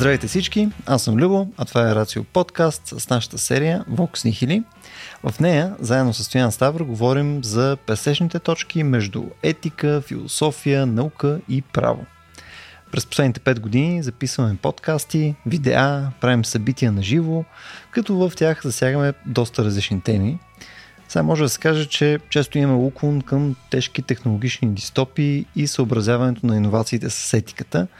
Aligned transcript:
Здравейте 0.00 0.26
всички, 0.26 0.68
аз 0.86 1.04
съм 1.04 1.16
Любо, 1.16 1.48
а 1.56 1.64
това 1.64 1.90
е 1.90 1.94
Рацио 1.94 2.24
подкаст 2.24 2.82
с 2.86 3.10
нашата 3.10 3.38
серия 3.38 3.84
Vox 3.90 4.30
Nihili. 4.30 4.64
В 5.22 5.40
нея, 5.40 5.76
заедно 5.80 6.14
с 6.14 6.24
Стоян 6.24 6.52
Ставро, 6.52 6.86
говорим 6.86 7.44
за 7.44 7.76
пресечните 7.86 8.38
точки 8.38 8.82
между 8.82 9.24
етика, 9.42 10.02
философия, 10.06 10.86
наука 10.86 11.40
и 11.48 11.62
право. 11.62 12.06
През 12.92 13.06
последните 13.06 13.40
5 13.40 13.60
години 13.60 14.02
записваме 14.02 14.56
подкасти, 14.62 15.34
видеа, 15.46 16.10
правим 16.20 16.44
събития 16.44 16.92
на 16.92 17.02
живо, 17.02 17.44
като 17.90 18.16
в 18.16 18.32
тях 18.36 18.62
засягаме 18.62 19.12
доста 19.26 19.64
различни 19.64 20.00
теми. 20.00 20.38
Сега 21.08 21.22
може 21.22 21.42
да 21.42 21.48
се 21.48 21.58
каже, 21.58 21.86
че 21.86 22.18
често 22.30 22.58
имаме 22.58 22.84
уклон 22.86 23.22
към 23.22 23.56
тежки 23.70 24.02
технологични 24.02 24.68
дистопии 24.68 25.46
и 25.56 25.66
съобразяването 25.66 26.46
на 26.46 26.56
иновациите 26.56 27.10
с 27.10 27.34
етиката– 27.34 27.86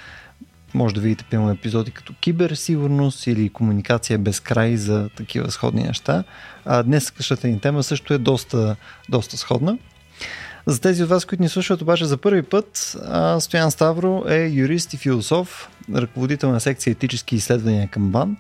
може 0.75 0.95
да 0.95 1.01
видите, 1.01 1.25
примерно, 1.25 1.51
епизоди 1.51 1.91
като 1.91 2.15
киберсигурност 2.21 3.27
или 3.27 3.49
комуникация 3.49 4.19
без 4.19 4.41
край 4.41 4.77
за 4.77 5.09
такива 5.17 5.51
сходни 5.51 5.83
неща. 5.83 6.25
А 6.65 6.83
днес 6.83 7.11
къщата 7.11 7.49
ни 7.49 7.61
тема 7.61 7.83
също 7.83 8.15
е 8.15 8.19
доста, 8.19 8.77
доста 9.09 9.37
сходна. 9.37 9.79
За 10.67 10.81
тези 10.81 11.03
от 11.03 11.09
вас, 11.09 11.25
които 11.25 11.43
ни 11.43 11.49
слушат 11.49 11.83
обаче 11.83 12.05
за 12.05 12.17
първи 12.17 12.43
път, 12.43 12.97
Стоян 13.39 13.71
Ставро 13.71 14.25
е 14.29 14.49
юрист 14.49 14.95
и 14.95 14.97
философ, 14.97 15.71
ръководител 15.95 16.51
на 16.51 16.61
секция 16.61 16.91
етически 16.91 17.37
изследвания 17.37 17.89
към 17.89 18.11
БАН, 18.11 18.37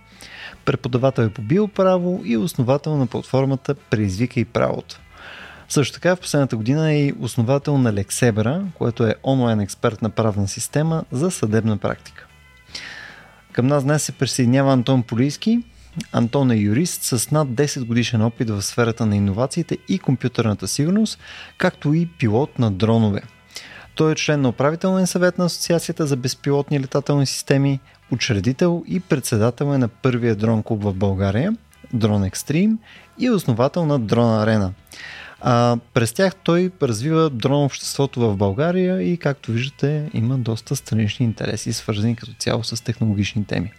преподавател 0.64 1.22
е 1.22 1.30
по 1.30 1.42
биоправо 1.42 2.22
и 2.24 2.36
основател 2.36 2.96
на 2.96 3.06
платформата 3.06 3.74
Преизвика 3.74 4.40
и 4.40 4.44
правото. 4.44 5.00
Също 5.70 5.94
така 5.94 6.16
в 6.16 6.20
последната 6.20 6.56
година 6.56 6.92
е 6.92 7.06
и 7.06 7.14
основател 7.20 7.78
на 7.78 7.92
Лексебера, 7.92 8.64
което 8.74 9.06
е 9.06 9.14
онлайн 9.24 9.60
експертна 9.60 10.10
правна 10.10 10.48
система 10.48 11.04
за 11.12 11.30
съдебна 11.30 11.76
практика. 11.76 12.26
Към 13.52 13.66
нас 13.66 13.84
днес 13.84 14.02
се 14.02 14.12
присъединява 14.12 14.72
Антон 14.72 15.02
Полийски. 15.02 15.62
Антон 16.12 16.50
е 16.50 16.56
юрист 16.56 17.02
с 17.02 17.30
над 17.30 17.48
10 17.48 17.84
годишен 17.84 18.22
опит 18.22 18.50
в 18.50 18.62
сферата 18.62 19.06
на 19.06 19.16
иновациите 19.16 19.78
и 19.88 19.98
компютърната 19.98 20.68
сигурност, 20.68 21.18
както 21.58 21.94
и 21.94 22.06
пилот 22.06 22.58
на 22.58 22.70
дронове. 22.70 23.22
Той 23.94 24.12
е 24.12 24.14
член 24.14 24.40
на 24.40 24.48
управителния 24.48 25.06
съвет 25.06 25.38
на 25.38 25.44
Асоциацията 25.44 26.06
за 26.06 26.16
безпилотни 26.16 26.80
летателни 26.80 27.26
системи, 27.26 27.80
учредител 28.10 28.84
и 28.86 29.00
председател 29.00 29.74
е 29.74 29.78
на 29.78 29.88
първия 29.88 30.36
дрон 30.36 30.62
клуб 30.62 30.82
в 30.82 30.94
България, 30.94 31.56
Drone 31.94 32.30
Extreme 32.30 32.76
и 33.18 33.30
основател 33.30 33.86
на 33.86 34.00
Drone 34.00 34.44
Arena. 34.44 34.70
А, 35.40 35.76
през 35.94 36.12
тях 36.12 36.34
той 36.36 36.70
развива 36.82 37.30
дрон 37.30 37.64
обществото 37.64 38.20
в 38.20 38.36
България 38.36 39.02
и 39.02 39.16
както 39.16 39.52
виждате 39.52 40.10
има 40.14 40.38
доста 40.38 40.76
странични 40.76 41.26
интереси, 41.26 41.72
свързани 41.72 42.16
като 42.16 42.32
цяло 42.32 42.64
с 42.64 42.84
технологични 42.84 43.44
теми. 43.44 43.72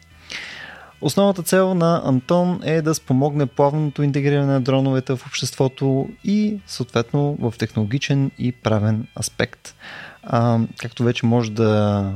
Основната 1.02 1.44
цел 1.44 1.74
на 1.74 2.02
Антон 2.06 2.60
е 2.64 2.82
да 2.82 2.96
спомогне 2.96 3.46
плавното 3.46 4.04
интегриране 4.04 4.54
на 4.54 4.62
дроновете 4.62 5.16
в 5.16 5.26
обществото 5.26 6.10
и 6.24 6.60
съответно 6.68 7.38
в 7.40 7.54
технологичен 7.58 8.32
и 8.40 8.52
правен 8.52 9.08
аспект. 9.20 9.76
А, 10.24 10.60
както 10.78 11.04
вече 11.04 11.26
може 11.26 11.52
да 11.52 12.12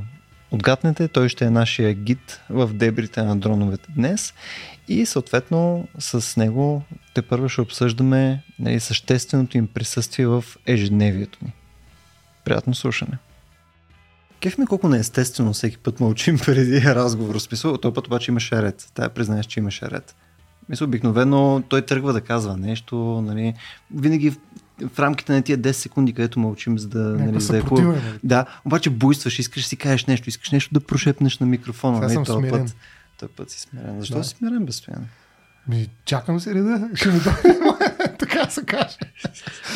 отгаднете, 0.51 1.07
той 1.07 1.29
ще 1.29 1.45
е 1.45 1.49
нашия 1.49 1.93
гид 1.93 2.41
в 2.49 2.73
дебрите 2.73 3.23
на 3.23 3.35
дроновете 3.35 3.87
днес 3.95 4.33
и 4.87 5.05
съответно 5.05 5.87
с 5.99 6.37
него 6.37 6.83
те 7.13 7.21
първо 7.21 7.49
ще 7.49 7.61
обсъждаме 7.61 8.43
нали, 8.59 8.79
същественото 8.79 9.57
им 9.57 9.67
присъствие 9.67 10.27
в 10.27 10.45
ежедневието 10.65 11.39
ни. 11.41 11.53
Приятно 12.45 12.75
слушане. 12.75 13.17
Кеф 14.39 14.57
ми 14.57 14.65
колко 14.65 14.89
неестествено 14.89 15.53
всеки 15.53 15.77
път 15.77 15.99
мълчим 15.99 16.37
преди 16.45 16.81
разговор. 16.81 17.39
Смисъл, 17.39 17.77
този 17.77 17.93
път 17.93 18.07
обаче 18.07 18.31
имаше 18.31 18.61
ред. 18.61 18.91
Тая 18.93 19.09
признаеш, 19.09 19.45
че 19.45 19.59
имаше 19.59 19.85
ред. 19.85 20.15
Мисля, 20.69 20.85
обикновено 20.85 21.63
той 21.69 21.81
тръгва 21.81 22.13
да 22.13 22.21
казва 22.21 22.57
нещо, 22.57 22.95
нали, 23.25 23.53
винаги 23.95 24.29
в, 24.29 24.37
в 24.93 24.99
рамките 24.99 25.33
на 25.33 25.41
тия 25.41 25.57
10 25.57 25.71
секунди, 25.71 26.13
където 26.13 26.39
мълчим, 26.39 26.79
за 26.79 26.87
да, 26.87 26.99
нали, 26.99 27.31
да 27.31 27.57
е? 27.57 27.61
Да, 28.23 28.45
обаче 28.65 28.89
буйстваш, 28.89 29.39
искаш 29.39 29.63
да 29.63 29.69
си 29.69 29.77
кажеш 29.77 30.05
нещо, 30.05 30.29
искаш 30.29 30.51
нещо 30.51 30.73
да 30.73 30.79
прошепнеш 30.79 31.39
на 31.39 31.45
микрофона. 31.45 31.97
Сега 31.97 32.05
нали, 32.05 32.13
съм 32.13 32.23
този 32.25 32.39
смирен. 32.39 32.65
път, 32.65 32.75
този 33.19 33.31
път 33.31 33.49
си 33.49 33.59
смирен. 33.59 33.99
Защо 33.99 34.17
Да. 34.17 34.23
си 34.23 34.35
смирен 34.37 34.65
безстоянно? 34.65 35.05
Ми, 35.67 35.89
чакам 36.05 36.39
се 36.39 36.53
реда. 36.55 36.89
Ще 36.95 37.11
ми 37.11 37.19
дойде. 37.19 37.59
така 38.19 38.49
се 38.49 38.65
каже. 38.65 38.97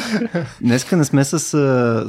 Днеска 0.61 0.97
не 0.97 1.05
сме 1.05 1.23
с, 1.23 1.39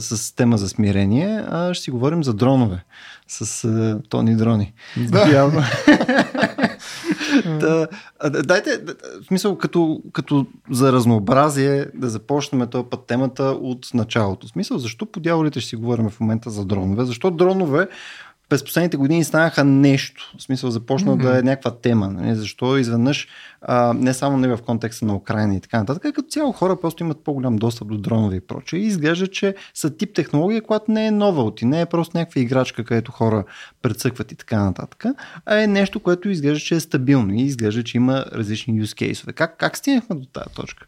с 0.00 0.34
тема 0.36 0.58
за 0.58 0.68
смирение, 0.68 1.44
а 1.48 1.74
ще 1.74 1.84
си 1.84 1.90
говорим 1.90 2.24
за 2.24 2.34
дронове. 2.34 2.84
С 3.28 3.68
Тони 4.08 4.36
Дрони. 4.36 4.72
Да. 4.96 5.28
Явно. 5.28 5.62
да, 7.44 7.88
дайте, 8.42 8.78
да, 8.78 8.94
в 9.22 9.26
смисъл, 9.26 9.58
като, 9.58 10.02
като 10.12 10.46
за 10.70 10.92
разнообразие 10.92 11.86
да 11.94 12.08
започнем 12.08 12.68
този 12.68 12.84
път 12.90 13.06
темата 13.06 13.44
от 13.44 13.86
началото. 13.94 14.46
В 14.46 14.50
смисъл, 14.50 14.78
защо 14.78 15.06
по 15.06 15.20
дяволите 15.20 15.60
ще 15.60 15.68
си 15.68 15.76
говорим 15.76 16.10
в 16.10 16.20
момента 16.20 16.50
за 16.50 16.64
дронове? 16.64 17.04
Защо 17.04 17.30
дронове 17.30 17.88
през 18.50 18.64
последните 18.64 18.96
години 18.96 19.24
станаха 19.24 19.64
нещо. 19.64 20.32
В 20.38 20.42
смисъл 20.42 20.70
започна 20.70 21.12
mm-hmm. 21.12 21.22
да 21.22 21.38
е 21.38 21.42
някаква 21.42 21.70
тема. 21.70 22.08
Нали? 22.08 22.34
Защо 22.34 22.78
изведнъж, 22.78 23.28
а, 23.62 23.92
не 23.92 24.14
само 24.14 24.36
не 24.36 24.48
в 24.48 24.58
контекста 24.62 25.04
на 25.04 25.16
Украина 25.16 25.54
и 25.54 25.60
така 25.60 25.78
нататък, 25.78 26.04
а 26.04 26.12
като 26.12 26.28
цяло 26.28 26.52
хора 26.52 26.80
просто 26.80 27.02
имат 27.02 27.24
по-голям 27.24 27.56
достъп 27.56 27.88
до 27.88 27.98
дронове 27.98 28.36
и 28.36 28.40
прочее. 28.40 28.80
И 28.80 28.86
изглежда, 28.86 29.26
че 29.26 29.54
са 29.74 29.96
тип 29.96 30.14
технология, 30.14 30.62
която 30.62 30.92
не 30.92 31.06
е 31.06 31.10
нова 31.10 31.42
от 31.42 31.62
и 31.62 31.64
не 31.64 31.80
е 31.80 31.86
просто 31.86 32.18
някаква 32.18 32.40
играчка, 32.40 32.84
където 32.84 33.12
хора 33.12 33.44
прецъкват 33.82 34.32
и 34.32 34.36
така 34.36 34.64
нататък, 34.64 35.04
а 35.46 35.62
е 35.62 35.66
нещо, 35.66 36.00
което 36.00 36.28
изглежда, 36.28 36.60
че 36.60 36.74
е 36.74 36.80
стабилно 36.80 37.34
и 37.34 37.42
изглежда, 37.42 37.84
че 37.84 37.96
има 37.96 38.24
различни 38.32 38.82
use 38.82 39.12
case 39.12 39.32
Как, 39.32 39.56
как 39.58 39.76
стигнахме 39.76 40.16
до 40.16 40.26
тази 40.26 40.54
точка? 40.54 40.86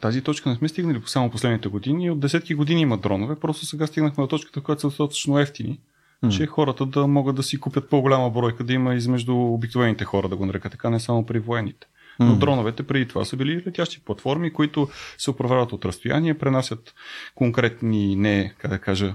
Тази 0.00 0.22
точка 0.22 0.48
не 0.48 0.56
сме 0.56 0.68
стигнали 0.68 1.02
само 1.06 1.30
последните 1.30 1.68
години. 1.68 2.10
От 2.10 2.20
десетки 2.20 2.54
години 2.54 2.80
има 2.80 2.98
дронове. 2.98 3.36
Просто 3.36 3.66
сега 3.66 3.86
стигнахме 3.86 4.24
до 4.24 4.28
точката, 4.28 4.60
която 4.60 4.80
са 4.80 4.86
достатъчно 4.86 5.38
ефтини. 5.38 5.78
Че 6.30 6.46
хората 6.46 6.86
да 6.86 7.06
могат 7.06 7.36
да 7.36 7.42
си 7.42 7.60
купят 7.60 7.90
по-голяма 7.90 8.30
бройка, 8.30 8.64
да 8.64 8.72
има 8.72 8.94
измежду 8.94 9.36
обикновените 9.36 10.04
хора, 10.04 10.28
да 10.28 10.36
го 10.36 10.46
нарека 10.46 10.70
така, 10.70 10.90
не 10.90 11.00
само 11.00 11.26
при 11.26 11.38
военните. 11.38 11.86
Но 12.20 12.36
дроновете 12.36 12.82
преди 12.82 13.08
това 13.08 13.24
са 13.24 13.36
били 13.36 13.62
летящи 13.66 14.04
платформи, 14.04 14.52
които 14.52 14.88
се 15.18 15.30
управляват 15.30 15.72
от 15.72 15.84
разстояние, 15.84 16.38
пренасят 16.38 16.94
конкретни, 17.34 18.16
не, 18.16 18.54
как 18.58 18.70
да 18.70 18.78
кажа, 18.78 19.14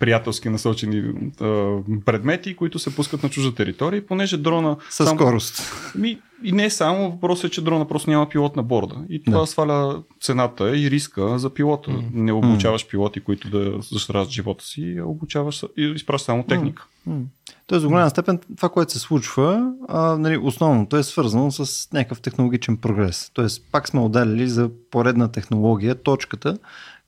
приятелски 0.00 0.48
насочени 0.48 1.02
а, 1.40 1.76
предмети, 2.04 2.56
които 2.56 2.78
се 2.78 2.94
пускат 2.96 3.22
на 3.22 3.28
чужда 3.28 3.54
територия. 3.54 3.98
И 3.98 4.06
понеже 4.06 4.36
дрона... 4.36 4.76
Със 4.90 5.06
само- 5.08 5.18
скорост. 5.20 5.72
Ми, 5.94 6.18
и 6.44 6.52
не 6.52 6.70
само, 6.70 7.10
въпросът 7.10 7.44
е, 7.44 7.50
че 7.50 7.64
дрона 7.64 7.88
просто 7.88 8.10
няма 8.10 8.28
пилот 8.28 8.56
на 8.56 8.62
борда. 8.62 8.96
И 9.08 9.22
това 9.24 9.40
Да. 9.40 9.46
сваля 9.46 10.02
цената 10.20 10.76
и 10.78 10.90
риска 10.90 11.38
за 11.38 11.50
пилота. 11.50 11.90
М. 11.90 12.02
Не 12.12 12.32
обучаваш 12.32 12.88
пилоти, 12.88 13.20
които 13.20 13.50
да 13.50 13.78
застрашат 13.82 14.30
живота 14.32 14.64
си, 14.64 14.96
а 15.00 15.04
обучаваш 15.04 15.64
и 15.76 15.82
изпращаш 15.84 16.26
само 16.26 16.42
техника. 16.42 16.86
М. 17.06 17.20
Тоест, 17.66 17.82
до 17.82 17.88
голяма 17.88 18.10
степен 18.10 18.40
това, 18.56 18.68
което 18.68 18.92
се 18.92 18.98
случва, 18.98 19.72
а, 19.88 20.18
нали, 20.18 20.36
основното 20.36 20.96
е 20.96 21.02
свързано 21.02 21.50
с 21.50 21.92
някакъв 21.92 22.20
технологичен 22.20 22.76
прогрес. 22.76 23.30
Тоест, 23.34 23.64
пак 23.72 23.88
сме 23.88 24.00
отделили 24.00 24.48
за 24.48 24.70
поредна 24.90 25.32
технология 25.32 25.94
точката, 25.94 26.58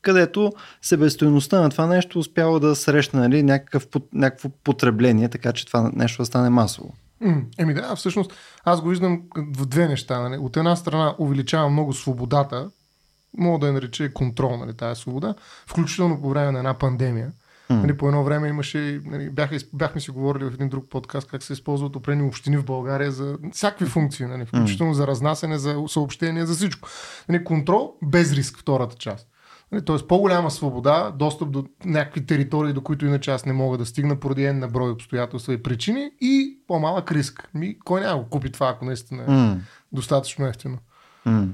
където 0.06 0.52
себестойността 0.82 1.60
на 1.60 1.70
това 1.70 1.86
нещо 1.86 2.18
успява 2.18 2.60
да 2.60 2.76
срещне 2.76 3.20
нали, 3.20 3.42
някакъв, 3.42 3.86
някакво 4.12 4.48
потребление, 4.48 5.28
така 5.28 5.52
че 5.52 5.66
това 5.66 5.90
нещо 5.94 6.22
да 6.22 6.26
стане 6.26 6.50
масово. 6.50 6.94
Еми 7.58 7.74
да, 7.74 7.96
всъщност 7.96 8.32
аз 8.64 8.80
го 8.80 8.88
виждам 8.88 9.22
в 9.36 9.66
две 9.66 9.88
неща. 9.88 10.20
Нали. 10.20 10.38
От 10.38 10.56
една 10.56 10.76
страна 10.76 11.14
увеличава 11.18 11.70
много 11.70 11.92
свободата, 11.92 12.70
мога 13.38 13.58
да 13.58 13.66
я 13.66 13.72
нареча 13.72 14.04
и 14.04 14.14
контрол, 14.14 14.56
нали, 14.56 14.74
тази 14.74 15.00
свобода, 15.00 15.34
включително 15.66 16.20
по 16.22 16.28
време 16.28 16.52
на 16.52 16.58
една 16.58 16.74
пандемия. 16.74 17.32
М. 17.70 17.76
Нали, 17.76 17.96
по 17.96 18.08
едно 18.08 18.24
време 18.24 18.48
имаше, 18.48 19.00
нали, 19.04 19.30
бяха, 19.30 19.56
бяхме 19.72 20.00
си 20.00 20.10
говорили 20.10 20.44
в 20.44 20.54
един 20.54 20.68
друг 20.68 20.90
подкаст 20.90 21.28
как 21.28 21.42
се 21.42 21.52
използват 21.52 21.96
определени 21.96 22.28
общини 22.28 22.56
в 22.56 22.64
България 22.64 23.12
за 23.12 23.38
всякакви 23.52 23.86
функции, 23.86 24.26
нали, 24.26 24.46
включително 24.46 24.94
за 24.94 25.06
разнасене, 25.06 25.58
за 25.58 25.84
съобщения, 25.88 26.46
за 26.46 26.54
всичко. 26.54 26.88
Нали, 27.28 27.44
контрол 27.44 27.94
без 28.02 28.32
риск, 28.32 28.58
втората 28.58 28.96
част. 28.96 29.26
Нали, 29.72 29.84
Тоест 29.84 30.08
по-голяма 30.08 30.50
свобода, 30.50 31.10
достъп 31.10 31.50
до 31.50 31.64
някакви 31.84 32.26
територии, 32.26 32.72
до 32.72 32.80
които 32.80 33.06
иначе 33.06 33.30
аз 33.30 33.46
не 33.46 33.52
мога 33.52 33.78
да 33.78 33.86
стигна 33.86 34.20
поради 34.20 34.44
една 34.44 34.66
на 34.66 34.68
брой 34.68 34.90
обстоятелства 34.90 35.54
и 35.54 35.62
причини 35.62 36.10
и 36.20 36.58
по-малък 36.66 37.12
риск. 37.12 37.50
Ми, 37.54 37.78
кой 37.78 38.00
няма 38.00 38.22
го 38.22 38.28
купи 38.28 38.52
това, 38.52 38.68
ако 38.68 38.84
наистина 38.84 39.22
е 39.22 39.30
М. 39.30 39.60
достатъчно 39.92 40.46
ефтино? 40.46 40.78
М. 41.24 41.48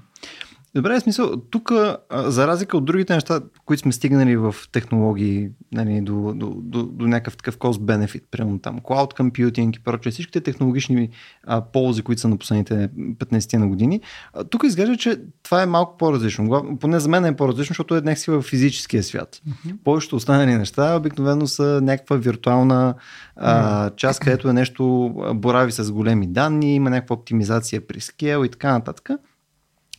Добре, 0.75 1.01
в 1.01 1.01
смисъл, 1.01 1.37
тук, 1.51 1.73
за 2.13 2.47
разлика 2.47 2.77
от 2.77 2.85
другите 2.85 3.15
неща, 3.15 3.41
които 3.65 3.81
сме 3.81 3.93
стигнали 3.93 4.37
в 4.37 4.55
технологии, 4.73 5.51
нали, 5.73 6.01
до, 6.01 6.33
до, 6.35 6.55
до, 6.57 6.83
до 6.83 7.07
някакъв 7.07 7.37
такъв 7.37 7.59
cost-benefit, 7.59 8.23
примерно 8.31 8.59
там, 8.59 8.81
cloud 8.81 9.21
computing 9.21 9.77
и 9.77 9.83
прочее, 9.83 10.13
всичките 10.13 10.41
технологични 10.41 11.09
а, 11.45 11.61
ползи, 11.61 12.03
които 12.03 12.21
са 12.21 12.29
на 12.29 12.37
последните 12.37 12.91
15 12.97 13.57
на 13.57 13.69
години, 13.69 14.01
а, 14.33 14.45
тук 14.45 14.65
изглежда, 14.65 14.97
че 14.97 15.21
това 15.43 15.63
е 15.63 15.67
малко 15.67 15.97
по-различно. 15.97 16.77
Поне 16.81 17.01
за 17.01 17.09
мен 17.09 17.25
е 17.25 17.37
по-различно, 17.37 17.71
защото 17.73 17.97
е 17.97 18.01
някакси 18.01 18.31
в 18.31 18.43
физическия 18.43 19.03
свят. 19.03 19.41
Mm-hmm. 19.49 19.77
Повечето 19.85 20.17
останали 20.17 20.55
неща 20.55 20.97
обикновено 20.97 21.47
са 21.47 21.81
някаква 21.83 22.17
виртуална 22.17 22.95
а, 23.37 23.91
част, 23.91 24.21
където 24.21 24.49
е 24.49 24.53
нещо, 24.53 25.15
борави 25.35 25.73
с 25.73 25.93
големи 25.93 26.27
данни, 26.27 26.75
има 26.75 26.91
някаква 26.91 27.17
оптимизация 27.17 27.87
при 27.87 28.01
скел 28.01 28.45
и 28.45 28.49
така 28.49 28.73
нататък. 28.73 29.11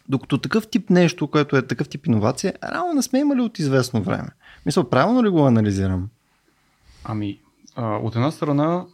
Докато 0.09 0.37
такъв 0.37 0.67
тип 0.67 0.89
нещо, 0.89 1.27
което 1.27 1.57
е 1.57 1.67
такъв 1.67 1.89
тип 1.89 2.05
иновация, 2.05 2.53
реално 2.73 2.93
не 2.93 3.01
сме 3.01 3.19
имали 3.19 3.41
от 3.41 3.59
известно 3.59 4.01
време. 4.03 4.29
Мисля, 4.65 4.89
правилно 4.89 5.23
ли 5.23 5.29
го 5.29 5.45
анализирам? 5.47 6.09
Ами, 7.03 7.39
а, 7.75 7.95
от 7.95 8.15
една 8.15 8.31
страна, 8.31 8.85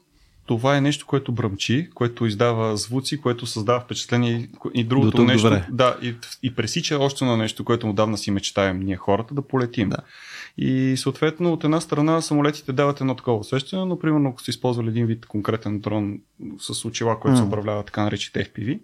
това 0.46 0.78
е 0.78 0.82
нещо, 0.82 1.06
което 1.06 1.32
бръмчи, 1.32 1.90
което 1.94 2.26
издава 2.26 2.78
звуци, 2.78 3.22
което 3.22 3.46
създава 3.46 3.80
впечатление 3.80 4.50
и- 4.74 4.84
До 4.84 4.90
другото 4.90 5.18
тук 5.18 5.28
нещо. 5.28 5.50
добре. 5.50 5.66
Да, 5.72 5.98
и, 6.02 6.16
и 6.44 6.56
пресича 6.56 6.98
още 7.00 7.26
на 7.26 7.38
нещо, 7.38 7.66
което 7.66 7.90
отдавна 7.90 8.18
си 8.18 8.32
мечтаем 8.32 8.80
ние 8.80 8.96
хората 8.96 9.34
да 9.34 9.42
полетим. 9.42 9.90
Да. 9.90 9.98
И 10.58 10.98
съответно, 10.98 11.54
от 11.54 11.64
една 11.64 11.82
страна, 11.82 12.22
самолетите 12.22 12.74
дават 12.74 13.02
едно 13.02 13.16
такова 13.16 13.38
усещане, 13.38 13.86
но 13.86 14.00
примерно, 14.00 14.30
ако 14.30 14.42
сте 14.42 14.52
използвали 14.52 14.90
един 14.90 15.06
вид 15.06 15.26
конкретен 15.26 15.80
дрон 15.80 16.20
с 16.60 16.86
очила, 16.86 17.20
който 17.20 17.38
се 17.38 17.44
управлява 17.44 17.84
така 17.84 18.04
наречените 18.04 18.52
FPV, 18.52 18.80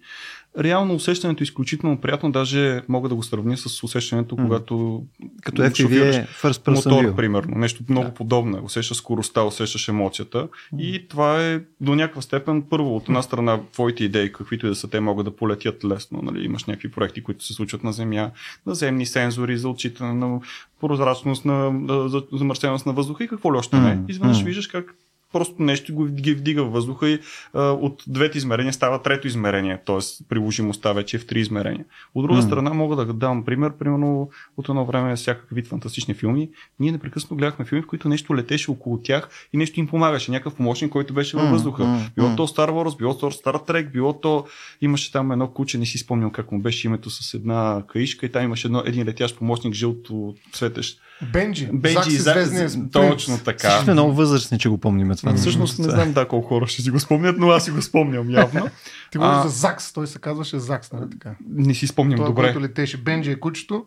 реално 0.59 0.93
усещането 0.93 1.41
е 1.41 1.45
изключително 1.45 2.01
приятно, 2.01 2.31
даже 2.31 2.81
мога 2.87 3.09
да 3.09 3.15
го 3.15 3.23
сравня 3.23 3.57
с 3.57 3.83
усещането, 3.83 4.35
когато 4.35 5.03
Като 5.41 5.61
FPV 5.61 5.75
шофираш 5.75 6.15
е 6.15 6.27
first 6.33 6.65
person 6.65 6.75
мотор, 6.89 7.05
view. 7.05 7.15
примерно. 7.15 7.57
Нещо 7.57 7.83
много 7.89 8.05
Да. 8.05 8.13
подобно. 8.13 8.61
Усещаш 8.63 8.97
скоростта, 8.97 9.43
усещаш 9.43 9.87
емоцията. 9.87 10.47
И 10.79 11.07
това 11.07 11.43
е 11.43 11.59
до 11.81 11.95
някаква 11.95 12.21
степен, 12.21 12.61
първо, 12.61 12.95
от 12.95 13.03
една 13.03 13.21
страна, 13.21 13.59
твоите 13.71 14.03
идеи, 14.03 14.31
каквито 14.31 14.65
и 14.65 14.69
да 14.69 14.75
са, 14.75 14.89
те 14.89 14.99
могат 14.99 15.25
да 15.25 15.35
полетят 15.35 15.85
лесно. 15.85 16.19
Нали? 16.23 16.45
Имаш 16.45 16.65
някакви 16.65 16.91
проекти, 16.91 17.23
които 17.23 17.45
се 17.45 17.53
случват 17.53 17.83
на 17.83 17.93
Земя, 17.93 18.31
наземни 18.65 19.05
сензори 19.05 19.57
за 19.57 19.69
отчитане 19.69 20.13
на 20.15 20.39
прозрачност, 20.81 21.45
на, 21.45 21.73
за- 22.09 22.23
замърсеност 22.33 22.85
на 22.85 22.93
въздуха 22.93 23.23
и 23.23 23.27
какво 23.27 23.53
ли 23.53 23.57
още 23.57 23.75
не. 23.77 23.99
Изведнъж 24.07 24.37
м. 24.37 24.45
виждаш 24.45 24.67
как 24.67 24.95
просто 25.35 25.61
нещо 25.63 25.93
го, 25.93 26.05
ги 26.05 26.33
вдига 26.33 26.63
в 26.63 26.71
въздуха 26.71 27.09
и 27.09 27.19
а, 27.53 27.61
от 27.61 28.03
двете 28.07 28.37
измерения 28.37 28.73
става 28.73 29.01
трето 29.01 29.27
измерение, 29.27 29.79
т.е. 29.85 30.25
приложимостта 30.29 30.93
вече 30.93 31.17
е 31.17 31.19
в 31.19 31.27
три 31.27 31.39
измерения. 31.39 31.85
От 32.15 32.23
друга 32.25 32.35
М. 32.35 32.41
страна 32.41 32.73
мога 32.73 32.95
да 32.95 33.13
дам 33.13 33.45
пример, 33.45 33.71
примерно 33.79 34.29
от 34.57 34.69
едно 34.69 34.85
време 34.85 35.15
всякакъв 35.15 35.55
вид 35.55 35.67
фантастични 35.67 36.13
филми, 36.13 36.49
ние 36.79 36.91
непрекъснато 36.91 37.35
гледахме 37.35 37.65
филми, 37.65 37.81
в 37.81 37.87
които 37.87 38.09
нещо 38.09 38.35
летеше 38.35 38.71
около 38.71 39.01
тях 39.01 39.29
и 39.53 39.57
нещо 39.57 39.79
им 39.79 39.87
помагаше, 39.87 40.31
някакъв 40.31 40.55
помощник, 40.55 40.91
който 40.91 41.13
беше 41.13 41.37
във 41.37 41.49
въздуха. 41.49 41.83
м, 41.85 42.09
Било 42.15 42.29
м. 42.29 42.35
то 42.35 42.47
Star 42.47 42.69
Wars, 42.69 42.97
било 42.97 43.17
то 43.17 43.31
Star 43.31 43.69
Trek, 43.69 43.91
било 43.91 44.13
то 44.19 44.45
имаше 44.81 45.11
там 45.11 45.31
едно 45.31 45.47
куче, 45.47 45.77
не 45.77 45.85
си 45.85 45.97
спомням 45.97 46.31
как 46.31 46.51
му 46.51 46.61
беше 46.61 46.87
името 46.87 47.09
с 47.09 47.33
една 47.33 47.83
каишка 47.87 48.25
и 48.25 48.31
там 48.31 48.43
имаше 48.43 48.67
едно, 48.67 48.83
един 48.85 49.05
летящ 49.05 49.37
помощник, 49.37 49.73
жълто 49.73 50.35
светещ. 50.53 51.01
Бенджи. 51.21 51.69
Бенджи 51.73 52.11
Зак 52.11 52.33
звездния 52.35 52.69
за- 52.69 52.79
точно 52.91 53.37
така. 53.37 53.69
Всички 53.69 53.83
сме 53.83 53.93
много 53.93 54.13
възрастни, 54.13 54.59
че 54.59 54.69
го 54.69 54.77
помним 54.77 55.15
това. 55.15 55.33
Всъщност 55.33 55.79
не 55.79 55.89
знам 55.89 56.13
да 56.13 56.27
колко 56.27 56.47
хора 56.47 56.67
ще 56.67 56.81
си 56.81 56.91
го 56.91 56.99
спомнят, 56.99 57.37
но 57.37 57.49
аз 57.49 57.65
си 57.65 57.71
го 57.71 57.81
спомням 57.81 58.29
явно. 58.29 58.69
Ти 59.11 59.17
говориш 59.17 59.43
за 59.43 59.49
Закс, 59.49 59.93
той 59.93 60.07
се 60.07 60.19
казваше 60.19 60.59
Закс, 60.59 60.91
нали 60.91 61.09
така? 61.11 61.35
Не 61.49 61.73
си 61.73 61.87
спомням 61.87 62.17
Той, 62.17 62.27
добре. 62.27 62.41
който 62.43 62.61
летеше. 62.61 62.97
Бенджи 62.97 63.31
е 63.31 63.39
кучето. 63.39 63.85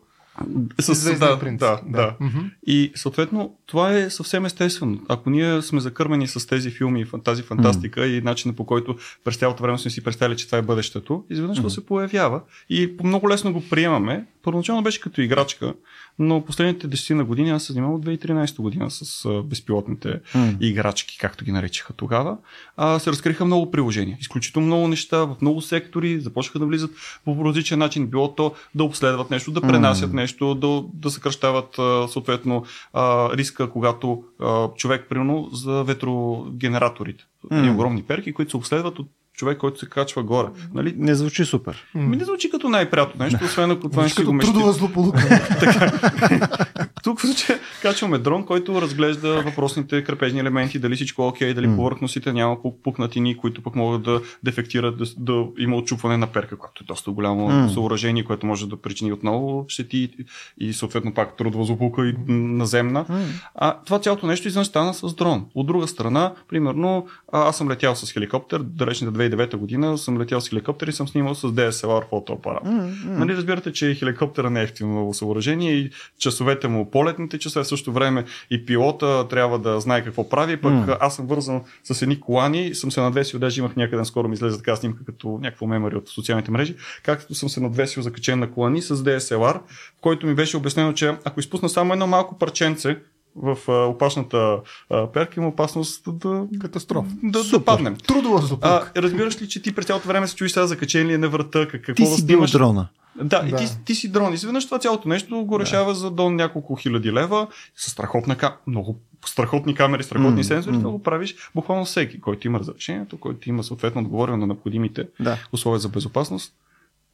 С, 0.81 1.19
да, 1.19 1.39
принц. 1.39 1.59
да, 1.59 1.81
да. 1.87 2.15
Мгм. 2.21 2.39
И 2.67 2.93
съответно 2.95 3.55
това 3.67 3.93
е 3.93 4.11
съвсем 4.11 4.45
естествено. 4.45 5.01
Ако 5.09 5.31
ние 5.31 5.63
сме 5.63 5.81
закърмени 5.81 6.29
с 6.29 6.47
тези 6.47 6.71
филми, 6.71 7.07
тази 7.25 7.43
фантастика 7.43 8.07
и 8.07 8.21
начина 8.21 8.55
по 8.55 8.67
който 8.67 8.97
през 9.25 9.37
цялото 9.37 9.63
време 9.63 9.79
сме 9.79 9.91
си 9.91 10.05
представили, 10.05 10.37
че 10.37 10.47
това 10.47 10.59
е 10.59 10.63
бъдещето, 10.63 11.25
изведнъж 11.31 11.63
то 11.63 11.71
се 11.71 11.87
появява 11.87 12.41
и 12.71 12.97
много 13.05 13.29
лесно 13.29 13.53
го 13.53 13.63
приемаме. 13.71 14.25
Първоначално 14.43 14.83
беше 14.83 15.01
като 15.01 15.21
играчка, 15.21 15.75
но 16.19 16.45
последните 16.45 16.89
10 16.89 17.15
на 17.15 17.25
години 17.25 17.51
аз 17.51 17.63
се 17.63 17.73
занимавам 17.73 17.97
от 17.97 18.07
2013 18.07 18.57
година 18.57 18.91
с 18.91 19.25
а, 19.25 19.43
безпилотните 19.43 20.21
М. 20.35 20.55
играчки, 20.61 21.19
както 21.19 21.45
ги 21.45 21.53
наричаха 21.53 21.93
тогава, 21.93 22.37
а, 22.77 22.99
се 22.99 23.11
разкриха 23.11 23.45
много 23.45 23.71
приложения. 23.71 24.17
Изключително 24.21 24.67
много 24.67 24.89
неща 24.89 25.19
в 25.19 25.37
много 25.41 25.61
сектори, 25.61 26.21
започнаха 26.21 26.59
да 26.59 26.67
влизат 26.67 26.91
по 27.25 27.45
различен 27.45 27.79
начин. 27.79 28.07
Било 28.07 28.35
то 28.35 28.55
да 28.75 28.85
обследват 28.85 29.31
нещо, 29.31 29.51
да 29.51 29.61
пренасят 29.61 30.13
М. 30.13 30.21
нещо, 30.21 30.55
да, 30.55 30.85
да 30.95 31.11
съкръщават 31.11 31.79
а, 31.79 32.09
съответно 32.09 32.65
а, 32.93 33.37
риска, 33.37 33.71
когато 33.71 34.25
а, 34.41 34.69
човек, 34.77 35.07
примерно, 35.09 35.49
за 35.53 35.85
ветрогенераторите. 35.85 37.25
Едни 37.51 37.71
огромни 37.71 38.03
перки, 38.03 38.33
които 38.33 38.51
се 38.51 38.57
обследват 38.57 38.99
от 38.99 39.09
човек, 39.39 39.59
който 39.59 39.79
се 39.79 39.87
качва 39.87 40.23
горе. 40.23 40.49
Нали? 40.75 40.95
Не 40.97 41.15
звучи 41.15 41.45
супер. 41.45 41.85
Ми 41.95 42.17
не 42.17 42.25
звучи 42.25 42.51
като 42.51 42.69
най-приятно 42.69 43.25
нещо, 43.25 43.39
освен 43.45 43.71
ако 43.71 43.89
това 43.89 44.03
не 44.03 44.09
Звучи 44.09 44.21
си 44.21 44.27
го 44.27 44.33
мечти. 44.33 44.53
трудова 44.53 44.73
злополука. 44.73 45.19
Тук 47.03 47.19
в 47.21 47.27
случая 47.27 47.59
качваме 47.83 48.19
дрон, 48.19 48.47
който 48.47 48.83
разглежда 48.83 49.43
въпросните 49.43 50.05
крепежни 50.05 50.41
елементи, 50.41 50.79
дали 50.79 50.95
всичко 50.95 51.23
е 51.23 51.27
окей, 51.27 51.55
дали 51.55 51.67
М. 51.67 51.77
повърхностите 51.77 52.33
няма 52.33 52.57
пук- 52.57 52.83
пукнатини, 52.85 53.37
които 53.37 53.63
пък 53.63 53.75
могат 53.75 54.03
да 54.03 54.21
дефектират, 54.43 54.99
да, 54.99 55.05
да 55.19 55.45
има 55.59 55.77
отчупване 55.77 56.17
на 56.17 56.27
перка, 56.27 56.57
което 56.59 56.85
е 56.85 56.87
доста 56.87 57.11
голямо 57.11 57.49
М. 57.49 57.71
съоръжение, 57.75 58.25
което 58.25 58.47
може 58.47 58.69
да 58.69 58.77
причини 58.77 59.13
отново 59.13 59.65
щети 59.69 60.11
и 60.59 60.73
съответно 60.73 61.15
пак 61.15 61.37
трудова 61.37 61.65
злополука 61.65 62.07
и 62.07 62.15
наземна. 62.29 63.07
А 63.55 63.77
това 63.87 63.99
цялото 64.01 64.27
нещо 64.27 64.49
извън 64.49 64.65
стана 64.65 64.95
с 64.95 65.15
дрон. 65.15 65.47
От 65.55 65.67
друга 65.67 65.89
страна, 65.89 66.33
примерно, 66.49 67.07
аз 67.33 67.57
съм 67.59 67.71
летял 67.71 67.95
с 67.95 68.13
хеликоптер, 68.13 68.59
далечната 68.61 69.19
2009 69.19 69.57
година 69.57 69.99
съм 69.99 70.19
летял 70.21 70.41
с 70.41 70.49
хеликоптер 70.49 70.87
и 70.87 70.93
съм 70.93 71.09
снимал 71.09 71.35
с 71.35 71.49
DSLR 71.49 72.09
фотоапарат. 72.09 72.65
М, 72.65 72.73
м. 72.73 72.91
Нали, 73.05 73.37
разбирате, 73.37 73.73
че 73.73 73.95
хеликоптера 73.95 74.51
не 74.51 74.61
е 74.61 74.65
ефтино 74.65 75.15
съоръжение 75.15 75.73
и 75.73 75.91
часовете 76.19 76.69
му, 76.69 76.88
полетните 76.91 77.39
часове, 77.39 77.65
в 77.65 77.69
същото 77.69 77.93
време 77.93 78.25
и 78.51 78.67
пилота 78.67 79.27
трябва 79.31 79.59
да 79.59 79.81
знае 79.81 80.05
какво 80.05 80.29
прави. 80.29 80.57
Пък 80.57 80.73
М. 80.73 80.97
аз 81.01 81.17
съм 81.17 81.27
вързан 81.27 81.61
с 81.85 82.03
едни 82.03 82.21
колани, 82.21 82.75
съм 82.75 82.93
се 82.93 83.01
надвесил, 83.01 83.41
даже 83.41 83.61
имах 83.61 83.77
някъде 83.77 84.05
скоро 84.05 84.29
ми 84.29 84.35
излезе 84.35 84.57
така 84.57 84.77
снимка 84.77 85.05
като 85.05 85.39
някакво 85.43 85.67
мемори 85.67 85.97
от 85.97 86.09
социалните 86.09 86.51
мрежи, 86.51 86.77
както 87.03 87.35
съм 87.35 87.49
се 87.49 87.61
надвесил 87.61 88.03
закачен 88.03 88.39
на 88.39 88.51
колани 88.51 88.83
с 88.83 88.97
DSLR, 88.97 89.55
в 89.59 90.01
който 90.01 90.27
ми 90.27 90.35
беше 90.35 90.57
обяснено, 90.57 90.93
че 90.93 91.17
ако 91.25 91.41
изпусна 91.41 91.69
само 91.69 91.93
едно 91.93 92.07
малко 92.07 92.39
парченце 92.39 92.97
в 93.37 93.59
а, 93.69 93.73
опашната 93.73 94.57
а, 94.91 95.07
перка, 95.07 95.41
има 95.41 95.49
опасност 95.49 96.03
да, 96.09 96.45
Катастрофа. 96.61 97.09
да, 97.23 97.39
да 97.39 97.45
Супер. 97.45 97.65
паднем. 97.65 97.97
Трудова 97.97 98.39
злополука. 98.39 98.91
А, 98.97 99.03
разбираш 99.03 99.43
ли, 99.43 99.49
че 99.49 99.63
ти 99.63 99.75
през 99.75 99.87
цялото 99.87 100.09
време 100.09 100.27
се 100.29 100.35
чуеш 100.35 100.51
сега 100.53 100.67
закачен 100.67 101.07
ли 101.07 101.13
е 101.13 101.19
на 101.19 101.29
врата, 101.29 101.59
как- 101.69 101.71
какво 101.83 101.95
Ти 101.95 102.03
да 102.03 102.09
си 102.17 102.27
бил 102.27 102.47
дрона. 102.47 102.89
Да, 103.23 103.45
и 103.47 103.51
Да. 103.51 103.57
ти, 103.57 103.85
ти 103.85 103.95
си 103.95 104.13
дрон. 104.13 104.35
Изведнъж 104.35 104.65
това 104.65 104.79
цялото 104.79 105.09
нещо 105.09 105.45
го 105.45 105.61
решава 105.61 105.95
за 105.95 106.11
до 106.11 106.31
няколко 106.31 106.77
хиляди 106.77 107.13
лева, 107.13 107.47
с 107.77 107.91
страхотна 107.91 108.37
ка... 108.37 108.57
много 108.67 109.01
страхотни 109.27 109.75
камери, 109.75 110.03
страхотни 110.03 110.37
М, 110.37 110.45
сензори, 110.45 110.77
м. 110.77 110.83
да 110.83 110.89
го 110.89 111.03
правиш 111.03 111.35
буквално 111.55 111.85
всеки, 111.85 112.21
който 112.21 112.47
има 112.47 112.59
разрешението, 112.59 113.21
който 113.21 113.49
има 113.49 113.65
съответно 113.65 114.01
отговорено 114.01 114.37
на 114.37 114.47
необходимите 114.47 115.09
Да. 115.21 115.39
условия 115.53 115.81
за 115.81 115.89
безопасност. 115.89 116.55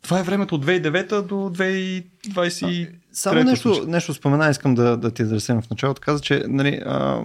Това 0.03 0.21
е 0.21 0.23
времето 0.23 0.55
от 0.55 0.67
2009 0.67 1.23
до 1.23 1.35
2020. 1.35 2.89
Само 3.13 3.45
нещо, 3.45 3.85
нещо 3.87 4.15
спомена, 4.15 4.51
искам 4.51 4.75
да, 4.75 4.97
да 4.97 5.11
ти 5.11 5.23
адресирам 5.23 5.63
в 5.63 5.71
началото. 5.71 6.01
Каза, 6.01 6.23
че 6.23 6.45
нали, 6.49 6.81
а, 6.87 7.23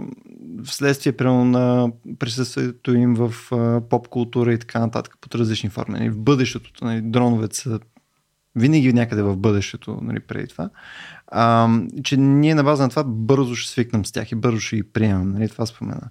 вследствие 0.66 1.14
примерно, 1.14 1.46
на 1.46 1.92
присъствието 2.20 2.94
им 2.94 3.16
в 3.16 3.34
поп 3.90 4.08
култура 4.08 4.54
и 4.54 4.60
така 4.60 4.80
нататък 4.80 5.18
под 5.22 5.36
различни 5.36 5.70
форми. 5.70 6.00
Нали, 6.00 6.10
в 6.10 6.20
бъдещето, 6.20 6.86
нали, 6.86 7.02
дроновете 7.02 7.58
са 7.58 7.80
винаги 8.56 8.94
някъде 8.94 9.22
в 9.22 9.38
бъдещето, 9.38 10.00
нали, 10.02 10.20
преди 10.20 10.48
това. 10.48 10.70
А, 11.28 11.70
че 12.04 12.18
ние 12.18 12.56
на 12.56 12.64
база 12.64 12.84
на 12.84 12.90
това 12.90 13.04
бързо 13.04 13.56
ще 13.56 13.72
свикнем 13.72 14.06
с 14.06 14.12
тях 14.12 14.32
и 14.32 14.36
бързо 14.36 14.60
ще 14.60 14.76
ги 14.76 14.84
приемем. 14.84 15.30
Нали, 15.30 15.50
това 15.50 15.66
спомена. 15.66 16.10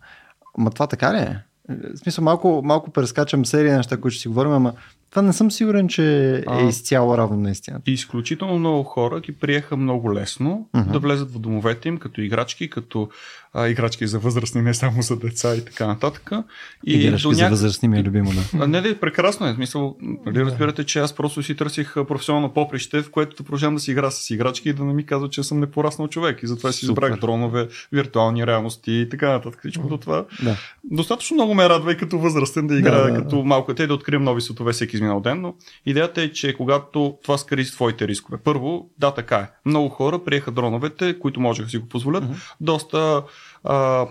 Ма 0.58 0.70
това 0.70 0.86
така 0.86 1.14
ли 1.14 1.18
е? 1.18 1.44
В 1.68 1.98
смисъл, 1.98 2.24
малко, 2.24 2.62
малко 2.64 2.90
прескачам 2.90 3.46
серия 3.46 3.76
неща, 3.76 3.96
които 3.96 4.14
ще 4.14 4.22
си 4.22 4.28
говорим, 4.28 4.52
ама 4.52 4.72
това 5.10 5.22
не 5.22 5.32
съм 5.32 5.50
сигурен, 5.50 5.88
че 5.88 6.36
е 6.50 6.64
изцяло 6.68 7.18
равно 7.18 7.36
на 7.36 7.50
истината. 7.50 7.90
И 7.90 7.92
изключително 7.94 8.58
много 8.58 8.82
хора 8.82 9.20
ги 9.20 9.32
приеха 9.32 9.76
много 9.76 10.14
лесно 10.14 10.68
Мгм. 10.74 10.92
да 10.92 10.98
влезат 10.98 11.30
в 11.30 11.38
домовете 11.38 11.88
им 11.88 11.98
като 11.98 12.20
играчки, 12.20 12.70
като 12.70 13.08
а, 13.58 13.68
играчки 13.68 14.06
за 14.06 14.18
възрастни, 14.18 14.62
не 14.62 14.74
само 14.74 15.02
за 15.02 15.16
деца 15.16 15.54
и 15.56 15.64
така 15.64 15.86
нататък. 15.86 16.30
И 16.86 16.92
играчки 16.92 17.28
няк... 17.28 17.36
за 17.36 17.48
възрастни 17.48 17.88
ми 17.88 17.98
е 17.98 18.02
любимо, 18.02 18.32
да. 18.32 18.64
А, 18.64 18.66
не, 18.66 18.80
не, 18.80 19.00
прекрасно 19.00 19.46
е. 19.46 19.54
Смисъл, 19.54 19.96
нали, 20.26 20.44
разбирате, 20.44 20.84
че 20.84 20.98
аз 20.98 21.12
просто 21.12 21.42
си 21.42 21.56
търсих 21.56 21.94
професионално 21.94 22.52
поприще, 22.52 23.02
в 23.02 23.10
което 23.10 23.36
да 23.36 23.44
продължавам 23.44 23.74
да 23.74 23.80
си 23.80 23.92
игра 23.92 24.10
с 24.10 24.30
играчки 24.30 24.68
и 24.68 24.72
да 24.72 24.84
не 24.84 24.94
ми 24.94 25.06
казва, 25.06 25.30
че 25.30 25.42
съм 25.42 25.60
непораснал 25.60 26.08
човек. 26.08 26.42
И 26.42 26.46
затова 26.46 26.72
си 26.72 26.84
избрах 26.84 27.20
дронове, 27.20 27.68
виртуални 27.92 28.46
реалности 28.46 28.92
и 28.92 29.08
така 29.08 29.32
нататък. 29.32 29.60
Всичкото 29.60 29.98
това. 29.98 30.24
Да. 30.42 30.56
Достатъчно 30.84 31.34
много 31.34 31.54
ме 31.54 31.68
радва 31.68 31.92
и 31.92 31.96
като 31.96 32.18
възрастен 32.18 32.66
да 32.66 32.78
играя, 32.78 33.06
да, 33.06 33.12
да, 33.12 33.18
като 33.18 33.44
малко 33.44 33.74
те 33.74 33.86
да 33.86 33.94
открием 33.94 34.22
нови 34.22 34.40
светове 34.40 34.72
всеки 34.72 34.96
изминал 34.96 35.20
ден, 35.20 35.40
но 35.40 35.54
идеята 35.86 36.22
е, 36.22 36.32
че 36.32 36.56
когато 36.56 37.18
това 37.22 37.38
скари 37.38 37.64
своите 37.64 38.08
рискове. 38.08 38.38
Първо, 38.44 38.90
да, 38.98 39.14
така 39.14 39.36
е. 39.36 39.50
Много 39.64 39.88
хора 39.88 40.24
приеха 40.24 40.50
дроновете, 40.50 41.18
които 41.18 41.40
можеха 41.40 41.66
да 41.66 41.70
си 41.70 41.78
го 41.78 41.88
позволят, 41.88 42.24
mm-hmm. 42.24 42.54
доста 42.60 43.22
а, 43.64 44.06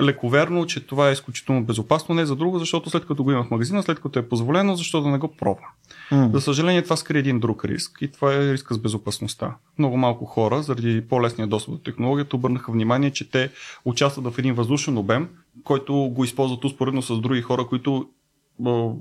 лековерно, 0.00 0.66
че 0.66 0.86
това 0.86 1.08
е 1.08 1.12
изключително 1.12 1.64
безопасно. 1.64 2.14
Не 2.14 2.26
за 2.26 2.36
друго, 2.36 2.58
защото 2.58 2.90
след 2.90 3.06
като 3.06 3.24
го 3.24 3.32
има 3.32 3.44
в 3.44 3.50
магазина, 3.50 3.82
след 3.82 4.00
като 4.00 4.18
е 4.18 4.28
позволено, 4.28 4.76
защо 4.76 5.00
да 5.00 5.08
не 5.08 5.18
го 5.18 5.28
пробва. 5.28 5.66
Mm. 6.12 6.32
За 6.32 6.40
съжаление, 6.40 6.82
това 6.82 6.96
скри 6.96 7.18
един 7.18 7.40
друг 7.40 7.64
риск 7.64 7.98
и 8.00 8.08
това 8.08 8.34
е 8.34 8.52
риска 8.52 8.74
с 8.74 8.78
безопасността. 8.78 9.56
Много 9.78 9.96
малко 9.96 10.24
хора, 10.24 10.62
заради 10.62 11.08
по-лесния 11.08 11.46
достъп 11.46 11.74
до 11.74 11.78
технологията, 11.80 12.36
обърнаха 12.36 12.72
внимание, 12.72 13.10
че 13.10 13.30
те 13.30 13.50
участват 13.84 14.34
в 14.34 14.38
един 14.38 14.54
въздушен 14.54 14.98
обем, 14.98 15.28
който 15.64 15.94
го 15.94 16.24
използват 16.24 16.64
успоредно 16.64 17.02
с 17.02 17.20
други 17.20 17.42
хора, 17.42 17.66
които 17.66 18.08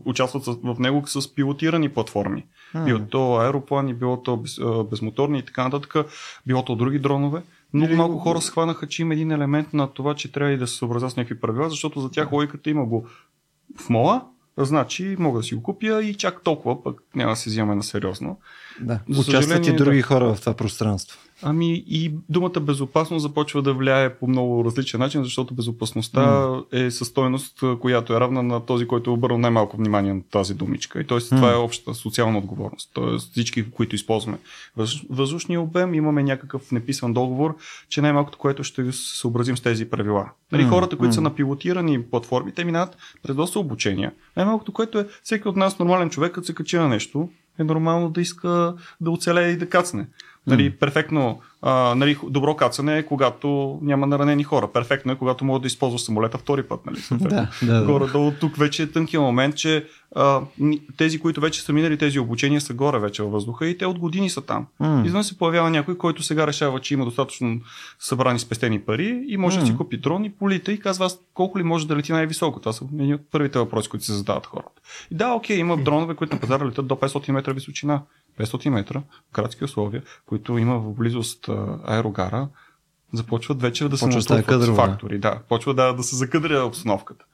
участват 0.06 0.46
в 0.46 0.76
него 0.80 1.04
с 1.06 1.36
пилотирани 1.36 1.90
платформи. 1.90 2.46
Mm. 2.76 2.86
Било 2.86 3.00
то 3.00 3.36
аероплани, 3.36 3.94
било 3.94 4.22
то 4.24 4.38
без, 4.38 4.60
безмоторни 4.90 5.40
и 5.40 5.42
така 5.42 5.64
нататък, 5.64 5.96
било 6.48 6.66
то 6.66 6.76
други 6.76 7.00
дронове. 7.00 7.42
Много 7.74 7.94
малко 7.96 8.18
хора 8.18 8.42
схванаха, 8.42 8.88
че 8.88 9.02
има 9.02 9.14
един 9.14 9.32
елемент 9.32 9.74
на 9.74 9.88
това, 9.88 10.14
че 10.14 10.32
трябва 10.32 10.54
и 10.54 10.58
да 10.58 10.68
се 10.68 10.76
съобразят 10.76 11.12
с 11.12 11.16
някакви 11.16 11.40
правила, 11.40 11.70
защото 11.70 12.00
за 12.00 12.12
тях 12.12 12.32
логиката 12.32 12.70
има 12.70 12.86
го 12.86 13.08
в 13.80 13.90
мола, 13.90 14.26
значи 14.58 15.16
мога 15.20 15.40
да 15.40 15.44
си 15.44 15.56
го 15.56 15.64
купя 15.64 16.04
и 16.04 16.16
чак 16.16 16.44
толкова, 16.44 16.84
пък 16.84 17.02
няма 17.16 17.32
да 17.32 17.36
се 17.36 17.50
взимаме 17.50 17.76
на 17.76 17.84
сериозно. 17.84 18.40
Да. 18.82 19.00
Участват 19.20 19.68
и 19.68 19.76
други 19.76 19.98
да. 19.98 20.04
хора 20.04 20.36
в 20.36 20.40
това 20.40 20.54
пространство. 20.54 21.20
Ами 21.42 21.84
и 21.88 22.14
думата 22.30 22.60
безопасност 22.62 23.22
започва 23.22 23.62
да 23.62 23.74
влияе 23.74 24.16
по 24.16 24.28
много 24.28 24.66
различен 24.66 25.00
начин, 25.00 25.24
защото 25.24 25.54
безопасността 25.54 26.22
mm. 26.22 26.88
е 26.88 26.92
със 26.92 27.08
стойност, 27.08 27.64
която 27.82 28.14
е 28.14 28.20
равна 28.20 28.44
на 28.44 28.66
този, 28.66 28.88
който 28.88 29.10
е 29.10 29.14
обърнал 29.14 29.38
най-малко 29.38 29.78
внимание 29.78 30.14
на 30.14 30.22
тази 30.32 30.54
думичка. 30.54 31.02
И 31.02 31.08
т.е. 31.08 31.18
Mm. 31.18 31.30
това 31.30 31.52
е 31.52 31.56
общата 31.56 31.94
социална 31.94 32.38
отговорност. 32.38 32.92
Тоест 32.94 33.32
всички, 33.32 33.72
които 33.72 33.96
използваме 33.96 34.38
въздушния 35.10 35.62
обем, 35.62 35.94
имаме 35.94 36.24
някакъв 36.24 36.72
неписан 36.72 37.14
договор, 37.14 37.56
че 37.90 38.02
най-малкото, 38.02 38.38
което 38.38 38.64
ще 38.64 38.92
се 38.92 39.18
съобразим 39.18 39.58
с 39.58 39.62
тези 39.62 39.90
правила. 39.90 40.30
Нали, 40.52 40.64
mm. 40.64 40.70
Хората, 40.70 40.98
които 40.98 41.12
mm. 41.12 41.16
са 41.16 41.22
на 41.22 41.36
пилотирани 41.36 42.04
платформи, 42.04 42.52
те 42.52 42.64
минават 42.64 42.98
през 43.24 43.36
доста 43.36 43.60
обучения. 43.60 44.14
Най-малкото, 44.38 44.72
което 44.72 45.00
е 45.00 45.08
всеки 45.24 45.48
от 45.48 45.56
нас, 45.56 45.80
нормален 45.80 46.10
човек, 46.10 46.32
като 46.32 46.48
се 46.48 46.54
качи 46.54 46.78
на 46.78 46.88
нещо, 46.88 47.30
е 47.60 47.64
нормално 47.64 48.10
да 48.10 48.22
иска 48.22 48.76
да 49.02 49.12
оцелее 49.12 49.50
и 49.50 49.58
да 49.58 49.70
кацне. 49.70 50.08
Нали, 50.48 50.72
перфектно, 50.72 51.42
а, 51.62 51.96
нали, 51.96 52.18
добро 52.30 52.56
кацане 52.56 52.98
е 52.98 53.06
когато 53.06 53.80
няма 53.82 54.08
наранени 54.08 54.44
хора. 54.44 54.72
Перфектно 54.74 55.12
е 55.12 55.16
когато 55.16 55.46
мога 55.46 55.60
да 55.60 55.68
използваш 55.68 56.02
самолета 56.02 56.38
втори 56.38 56.64
път. 56.64 56.80
Нали, 56.86 56.98
да, 57.30 57.50
да, 57.64 57.86
горе 57.86 58.08
долу 58.08 58.32
тук 58.40 58.58
вече 58.58 58.84
е 58.84 58.92
тънкият 58.92 59.24
момент, 59.24 59.56
че 59.56 59.86
а, 60.16 60.42
тези, 60.98 61.20
които 61.20 61.42
вече 61.42 61.62
са 61.62 61.74
минали 61.74 61.98
тези 61.98 62.20
обучения, 62.20 62.62
са 62.62 62.74
горе 62.74 63.00
вече 63.00 63.24
във 63.24 63.32
въздуха 63.32 63.68
и 63.68 63.78
те 63.78 63.86
от 63.86 64.00
години 64.00 64.30
са 64.30 64.42
там. 64.42 64.68
Mm. 64.82 65.06
Извън 65.06 65.24
се 65.24 65.38
появява 65.38 65.70
някой, 65.70 65.98
който 65.98 66.24
сега 66.24 66.48
решава, 66.48 66.80
че 66.80 66.94
има 66.94 67.06
достатъчно 67.06 67.60
събрани 68.00 68.40
спестени 68.40 68.80
пари 68.80 69.24
и 69.28 69.38
може 69.38 69.58
mm. 69.58 69.60
да 69.60 69.66
си 69.66 69.78
купи 69.78 69.98
дрон 69.98 70.26
и 70.26 70.30
полита 70.30 70.72
и 70.72 70.80
казва 70.80 71.06
аз 71.06 71.20
колко 71.34 71.60
ли 71.60 71.64
може 71.64 71.88
да 71.88 71.96
лети 71.96 72.12
най-високо. 72.12 72.60
Това 72.60 72.74
са 72.74 72.86
едни 72.86 73.14
от 73.14 73.22
първите 73.32 73.60
въпроси, 73.60 73.90
които 73.90 74.06
се 74.06 74.14
задават 74.14 74.46
хората. 74.46 74.82
И 75.12 75.16
да, 75.16 75.34
окей, 75.34 75.58
има 75.58 75.78
дронове, 75.78 76.16
които 76.16 76.36
на 76.36 76.42
пазара 76.42 76.66
летят 76.66 76.88
до 76.88 76.96
500 76.96 77.32
метра 77.32 77.54
височина. 77.54 78.02
500 78.38 78.70
метра, 78.70 79.00
в 79.00 79.34
градски 79.34 79.64
условия, 79.64 80.04
които 80.26 80.58
има 80.58 80.80
в 80.80 80.94
близост 80.94 81.50
аерогара, 81.86 82.50
започват 83.14 83.62
вече 83.62 83.90
да 83.90 83.98
се 83.98 84.08
натрупват 84.08 84.76
фактори. 84.76 85.20
Да, 85.20 85.40
почва 85.50 85.74
да, 85.74 85.94
да 85.94 86.04
се 86.04 86.16
закъдря 86.16 86.64
обстановката. 86.64 87.26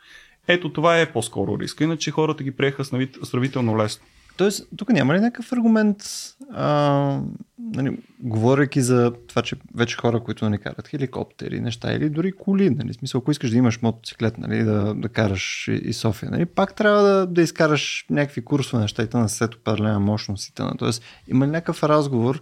Ето 0.47 0.73
това 0.73 0.99
е 0.99 1.11
по-скоро 1.11 1.59
риска, 1.59 1.83
иначе 1.83 2.11
хората 2.11 2.43
ги 2.43 2.51
приеха 2.51 2.85
сравнително 3.23 3.77
лесно. 3.77 4.05
Тоест, 4.37 4.67
тук 4.77 4.89
няма 4.89 5.13
ли 5.13 5.19
някакъв 5.19 5.51
аргумент, 5.51 5.97
а, 6.51 7.19
нали, 7.59 7.97
говоряки 8.19 8.81
за 8.81 9.13
това, 9.27 9.41
че 9.41 9.55
вече 9.75 9.97
хора, 9.97 10.19
които 10.19 10.49
не 10.49 10.57
карат 10.57 10.87
хеликоптери, 10.87 11.59
неща 11.59 11.93
или 11.93 12.09
дори 12.09 12.31
коли, 12.31 12.69
нали, 12.69 12.93
смисъл, 12.93 13.19
ако 13.19 13.31
искаш 13.31 13.49
да 13.49 13.57
имаш 13.57 13.81
мотоциклет, 13.81 14.37
нали, 14.37 14.63
да, 14.63 14.93
да 14.93 15.09
караш 15.09 15.69
и 15.83 15.93
София, 15.93 16.31
нали, 16.31 16.45
пак 16.45 16.75
трябва 16.75 17.01
да, 17.01 17.25
да 17.27 17.41
изкараш 17.41 18.05
някакви 18.09 18.45
курсове 18.45 18.81
неща 18.81 19.03
и 19.03 19.07
на 19.13 19.29
след 19.29 19.55
определена 19.55 19.99
мощност 19.99 20.47
и 20.47 20.53
т.н. 20.53 20.75
Тоест, 20.77 21.03
има 21.27 21.47
ли 21.47 21.51
някакъв 21.51 21.83
разговор 21.83 22.41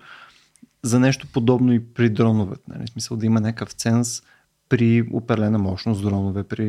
за 0.84 1.00
нещо 1.00 1.28
подобно 1.34 1.74
и 1.74 1.94
при 1.94 2.10
дроновете, 2.10 2.62
нали, 2.68 2.88
смисъл 2.88 3.18
да 3.18 3.26
има 3.26 3.42
някакъв 3.42 3.72
ценз 3.72 4.22
при 4.70 5.10
определена 5.14 5.58
мощност 5.58 6.02
дронове, 6.02 6.44
при 6.44 6.66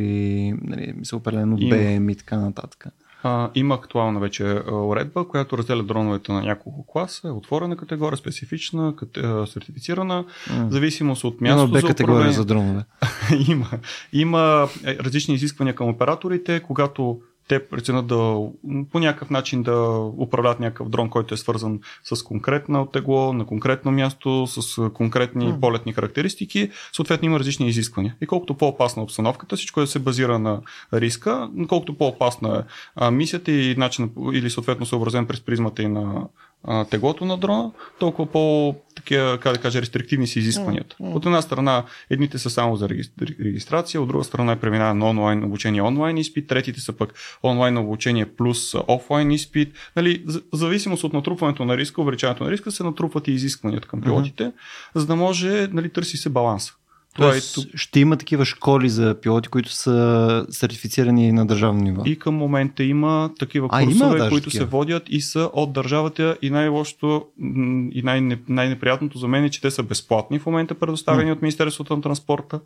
нали, 0.63 0.93
мисъл, 0.97 1.19
определено 1.19 1.57
БМ 1.57 2.09
и 2.09 2.17
така 2.17 2.37
нататък. 2.37 2.87
А, 3.23 3.51
има 3.55 3.75
актуална 3.75 4.21
вече 4.21 4.45
уредба, 4.73 5.29
която 5.29 5.59
разделя 5.59 5.83
дроновете 5.83 6.33
на 6.33 6.41
няколко 6.41 6.87
класа, 6.87 7.29
е 7.29 7.31
отворена 7.31 7.77
категория, 7.77 8.17
специфична, 8.17 8.97
кате, 8.97 9.23
сертифицирана, 9.47 10.25
mm. 10.25 10.69
зависимост 10.69 11.25
от 11.25 11.41
място. 11.41 11.69
Има 11.69 11.81
Б 11.81 11.87
категория 11.87 12.33
за 12.33 12.45
дронове. 12.45 12.85
има. 13.49 13.71
Има 14.13 14.69
е, 14.85 14.99
различни 14.99 15.35
изисквания 15.35 15.75
към 15.75 15.89
операторите, 15.89 16.61
когато 16.61 17.21
те 17.53 17.67
преценят 17.67 18.07
да 18.07 18.17
по 18.93 18.99
някакъв 18.99 19.31
начин 19.31 19.63
да 19.63 20.11
управляват 20.19 20.61
някакъв 20.61 20.89
дрон, 20.89 21.11
който 21.11 21.35
е 21.35 21.37
свързан 21.37 21.81
с 22.05 22.23
конкретно 22.23 22.87
тегло, 22.87 23.33
на 23.33 23.47
конкретно 23.47 23.93
място, 23.93 24.47
с 24.47 24.91
конкретни 24.91 25.47
mm. 25.47 25.61
полетни 25.61 25.93
характеристики, 25.93 26.71
съответно 26.93 27.27
има 27.27 27.39
различни 27.39 27.69
изисквания. 27.69 28.17
И 28.21 28.27
колкото 28.27 28.55
по-опасна 28.55 29.01
е 29.01 29.05
обстановката, 29.05 29.57
всичко 29.57 29.81
е 29.81 29.83
да 29.83 29.87
се 29.87 29.99
базира 29.99 30.39
на 30.39 30.61
риска, 30.93 31.51
колкото 31.69 31.99
по-опасна 31.99 32.65
е 33.03 33.11
мисията 33.11 33.53
и 33.53 33.77
начин, 33.77 34.11
или 34.33 34.51
съответно 34.51 34.87
съобразен 34.87 35.27
през 35.27 35.41
призмата 35.41 35.83
и 35.83 35.89
на 35.89 36.29
а, 36.65 36.85
теглото 36.85 37.25
на 37.25 37.39
дрона, 37.39 37.73
толкова 37.99 38.33
по 38.33 38.75
такива, 39.03 39.39
как 39.39 39.53
да 39.53 39.59
кажа, 39.59 39.83
рестриктивни 39.83 40.27
са 40.27 40.39
изискванията. 40.39 40.97
Mm, 40.97 41.05
mm. 41.05 41.15
От 41.15 41.27
една 41.27 41.43
страна, 41.43 41.85
едните 42.11 42.39
са 42.39 42.51
само 42.51 42.77
за 42.77 42.89
регистрация, 42.89 44.03
от 44.03 44.09
друга 44.09 44.25
страна 44.25 44.53
е 44.53 44.61
преминаване 44.61 45.01
на 45.01 45.11
онлайн 45.11 45.45
обучение 45.45 45.83
онлайн 45.83 46.17
изпит, 46.19 46.47
третите 46.47 46.81
са 46.81 46.93
пък 46.93 47.15
онлайн 47.43 47.79
обучение 47.79 48.27
плюс 48.27 48.75
офлайн 48.89 49.31
изпит. 49.31 49.75
Нали, 49.97 50.25
в 50.27 50.57
зависимост 50.57 51.05
от 51.05 51.13
натрупването 51.13 51.65
на 51.65 51.77
риска, 51.77 52.03
увеличаването 52.03 52.45
на 52.45 52.51
риска, 52.51 52.71
се 52.71 52.85
натрупват 52.85 53.29
и 53.29 53.33
изискванията 53.33 53.89
към 53.89 54.01
пилотите, 54.01 54.45
mm-hmm. 54.45 54.99
за 54.99 55.07
да 55.07 55.17
може, 55.17 55.69
нали, 55.73 55.89
търси 55.89 56.17
се 56.17 56.29
баланса. 56.29 56.75
Тоест, 57.17 57.59
е, 57.59 57.61
ще 57.75 58.01
има 58.01 58.17
такива 58.17 58.45
школи 58.45 58.89
за 58.89 59.15
пилоти, 59.23 59.49
които 59.49 59.73
са 59.73 60.47
сертифицирани 60.51 61.33
на 61.33 61.47
държавно 61.47 61.81
ниво. 61.81 62.03
И 62.07 62.19
към 62.19 62.35
момента 62.35 62.85
има 62.85 63.31
такива 63.39 63.69
а, 63.71 63.85
курсове, 63.85 64.17
има 64.17 64.29
които 64.29 64.45
такива. 64.45 64.65
се 64.65 64.71
водят 64.71 65.03
и 65.09 65.21
са 65.21 65.51
от 65.53 65.73
държавата 65.73 66.37
и 66.43 66.51
най-лошото 66.51 67.25
и 67.93 68.03
най- 68.05 68.39
най-неприятното 68.49 69.19
за 69.19 69.29
мен 69.29 69.45
е, 69.45 69.51
че 69.51 69.61
те 69.61 69.71
са 69.71 69.83
безплатни 69.83 70.39
в 70.39 70.47
момента 70.47 70.75
предоставени 70.75 71.31
mm. 71.31 71.33
от 71.33 71.43
Министерството 71.43 71.97
на 71.97 72.03
транспорта 72.03 72.61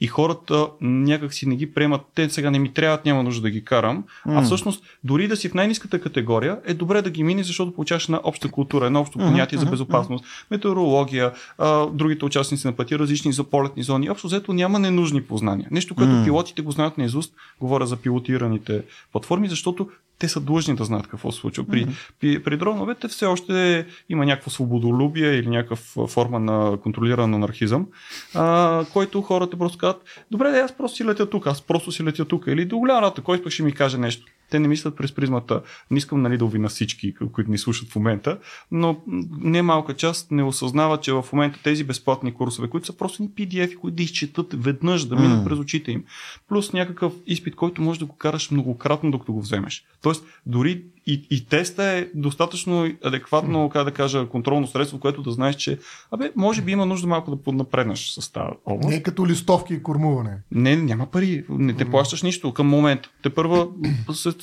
и 0.00 0.06
хората 0.06 0.66
някак 0.80 1.34
си 1.34 1.48
не 1.48 1.56
ги 1.56 1.72
приемат. 1.74 2.00
Те 2.14 2.30
сега 2.30 2.50
не 2.50 2.58
ми 2.58 2.72
трябват, 2.72 3.04
няма 3.04 3.22
нужда 3.22 3.42
да 3.42 3.50
ги 3.50 3.64
карам. 3.64 4.04
Mm. 4.26 4.38
А 4.38 4.42
всъщност, 4.42 4.84
дори 5.04 5.28
да 5.28 5.36
си 5.36 5.48
в 5.48 5.54
най-низката 5.54 6.00
категория, 6.00 6.58
е 6.66 6.74
добре 6.74 7.02
да 7.02 7.10
ги 7.10 7.22
мини, 7.22 7.44
защото 7.44 7.74
получаваш 7.74 8.08
на 8.08 8.20
обща 8.24 8.50
култура, 8.50 8.86
едно 8.86 9.00
общо 9.00 9.18
понятие 9.18 9.58
mm-hmm. 9.58 9.64
за 9.64 9.70
безопасност, 9.70 10.24
метеорология, 10.50 11.32
а, 11.58 11.86
другите 11.86 12.24
участници 12.24 12.66
на 12.66 12.72
пъти, 12.72 12.98
различни 12.98 13.32
за 13.32 13.44
полетни 13.44 13.81
работни 13.82 14.08
зони. 14.08 14.10
Общо 14.10 14.26
взето 14.26 14.52
няма 14.52 14.78
ненужни 14.78 15.22
познания. 15.22 15.68
Нещо, 15.70 15.94
което 15.94 16.12
mm. 16.12 16.24
пилотите 16.24 16.62
го 16.62 16.70
знаят 16.70 16.98
наизуст, 16.98 17.34
говоря 17.60 17.86
за 17.86 17.96
пилотираните 17.96 18.82
платформи, 19.12 19.48
защото 19.48 19.88
те 20.18 20.28
са 20.28 20.40
длъжни 20.40 20.76
да 20.76 20.84
знаят 20.84 21.06
какво 21.06 21.32
се 21.32 21.40
случва. 21.40 21.64
При, 21.64 21.86
mm-hmm. 21.86 22.12
при, 22.20 22.42
при 22.42 22.56
дроновете 22.56 23.08
все 23.08 23.26
още 23.26 23.86
има 24.08 24.24
някаква 24.24 24.50
свободолюбие 24.52 25.38
или 25.38 25.48
някаква 25.48 26.06
форма 26.06 26.38
на 26.38 26.78
контролиран 26.82 27.34
анархизъм, 27.34 27.86
а, 28.34 28.84
който 28.92 29.22
хората 29.22 29.58
просто 29.58 29.78
казват, 29.78 30.02
добре, 30.30 30.50
да, 30.50 30.58
аз 30.58 30.72
просто 30.72 30.96
си 30.96 31.04
летя 31.04 31.30
тук, 31.30 31.46
аз 31.46 31.62
просто 31.62 31.92
си 31.92 32.04
летя 32.04 32.24
тук. 32.24 32.44
Или 32.46 32.64
до 32.64 32.78
голяма 32.78 33.02
рата, 33.02 33.22
кой 33.22 33.42
пък 33.42 33.52
ще 33.52 33.62
ми 33.62 33.72
каже 33.72 33.98
нещо. 33.98 34.26
Те 34.52 34.58
не 34.58 34.68
мислят 34.68 34.96
през 34.96 35.12
призмата. 35.12 35.62
Не 35.90 35.98
искам 35.98 36.22
нали, 36.22 36.38
да 36.38 36.44
обвина 36.44 36.68
всички, 36.68 37.14
които 37.32 37.50
ни 37.50 37.58
слушат 37.58 37.88
в 37.88 37.96
момента, 37.96 38.38
но 38.70 39.00
не 39.40 39.62
малка 39.62 39.94
част 39.94 40.30
не 40.30 40.42
осъзнават, 40.42 41.02
че 41.02 41.12
в 41.12 41.24
момента 41.32 41.58
тези 41.62 41.84
безплатни 41.84 42.34
курсове, 42.34 42.68
които 42.68 42.86
са 42.86 42.96
просто 42.96 43.22
ни 43.22 43.28
PDF, 43.28 43.76
които 43.76 43.96
да 43.96 44.02
изчетат 44.02 44.64
веднъж, 44.64 45.04
да 45.04 45.16
минат 45.16 45.40
mm. 45.40 45.44
през 45.44 45.58
очите 45.58 45.92
им, 45.92 46.04
плюс 46.48 46.72
някакъв 46.72 47.12
изпит, 47.26 47.54
който 47.54 47.82
може 47.82 47.98
да 47.98 48.06
го 48.06 48.16
караш 48.16 48.50
многократно, 48.50 49.10
докато 49.10 49.32
го 49.32 49.40
вземеш. 49.40 49.84
Тоест, 50.02 50.24
дори 50.46 50.82
и, 51.06 51.26
и 51.30 51.46
теста 51.46 51.84
е 51.84 52.08
достатъчно 52.14 52.92
адекватно, 53.04 53.70
как 53.72 53.84
да 53.84 53.90
кажа, 53.90 54.28
контролно 54.28 54.66
средство, 54.66 55.00
което 55.00 55.22
да 55.22 55.30
знаеш, 55.30 55.56
че 55.56 55.78
абе, 56.10 56.32
може 56.36 56.62
би 56.62 56.72
има 56.72 56.86
нужда 56.86 57.06
малко 57.06 57.30
да 57.30 57.42
поднапреднеш 57.42 58.08
с 58.08 58.32
тази 58.32 58.50
област. 58.66 58.88
Не 58.88 58.96
е 58.96 59.02
като 59.02 59.26
листовки 59.26 59.74
и 59.74 59.82
кормуване. 59.82 60.38
Не, 60.50 60.76
няма 60.76 61.06
пари. 61.06 61.44
Не 61.48 61.76
те 61.76 61.90
плащаш 61.90 62.22
нищо 62.22 62.54
към 62.54 62.68
момента. 62.68 63.10
Те 63.22 63.30
първа 63.30 63.68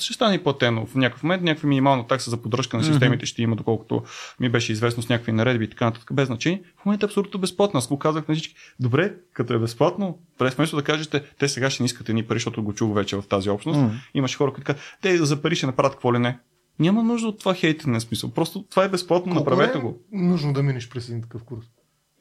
ще 0.04 0.12
стане 0.12 0.42
платено. 0.42 0.86
В 0.86 0.94
някакъв 0.94 1.22
момент 1.22 1.42
някаква 1.42 1.68
минимална 1.68 2.06
такса 2.06 2.30
за 2.30 2.36
поддръжка 2.36 2.76
на 2.76 2.84
системите 2.84 3.26
ще 3.26 3.42
има, 3.42 3.56
доколкото 3.56 4.02
ми 4.40 4.48
беше 4.48 4.72
известно 4.72 5.02
с 5.02 5.08
някакви 5.08 5.32
наредби 5.32 5.64
и 5.64 5.70
така 5.70 5.84
нататък. 5.84 6.14
Без 6.14 6.26
значение. 6.26 6.62
В 6.82 6.84
момента 6.84 7.06
е 7.06 7.08
абсолютно 7.08 7.40
безплатно. 7.40 7.78
Аз 7.78 7.88
го 7.88 7.98
казах 7.98 8.28
на 8.28 8.34
всички. 8.34 8.54
Добре, 8.80 9.14
като 9.32 9.54
е 9.54 9.58
безплатно, 9.58 10.18
през 10.38 10.54
вместо 10.54 10.76
да 10.76 10.82
кажете, 10.82 11.24
те 11.38 11.48
сега 11.48 11.70
ще 11.70 11.82
не 11.82 11.86
искате 11.86 12.12
ни 12.12 12.22
пари, 12.22 12.36
защото 12.36 12.62
го 12.62 12.74
чух 12.74 12.94
вече 12.94 13.16
в 13.16 13.24
тази 13.28 13.50
общност. 13.50 13.80
Mm. 13.80 13.90
Имаше 14.14 14.36
хора, 14.36 14.52
които 14.52 14.66
казват, 14.66 14.82
те 15.02 15.24
за 15.24 15.42
пари 15.42 15.56
ще 15.56 15.66
направят 15.66 15.92
какво 15.92 16.14
ли 16.14 16.18
не. 16.18 16.38
Няма 16.78 17.02
нужда 17.02 17.28
от 17.28 17.38
това 17.38 17.54
хейтене 17.54 18.00
смисъл. 18.00 18.30
Просто 18.30 18.64
това 18.70 18.84
е 18.84 18.88
безплатно, 18.88 19.34
Колко 19.34 19.50
направете 19.50 19.78
е 19.78 19.80
го. 19.80 19.98
нужно 20.12 20.52
да 20.52 20.62
минеш 20.62 20.88
през 20.88 21.08
един 21.08 21.22
такъв 21.22 21.44
курс? 21.44 21.66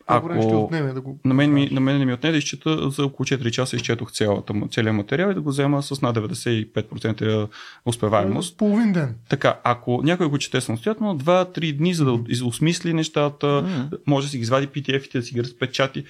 Ако- 0.09 0.41
ще 0.41 0.55
отнеме 0.55 0.93
да 0.93 1.01
го... 1.01 1.19
На 1.25 1.33
мен, 1.33 1.53
ми, 1.53 1.69
на 1.71 1.79
мен 1.79 1.97
не 1.97 2.05
ми 2.05 2.13
отне 2.13 2.31
да 2.31 2.37
изчета 2.37 2.89
за 2.89 3.05
около 3.05 3.25
4 3.25 3.51
часа 3.51 3.75
изчетох 3.75 4.11
цялата, 4.11 4.53
целият 4.71 4.95
материал 4.95 5.31
и 5.31 5.33
да 5.33 5.41
го 5.41 5.49
взема 5.49 5.83
с 5.83 6.01
над 6.01 6.17
95% 6.17 7.47
успеваемост. 7.85 8.57
Половин 8.57 8.93
ден. 8.93 9.15
Така, 9.29 9.59
ако 9.63 10.01
някой 10.03 10.27
го 10.29 10.37
чете 10.37 10.61
самостоятелно, 10.61 11.19
2-3 11.19 11.77
дни, 11.77 11.93
за 11.93 12.05
да 12.05 12.19
осмисли 12.45 12.93
нещата, 12.93 13.65
може 14.07 14.27
да 14.27 14.31
си 14.31 14.37
ги 14.37 14.41
извади 14.41 14.67
PDF-ите, 14.67 15.19
да 15.19 15.23
си 15.23 15.33
ги 15.33 15.43
разпечати. 15.43 16.03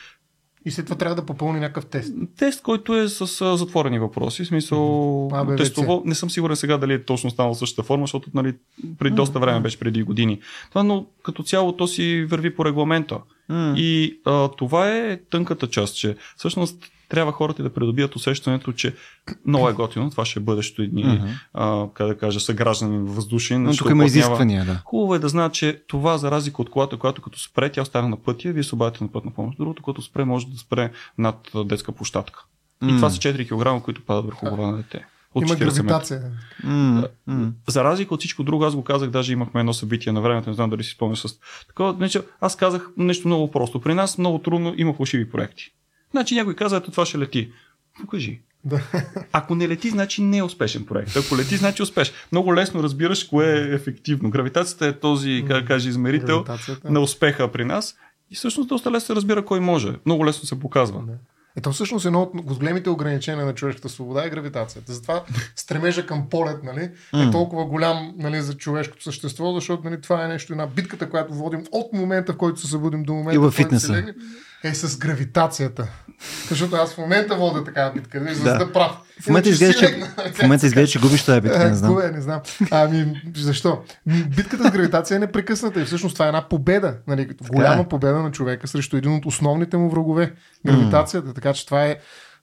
И 0.66 0.72
след 0.72 0.86
това 0.86 0.98
трябва 0.98 1.16
да 1.16 1.25
попълни 1.25 1.60
някакъв 1.60 1.86
тест. 1.86 2.13
Тест, 2.38 2.62
който 2.62 2.96
е 2.96 3.08
с 3.08 3.42
а, 3.42 3.58
затворени 3.58 4.00
въпроси, 4.00 4.44
в 4.44 4.48
смисъл 4.48 5.28
А, 5.34 5.46
бе, 5.46 5.56
тестово. 5.56 6.04
Не 6.06 6.16
съм 6.16 6.30
сигурен 6.30 6.56
сега 6.56 6.78
дали 6.78 6.94
е 6.94 7.04
точно 7.04 7.30
станало 7.30 7.56
същата 7.56 7.84
форма, 7.84 8.04
защото 8.04 8.30
нали, 8.34 8.56
преди 9.00 9.16
доста 9.16 9.39
време 9.39 9.60
беше 9.60 9.80
преди 9.80 10.04
години. 10.04 10.39
Това, 10.70 10.84
но 10.84 11.06
като 11.24 11.44
цяло 11.44 11.72
то 11.72 11.88
си 11.88 12.25
върви 12.30 12.56
по 12.56 12.66
регламента. 12.66 13.20
М. 13.50 13.74
И 13.78 14.20
а, 14.25 14.48
това 14.48 14.96
е 14.96 15.20
тънката 15.30 15.68
част, 15.68 15.96
че 15.98 16.16
всъщност 16.38 16.92
трябва 17.10 17.32
хората 17.32 17.63
да 17.63 17.74
придобият 17.74 18.16
усещането, 18.16 18.74
че 18.74 18.96
много 19.46 19.70
е 19.70 19.74
готино, 19.74 20.10
това 20.12 20.25
ще 20.25 20.39
е 20.39 20.44
бъдещето 20.44 20.82
едни, 20.82 21.04
Мгм. 21.04 21.25
а, 21.54 21.88
как 21.94 22.08
да 22.08 22.18
кажа, 22.18 22.39
съграждани 22.39 22.98
въздушен. 22.98 23.63
Но 23.63 23.75
тук 23.75 23.89
има 23.89 24.06
изисквания, 24.06 24.66
да. 24.66 24.82
Хубаво 24.86 25.16
е 25.16 25.20
да 25.20 25.30
знаят, 25.30 25.54
че 25.54 25.82
това 25.88 26.18
за 26.18 26.32
разлика 26.32 26.62
от 26.62 26.70
колата, 26.70 26.98
която 26.98 27.22
като 27.22 27.39
спре, 27.39 27.72
тя 27.72 27.82
остана 27.82 28.10
на 28.10 28.18
пътя, 28.18 28.51
вие 28.51 28.63
се 28.63 28.75
обадите 28.75 29.04
на 29.04 29.12
пътна 29.12 29.32
помощ. 29.32 29.58
Другото, 29.58 29.84
като 29.84 30.01
спре, 30.01 30.25
може 30.25 30.48
да 30.48 30.58
спре 30.58 30.92
над 31.18 31.51
детска 31.66 31.92
площадка. 31.92 32.44
И 32.84 32.88
това 32.88 33.10
са 33.10 33.18
4 33.18 33.78
кг, 33.78 33.84
които 33.84 34.06
падат 34.06 34.25
върху 34.25 34.46
глава 34.46 34.72
на 34.72 34.78
дете. 34.78 35.06
От 35.36 35.42
Има 35.44 35.56
40 35.56 35.60
метра. 35.60 35.74
гравитация. 35.84 36.22
М. 36.63 37.08
За 37.68 37.84
разлика 37.84 38.13
от 38.13 38.20
всичко 38.20 38.44
друго, 38.44 38.63
аз 38.63 38.75
го 38.75 38.84
казах, 38.84 39.10
даже 39.10 39.34
имахме 39.34 39.60
едно 39.60 39.74
събитие 39.74 40.12
на 40.12 40.22
времето, 40.22 40.50
не 40.50 40.56
знам 40.56 40.70
дали 40.70 40.84
си 40.84 40.92
спомняш 40.92 41.20
с 41.20 41.39
такова. 41.68 41.94
Значи, 41.94 42.20
аз 42.42 42.56
казах 42.56 42.89
нещо 42.98 43.28
много 43.28 43.51
просто. 43.51 43.82
При 43.82 43.94
нас 43.94 44.18
много 44.18 44.39
трудно 44.39 44.74
има 44.78 44.94
фалшиви 44.94 45.30
проекти. 45.30 45.72
Значи 46.12 46.36
някой 46.36 46.56
каза, 46.56 46.78
ето 46.78 46.92
това 46.92 47.06
ще 47.06 47.20
лети. 47.20 47.51
Покажи. 48.01 48.39
Да. 48.63 48.82
Ако 49.32 49.56
не 49.56 49.68
лети, 49.68 49.89
значи 49.89 50.22
не 50.22 50.38
е 50.38 50.44
успешен 50.44 50.86
проект. 50.86 51.16
Ако 51.16 51.38
лети, 51.38 51.58
значи 51.58 51.84
успеш. 51.84 52.13
Много 52.32 52.56
лесно 52.56 52.84
разбираш 52.84 53.24
кое 53.24 53.60
е 53.60 53.74
ефективно. 53.74 54.30
Гравитацията 54.30 54.88
е 54.88 55.00
този, 55.00 55.44
как 55.48 55.62
да 55.62 55.66
кажа, 55.66 55.89
измерител 55.89 56.46
на 56.84 57.00
успеха 57.00 57.51
при 57.51 57.66
нас. 57.66 57.96
И 58.32 58.36
всъщност 58.36 58.70
доста 58.70 58.92
лесно 58.92 59.06
се 59.06 59.16
разбира 59.16 59.46
кой 59.46 59.60
може. 59.60 59.94
Много 60.06 60.25
лесно 60.25 60.48
се 60.48 60.60
показва. 60.60 61.04
Да. 61.08 61.13
Ето 61.58 61.72
всъщност 61.72 62.06
едно 62.06 62.22
от 62.22 62.58
големите 62.58 62.89
ограничения 62.89 63.46
на 63.46 63.56
човешката 63.56 63.89
свобода 63.89 64.25
е 64.25 64.30
гравитацията. 64.30 64.94
Затова 64.94 65.24
стремежа 65.56 66.06
към 66.06 66.30
полет 66.30 66.63
нали, 66.63 66.89
е 67.28 67.32
толкова 67.32 67.66
голям 67.66 68.13
нали, 68.18 68.42
за 68.42 68.54
човешкото 68.54 69.04
същество, 69.04 69.54
защото 69.54 69.89
нали, 69.89 70.01
това 70.01 70.25
е 70.25 70.28
нещо, 70.28 70.54
една 70.54 70.68
битката, 70.68 71.10
която 71.10 71.34
водим 71.34 71.63
от 71.72 71.94
момента, 71.94 72.34
в 72.34 72.38
който 72.38 72.60
се 72.60 72.68
събудим 72.68 73.04
до 73.04 73.13
момента, 73.13 73.36
И 73.36 73.38
във 73.38 73.54
в 73.54 73.58
който 73.58 73.80
се 73.80 73.88
фитнеса. 73.88 73.94
легнем, 73.94 74.16
е 74.63 74.74
с 74.74 74.98
гравитацията. 74.98 75.88
Защото 76.50 76.75
аз 76.75 76.94
в 76.94 76.98
момента 76.98 77.36
водя 77.36 77.63
такава 77.63 77.92
битка, 77.94 78.22
нали, 78.22 78.36
за 78.36 78.44
да 78.44 78.58
Да. 78.58 78.72
прав. 78.72 78.92
В 79.22 79.28
момента 79.28 79.50
изглежда, 79.50 79.80
че, 79.80 80.00
в 80.34 80.42
момента 80.42 80.66
изглежда, 80.66 80.92
че 80.92 81.00
губиш 81.00 81.25
тази 81.25 81.42
битка, 81.42 81.70
не 81.70 81.74
знам. 81.75 81.94
Кое, 81.94 82.12
не 82.12 82.22
знам. 82.22 82.42
Ами, 82.72 83.22
защо? 83.36 83.82
Битката 84.36 84.68
с 84.68 84.72
гравитация 84.72 85.16
е 85.16 85.20
непрекъсната 85.20 85.82
и 85.82 85.86
всъщност 85.86 86.16
това 86.16 86.25
е 86.25 86.28
една 86.28 86.48
победа. 86.50 86.98
Нали, 87.08 87.30
голяма 87.51 87.82
е. 87.82 87.88
победа 87.88 88.20
на 88.20 88.32
човека 88.32 88.68
срещу 88.68 88.98
един 88.98 89.16
от 89.16 89.25
основните 89.25 89.78
му 89.78 89.89
врагове. 89.89 90.34
Гравитацията. 90.66 91.34
Така 91.34 91.54
че 91.54 91.66
това 91.66 91.86
е 91.86 91.98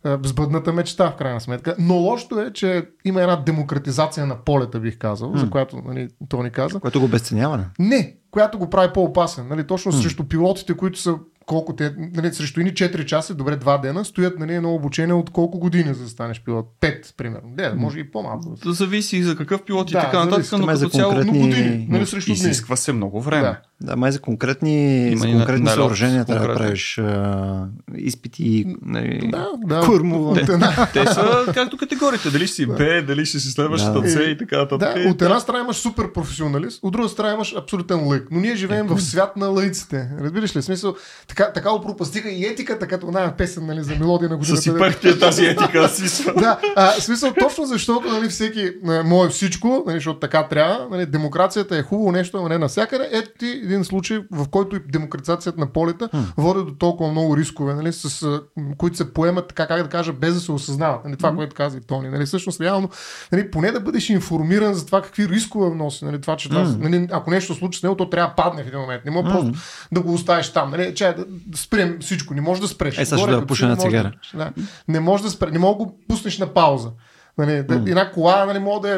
а, 0.04 0.18
сбъдната 0.24 0.72
мечта, 0.72 1.10
в 1.10 1.16
крайна 1.16 1.40
сметка. 1.40 1.74
Но 1.78 1.94
лошото 1.94 2.40
е, 2.40 2.52
че 2.52 2.88
има 3.04 3.22
една 3.22 3.36
демократизация 3.36 4.26
на 4.26 4.44
полета, 4.44 4.80
бих 4.80 4.98
казал, 4.98 5.32
за 5.36 5.50
която 5.50 5.76
нали, 5.86 6.08
Тони 6.28 6.50
каза. 6.50 6.80
Което 6.80 6.98
го 7.00 7.04
обесценява. 7.06 7.56
не? 7.56 7.86
Не, 7.88 8.16
която 8.30 8.58
го 8.58 8.70
прави 8.70 8.92
по-опасен. 8.94 9.48
Нали, 9.48 9.66
точно 9.66 9.92
срещу 9.92 10.24
пилотите, 10.24 10.74
които 10.76 11.00
са 11.00 11.14
колко 11.46 11.76
те, 11.76 11.94
нали, 12.14 12.34
срещу 12.34 12.60
ини 12.60 12.70
4 12.70 13.04
часа, 13.04 13.34
добре 13.34 13.56
2 13.56 13.82
дена, 13.82 14.04
стоят 14.04 14.38
нали, 14.38 14.54
едно 14.54 14.74
обучение 14.74 15.14
от 15.14 15.30
колко 15.30 15.58
години 15.58 15.94
за 15.94 16.02
да 16.02 16.08
станеш 16.08 16.40
пилот? 16.40 16.66
5, 16.80 17.16
примерно. 17.16 17.48
Не, 17.56 17.70
може 17.70 17.98
и 17.98 18.10
по-малко. 18.10 18.56
Да 18.64 18.72
зависи 18.72 19.22
за 19.22 19.36
какъв 19.36 19.62
пилот 19.62 19.90
и 19.90 19.92
Да, 19.92 20.00
така 20.00 20.24
нататък, 20.24 20.52
но 20.52 20.76
за 20.76 20.88
цяло 20.88 21.12
конкретни- 21.12 21.40
години, 21.40 21.86
нали, 21.90 22.06
срещу 22.06 22.26
дни. 22.26 22.34
изисква 22.34 22.76
се 22.76 22.92
много 22.92 23.20
време. 23.20 23.42
Да. 23.42 23.60
Да, 23.80 23.96
май 23.96 24.12
за 24.12 24.20
конкретни, 24.20 25.08
Има 25.08 25.18
за 25.18 25.26
конкретни 25.28 25.64
на 25.64 25.70
съоръжения 25.70 26.24
трябва 26.24 26.48
да 26.48 26.54
правиш 26.54 26.98
а, 26.98 27.66
изпити. 27.96 28.76
Нали, 28.82 29.28
Да, 29.28 29.48
да. 29.58 29.80
Кормова. 29.80 30.30
От 30.32 30.38
една, 30.38 30.88
Те 30.92 31.06
са 31.06 31.44
както 31.54 31.76
категориите. 31.76 32.30
Дали 32.30 32.48
си 32.48 32.66
Б, 32.66 33.02
дали 33.02 33.26
ще 33.26 33.40
си 33.40 33.50
следващата 33.50 34.00
Да. 34.00 34.08
С 34.10 34.14
и 34.16 34.36
така 34.38 34.58
нататък. 34.58 34.94
да, 34.94 35.08
от 35.08 35.22
една 35.22 35.40
страна 35.40 35.58
имаш 35.60 35.76
супер 35.76 36.12
професионалист, 36.12 36.80
от 36.82 36.92
друга 36.92 37.08
страна 37.08 37.32
имаш 37.32 37.54
абсолютен 37.56 38.06
лък. 38.06 38.28
Но 38.30 38.40
ние 38.40 38.56
живеем 38.56 38.86
в 38.86 39.00
свят 39.00 39.36
на 39.36 39.46
лъйците. 39.46 40.10
Разбираш 40.20 40.56
ли? 40.56 40.62
Смисъл, 40.62 40.94
така, 41.36 41.52
така 41.52 41.70
опропастиха 41.70 42.28
и 42.28 42.44
етиката, 42.44 42.86
като 42.86 43.06
една 43.06 43.34
песен 43.36 43.66
нали, 43.66 43.82
за 43.82 43.94
мелодия 43.94 44.28
на 44.28 44.36
годината. 44.36 44.60
С 44.60 44.64
сипъртия 44.64 45.18
тази 45.18 45.44
етика 45.44 45.88
си. 45.88 46.24
да, 46.36 46.58
а, 46.76 46.90
смисъл 46.90 47.32
точно 47.40 47.66
защото 47.66 48.08
нали, 48.08 48.28
всеки 48.28 48.70
мое 49.04 49.28
всичко, 49.28 49.82
нали, 49.86 49.96
защото 49.96 50.18
така 50.18 50.48
трябва, 50.48 50.86
нали, 50.90 51.06
демокрацията 51.06 51.76
е 51.76 51.82
хубаво 51.82 52.12
нещо, 52.12 52.42
но 52.42 52.48
не 52.48 52.58
навсякъде. 52.58 53.08
Ето 53.12 53.30
ти 53.38 53.46
един 53.46 53.84
случай, 53.84 54.18
в 54.30 54.48
който 54.48 54.76
и 54.76 54.80
демократизацията 54.88 55.60
на 55.60 55.66
полета 55.66 56.08
води 56.36 56.64
до 56.64 56.74
толкова 56.74 57.10
много 57.10 57.36
рискове, 57.36 57.74
нали, 57.74 57.92
с, 57.92 58.40
които 58.78 58.96
се 58.96 59.12
поемат, 59.12 59.48
така 59.48 59.66
как 59.66 59.82
да 59.82 59.88
кажа, 59.88 60.12
без 60.12 60.34
да 60.34 60.40
се 60.40 60.52
осъзнават. 60.52 61.04
Нали, 61.04 61.16
това, 61.16 61.34
което 61.34 61.56
каза 61.56 61.76
и 61.78 61.80
Тони. 61.80 62.08
Нали, 62.08 62.26
всъщност, 62.26 62.60
реално, 62.60 62.90
нали, 63.32 63.50
поне 63.50 63.72
да 63.72 63.80
бъдеш 63.80 64.10
информиран 64.10 64.74
за 64.74 64.86
това 64.86 65.02
какви 65.02 65.28
рискове 65.28 65.74
носи. 65.74 66.04
Нали, 66.04 66.20
това, 66.20 66.36
че 66.36 66.48
това, 66.48 66.74
нали, 66.78 67.08
ако 67.10 67.30
нещо 67.30 67.54
случи 67.54 67.78
с 67.78 67.82
него, 67.82 67.96
то 67.96 68.10
трябва 68.10 68.28
да 68.28 68.34
падне 68.34 68.62
в 68.62 68.66
един 68.66 68.80
момент. 68.80 69.04
Не 69.04 69.10
може 69.10 69.28
просто 69.28 69.52
да 69.92 70.00
го 70.00 70.12
оставиш 70.12 70.52
там. 70.52 70.70
Нали, 70.70 70.94
че, 70.94 71.14
спрем 71.54 71.98
всичко. 72.00 72.34
Не 72.34 72.40
може 72.40 72.60
да 72.60 72.68
спреш. 72.68 72.98
Е, 72.98 73.04
сега 73.04 73.26
да 73.26 73.46
пуша 73.46 73.68
на 73.68 73.74
може 73.74 73.86
цигара. 73.86 74.12
Да, 74.34 74.38
да. 74.38 74.52
Не 74.88 75.00
може 75.00 75.22
да 75.22 75.30
спре, 75.30 75.50
не 75.50 75.58
мога 75.58 75.78
да 75.78 75.84
го 75.84 76.00
пуснеш 76.08 76.38
на 76.38 76.54
пауза. 76.54 76.90
Нали, 77.38 77.62
да, 77.62 77.74
Една 77.74 78.12
кола, 78.12 78.46
нали, 78.46 78.58
може 78.58 78.80
да 78.80 78.94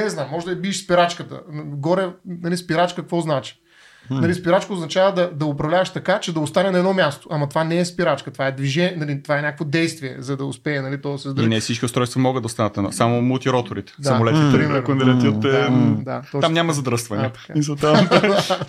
е, 0.00 0.02
я 0.02 0.10
знам, 0.10 0.28
може 0.30 0.46
да 0.46 0.52
е 0.52 0.56
биш 0.56 0.84
спирачката. 0.84 1.40
Горе, 1.64 2.08
нали, 2.26 2.56
спирачка, 2.56 3.02
какво 3.02 3.20
значи? 3.20 3.60
Нали, 4.10 4.34
спирачка 4.34 4.72
означава 4.72 5.12
да, 5.12 5.30
да 5.34 5.46
управляваш 5.46 5.90
така, 5.90 6.20
че 6.20 6.32
да 6.32 6.40
остане 6.40 6.70
на 6.70 6.78
едно 6.78 6.92
място. 6.92 7.28
Ама 7.30 7.48
това 7.48 7.64
не 7.64 7.78
е 7.78 7.84
спирачка, 7.84 8.30
това 8.30 8.46
е 8.46 8.52
движение, 8.52 8.94
нали, 8.96 9.22
това 9.22 9.38
е 9.38 9.42
някакво 9.42 9.64
действие, 9.64 10.16
за 10.18 10.36
да 10.36 10.44
успее 10.44 10.80
нали, 10.80 11.00
то 11.00 11.12
да 11.12 11.18
се 11.18 11.28
И 11.28 11.30
издържи. 11.30 11.48
не 11.48 11.60
всички 11.60 11.84
устройства 11.84 12.20
могат 12.20 12.42
да 12.42 12.46
останат 12.46 12.76
на 12.76 12.92
само 12.92 13.22
мултироторите. 13.22 13.92
Да. 13.98 14.08
Самолетите, 14.08 14.52
Примерно. 14.52 14.76
ако 14.76 14.94
не 14.94 15.04
летят, 15.04 15.44
е, 15.44 15.48
Да, 15.48 15.70
м, 15.70 15.96
да, 16.04 16.20
точно. 16.22 16.40
там 16.40 16.52
няма 16.52 16.72
задръстване. 16.72 17.30
И 17.54 17.76
там, 17.80 18.08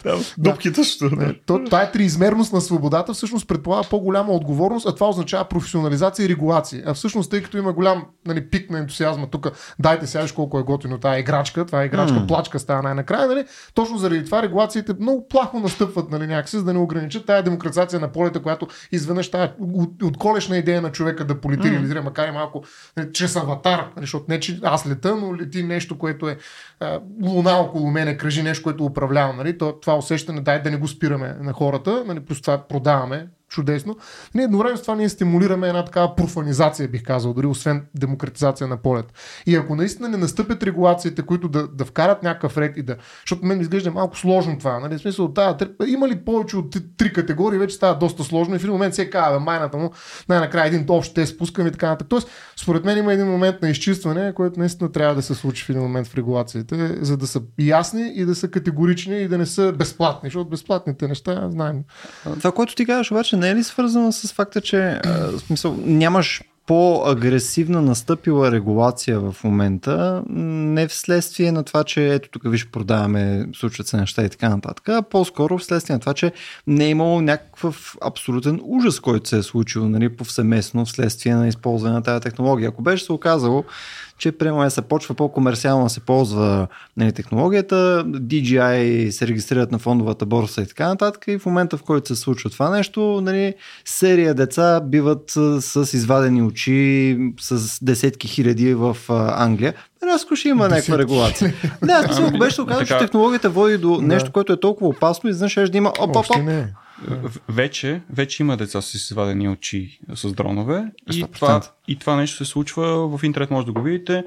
там 0.03 0.19
дупките 0.37 0.83
ще. 0.83 1.09
да. 1.09 1.33
То, 1.45 1.63
това 1.65 1.81
е 1.81 1.91
триизмерност 1.91 2.53
на 2.53 2.61
свободата, 2.61 3.13
всъщност 3.13 3.47
предполага 3.47 3.87
по-голяма 3.89 4.31
отговорност, 4.33 4.87
а 4.87 4.95
това 4.95 5.09
означава 5.09 5.45
професионализация 5.45 6.25
и 6.25 6.29
регулация. 6.29 6.83
А 6.85 6.93
всъщност, 6.93 7.31
тъй 7.31 7.43
като 7.43 7.57
има 7.57 7.73
голям 7.73 8.03
нали, 8.27 8.49
пик 8.49 8.69
на 8.69 8.79
ентусиазма 8.79 9.27
тук, 9.27 9.47
дайте 9.79 10.07
сега 10.07 10.25
колко 10.35 10.59
е 10.59 10.63
готино 10.63 10.97
тази 10.97 11.19
играчка, 11.19 11.65
това 11.65 11.81
е 11.81 11.85
играчка, 11.85 12.27
плачка 12.27 12.59
става 12.59 12.81
най-накрая, 12.83 13.27
нали? 13.27 13.45
точно 13.73 13.97
заради 13.97 14.25
това 14.25 14.41
регулациите 14.41 14.93
много 14.99 15.27
плахо 15.29 15.59
настъпват 15.59 16.11
нали, 16.11 16.27
някакси, 16.27 16.57
за 16.57 16.63
да 16.63 16.73
не 16.73 16.79
ограничат 16.79 17.25
тази 17.25 17.43
демокрация 17.43 17.99
на 17.99 18.11
полета, 18.11 18.41
която 18.41 18.67
изведнъж 18.91 19.31
тази 19.31 19.51
от- 19.59 20.03
отколешна 20.03 20.57
идея 20.57 20.81
на 20.81 20.91
човека 20.91 21.25
да 21.25 21.41
полети, 21.41 21.71
реализира, 21.71 22.01
макар 22.01 22.27
и 22.27 22.31
малко 22.31 22.63
нали, 22.97 23.13
чрез 23.13 23.35
аватар, 23.35 23.79
нали, 23.79 24.03
защото 24.03 24.25
не, 24.29 24.39
че 24.39 24.59
аз 24.63 24.87
лета, 24.87 25.15
но 25.15 25.35
лети 25.35 25.63
нещо, 25.63 25.97
което 25.97 26.29
е 26.29 26.37
а, 26.79 26.99
луна 27.23 27.51
около 27.51 27.91
мене, 27.91 28.17
кръжи 28.17 28.43
нещо, 28.43 28.63
което 28.63 28.85
управлявам. 28.85 29.37
Нали? 29.37 29.57
То, 29.57 29.79
това 29.79 29.97
усещане, 29.97 30.41
дай 30.41 30.61
да 30.61 30.71
не 30.71 30.77
го 30.77 30.87
спираме 30.87 31.35
на 31.41 31.53
хората, 31.53 32.03
нали? 32.07 32.19
плюс 32.19 32.41
това 32.41 32.67
продаваме 32.67 33.27
чудесно. 33.49 33.97
Не, 34.35 34.43
едновременно 34.43 34.77
с 34.77 34.81
това 34.81 34.95
ние 34.95 35.09
стимулираме 35.09 35.67
една 35.67 35.85
такава 35.85 36.15
профанизация, 36.15 36.87
бих 36.87 37.03
казал, 37.03 37.33
дори 37.33 37.47
освен 37.47 37.85
демократизация 37.95 38.67
на 38.67 38.77
полет. 38.77 39.05
И 39.45 39.55
ако 39.55 39.75
наистина 39.75 40.09
не 40.09 40.17
настъпят 40.17 40.63
регулациите, 40.63 41.21
които 41.21 41.47
да, 41.47 41.67
да 41.67 41.85
вкарат 41.85 42.23
някакъв 42.23 42.57
ред 42.57 42.77
и 42.77 42.83
да. 42.83 42.95
Защото 43.21 43.45
мен 43.45 43.61
изглежда 43.61 43.91
малко 43.91 44.17
сложно 44.17 44.57
това. 44.57 44.79
Нали? 44.79 44.97
В 44.97 45.01
смисъл, 45.01 45.27
да, 45.27 45.57
има 45.87 46.07
ли 46.07 46.25
повече 46.25 46.57
от 46.57 46.75
три 46.97 47.13
категории, 47.13 47.59
вече 47.59 47.75
става 47.75 47.97
доста 47.97 48.23
сложно 48.23 48.55
и 48.55 48.59
в 48.59 48.63
един 48.63 48.73
момент 48.73 48.95
се 48.95 49.09
казва, 49.09 49.39
майната 49.39 49.77
му, 49.77 49.91
най-накрая 50.29 50.67
един 50.67 50.85
общ 50.89 51.13
те 51.13 51.25
спускаме 51.25 51.69
и 51.69 51.71
така 51.71 51.89
нататък. 51.89 52.09
Тоест, 52.09 52.29
според 52.55 52.85
мен 52.85 52.97
има 52.97 53.13
един 53.13 53.27
момент 53.27 53.61
на 53.61 53.69
изчистване, 53.69 54.33
който 54.33 54.59
наистина 54.59 54.91
трябва 54.91 55.15
да 55.15 55.21
се 55.21 55.35
случи 55.35 55.65
в 55.65 55.69
един 55.69 55.81
момент 55.81 56.07
в 56.07 56.15
регулациите, 56.15 56.97
за 57.01 57.17
да 57.17 57.27
са 57.27 57.41
ясни 57.59 58.11
и 58.15 58.25
да 58.25 58.35
са 58.35 58.47
категорични 58.47 59.21
и 59.21 59.27
да 59.27 59.37
не 59.37 59.45
са 59.45 59.71
безплатни, 59.71 60.27
защото 60.27 60.49
безплатните 60.49 61.07
неща, 61.07 61.49
знаем. 61.51 61.83
Това, 62.37 62.51
което 62.51 62.75
ти 62.75 62.85
казваш, 62.85 63.11
обаче 63.11 63.38
не 63.39 63.49
е 63.49 63.55
ли 63.55 63.63
свързано 63.63 64.11
с 64.11 64.33
факта, 64.33 64.61
че 64.61 65.01
в 65.05 65.39
смисъл, 65.39 65.77
нямаш 65.85 66.41
по-агресивна 66.69 67.81
настъпила 67.81 68.51
регулация 68.51 69.19
в 69.19 69.35
момента, 69.43 70.23
не 70.29 70.87
вследствие 70.87 71.51
на 71.51 71.63
това, 71.63 71.83
че 71.83 72.13
ето 72.13 72.29
тук 72.29 72.41
виж 72.45 72.67
продаваме, 72.67 73.47
случват 73.55 73.87
се 73.87 73.97
неща 73.97 74.23
и 74.23 74.29
така 74.29 74.49
нататък, 74.49 74.89
а 74.89 75.01
по-скоро 75.01 75.57
вследствие 75.57 75.93
на 75.93 75.99
това, 75.99 76.13
че 76.13 76.31
не 76.67 76.85
е 76.85 76.89
имало 76.89 77.21
някакъв 77.21 77.95
абсолютен 78.05 78.59
ужас, 78.63 78.99
който 78.99 79.29
се 79.29 79.37
е 79.37 79.43
случил 79.43 79.89
нали, 79.89 80.09
повсеместно 80.09 80.85
вследствие 80.85 81.35
на 81.35 81.47
използване 81.47 81.93
на 81.93 82.03
тази 82.03 82.21
технология. 82.21 82.69
Ако 82.69 82.81
беше 82.81 83.05
се 83.05 83.11
оказало, 83.11 83.63
че 84.19 84.31
прямо 84.31 84.69
се 84.69 84.81
почва 84.81 85.15
по-комерциално 85.15 85.83
да 85.83 85.89
се 85.89 85.99
ползва 85.99 86.67
нали, 86.97 87.11
технологията, 87.11 88.03
DJI 88.05 89.09
се 89.09 89.27
регистрират 89.27 89.71
на 89.71 89.79
фондовата 89.79 90.25
борса 90.25 90.61
и 90.61 90.65
така 90.65 90.87
нататък 90.87 91.25
и 91.27 91.39
в 91.39 91.45
момента 91.45 91.77
в 91.77 91.83
който 91.83 92.07
се 92.07 92.15
случва 92.15 92.49
това 92.49 92.69
нещо, 92.69 93.21
нали, 93.23 93.53
серия 93.85 94.33
деца 94.33 94.81
биват 94.81 95.31
с 95.59 95.89
извадени 95.93 96.41
очи 96.41 97.17
с 97.39 97.83
десетки 97.83 98.27
хиляди 98.27 98.73
в 98.73 98.97
Англия. 99.35 99.73
Рязко 100.03 100.35
ще 100.35 100.49
има 100.49 100.69
някаква 100.69 100.97
регулация. 100.97 101.53
Да, 101.83 102.01
ако 102.05 102.15
ами, 102.21 102.39
беше 102.39 102.61
оказано, 102.61 102.85
че 102.85 102.97
технологията 102.97 103.49
води 103.49 103.77
до 103.77 104.01
нещо, 104.01 104.31
което 104.31 104.53
е 104.53 104.59
толкова 104.59 104.89
опасно 104.89 105.29
и 105.29 105.33
знаеш, 105.33 105.51
ще 105.51 105.77
има 105.77 105.89
оп, 105.99 106.15
оп, 106.15 106.29
оп. 106.29 106.37
Вече, 107.49 108.01
вече 108.09 108.43
има 108.43 108.57
деца 108.57 108.81
с 108.81 108.93
извадени 108.93 109.49
очи 109.49 109.99
с 110.15 110.33
дронове 110.33 110.91
и 111.13 111.25
това, 111.31 111.61
и 111.87 111.95
това 111.95 112.15
нещо 112.15 112.45
се 112.45 112.51
случва 112.51 113.17
в 113.17 113.23
интернет, 113.23 113.51
може 113.51 113.65
да 113.65 113.71
го 113.71 113.81
видите. 113.81 114.23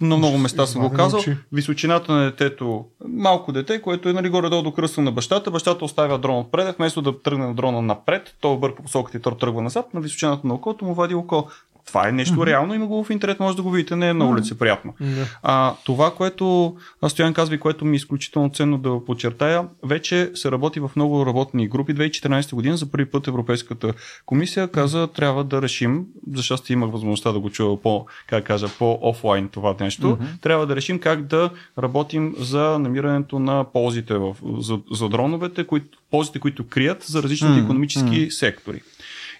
На 0.00 0.16
много 0.16 0.38
места 0.38 0.66
съм 0.66 0.82
го 0.82 0.90
казал. 0.90 1.20
Височината 1.52 2.12
на 2.12 2.24
детето, 2.24 2.84
малко 3.08 3.52
дете, 3.52 3.82
което 3.82 4.08
е 4.08 4.12
нали, 4.12 4.28
горе-долу 4.28 4.62
до 4.62 4.72
кръста 4.72 5.00
на 5.00 5.12
бащата, 5.12 5.50
бащата 5.50 5.84
оставя 5.84 6.18
дрон 6.18 6.38
отпред, 6.38 6.76
вместо 6.76 7.02
да 7.02 7.22
тръгне 7.22 7.46
на 7.46 7.54
дрона 7.54 7.82
напред, 7.82 8.36
той 8.40 8.52
обърка 8.52 8.82
посоката 8.82 9.16
и 9.16 9.20
той 9.20 9.36
тръгва 9.36 9.62
назад, 9.62 9.94
на 9.94 10.00
височината 10.00 10.46
на 10.46 10.54
окото 10.54 10.84
му 10.84 10.94
вади 10.94 11.14
око. 11.14 11.48
Това 11.86 12.08
е 12.08 12.12
нещо 12.12 12.34
mm-hmm. 12.34 12.46
реално, 12.46 12.74
има 12.74 12.86
го 12.86 13.04
в 13.04 13.10
интернет, 13.10 13.40
може 13.40 13.56
да 13.56 13.62
го 13.62 13.70
видите, 13.70 13.96
не 13.96 14.08
е 14.08 14.14
на 14.14 14.28
улица, 14.28 14.54
mm-hmm. 14.54 14.58
приятно. 14.58 14.94
Mm-hmm. 15.02 15.36
А, 15.42 15.74
това, 15.84 16.14
което 16.14 16.76
Стоян 17.08 17.34
казва 17.34 17.54
и 17.54 17.60
което 17.60 17.84
ми 17.84 17.92
е 17.92 17.96
изключително 17.96 18.50
ценно 18.50 18.78
да 18.78 19.04
подчертая, 19.04 19.68
вече 19.84 20.30
се 20.34 20.50
работи 20.50 20.80
в 20.80 20.90
много 20.96 21.26
работни 21.26 21.68
групи. 21.68 21.94
2014 21.94 22.54
година 22.54 22.76
за 22.76 22.90
първи 22.90 23.10
път 23.10 23.26
Европейската 23.26 23.92
комисия 24.26 24.68
каза, 24.68 25.06
трябва 25.06 25.44
да 25.44 25.62
решим, 25.62 26.04
защото 26.34 26.72
имах 26.72 26.90
възможността 26.90 27.32
да 27.32 27.40
го 27.40 27.50
чуя 27.50 27.82
по, 27.82 28.06
как 28.26 28.44
кажа, 28.44 28.68
по-офлайн 28.78 29.48
това 29.48 29.74
нещо, 29.80 30.06
mm-hmm. 30.06 30.40
трябва 30.40 30.66
да 30.66 30.76
решим 30.76 30.98
как 30.98 31.22
да 31.22 31.50
работим 31.78 32.34
за 32.38 32.78
намирането 32.78 33.38
на 33.38 33.64
ползите 33.72 34.14
в, 34.14 34.36
за, 34.58 34.78
за 34.92 35.08
дроновете, 35.08 35.66
които, 35.66 35.98
ползите, 36.10 36.38
които 36.38 36.66
крият 36.66 37.02
за 37.02 37.22
различните 37.22 37.60
mm-hmm. 37.60 37.64
економически 37.64 38.30
сектори. 38.30 38.80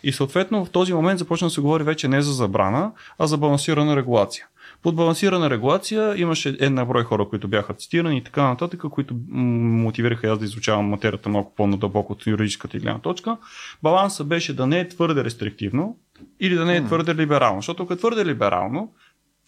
И 0.02 0.12
съответно 0.12 0.64
в 0.64 0.70
този 0.70 0.94
момент 0.94 1.18
започна 1.18 1.46
да 1.46 1.50
се 1.50 1.60
говори 1.60 1.84
вече 1.84 2.08
не 2.08 2.22
за 2.22 2.32
забрана, 2.32 2.92
а 3.18 3.26
за 3.26 3.36
балансирана 3.36 3.96
регулация. 3.96 4.46
Под 4.82 4.96
балансирана 4.96 5.50
регулация 5.50 6.20
имаше 6.20 6.56
една 6.60 6.84
брой 6.84 7.04
хора, 7.04 7.28
които 7.28 7.48
бяха 7.48 7.74
цитирани 7.74 8.18
и 8.18 8.24
така 8.24 8.42
нататък, 8.42 8.80
които 8.90 9.14
мотивираха 9.28 10.28
аз 10.28 10.38
да 10.38 10.44
изучавам 10.44 10.84
материята 10.88 11.28
малко 11.28 11.54
по-надълбоко 11.54 12.12
от 12.12 12.26
юридическата 12.26 12.78
гледна 12.78 12.98
точка. 12.98 13.36
Баланса 13.82 14.24
беше 14.24 14.56
да 14.56 14.66
не 14.66 14.80
е 14.80 14.88
твърде 14.88 15.24
рестриктивно 15.24 15.96
или 16.40 16.54
да 16.54 16.64
не 16.64 16.76
е 16.76 16.84
твърде 16.84 17.14
либерално. 17.14 17.58
Защото 17.58 17.82
ако 17.82 17.92
е 17.92 17.96
твърде 17.96 18.26
либерално, 18.26 18.92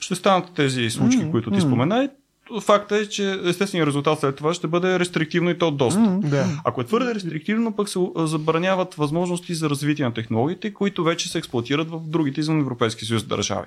ще 0.00 0.14
станат 0.14 0.54
тези 0.54 0.90
случаи, 0.90 1.20
mm, 1.20 1.30
които 1.30 1.50
ти 1.50 1.58
mm. 1.58 1.66
спомена, 1.66 2.08
факта 2.60 2.96
е, 2.96 3.06
че 3.06 3.40
естественият 3.44 3.88
резултат 3.88 4.20
след 4.20 4.36
това 4.36 4.54
ще 4.54 4.66
бъде 4.66 4.98
рестриктивно 4.98 5.50
и 5.50 5.58
то 5.58 5.70
доста. 5.70 6.00
Mm, 6.00 6.20
да. 6.20 6.46
Ако 6.64 6.80
е 6.80 6.84
твърде 6.84 7.14
рестриктивно, 7.14 7.76
пък 7.76 7.88
се 7.88 7.98
забраняват 8.16 8.94
възможности 8.94 9.54
за 9.54 9.70
развитие 9.70 10.04
на 10.04 10.14
технологиите, 10.14 10.74
които 10.74 11.04
вече 11.04 11.28
се 11.28 11.38
експлуатират 11.38 11.90
в 11.90 12.00
другите 12.06 12.40
извън 12.40 12.60
Европейски 12.60 13.04
съюз 13.04 13.24
държави. 13.24 13.66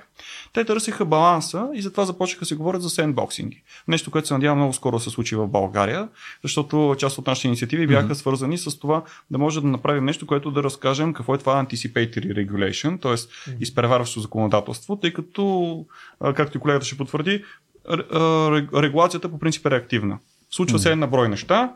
Те 0.52 0.64
търсиха 0.64 1.04
баланса 1.04 1.68
и 1.74 1.82
затова 1.82 2.04
започнаха 2.04 2.40
да 2.40 2.46
се 2.46 2.54
говорят 2.54 2.82
за 2.82 2.90
сендбоксинги. 2.90 3.62
Нещо, 3.88 4.10
което 4.10 4.28
се 4.28 4.34
надявам 4.34 4.58
много 4.58 4.72
скоро 4.72 4.96
да 4.96 5.02
се 5.02 5.10
случи 5.10 5.36
в 5.36 5.48
България, 5.48 6.08
защото 6.42 6.94
част 6.98 7.18
от 7.18 7.26
нашите 7.26 7.48
инициативи 7.48 7.86
бяха 7.86 8.08
mm-hmm. 8.08 8.12
свързани 8.12 8.58
с 8.58 8.78
това 8.78 9.02
да 9.30 9.38
може 9.38 9.60
да 9.60 9.66
направим 9.66 10.04
нещо, 10.04 10.26
което 10.26 10.50
да 10.50 10.62
разкажем 10.62 11.12
какво 11.12 11.34
е 11.34 11.38
това 11.38 11.64
anticipatory 11.64 12.48
regulation, 12.48 13.02
т.е. 13.02 13.52
Изпреварващо 13.60 14.20
законодателство, 14.20 14.96
тъй 14.96 15.12
като, 15.12 15.84
както 16.34 16.56
и 16.56 16.60
колегата 16.60 16.86
ще 16.86 16.96
потвърди, 16.96 17.44
регулацията 18.74 19.28
по 19.28 19.38
принцип 19.38 19.66
е 19.66 19.70
реактивна. 19.70 20.18
Случва 20.50 20.78
се 20.78 20.92
една 20.92 21.06
брой 21.06 21.28
неща. 21.28 21.72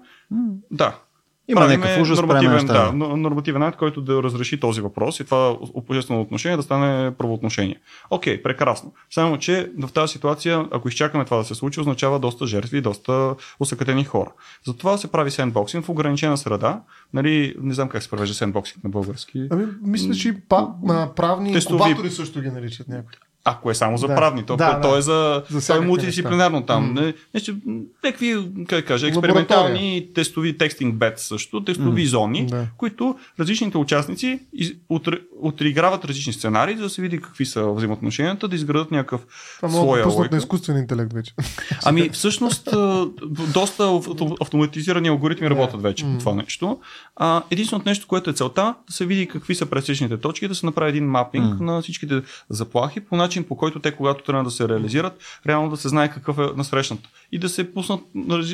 Да, 0.70 0.98
има 1.48 1.66
някакъв 1.66 2.00
ужас 2.00 2.18
нормативен, 2.18 2.66
да, 2.66 2.92
нормативен 2.92 3.62
акт, 3.62 3.78
който 3.78 4.00
да 4.02 4.22
разреши 4.22 4.60
този 4.60 4.80
въпрос 4.80 5.20
и 5.20 5.24
това 5.24 5.56
обществено 5.74 6.20
отношение 6.20 6.56
да 6.56 6.62
стане 6.62 7.14
правоотношение. 7.14 7.80
Окей, 8.10 8.42
прекрасно. 8.42 8.92
Само, 9.10 9.38
че 9.38 9.70
в 9.78 9.92
тази 9.92 10.12
ситуация, 10.12 10.68
ако 10.70 10.88
изчакаме 10.88 11.24
това 11.24 11.36
да 11.36 11.44
се 11.44 11.54
случи, 11.54 11.80
означава 11.80 12.18
доста 12.18 12.46
жертви 12.46 12.78
и 12.78 12.80
доста 12.80 13.34
усъкатени 13.60 14.04
хора. 14.04 14.32
Затова 14.66 14.98
се 14.98 15.12
прави 15.12 15.30
сендбоксинг 15.30 15.84
в 15.84 15.88
ограничена 15.88 16.36
среда. 16.36 16.80
Нали, 17.12 17.54
не 17.60 17.74
знам 17.74 17.88
как 17.88 18.02
се 18.02 18.10
превежда 18.10 18.34
сендбоксинг 18.34 18.84
на 18.84 18.90
български. 18.90 19.48
Ами, 19.50 19.66
мисля, 19.82 20.14
че 20.14 20.36
па, 20.48 20.68
правни 21.16 21.52
Тестови... 21.52 21.82
инкубатори 21.82 22.10
също 22.10 22.40
ги 22.40 22.50
наричат 22.50 22.88
някои. 22.88 23.16
Ако 23.48 23.70
е 23.70 23.74
само 23.74 23.96
за 23.96 24.06
да. 24.06 24.14
правни, 24.14 24.42
то, 24.42 24.56
да, 24.56 24.80
то 24.80 24.90
да. 24.90 24.98
е 24.98 25.00
за, 25.00 25.42
за 25.50 25.66
той 25.66 25.82
е 25.82 25.86
мултидисциплинарно 25.86 26.66
там. 26.66 26.96
Mm. 26.96 27.14
Нещо, 27.34 27.56
някакви, 28.04 28.36
как 28.68 28.84
кажа, 28.84 29.08
експериментални 29.08 30.08
тестови 30.14 30.58
текстинг 30.58 30.94
бет 30.94 31.18
също, 31.18 31.64
тестови 31.64 32.06
mm. 32.06 32.08
зони, 32.08 32.46
да. 32.46 32.66
които 32.76 33.18
различните 33.40 33.78
участници 33.78 34.40
отриграват 35.42 36.04
различни 36.04 36.32
сценарии, 36.32 36.76
за 36.76 36.82
да 36.82 36.90
се 36.90 37.02
види 37.02 37.20
какви 37.20 37.46
са 37.46 37.72
взаимоотношенията, 37.72 38.48
да 38.48 38.56
изградат 38.56 38.90
някакъв 38.90 39.20
Това 39.56 39.68
своя 39.68 40.06
логика. 40.06 40.34
на 40.34 40.38
изкуствен 40.38 40.76
интелект 40.76 41.12
вече. 41.12 41.34
Ами 41.84 42.08
всъщност 42.08 42.68
доста 43.54 44.00
автоматизирани 44.40 45.08
алгоритми 45.08 45.50
работят 45.50 45.82
вече 45.82 46.04
mm. 46.04 46.12
по 46.12 46.18
това 46.18 46.34
нещо. 46.34 46.78
А, 47.16 47.42
единственото 47.50 47.88
нещо, 47.88 48.06
което 48.06 48.30
е 48.30 48.32
целта, 48.32 48.74
да 48.86 48.92
се 48.92 49.06
види 49.06 49.28
какви 49.28 49.54
са 49.54 49.66
пресечните 49.66 50.16
точки, 50.16 50.48
да 50.48 50.54
се 50.54 50.66
направи 50.66 50.90
един 50.90 51.06
мапинг 51.06 51.54
mm. 51.54 51.60
на 51.60 51.82
всичките 51.82 52.22
заплахи 52.50 53.00
по 53.00 53.16
начин, 53.16 53.35
по 53.44 53.56
който 53.56 53.80
те, 53.80 53.92
когато 53.92 54.24
трябва 54.24 54.44
да 54.44 54.50
се 54.50 54.68
реализират, 54.68 55.40
реално 55.46 55.70
да 55.70 55.76
се 55.76 55.88
знае 55.88 56.10
какъв 56.10 56.38
е 56.38 56.48
насрещната. 56.56 57.08
И 57.32 57.38
да 57.38 57.48
се 57.48 57.74
пуснат 57.74 58.00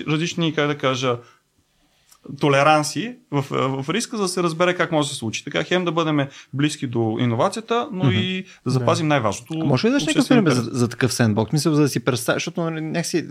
различни, 0.09 0.55
как 0.55 0.67
да 0.67 0.79
кажа, 0.79 1.19
толеранси 2.41 3.17
в, 3.31 3.45
в 3.83 3.85
риска, 3.89 4.17
за 4.17 4.23
да 4.23 4.29
се 4.29 4.43
разбере 4.43 4.75
как 4.75 4.93
може 4.93 5.09
да 5.09 5.13
се 5.13 5.19
случи. 5.19 5.45
Така 5.45 5.65
хем 5.65 5.85
да 5.85 5.93
бъдем 5.93 6.29
близки 6.53 6.87
до 6.87 7.17
иновацията, 7.21 7.89
но 7.93 8.05
mm-hmm. 8.05 8.21
и 8.21 8.45
да 8.65 8.71
запазим 8.71 9.07
да. 9.07 9.09
най-важното. 9.09 9.55
Може 9.55 9.87
ли 9.87 9.91
да 9.91 10.01
ще 10.01 10.29
пример 10.29 10.53
за, 10.53 10.63
за 10.63 10.89
такъв 10.89 11.13
сендбокс? 11.13 11.53
Мисля, 11.53 11.75
за 11.75 11.83
да 11.83 11.89
си 11.89 12.01
представя, 12.01 12.37
защото 12.37 12.61
нали, 12.61 12.81
някакси... 12.81 13.27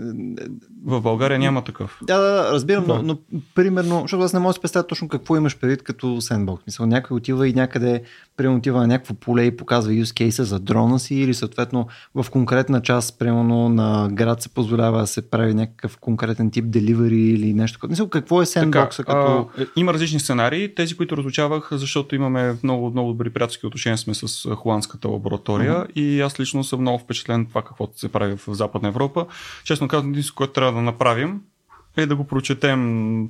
В 0.86 1.02
България 1.02 1.40
няма 1.40 1.64
такъв. 1.64 2.00
Да, 2.04 2.18
да, 2.20 2.52
разбирам, 2.54 2.86
да. 2.86 2.94
Но, 2.94 3.04
но, 3.04 3.18
примерно, 3.56 4.02
защото 4.02 4.24
аз 4.24 4.34
не 4.34 4.40
мога 4.40 4.50
да 4.50 4.54
си 4.54 4.60
представя 4.62 4.88
точно 4.88 5.08
какво 5.08 5.38
имаш 5.38 5.58
предвид 5.58 5.84
като 5.84 6.22
сендбокс. 6.22 6.64
Мисля, 6.68 6.88
някой 6.88 7.18
отива 7.18 7.48
и 7.48 7.54
някъде, 7.54 8.04
примерно 8.38 8.58
отива 8.58 8.80
на 8.80 8.88
някакво 8.88 9.14
поле 9.14 9.44
и 9.44 9.58
показва 9.58 9.92
use 9.92 10.30
case 10.30 10.42
за 10.42 10.60
дрона 10.60 11.00
си 11.00 11.16
или 11.16 11.34
съответно 11.34 11.88
в 12.16 12.26
конкретна 12.32 12.82
част, 12.82 13.20
примерно 13.20 13.70
на 13.70 14.10
град 14.12 14.42
се 14.42 14.50
позволява 14.50 15.00
да 15.00 15.08
се 15.08 15.30
прави 15.30 15.54
някакъв 15.54 15.98
конкретен 15.98 16.52
тип 16.52 16.66
delivery 16.66 17.12
или 17.12 17.54
нещо. 17.54 17.80
Мисля, 17.90 18.10
какво 18.10 18.42
е 18.42 18.46
сендбокс? 18.46 18.81
Бокса? 18.84 19.04
Като... 19.04 19.50
А, 19.58 19.66
има 19.76 19.94
различни 19.94 20.20
сценарии. 20.20 20.76
Тези, 20.76 20.98
които 20.98 21.18
разучавах, 21.18 21.70
защото 21.72 22.16
имаме 22.16 22.56
много, 22.64 22.92
много 22.92 23.12
добри 23.12 23.30
приятелски 23.30 23.66
отношения 23.66 23.98
сме 23.98 24.14
с 24.14 24.56
холандската 24.56 25.08
лаборатория 25.08 25.74
uh-huh. 25.74 25.94
и 25.94 26.22
аз 26.22 26.40
лично 26.40 26.64
съм 26.64 26.82
много 26.82 27.00
впечатлен 27.00 27.46
това 27.46 27.62
какво 27.62 27.90
се 27.96 28.12
прави 28.12 28.38
в 28.38 28.54
Западна 28.54 28.88
Европа. 28.88 29.26
Честно 29.64 29.88
казвам, 29.88 30.12
единството, 30.12 30.38
което 30.38 30.54
трябва 30.54 30.74
да 30.74 30.82
направим 30.82 31.42
е 31.98 32.06
да 32.06 32.16
го 32.16 32.24
прочетем 32.24 33.30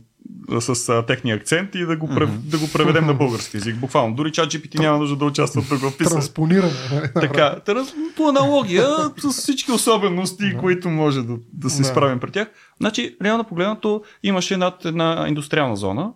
с 0.59 0.89
а, 0.89 1.05
техния 1.05 1.35
акцент 1.35 1.75
и 1.75 1.85
да 1.85 1.97
го, 1.97 2.07
mm-hmm. 2.07 2.27
да 2.27 2.59
го 2.59 2.69
преведем 2.73 3.05
на 3.05 3.13
български 3.23 3.57
язик. 3.57 3.75
Буквално. 3.75 4.15
Дори 4.15 4.31
чат 4.31 4.53
GPT 4.53 4.79
няма 4.79 4.97
нужда 4.97 5.15
да 5.15 5.25
участва 5.25 5.61
тук 5.69 5.79
в 5.79 5.97
писане. 5.97 6.15
Транспониране. 6.15 6.71
така, 7.13 7.55
трans, 7.65 7.93
по 8.15 8.29
аналогия 8.29 8.87
с 9.17 9.29
всички 9.29 9.71
особености, 9.71 10.43
no. 10.43 10.59
които 10.59 10.89
може 10.89 11.21
да, 11.21 11.37
да 11.53 11.69
се 11.69 11.83
no. 11.83 11.91
справим 11.91 12.19
при 12.19 12.31
тях. 12.31 12.47
Значи, 12.79 13.15
реално 13.23 13.43
погледнато, 13.43 14.03
имаше 14.23 14.57
над 14.57 14.85
една 14.85 15.25
индустриална 15.27 15.75
зона, 15.75 16.11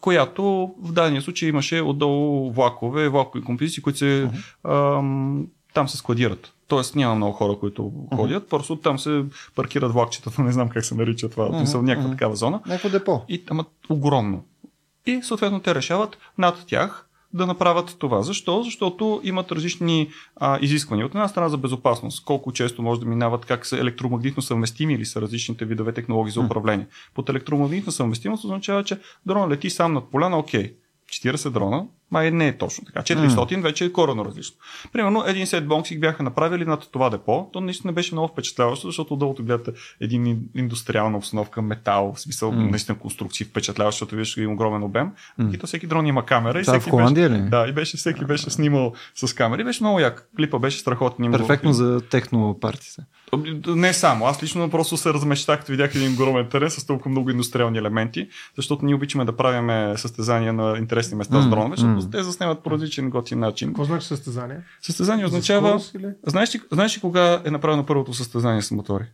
която 0.00 0.74
в 0.82 0.92
дадения 0.92 1.22
случай 1.22 1.48
имаше 1.48 1.80
отдолу 1.80 2.52
влакове, 2.52 3.08
влакови 3.08 3.44
композиции, 3.44 3.82
които 3.82 3.98
се, 3.98 4.30
ам, 4.68 5.46
там 5.74 5.88
се 5.88 5.96
складират. 5.96 6.52
Тоест 6.68 6.96
няма 6.96 7.14
много 7.14 7.32
хора, 7.32 7.58
които 7.60 7.92
ходят, 8.14 8.48
просто 8.48 8.76
там 8.76 8.98
се 8.98 9.24
паркират 9.54 9.92
влакчетата, 9.92 10.42
не 10.42 10.52
знам 10.52 10.68
как 10.68 10.84
се 10.84 10.94
нарича 10.94 11.28
това, 11.28 11.48
uh-huh. 11.48 11.80
някаква 11.80 12.08
мгм. 12.08 12.16
такава 12.16 12.36
зона. 12.36 12.60
Някакво 12.66 12.88
депо. 12.88 13.22
И, 13.28 13.44
ама 13.50 13.64
огромно. 13.88 14.44
И 15.06 15.20
съответно 15.22 15.60
те 15.60 15.74
решават 15.74 16.18
над 16.38 16.64
тях 16.66 17.08
да 17.34 17.46
направят 17.46 17.96
това. 17.98 18.22
Защо? 18.22 18.62
Защото 18.62 19.20
имат 19.24 19.52
различни 19.52 20.08
а, 20.36 20.58
изисквания. 20.60 21.06
От 21.06 21.14
една 21.14 21.28
страна 21.28 21.48
за 21.48 21.58
безопасност, 21.58 22.24
колко 22.24 22.52
често 22.52 22.82
може 22.82 23.00
да 23.00 23.06
минават, 23.06 23.46
как 23.46 23.66
са 23.66 23.78
електромагнитно 23.78 24.42
съвместими 24.42 24.94
или 24.94 25.04
са 25.04 25.20
различните 25.20 25.64
видове 25.64 25.92
технологии 25.92 26.32
за 26.32 26.40
управление. 26.40 26.86
Под 27.14 27.28
електромагнитна 27.28 27.92
съвместимост 27.92 28.44
означава, 28.44 28.84
че 28.84 28.98
дрона 29.26 29.48
лети 29.48 29.70
сам 29.70 29.92
над 29.92 30.10
поляна, 30.10 30.38
окей. 30.38 30.74
40 31.10 31.50
дрона, 31.50 31.86
май 32.10 32.30
не 32.30 32.48
е 32.48 32.52
точно 32.52 32.84
така. 32.84 33.00
400 33.00 33.62
вече 33.62 33.84
е 33.84 33.92
коренно 33.92 34.24
различно. 34.24 34.56
Примерно 34.92 35.24
един 35.26 35.46
сет 35.46 35.66
бонксик 35.66 36.00
бяха 36.00 36.22
направили 36.22 36.64
над 36.64 36.88
това 36.90 37.10
депо. 37.10 37.46
То 37.52 37.60
наистина 37.60 37.92
беше 37.92 38.14
много 38.14 38.28
впечатляващо, 38.28 38.86
защото 38.86 39.14
отдолу 39.14 39.34
гледате 39.34 39.70
един 40.00 40.24
ин- 40.24 40.38
индустриална 40.54 41.18
обстановка, 41.18 41.62
метал, 41.62 42.12
в 42.12 42.20
смисъл 42.20 42.52
М. 42.52 42.62
наистина 42.62 42.98
конструкции 42.98 43.46
впечатляващо, 43.46 43.96
защото 43.96 44.16
виждаш 44.16 44.36
един 44.36 44.50
огромен 44.50 44.82
обем. 44.82 45.10
М. 45.38 45.50
И 45.52 45.58
то 45.58 45.66
всеки 45.66 45.86
дрон 45.86 46.06
има 46.06 46.24
камера. 46.24 46.60
И 46.60 46.62
Това 46.62 46.74
в 46.74 46.80
всеки 46.80 46.90
Холандия 46.90 47.28
беше, 47.28 47.42
ли? 47.42 47.48
Да, 47.48 47.66
и 47.68 47.72
беше, 47.72 47.96
всеки 47.96 48.24
беше 48.24 48.50
снимал 48.50 48.92
с 49.16 49.34
камери. 49.34 49.64
Беше 49.64 49.82
много 49.82 50.00
як. 50.00 50.28
Клипа 50.36 50.58
беше 50.58 50.78
страхотен. 50.78 51.26
го- 51.26 51.38
Перфектно 51.38 51.72
за 51.72 52.00
техно 52.02 52.58
партита. 52.60 53.02
не 53.66 53.92
само. 53.92 54.26
Аз 54.26 54.42
лично 54.42 54.70
просто 54.70 54.96
се 54.96 55.10
размещах, 55.10 55.58
като 55.60 55.72
видях 55.72 55.94
един 55.94 56.12
огромен 56.12 56.48
терен 56.48 56.70
с 56.70 56.86
толкова 56.86 57.10
много 57.10 57.30
индустриални 57.30 57.78
елементи, 57.78 58.28
защото 58.56 58.84
ние 58.84 58.94
обичаме 58.94 59.24
да 59.24 59.32
правим 59.34 59.64
състезания 59.96 60.52
на 60.52 60.78
интересни 60.78 61.16
места 61.16 61.34
с 61.34 61.44
М, 61.44 61.50
дронове, 61.50 61.76
защото 61.76 61.93
м. 61.96 62.10
те 62.10 62.22
заснемат 62.22 62.62
по 62.62 62.70
различен 62.70 63.10
готин 63.10 63.38
начин. 63.38 63.68
Какво 63.68 63.84
значи 63.84 64.06
състезание? 64.06 64.60
Състезание 64.82 65.24
За 65.24 65.28
означава... 65.28 65.68
скорост 65.68 65.94
или? 65.94 66.08
Знаеш 66.26 66.54
ли, 66.54 66.60
знаеш 66.72 66.96
ли 66.96 67.00
кога 67.00 67.42
е 67.44 67.50
направено 67.50 67.86
първото 67.86 68.14
състезание 68.14 68.62
с 68.62 68.70
мотори? 68.70 69.04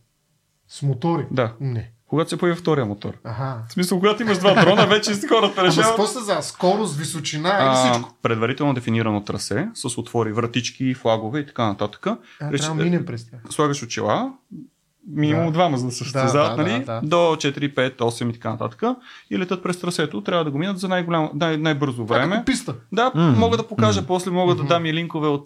С 0.67 0.81
мотори? 0.81 1.25
Да. 1.31 1.53
Не. 1.59 1.91
Когато 2.07 2.29
се 2.29 2.37
появи 2.37 2.57
втория 2.57 2.85
мотор. 2.85 3.13
Аха. 3.23 3.63
В 3.69 3.73
смисъл, 3.73 3.99
когато 3.99 4.21
имаш 4.23 4.37
два 4.37 4.53
дрона, 4.55 4.87
вече 4.87 5.11
хората 5.29 5.61
Ама 5.61 5.71
с 5.71 5.77
какво 5.77 6.03
решават. 6.03 6.09
се 6.09 6.35
за? 6.35 6.41
Скорост, 6.41 6.97
височина 6.97 7.49
или 7.49 7.57
А, 7.61 7.73
всичко? 7.75 8.15
предварително 8.21 8.73
дефинирано 8.73 9.23
трасе 9.23 9.69
с 9.73 9.97
отвори, 9.97 10.31
вратички, 10.31 10.93
флагове 10.93 11.39
и 11.39 11.45
така 11.45 11.65
нататък. 11.65 12.07
А, 12.07 12.17
Реш- 12.41 12.57
трябва 12.59 12.75
да 12.75 12.83
минем 12.83 13.05
през 13.05 13.29
тях. 13.29 13.39
слагаш 13.49 13.83
очила, 13.83 14.33
минимум 15.07 15.45
Да. 15.45 15.51
двама 15.51 15.77
за 15.77 15.85
да 15.85 15.91
се 15.91 15.97
състезават, 15.97 16.33
Да, 16.51 16.63
да, 16.63 16.69
нали? 16.69 16.79
да, 16.79 16.93
да. 16.93 17.01
До 17.03 17.15
4, 17.15 17.69
5, 17.69 17.97
8 17.97 18.29
и 18.29 18.33
така 18.33 18.49
нататък. 18.49 18.83
И 19.31 19.39
летят 19.39 19.63
през 19.63 19.79
трасето. 19.79 20.21
Трябва 20.21 20.43
да 20.43 20.51
го 20.51 20.57
минат 20.57 20.79
за 20.79 20.87
най-голямо, 20.87 21.31
най- 21.33 21.57
най-бързо 21.57 22.05
време. 22.05 22.31
като 22.31 22.45
писта. 22.45 22.75
Да, 22.91 23.11
М, 23.15 23.21
мога 23.31 23.57
да 23.57 23.67
покажа 23.67 24.01
м. 24.01 24.07
после, 24.07 24.31
мога 24.31 24.55
да 24.55 24.63
дам 24.63 24.85
и 24.85 24.93
линкове 24.93 25.27
от 25.27 25.45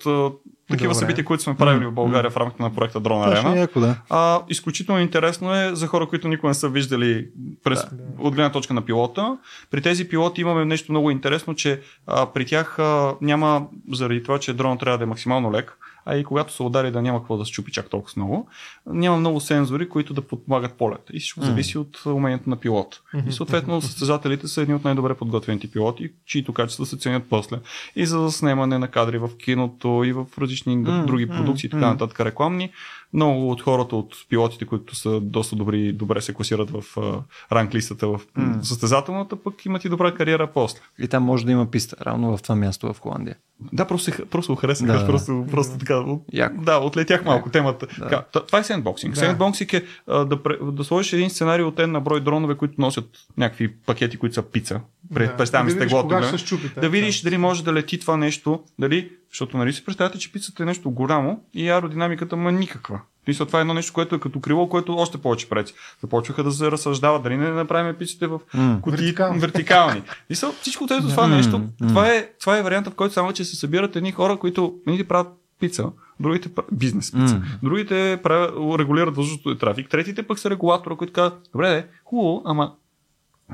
такива 0.70 0.88
Добре. 0.88 0.94
събития, 0.96 1.26
които 1.26 1.44
сме 1.44 1.56
правили 1.56 1.86
в 1.86 1.92
България 1.92 2.32
в 2.32 2.38
рамките 2.38 2.64
на 2.64 2.76
проекта 2.76 3.02
Арена. 3.06 3.58
яко, 3.58 3.80
да. 3.80 3.96
А, 4.10 4.42
изключително 4.50 5.02
интересно 5.02 5.54
е 5.54 5.70
за 5.74 5.88
хора, 5.88 6.08
които 6.08 6.28
никога 6.28 6.48
не 6.48 6.54
са 6.54 6.70
виждали 6.70 7.28
през, 7.64 7.80
Да. 7.82 7.90
от 8.20 8.36
гледна 8.36 8.52
точка 8.52 8.74
на 8.74 8.82
пилота. 8.82 9.38
При 9.72 9.82
тези 9.82 10.08
пилоти 10.08 10.42
имаме 10.42 10.66
нещо 10.66 10.92
много 10.92 11.12
интересно, 11.12 11.56
че 11.56 11.82
а, 12.08 12.26
при 12.26 12.46
тях 12.46 12.80
а, 12.80 13.14
няма, 13.22 13.62
заради 13.92 14.24
това, 14.24 14.40
че 14.40 14.54
дрон 14.54 14.78
трябва 14.78 14.98
да 14.98 15.04
е 15.04 15.08
максимално 15.08 15.52
лек, 15.52 15.78
а 16.06 16.16
и 16.16 16.24
когато 16.24 16.54
се 16.54 16.64
удари 16.64 16.92
да 16.92 17.02
няма 17.02 17.20
какво 17.20 17.38
да 17.38 17.46
се 17.46 17.52
чупи 17.52 17.72
чак 17.72 17.90
толкова 17.90 18.14
много, 18.16 18.48
няма 18.86 19.18
много 19.18 19.40
сензори, 19.40 19.90
които 19.90 20.14
да 20.14 20.22
подпомагат 20.22 20.74
полета. 20.74 21.14
И 21.14 21.20
всичко 21.20 21.42
зависи 21.42 21.78
от 21.78 22.06
умението 22.06 22.50
на 22.50 22.56
пилот. 22.56 23.02
И 23.28 23.32
съответно 23.32 23.82
състезателите 23.82 24.48
са 24.48 24.62
едни 24.62 24.76
от 24.76 24.84
най-добре 24.84 25.14
подготвените 25.14 25.68
пилоти, 25.68 26.12
чието 26.26 26.54
качества 26.54 26.86
се 26.86 26.98
ценят 26.98 27.24
после. 27.30 27.58
И 27.96 28.06
за 28.06 28.20
заснемане 28.20 28.78
на 28.78 28.88
кадри 28.88 29.18
в 29.18 29.30
киното, 29.38 30.04
и 30.06 30.14
в 30.14 30.26
различни 30.38 30.84
други 30.84 31.28
продукции, 31.28 31.68
и 31.68 31.70
така 31.70 31.88
нататък 31.88 32.20
рекламни. 32.20 32.72
Много 33.16 33.52
от 33.52 33.62
хората, 33.62 33.96
от 33.96 34.16
пилотите, 34.30 34.66
които 34.66 34.96
са 34.96 35.22
доста 35.22 35.56
добри, 35.56 35.94
добре 35.94 36.22
се 36.22 36.34
класират 36.34 36.70
в 36.70 36.84
а, 36.98 37.22
ранглистата 37.56 38.08
в 38.08 38.22
М. 38.36 38.64
състезателната, 38.64 39.36
пък 39.36 39.66
имат 39.66 39.86
и 39.86 39.90
добра 39.90 40.14
кариера 40.14 40.48
после. 40.54 40.80
И 41.00 41.08
там 41.08 41.24
може 41.24 41.46
да 41.46 41.52
има 41.52 41.72
писта, 41.72 41.96
равно 42.02 42.38
в 42.38 42.42
това 42.42 42.56
място 42.56 42.94
в 42.94 43.00
Холандия. 43.00 43.36
Да, 43.74 43.88
просто, 43.88 44.12
просто 44.32 44.56
харесах. 44.56 44.88
Да. 44.88 45.06
Просто, 45.06 45.46
просто 45.52 45.78
така. 45.78 46.04
Яко. 46.34 46.62
Да, 46.62 46.78
отлетях 46.78 47.26
малко 47.26 47.50
темата. 47.50 47.88
Да. 48.00 48.10
Така, 48.10 48.42
това 48.42 48.60
е 48.60 48.64
сендбоксинг. 48.64 49.14
Да. 49.14 49.20
Сендбоксинг 49.20 49.74
е 49.74 49.86
а, 50.08 50.26
да, 50.26 50.40
да 50.72 50.84
сложиш 50.84 51.14
един 51.14 51.30
сценарий 51.30 51.66
от 51.66 51.76
N 51.76 51.86
на 51.86 52.02
брой 52.02 52.22
дронове, 52.22 52.56
които 52.56 52.74
носят 52.78 53.10
някакви 53.38 53.76
пакети, 53.76 54.18
които 54.18 54.36
са 54.36 54.42
пица. 54.42 54.82
Пред, 55.14 55.30
Да. 55.30 55.38
Представяме 55.38 55.68
Да 55.68 55.72
с 55.72 55.76
видиш 55.76 55.90
теглото. 55.90 56.08
кога 56.08 56.24
ще 56.24 56.38
щупи. 56.38 56.72
да 56.78 56.90
видиш 56.90 57.22
дали 57.22 57.38
може 57.38 57.64
да 57.64 57.74
лети 57.74 58.00
това 58.00 58.18
нещо, 58.18 58.64
дали, 58.80 59.10
защото 59.30 59.58
нали 59.58 59.74
си 59.74 59.86
представяте, 59.86 60.18
че 60.18 60.32
пицата 60.32 60.64
е 60.64 60.66
нещо 60.66 60.92
голямо 60.92 61.44
и 61.54 61.70
аеродинамиката 61.70 62.36
му 62.36 62.50
е 62.50 62.54
никаква. 62.54 63.00
Мисля, 63.28 63.46
това 63.46 63.60
е 63.60 63.62
едно 63.62 63.74
нещо, 63.74 63.94
което 63.94 64.16
е 64.16 64.20
като 64.20 64.40
крило, 64.40 64.70
което 64.70 64.96
още 64.96 65.18
повече 65.18 65.50
пречи. 65.50 65.74
Започваха 66.02 66.44
да 66.44 66.52
се 66.52 66.72
разсъждават, 66.72 67.24
дали 67.24 67.38
не 67.38 67.50
направим 67.50 67.96
пиците 67.96 68.28
в 68.28 68.40
кутии 68.82 68.98
Вертикални. 68.98 69.40
вертикални. 69.40 70.02
Мисля, 70.30 70.52
всичко 70.62 70.88
тези 70.88 71.08
това 71.08 71.28
М, 71.28 71.36
нещо, 71.36 71.62
това 71.80 72.08
е, 72.08 72.30
това 72.40 72.58
е 72.58 72.64
варианта, 72.64 72.92
в 72.92 72.96
който 72.96 73.14
само, 73.14 73.34
че 73.34 73.46
се 73.46 73.56
събират 73.56 73.96
едни 73.96 74.12
хора, 74.12 74.38
които 74.38 74.76
едните 74.88 75.08
правят 75.08 75.28
пица, 75.60 75.86
другите 76.20 76.50
правят 76.50 76.70
бизнес 76.74 77.12
пица, 77.12 77.36
М. 77.36 77.42
другите 77.64 78.20
правят, 78.24 78.50
регулират 78.80 79.16
въздушното 79.16 79.58
трафик, 79.58 79.90
третите 79.90 80.24
пък 80.24 80.40
са 80.40 80.50
регулатора, 80.50 80.96
които 80.96 81.14
казват, 81.14 81.50
добре, 81.52 81.70
де, 81.70 81.88
хубаво, 82.06 82.42
ама 82.46 82.72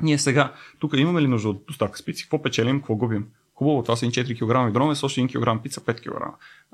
ние 0.02 0.18
сега, 0.18 0.52
тук 0.78 0.92
имаме 0.96 1.22
ли 1.22 1.28
нужда 1.28 1.48
от 1.48 1.64
доставка 1.68 1.98
с 1.98 2.04
пици? 2.04 2.22
Какво 2.22 2.42
печелим, 2.42 2.78
какво 2.78 2.94
губим? 2.94 3.26
Хубаво, 3.54 3.82
това 3.82 3.96
са 3.96 4.06
4 4.06 4.34
кг 4.66 4.72
дронове, 4.72 4.94
с 4.94 5.02
още 5.02 5.20
1 5.20 5.56
кг 5.56 5.62
пица, 5.62 5.80
5 5.80 6.00
кг. 6.00 6.22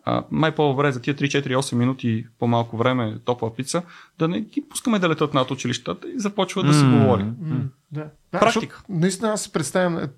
А, 0.05 0.25
май 0.31 0.55
по-добре 0.55 0.93
за 0.93 1.01
тия 1.01 1.15
3-4-8 1.15 1.75
минути 1.75 2.27
по-малко 2.39 2.77
време 2.77 3.19
топла 3.25 3.55
пица, 3.55 3.83
да 4.19 4.29
не 4.29 4.41
ги 4.41 4.65
пускаме 4.71 4.99
да 4.99 5.09
летат 5.09 5.35
над 5.35 5.51
училищата 5.51 6.09
и 6.09 6.21
започва 6.21 6.63
да 6.63 6.75
се 6.75 6.85
М. 6.85 6.99
говори. 6.99 7.23
М, 7.23 7.35
Да. 7.93 8.07
Да, 8.33 8.39
Практика. 8.41 8.75
защото 8.77 8.93
Наистина 8.93 9.29
аз 9.29 9.43
си 9.43 9.53
представям, 9.53 9.99
е, 9.99 10.09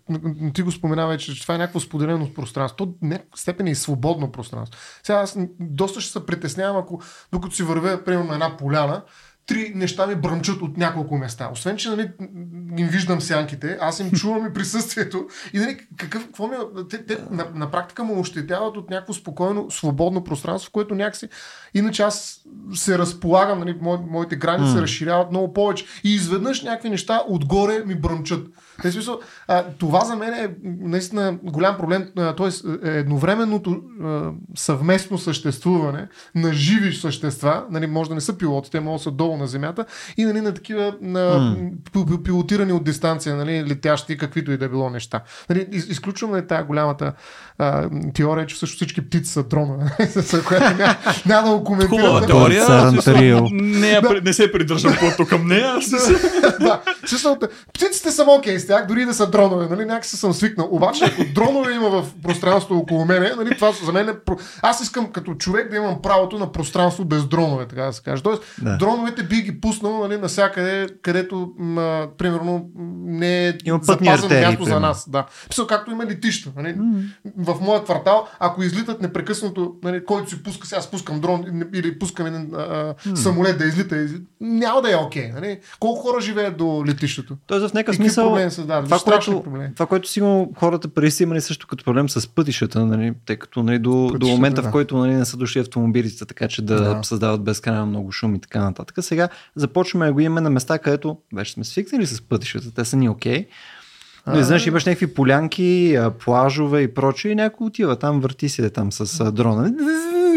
ти 0.52 0.62
го 0.62 0.70
споменава, 0.72 1.18
че 1.18 1.42
това 1.42 1.54
е 1.54 1.58
някакво 1.58 1.80
споделено 1.80 2.34
пространство. 2.34 2.76
То 2.76 2.94
някаква 3.02 3.36
степен 3.36 3.66
е 3.66 3.70
и 3.70 3.74
свободно 3.74 4.32
пространство. 4.32 4.80
Сега 5.02 5.18
аз 5.18 5.38
доста 5.60 6.00
ще 6.00 6.12
се 6.12 6.26
притеснявам, 6.26 6.76
ако 6.76 7.02
докато 7.32 7.54
си 7.54 7.62
вървя, 7.62 8.04
примерно 8.04 8.26
на 8.26 8.34
една 8.34 8.56
поляна, 8.56 9.02
три 9.50 9.72
неща 9.74 10.06
ми 10.06 10.14
бръмчат 10.14 10.62
от 10.62 10.76
няколко 10.76 11.18
места. 11.18 11.50
Освен, 11.52 11.76
че 11.76 11.88
нали, 11.88 12.10
им 12.78 12.88
виждам 12.88 13.20
сянките, 13.20 13.78
аз 13.80 14.00
им 14.00 14.10
чувам 14.10 14.46
и 14.46 14.52
присъствието. 14.52 15.26
И 15.52 15.58
нали, 15.58 15.78
какъв, 15.96 16.24
какво 16.26 16.46
ми, 16.46 16.56
те, 16.90 17.06
те 17.06 17.18
на, 17.30 17.46
на, 17.54 17.70
практика 17.70 18.04
му 18.04 18.20
ощетяват 18.20 18.76
от 18.76 18.90
някакво 18.90 19.12
спокойно, 19.12 19.70
свободно 19.70 20.24
пространство, 20.24 20.68
в 20.68 20.72
което 20.72 20.94
някакси... 20.94 21.28
Иначе 21.74 22.02
аз 22.02 22.40
се 22.74 22.98
разполагам, 22.98 23.58
нали, 23.58 23.78
мо, 23.80 24.04
моите 24.10 24.36
граници 24.36 24.72
се 24.72 24.82
разширяват 24.82 25.30
много 25.30 25.52
повече. 25.52 25.84
И 26.04 26.14
изведнъж 26.14 26.62
някакви 26.62 26.90
неща 26.90 27.22
отгоре 27.28 27.84
ми 27.86 27.94
бръмчат. 27.94 28.46
Те 28.82 28.92
смисъл, 28.92 29.20
а, 29.48 29.64
това 29.78 30.04
за 30.04 30.16
мен 30.16 30.34
е 30.34 30.48
наистина 30.64 31.38
голям 31.42 31.76
проблем. 31.76 32.08
Тоест, 32.36 32.64
едновременното 32.82 33.80
а, 34.02 34.30
съвместно 34.56 35.18
съществуване 35.18 36.08
на 36.34 36.52
живи 36.52 36.92
същества, 36.92 37.64
нали, 37.70 37.86
може 37.86 38.08
да 38.08 38.14
не 38.14 38.20
са 38.20 38.38
пилоти, 38.38 38.70
те 38.70 38.80
могат 38.80 38.98
да 38.98 39.02
са 39.02 39.10
долу 39.10 39.36
на 39.36 39.46
земята, 39.46 39.84
и 40.16 40.24
нали, 40.24 40.40
на 40.40 40.54
такива 40.54 40.94
на, 41.00 41.56
пи- 41.92 42.22
пилотирани 42.22 42.72
от 42.72 42.84
дистанция, 42.84 43.36
нали, 43.36 43.64
летящи, 43.64 44.18
каквито 44.18 44.52
и 44.52 44.56
да 44.56 44.68
било 44.68 44.90
неща. 44.90 45.20
Нали, 45.50 45.66
из, 45.72 45.88
изключваме 45.88 46.36
нали, 46.36 46.46
тази 46.46 46.64
голямата 46.64 47.12
а, 47.58 47.88
теория, 48.14 48.46
че 48.46 48.56
всъщност 48.56 48.76
всички 48.76 49.06
птици 49.06 49.32
са 49.32 49.42
дрона, 49.42 49.90
за 50.14 50.44
която 50.44 50.76
няма, 50.76 50.96
няма 51.26 51.48
да 51.48 51.56
го 51.56 51.64
коментирам. 51.64 52.06
Хубава 52.06 52.26
теория. 52.26 52.66
Не, 53.50 54.00
не 54.24 54.32
се 54.32 54.52
придържам 54.52 54.96
плътно 54.98 55.26
към 55.26 55.48
нея. 55.48 55.74
да, 56.60 56.80
всъщност, 57.04 57.38
птиците 57.74 58.10
съм 58.10 58.28
окей 58.28 58.58
с 58.58 58.66
тях, 58.70 58.86
дори 58.86 59.04
да 59.04 59.14
са 59.14 59.30
дронове, 59.30 59.66
нали, 59.70 59.84
някакси 59.84 60.16
съм 60.16 60.32
свикнал. 60.32 60.68
Обаче, 60.70 61.04
ако 61.04 61.24
дронове 61.34 61.72
има 61.72 61.90
в 61.90 62.04
пространство 62.22 62.76
около 62.76 63.04
мене, 63.04 63.32
нали, 63.36 63.54
това 63.54 63.72
за 63.72 63.92
мен 63.92 64.08
е... 64.08 64.12
Аз 64.62 64.80
искам 64.82 65.12
като 65.12 65.34
човек 65.34 65.70
да 65.70 65.76
имам 65.76 66.02
правото 66.02 66.38
на 66.38 66.52
пространство 66.52 67.04
без 67.04 67.24
дронове, 67.24 67.66
така 67.66 67.82
да 67.82 67.92
се 67.92 68.02
каже. 68.02 68.22
Тоест, 68.22 68.42
Да. 68.62 68.76
дроновете 68.76 69.22
би 69.22 69.36
ги 69.36 69.60
пуснал 69.60 69.98
нали, 69.98 70.16
навсякъде, 70.20 70.86
където, 71.02 71.52
м, 71.58 72.06
примерно, 72.18 72.66
не 73.04 73.48
е 73.48 73.54
Има 73.64 73.78
запазено 73.82 74.10
артерии, 74.26 74.46
място 74.46 74.58
за 74.58 74.64
примерно. 74.64 74.86
нас. 74.86 75.10
Да. 75.10 75.26
Писал, 75.48 75.66
както 75.66 75.90
има 75.90 76.06
летища. 76.06 76.50
Нали, 76.56 76.76
в 77.38 77.56
моя 77.60 77.84
квартал, 77.84 78.26
ако 78.38 78.62
излитат 78.62 79.00
непрекъснато, 79.02 79.74
нали, 79.82 80.04
който 80.04 80.30
си 80.30 80.42
пуска, 80.42 80.66
сега 80.66 80.78
аз 80.78 80.90
пускам 80.90 81.20
дрон 81.20 81.44
или 81.74 81.98
пускам 81.98 82.26
един 82.26 82.50
а, 82.54 82.94
а, 83.12 83.16
самолет 83.16 83.58
да 83.58 83.64
излита, 83.64 84.06
няма 84.40 84.82
да 84.82 84.92
е 84.92 84.96
окей. 84.96 85.30
нали? 85.34 85.58
Колко 85.80 86.00
хора 86.00 86.20
живеят 86.20 86.56
до 86.56 86.84
летището? 86.86 87.36
Тоест 87.46 87.68
в 87.68 87.74
някакъв 87.74 87.96
смисъл 87.96 88.36
създават? 88.60 88.84
това, 88.84 88.98
което, 88.98 89.42
проблеми. 89.42 89.74
това, 89.74 89.86
което 89.86 90.08
сигурно 90.08 90.52
хората 90.56 90.88
преди 90.88 91.10
са 91.10 91.22
имали 91.22 91.40
също 91.40 91.66
като 91.66 91.84
проблем 91.84 92.08
с 92.08 92.28
пътищата, 92.28 92.86
нали, 92.86 93.12
тъй 93.26 93.36
като 93.36 93.62
нали, 93.62 93.78
до, 93.78 94.10
до 94.18 94.26
момента, 94.26 94.62
да. 94.62 94.68
в 94.68 94.72
който 94.72 94.96
нали, 94.96 95.14
не 95.14 95.24
са 95.24 95.36
дошли 95.36 95.60
автомобилите, 95.60 96.26
така 96.26 96.48
че 96.48 96.62
да, 96.62 96.94
Да. 96.94 97.00
създават 97.02 97.42
безкрайно 97.42 97.86
много 97.86 98.12
шум 98.12 98.34
и 98.34 98.40
така 98.40 98.60
нататък. 98.60 98.96
Сега 99.00 99.28
започваме 99.56 100.06
да 100.06 100.12
го 100.12 100.20
имаме 100.20 100.40
на 100.40 100.50
места, 100.50 100.78
където 100.78 101.18
вече 101.34 101.52
сме 101.52 101.64
свикнали 101.64 102.06
с 102.06 102.22
пътищата, 102.22 102.74
те 102.74 102.84
са 102.84 102.96
ни 102.96 103.08
окей. 103.08 103.46
Но 104.26 104.38
изведнъж 104.38 104.66
имаш 104.66 104.84
някакви 104.84 105.14
полянки, 105.14 105.98
плажове 106.24 106.80
и 106.80 106.94
прочее 106.94 107.32
и 107.32 107.34
някой 107.34 107.66
отива 107.66 107.96
там, 107.96 108.20
върти 108.20 108.48
се 108.48 108.70
там 108.70 108.92
с 108.92 109.32
дрона. 109.32 109.72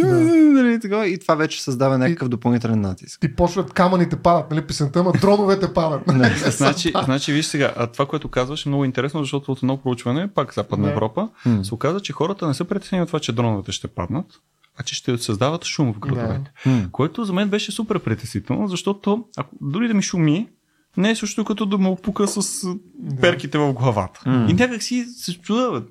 Нали, 0.54 1.14
И 1.14 1.18
това 1.18 1.36
вече 1.36 1.64
създава 1.64 1.98
някакъв 1.98 2.30
допълнителен 2.30 2.82
натиск. 2.82 3.22
Ти 3.22 3.36
почват 3.36 3.74
камъните 3.74 4.16
падат, 4.16 4.52
нали 4.52 4.62
песента, 4.62 5.00
ама 5.00 5.12
дроновете 5.12 5.74
падат. 5.74 6.02
Значи, 6.50 6.94
значи, 7.04 7.34
виж 7.34 7.46
сега, 7.46 7.74
а 7.78 7.88
това, 7.88 8.06
което 8.06 8.28
казваш 8.30 8.66
е 8.66 8.70
много 8.70 8.86
интересно, 8.86 9.20
защото 9.20 9.52
от 9.52 9.58
едно 9.58 9.78
проучване, 9.78 10.28
пак 10.28 10.54
Западна. 10.54 10.92
Европа, 10.92 11.30
М. 11.46 11.66
се 11.66 11.74
оказа, 11.74 12.00
че 12.00 12.14
хората 12.14 12.48
не 12.48 12.54
са 12.54 12.66
притеснени 12.66 13.02
от 13.02 13.08
това, 13.10 13.20
че 13.20 13.32
дроновете 13.32 13.72
ще 13.72 13.88
паднат, 13.88 14.26
а 14.80 14.84
че 14.84 14.96
ще 14.96 15.18
създават 15.18 15.66
шум 15.66 15.94
в 15.94 16.00
градовете. 16.00 16.52
Което 16.92 17.26
за 17.26 17.34
мен 17.34 17.50
беше 17.50 17.72
супер 17.72 18.00
притеснително, 18.00 18.68
защото 18.68 19.26
ако 19.38 19.56
дори 19.62 19.88
да 19.88 19.94
ми 19.94 20.02
шуми, 20.02 20.48
не 20.98 21.10
е 21.10 21.16
също 21.16 21.46
като 21.46 21.66
да 21.66 21.78
ме 21.78 21.88
опука 21.90 22.28
с 22.28 22.68
перките 23.22 23.58
в 23.58 23.74
главата. 23.74 24.22
И 24.50 24.54
някак 24.54 24.84
си 24.84 25.06
се 25.18 25.34
чуда, 25.34 25.84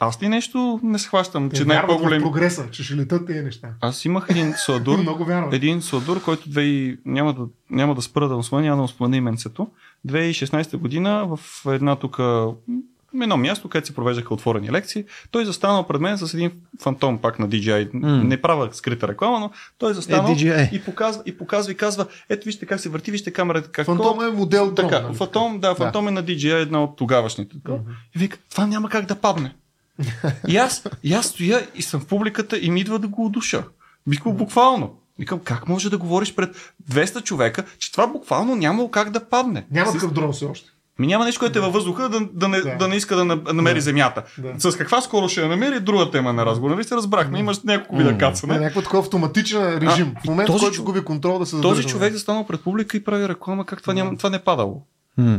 аз 0.00 0.22
ли 0.22 0.28
нещо 0.28 0.80
не 0.82 0.98
схващам, 0.98 1.50
че 1.50 1.56
Че 1.56 1.64
не 1.64 1.74
е 1.74 1.76
вярват 1.76 1.90
в 1.90 1.96
по-голем. 1.96 2.22
прогреса, 2.22 2.66
че 2.70 2.84
ще 2.84 2.96
летат 2.96 3.26
тези 3.26 3.40
неща. 3.40 3.68
Аз 3.80 4.04
имах 4.04 4.26
един 4.28 4.54
сладур, 4.56 4.98
Много 4.98 5.24
вярвам. 5.24 5.54
един 5.54 5.82
сладур, 5.82 6.22
който 6.22 6.48
две 6.48 6.62
и... 6.62 6.98
няма, 7.04 7.32
да, 7.34 7.40
няма 7.70 7.94
да 7.94 8.02
спра 8.02 8.28
да 8.28 8.36
му 8.36 8.42
спомена, 8.42 8.64
няма 8.64 8.76
да 8.76 8.82
му 8.82 8.88
спомена 8.88 9.16
именцето. 9.16 9.68
2016 10.06 10.76
година 10.76 11.26
в 11.28 11.40
една 11.66 11.96
тук 11.96 12.18
едно 13.14 13.36
място, 13.36 13.68
където 13.68 13.86
се 13.86 13.94
провеждаха 13.94 14.34
отворени 14.34 14.72
лекции, 14.72 15.04
той 15.30 15.44
застанал 15.44 15.86
пред 15.86 16.00
мен 16.00 16.18
с 16.18 16.34
един 16.34 16.50
фантом 16.82 17.18
пак 17.18 17.38
на 17.38 17.48
DJI. 17.48 17.90
М. 17.94 18.24
Не 18.24 18.42
правя 18.42 18.68
скрита 18.72 19.08
реклама, 19.08 19.40
но 19.40 19.50
той 19.78 19.94
застанал 19.94 20.24
Е, 20.24 20.34
DJI. 20.34 20.72
и, 20.72 20.82
показва, 20.82 21.22
и 21.26 21.38
показва 21.38 21.72
и 21.72 21.76
казва, 21.76 22.06
ето 22.28 22.44
вижте 22.44 22.66
как 22.66 22.80
се 22.80 22.88
върти, 22.88 23.10
вижте 23.10 23.32
камерата 23.32 23.70
как 23.70 23.86
Фантом 23.86 24.22
е 24.22 24.30
модел 24.30 24.64
дрон. 24.64 24.74
така, 24.88 25.00
нали? 25.00 25.14
фантом, 25.14 25.60
да, 25.60 25.74
фантом 25.74 26.08
е 26.08 26.10
на 26.10 26.24
DJI, 26.24 26.62
една 26.62 26.82
от 26.82 26.96
тогавашните. 26.96 27.56
Така. 27.56 27.78
И 28.16 28.18
вика, 28.18 28.38
това 28.50 28.66
няма 28.66 28.88
как 28.88 29.06
да 29.06 29.14
падне. 29.14 29.54
И, 30.48 30.56
аз, 30.56 30.82
и 31.02 31.14
аз 31.14 31.26
стоя 31.26 31.66
и 31.74 31.82
съм 31.82 32.00
в 32.00 32.06
публиката 32.06 32.58
и 32.58 32.70
ми 32.70 32.80
идва 32.80 32.98
да 32.98 33.08
го 33.08 33.26
удуша. 33.26 33.64
Викам 34.06 34.32
буквално. 34.32 34.94
Викам, 35.18 35.38
как 35.38 35.68
може 35.68 35.90
да 35.90 35.98
говориш 35.98 36.34
пред 36.34 36.56
200 36.88 37.22
човека, 37.22 37.64
че 37.78 37.92
това 37.92 38.06
буквално 38.06 38.56
нямало 38.56 38.90
как 38.90 39.10
да 39.10 39.20
падне. 39.20 39.66
Няма 39.70 39.92
такъв 39.92 40.12
дрон 40.12 40.32
все 40.32 40.44
още. 40.44 40.68
Ми 40.98 41.06
няма 41.06 41.24
нещо, 41.24 41.38
което 41.38 41.58
е 41.58 41.62
във 41.62 41.72
въздуха, 41.72 42.08
да, 42.08 42.20
да, 42.32 42.48
не, 42.48 42.60
Да. 42.60 42.76
да. 42.76 42.88
не 42.88 42.96
иска 42.96 43.16
да 43.16 43.24
на- 43.24 43.36
намери 43.46 43.74
Да. 43.74 43.80
земята. 43.80 44.22
Да. 44.38 44.72
С 44.72 44.76
каква 44.76 45.00
скоро 45.00 45.28
ще 45.28 45.40
я 45.40 45.48
намери, 45.48 45.80
друга 45.80 46.10
тема 46.10 46.32
на 46.32 46.46
разговор. 46.46 46.70
Нали 46.70 46.84
се 46.84 46.96
разбрахме? 46.96 47.38
Имаш 47.38 47.62
няколко 47.62 47.96
вида 47.96 48.18
кацане. 48.18 48.52
Не, 48.52 48.60
някакъв 48.60 48.84
такъв 48.84 49.00
автоматичен 49.00 49.78
режим. 49.78 50.12
А, 50.16 50.20
в 50.20 50.24
момента, 50.24 50.52
този 50.52 50.62
който 50.62 50.76
чов- 50.76 50.84
губи 50.84 51.00
контрол 51.00 51.38
да 51.38 51.46
се 51.46 51.50
Този 51.52 51.62
задържа. 51.62 51.88
човек 51.88 52.12
застанал 52.12 52.46
пред 52.46 52.60
публика 52.60 52.96
и 52.96 53.04
прави 53.04 53.28
реклама 53.28 53.66
как 53.66 53.80
това, 53.80 53.94
няма, 53.94 54.16
това 54.16 54.30
не 54.30 54.36
е 54.36 54.40
падало. 54.40 54.82
М. 55.16 55.38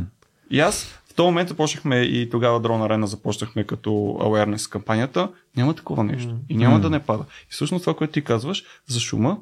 И 0.52 0.60
аз 0.60 0.88
в 1.12 1.16
този 1.16 1.26
момент 1.26 1.50
започнахме 1.50 2.02
и 2.02 2.30
тогава 2.30 2.62
Drone 2.62 2.88
Arena 2.90 3.06
започнахме 3.06 3.64
като 3.64 3.90
awareness 4.20 4.72
кампанията. 4.72 5.30
Няма 5.58 5.74
такова 5.74 6.04
нещо. 6.04 6.36
И 6.50 6.58
няма 6.58 6.80
да 6.80 6.90
не 6.90 7.00
пада. 7.00 7.24
И 7.44 7.48
всъщност 7.50 7.84
това, 7.84 7.94
което 7.94 8.14
ти 8.14 8.24
казваш 8.24 8.64
за 8.88 9.00
шума, 9.00 9.38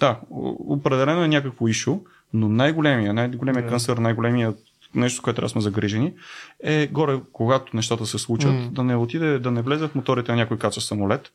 да, 0.00 0.20
определено 0.30 1.24
е 1.24 1.28
някакво 1.28 1.68
ишу, 1.68 1.98
но 2.32 2.48
най-големия, 2.48 3.14
най-големия 3.14 3.62
Да. 3.62 3.68
кънсър, 3.68 3.96
най-големия 3.96 4.54
нещо, 4.94 5.18
с 5.18 5.20
което 5.20 5.36
трябва 5.36 5.48
сме 5.48 5.60
загрижени, 5.60 6.12
е 6.62 6.86
горе, 6.86 7.20
когато 7.32 7.76
нещата 7.76 8.06
се 8.06 8.18
случат, 8.18 8.52
М. 8.52 8.68
да 8.72 8.84
не 8.84 8.96
отиде, 8.96 9.38
да 9.38 9.50
не 9.50 9.62
влезе 9.62 9.88
в 9.88 9.94
моторите 9.94 10.32
на 10.32 10.36
някой 10.36 10.58
кача 10.58 10.80
самолет 10.80 11.32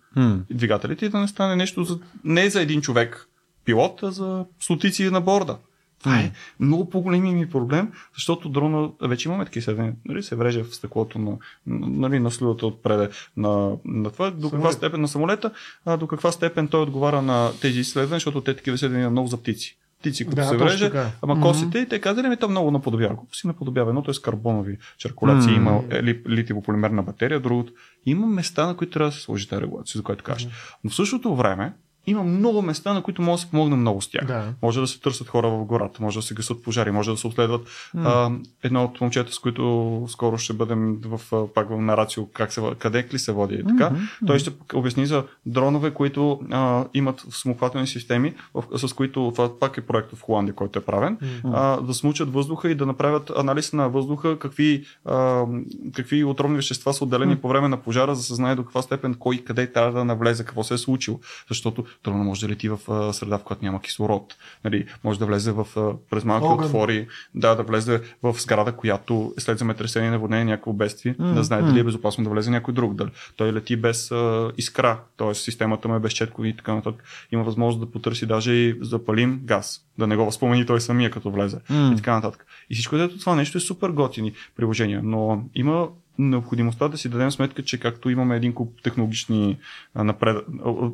и 0.49 0.53
двигателите 0.53 1.05
и 1.05 1.10
да 1.10 1.19
не 1.19 1.27
стане 1.27 1.55
нещо 1.55 1.84
за, 1.84 1.99
не 2.23 2.49
за 2.49 2.62
един 2.62 2.81
човек 2.81 3.27
пилот, 3.65 4.03
а 4.03 4.12
за 4.12 4.45
стотици 4.60 5.10
на 5.10 5.21
борда. 5.21 5.57
Това 6.03 6.19
е 6.19 6.31
много 6.59 6.89
по-големия 6.89 7.33
ми 7.33 7.49
проблем, 7.49 7.91
защото 8.15 8.49
дрона, 8.49 8.89
вече 9.01 9.29
имаме 9.29 9.45
такива 9.45 9.59
изследвания, 9.59 9.93
нали, 10.05 10.23
се 10.23 10.35
вреже 10.35 10.63
в 10.63 10.75
стъклото 10.75 11.19
на, 11.19 11.37
нали, 11.67 12.19
на 12.19 12.31
слюдата 12.31 12.67
отпреде 12.67 13.09
на, 13.37 13.49
на 13.85 14.11
това, 14.11 14.31
до 14.31 14.41
каква 14.41 14.49
Самолет. 14.49 14.73
степен 14.73 15.01
на 15.01 15.07
самолета, 15.07 15.51
а 15.85 15.97
до 15.97 16.07
каква 16.07 16.31
степен 16.31 16.67
той 16.67 16.81
отговаря 16.81 17.21
на 17.21 17.51
тези 17.61 17.79
изследвания, 17.79 18.15
защото 18.15 18.41
те 18.41 18.55
такива 18.55 18.75
изследвания 18.75 19.09
много 19.09 19.27
за 19.27 19.37
птици. 19.37 19.77
Птици, 19.99 20.23
като 20.25 20.35
Да, 20.35 20.43
се 20.43 20.57
вреже, 20.57 20.91
ама 21.21 21.33
Мгм. 21.35 21.41
косите, 21.41 21.79
и 21.79 21.87
те 21.87 21.99
казали, 21.99 22.29
ми 22.29 22.37
то 22.37 22.49
много 22.49 22.71
наподобява. 22.71 23.15
Колко 23.15 23.35
си 23.35 23.47
наподобява? 23.47 23.89
Едното 23.89 24.11
е 24.11 24.13
с 24.13 24.19
карбонови 24.19 24.77
черкулации, 24.97 25.51
Мм. 25.51 25.57
има 25.57 25.83
е, 25.89 26.03
ли- 26.03 26.23
литиево-полимерна 26.23 27.01
батерия, 27.01 27.39
другото. 27.39 27.73
Има 28.05 28.27
места, 28.27 28.65
на 28.67 28.77
които 28.77 28.93
трябва 28.93 29.09
да 29.09 29.15
се 29.15 29.21
сложи 29.21 29.49
тази 29.49 29.61
регулация, 29.61 29.99
за 29.99 30.03
което 30.03 30.23
кажеш. 30.23 30.47
Но 30.83 30.89
в 30.89 30.95
същото 30.95 31.35
време 31.35 31.73
има 32.07 32.23
много 32.23 32.61
места, 32.61 32.93
на 32.93 33.03
които 33.03 33.21
може 33.21 33.41
да 33.41 33.45
се 33.45 33.51
помогне 33.51 33.75
много 33.75 34.01
с 34.01 34.09
тях. 34.09 34.25
Да. 34.25 34.53
Може 34.61 34.79
да 34.79 34.87
се 34.87 35.01
търсят 35.01 35.27
хора 35.27 35.49
в 35.49 35.65
гората, 35.65 36.03
може 36.03 36.19
да 36.19 36.21
се 36.21 36.33
гасат 36.33 36.63
пожари, 36.63 36.91
може 36.91 37.11
да 37.11 37.17
се 37.17 37.27
обследват. 37.27 37.67
А, 37.97 38.31
едно 38.63 38.83
от 38.83 39.01
момчета, 39.01 39.33
с 39.33 39.39
които 39.39 40.05
скоро 40.07 40.37
ще 40.37 40.53
бъдем 40.53 40.97
в, 41.05 41.47
пак 41.55 41.69
в 41.69 41.81
нарацио, 41.81 42.25
как 42.33 42.53
се, 42.53 42.61
къде 42.79 43.07
ли 43.13 43.19
се 43.19 43.31
води 43.31 43.55
и 43.55 43.63
така. 43.63 43.89
Мгм. 43.89 44.01
Той 44.27 44.39
ще 44.39 44.51
обясни 44.73 45.05
за 45.05 45.23
дронове, 45.45 45.91
които 45.91 46.39
а, 46.51 46.85
имат 46.93 47.25
самохватни 47.29 47.87
системи, 47.87 48.33
в, 48.53 48.87
с 48.87 48.93
които 48.93 49.31
това 49.35 49.59
пак 49.59 49.77
е 49.77 49.81
проект 49.81 50.15
в 50.15 50.21
Холандия, 50.21 50.55
който 50.55 50.79
е 50.79 50.81
правен, 50.81 51.17
М. 51.43 51.51
а, 51.53 51.81
да 51.81 51.93
смучат 51.93 52.33
въздуха 52.33 52.69
и 52.69 52.75
да 52.75 52.85
направят 52.85 53.31
анализ 53.37 53.73
на 53.73 53.89
въздуха, 53.89 54.39
какви, 54.39 54.85
а, 55.05 55.45
какви 55.93 56.23
отровни 56.23 56.55
вещества 56.55 56.93
са 56.93 57.03
отделени 57.03 57.35
по 57.35 57.47
време 57.47 57.67
на 57.67 57.77
пожара, 57.77 58.15
за 58.15 58.21
да 58.21 58.25
се 58.25 58.35
знае 58.35 58.55
до 58.55 58.63
каква 58.63 58.81
степен 58.81 59.13
кой 59.13 59.37
къде 59.37 59.71
трябва 59.71 59.91
да 59.91 60.05
навлезе, 60.05 60.45
какво 60.45 60.63
се 60.63 60.73
е 60.73 60.77
случило. 60.77 61.19
Защото 61.49 61.85
дрона 62.04 62.23
може 62.23 62.47
да 62.47 62.51
лети 62.54 62.69
в 62.69 62.80
среда, 63.13 63.38
в 63.38 63.43
която 63.43 63.65
няма 63.65 63.82
кислород. 63.82 64.36
Нали, 64.63 64.86
може 65.04 65.19
да 65.19 65.25
влезе 65.25 65.51
в, 65.51 65.67
през 66.10 66.23
малки 66.25 66.45
Огън. 66.47 66.65
отвори, 66.65 67.08
да, 67.36 67.56
да 67.56 67.63
влезе 67.63 68.01
в 68.23 68.36
сграда, 68.39 68.71
която 68.71 69.34
след 69.38 69.58
земетресение, 69.60 70.12
наводнение, 70.12 70.45
някакво 70.45 70.73
бедствие, 70.73 71.15
М, 71.19 71.34
да 71.34 71.43
знае 71.43 71.62
дали 71.62 71.80
е 71.80 71.84
безопасно 71.84 72.23
да 72.23 72.30
влезе 72.30 72.51
някой 72.51 72.73
друг. 72.73 72.93
Дали. 72.93 73.10
Той 73.36 73.54
лети 73.54 73.75
без 73.75 74.12
а, 74.12 74.51
искра, 74.58 74.99
т.е. 75.17 75.34
системата 75.34 75.88
му 75.88 75.95
е 75.95 75.99
без 75.99 76.13
четко 76.13 76.45
и 76.45 76.56
така 76.56 76.75
нататък. 76.75 77.04
Има 77.32 77.43
възможност 77.43 77.80
да 77.86 77.91
потърси 77.91 78.25
даже 78.25 78.54
и 78.54 78.77
запалим 78.82 79.41
газ, 79.43 79.82
да 79.97 80.08
не 80.08 80.15
го 80.15 80.25
възпомени 80.25 80.65
той 80.65 80.82
самия 80.82 81.12
като 81.12 81.32
влезе 81.32 81.58
М. 81.69 81.91
и 81.93 81.95
така 81.95 82.13
нататък. 82.15 82.45
И 82.69 82.73
всичко 82.73 82.95
ето 82.95 83.17
това 83.19 83.36
нещо 83.36 83.58
е 83.58 83.62
супер 83.62 83.89
готини 83.89 84.34
приложения, 84.56 85.01
но 85.04 85.43
има 85.56 85.88
необходимостта 86.19 86.88
да 86.88 86.97
си 86.97 87.10
дадем 87.10 87.32
сметка, 87.32 87.63
че 87.63 87.80
както 87.80 88.10
имаме 88.10 88.36
един 88.36 88.54
куп 88.54 88.82
технологични 88.84 89.58
напред... 89.95 90.38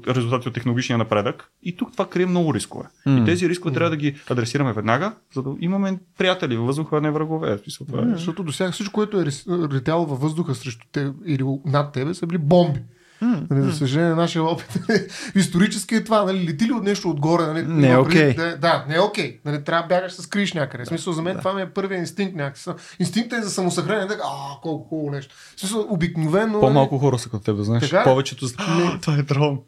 резултати 0.07 0.47
от 0.47 0.53
технологичния 0.53 0.97
напредък, 0.97 1.51
и 1.63 1.75
тук 1.75 1.91
това 1.91 2.09
крие 2.09 2.25
много 2.25 2.53
рискове. 2.53 2.85
М. 3.05 3.21
И 3.21 3.25
тези 3.25 3.49
рискове 3.49 3.73
трябва 3.73 3.89
да 3.89 3.97
ги 3.97 4.15
адресираме 4.29 4.73
веднага, 4.73 5.13
за 5.33 5.43
да 5.43 5.55
имаме 5.59 5.99
приятели 6.17 6.57
във 6.57 6.65
въздуха, 6.65 6.97
а 6.97 7.01
не 7.01 7.11
врагове. 7.11 7.57
Това 7.87 8.01
е. 8.01 8.15
Защото 8.15 8.43
до 8.43 8.51
сега 8.51 8.71
всичко, 8.71 8.93
което 8.93 9.21
е 9.21 9.25
летяло 9.73 10.05
във 10.05 10.19
въздуха 10.19 10.55
срещу 10.55 10.85
те 10.91 11.11
или 11.25 11.43
над 11.65 11.93
тебе, 11.93 12.13
са 12.13 12.27
били 12.27 12.37
бомби. 12.37 12.79
М. 13.21 13.41
Нали, 13.49 13.61
за 13.61 13.73
съжаление, 13.73 14.13
нашия 14.13 14.43
опит 14.43 14.79
исторически 15.35 15.95
е 15.95 16.03
това. 16.03 16.23
Нали, 16.23 16.45
лети 16.45 16.65
ли 16.65 16.71
от 16.71 16.83
нещо 16.83 17.09
отгоре? 17.09 17.43
Нали, 17.43 17.63
Не 17.63 17.89
е 17.89 17.97
окей. 17.97 18.35
преди- 18.35 18.49
Да, 18.49 18.57
да, 18.57 18.85
не 18.89 18.95
е 18.95 18.99
окей. 18.99 19.39
Нали, 19.45 19.63
трябва 19.63 19.81
да 19.81 19.87
бягаш 19.89 20.11
с 20.11 20.27
криш 20.27 20.53
някъде. 20.53 20.83
В 20.83 20.87
смисъл, 20.87 21.13
за 21.13 21.21
мен 21.21 21.37
това 21.37 21.53
ми 21.53 21.61
е 21.61 21.65
първият 21.65 21.99
инстинкт 21.99 22.35
някакси. 22.35 22.69
Инстинктът 22.99 23.39
е 23.39 23.43
за 23.43 23.49
самосъхранение. 23.49 24.07
Така, 24.07 24.21
а, 24.25 24.61
колко 24.61 24.89
хубаво 24.89 25.11
нещо. 25.11 25.35
В 25.55 25.59
смисъл, 25.59 25.85
обикновено... 25.89 26.59
По-малко 26.59 26.97
хора 26.97 27.19
са 27.19 27.29
като 27.29 27.43
теб, 27.43 27.57
да 27.57 27.63
знаеш. 27.63 27.83
Така? 27.83 28.03
Повечето. 28.03 28.45
А, 28.57 28.99
това 29.01 29.13
е 29.13 29.21
дрон. 29.21 29.59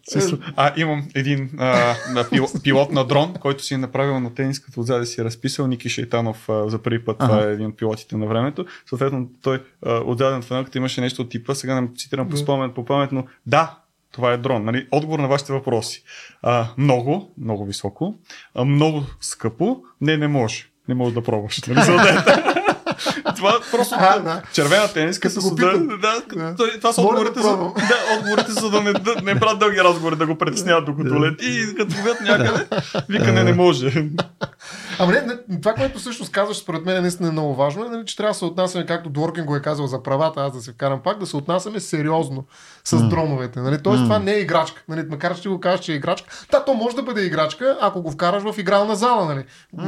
А, 0.56 0.74
имам 0.78 1.08
един 1.16 1.50
а, 1.58 1.96
пил, 2.30 2.46
пилот 2.64 2.92
на 2.92 3.06
дрон, 3.06 3.34
който 3.34 3.64
си 3.64 3.74
е 3.74 3.78
направил 3.78 4.20
на 4.20 4.34
тениската 4.34 4.80
отзаде 4.80 5.06
си 5.06 5.22
е 5.22 5.24
разписал 5.24 5.68
Ники 5.68 5.90
Шейтанов 5.90 6.50
а, 6.50 6.70
за 6.70 6.78
първи 6.80 7.06
път. 7.06 7.18
Това 7.20 7.44
е 7.44 7.52
един 7.52 7.66
от 7.68 7.78
пилотите 7.78 8.18
на 8.18 8.28
времето. 8.28 8.66
Съответно, 8.86 9.30
той 9.42 9.64
а, 9.86 10.02
отзаде 10.06 10.36
на 10.36 10.42
фанелката 10.42 10.78
имаше 10.78 11.02
нещо 11.02 11.22
от 11.22 11.30
типа. 11.30 11.56
Сега 11.56 11.82
не 11.82 11.88
цитирам 11.98 12.28
по 12.28 12.32
Да. 12.32 12.38
спомен, 12.38 12.72
по 12.72 12.86
памет, 12.86 13.12
но 13.12 13.24
да, 13.50 13.80
това 14.12 14.32
е 14.32 14.38
дрон. 14.38 14.66
Нали? 14.66 14.88
Отговор 14.92 15.20
на 15.20 15.28
вашите 15.28 15.54
въпроси. 15.54 16.04
А, 16.42 16.68
много, 16.78 17.34
много 17.38 17.66
високо, 17.66 18.16
а, 18.56 18.66
много 18.66 19.04
скъпо. 19.22 19.78
Не, 20.02 20.18
не 20.18 20.28
може. 20.28 20.66
Не 20.88 20.96
може 20.96 21.14
да 21.14 21.24
пробваш. 21.24 21.62
Нали? 21.68 21.80
Е- 23.40 23.52
това 23.52 23.60
просто 23.72 23.96
А, 24.00 24.20
да. 24.20 24.42
червена 24.54 24.88
тениска 24.88 25.30
с 25.30 25.50
го 25.50 25.56
да, 25.56 25.80
да, 25.98 26.56
това 26.78 26.94
са 26.94 27.02
отговорите, 27.02 27.42
за, 27.42 27.58
да, 27.58 27.74
отговорите 28.18 28.52
за 28.52 28.70
да 28.70 28.82
не, 28.82 28.94
да, 28.94 29.16
не 29.24 29.40
правят 29.40 29.60
дълги 29.60 29.78
разговори, 29.78 30.16
да 30.16 30.26
го 30.26 30.38
притесняват 30.38 30.86
докато 30.86 31.24
лети 31.24 31.46
и 31.46 31.76
като 31.76 31.96
видят 31.96 32.22
някъде, 32.22 32.66
вика 33.10 33.32
не, 33.32 33.44
не 33.44 33.54
може. 33.54 34.06
Ама 35.00 35.12
не, 35.12 35.22
не, 35.22 35.62
това, 35.62 35.74
което 35.74 36.00
всъщност 36.00 36.32
казваш, 36.32 36.58
според 36.58 36.86
мен 36.86 36.98
е 36.98 37.02
наистина 37.02 37.32
много 37.32 37.56
важно, 37.56 37.86
е, 37.86 37.90
нали, 37.90 38.06
че 38.06 38.18
трябва 38.18 38.32
да 38.32 38.38
се 38.38 38.46
отнасяме, 38.46 38.86
както 38.86 39.10
Дворкин 39.10 39.46
го 39.46 39.56
е 39.56 39.62
казал 39.62 39.88
за 39.88 40.04
правата, 40.04 40.42
аз 40.42 40.54
да 40.54 40.62
се 40.62 40.72
вкарам 40.72 41.00
пак, 41.04 41.20
да 41.20 41.26
се 41.26 41.38
отнасяме 41.38 41.80
сериозно 41.80 42.46
с 42.84 43.10
дроновете. 43.10 43.60
Нали? 43.60 43.84
Тоест, 43.84 44.04
това 44.04 44.20
не 44.20 44.32
е 44.34 44.40
играчка. 44.40 44.84
Нали? 44.90 45.06
Макар 45.10 45.36
че 45.36 45.42
ти 45.42 45.48
го 45.48 45.60
кажеш, 45.60 45.86
че 45.86 45.92
е 45.92 45.96
играчка. 45.96 46.30
Да, 46.52 46.66
то 46.66 46.74
може 46.74 46.96
да 46.96 47.04
бъде 47.04 47.22
играчка, 47.22 47.78
ако 47.82 48.02
го 48.02 48.12
вкараш 48.12 48.44
в 48.44 48.58
игрална 48.58 48.96
зала. 48.96 49.26
Нали? 49.26 49.44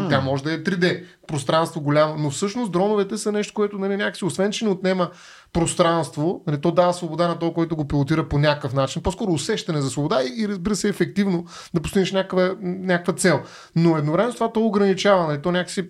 Тя 0.10 0.22
може 0.22 0.44
да 0.44 0.54
е 0.54 0.64
3D, 0.64 1.04
пространство 1.28 1.82
голямо. 1.82 2.16
Но 2.18 2.30
всъщност 2.30 2.72
дроновете 2.72 3.18
са 3.18 3.32
нещо, 3.32 3.41
което 3.50 3.78
нали, 3.78 3.98
някакси, 3.98 4.26
освен 4.26 4.52
че 4.52 4.66
не 4.66 4.72
отнема 4.72 5.10
пространство, 5.54 6.44
нали, 6.48 6.62
то 6.62 6.72
дава 6.72 6.94
свобода 6.94 7.28
на 7.28 7.40
този, 7.40 7.54
който 7.54 7.76
го 7.76 7.88
пилотира 7.88 8.30
по 8.30 8.40
някакъв 8.40 8.74
начин. 8.74 9.02
По-скоро 9.02 9.32
усещане 9.32 9.82
за 9.82 9.90
свобода 9.90 10.24
и, 10.24 10.42
и 10.42 10.48
разбира 10.48 10.76
се 10.76 10.90
ефективно 10.90 11.46
да 11.74 11.82
постигнеш 11.82 12.12
някаква, 12.12 12.56
някаква 12.62 13.14
цел. 13.14 13.42
Но 13.76 13.98
едновременно 13.98 14.32
с 14.32 14.36
това 14.36 14.52
то 14.52 14.66
ограничава. 14.66 15.28
Нали, 15.28 15.42
то 15.42 15.52
някакси 15.52 15.90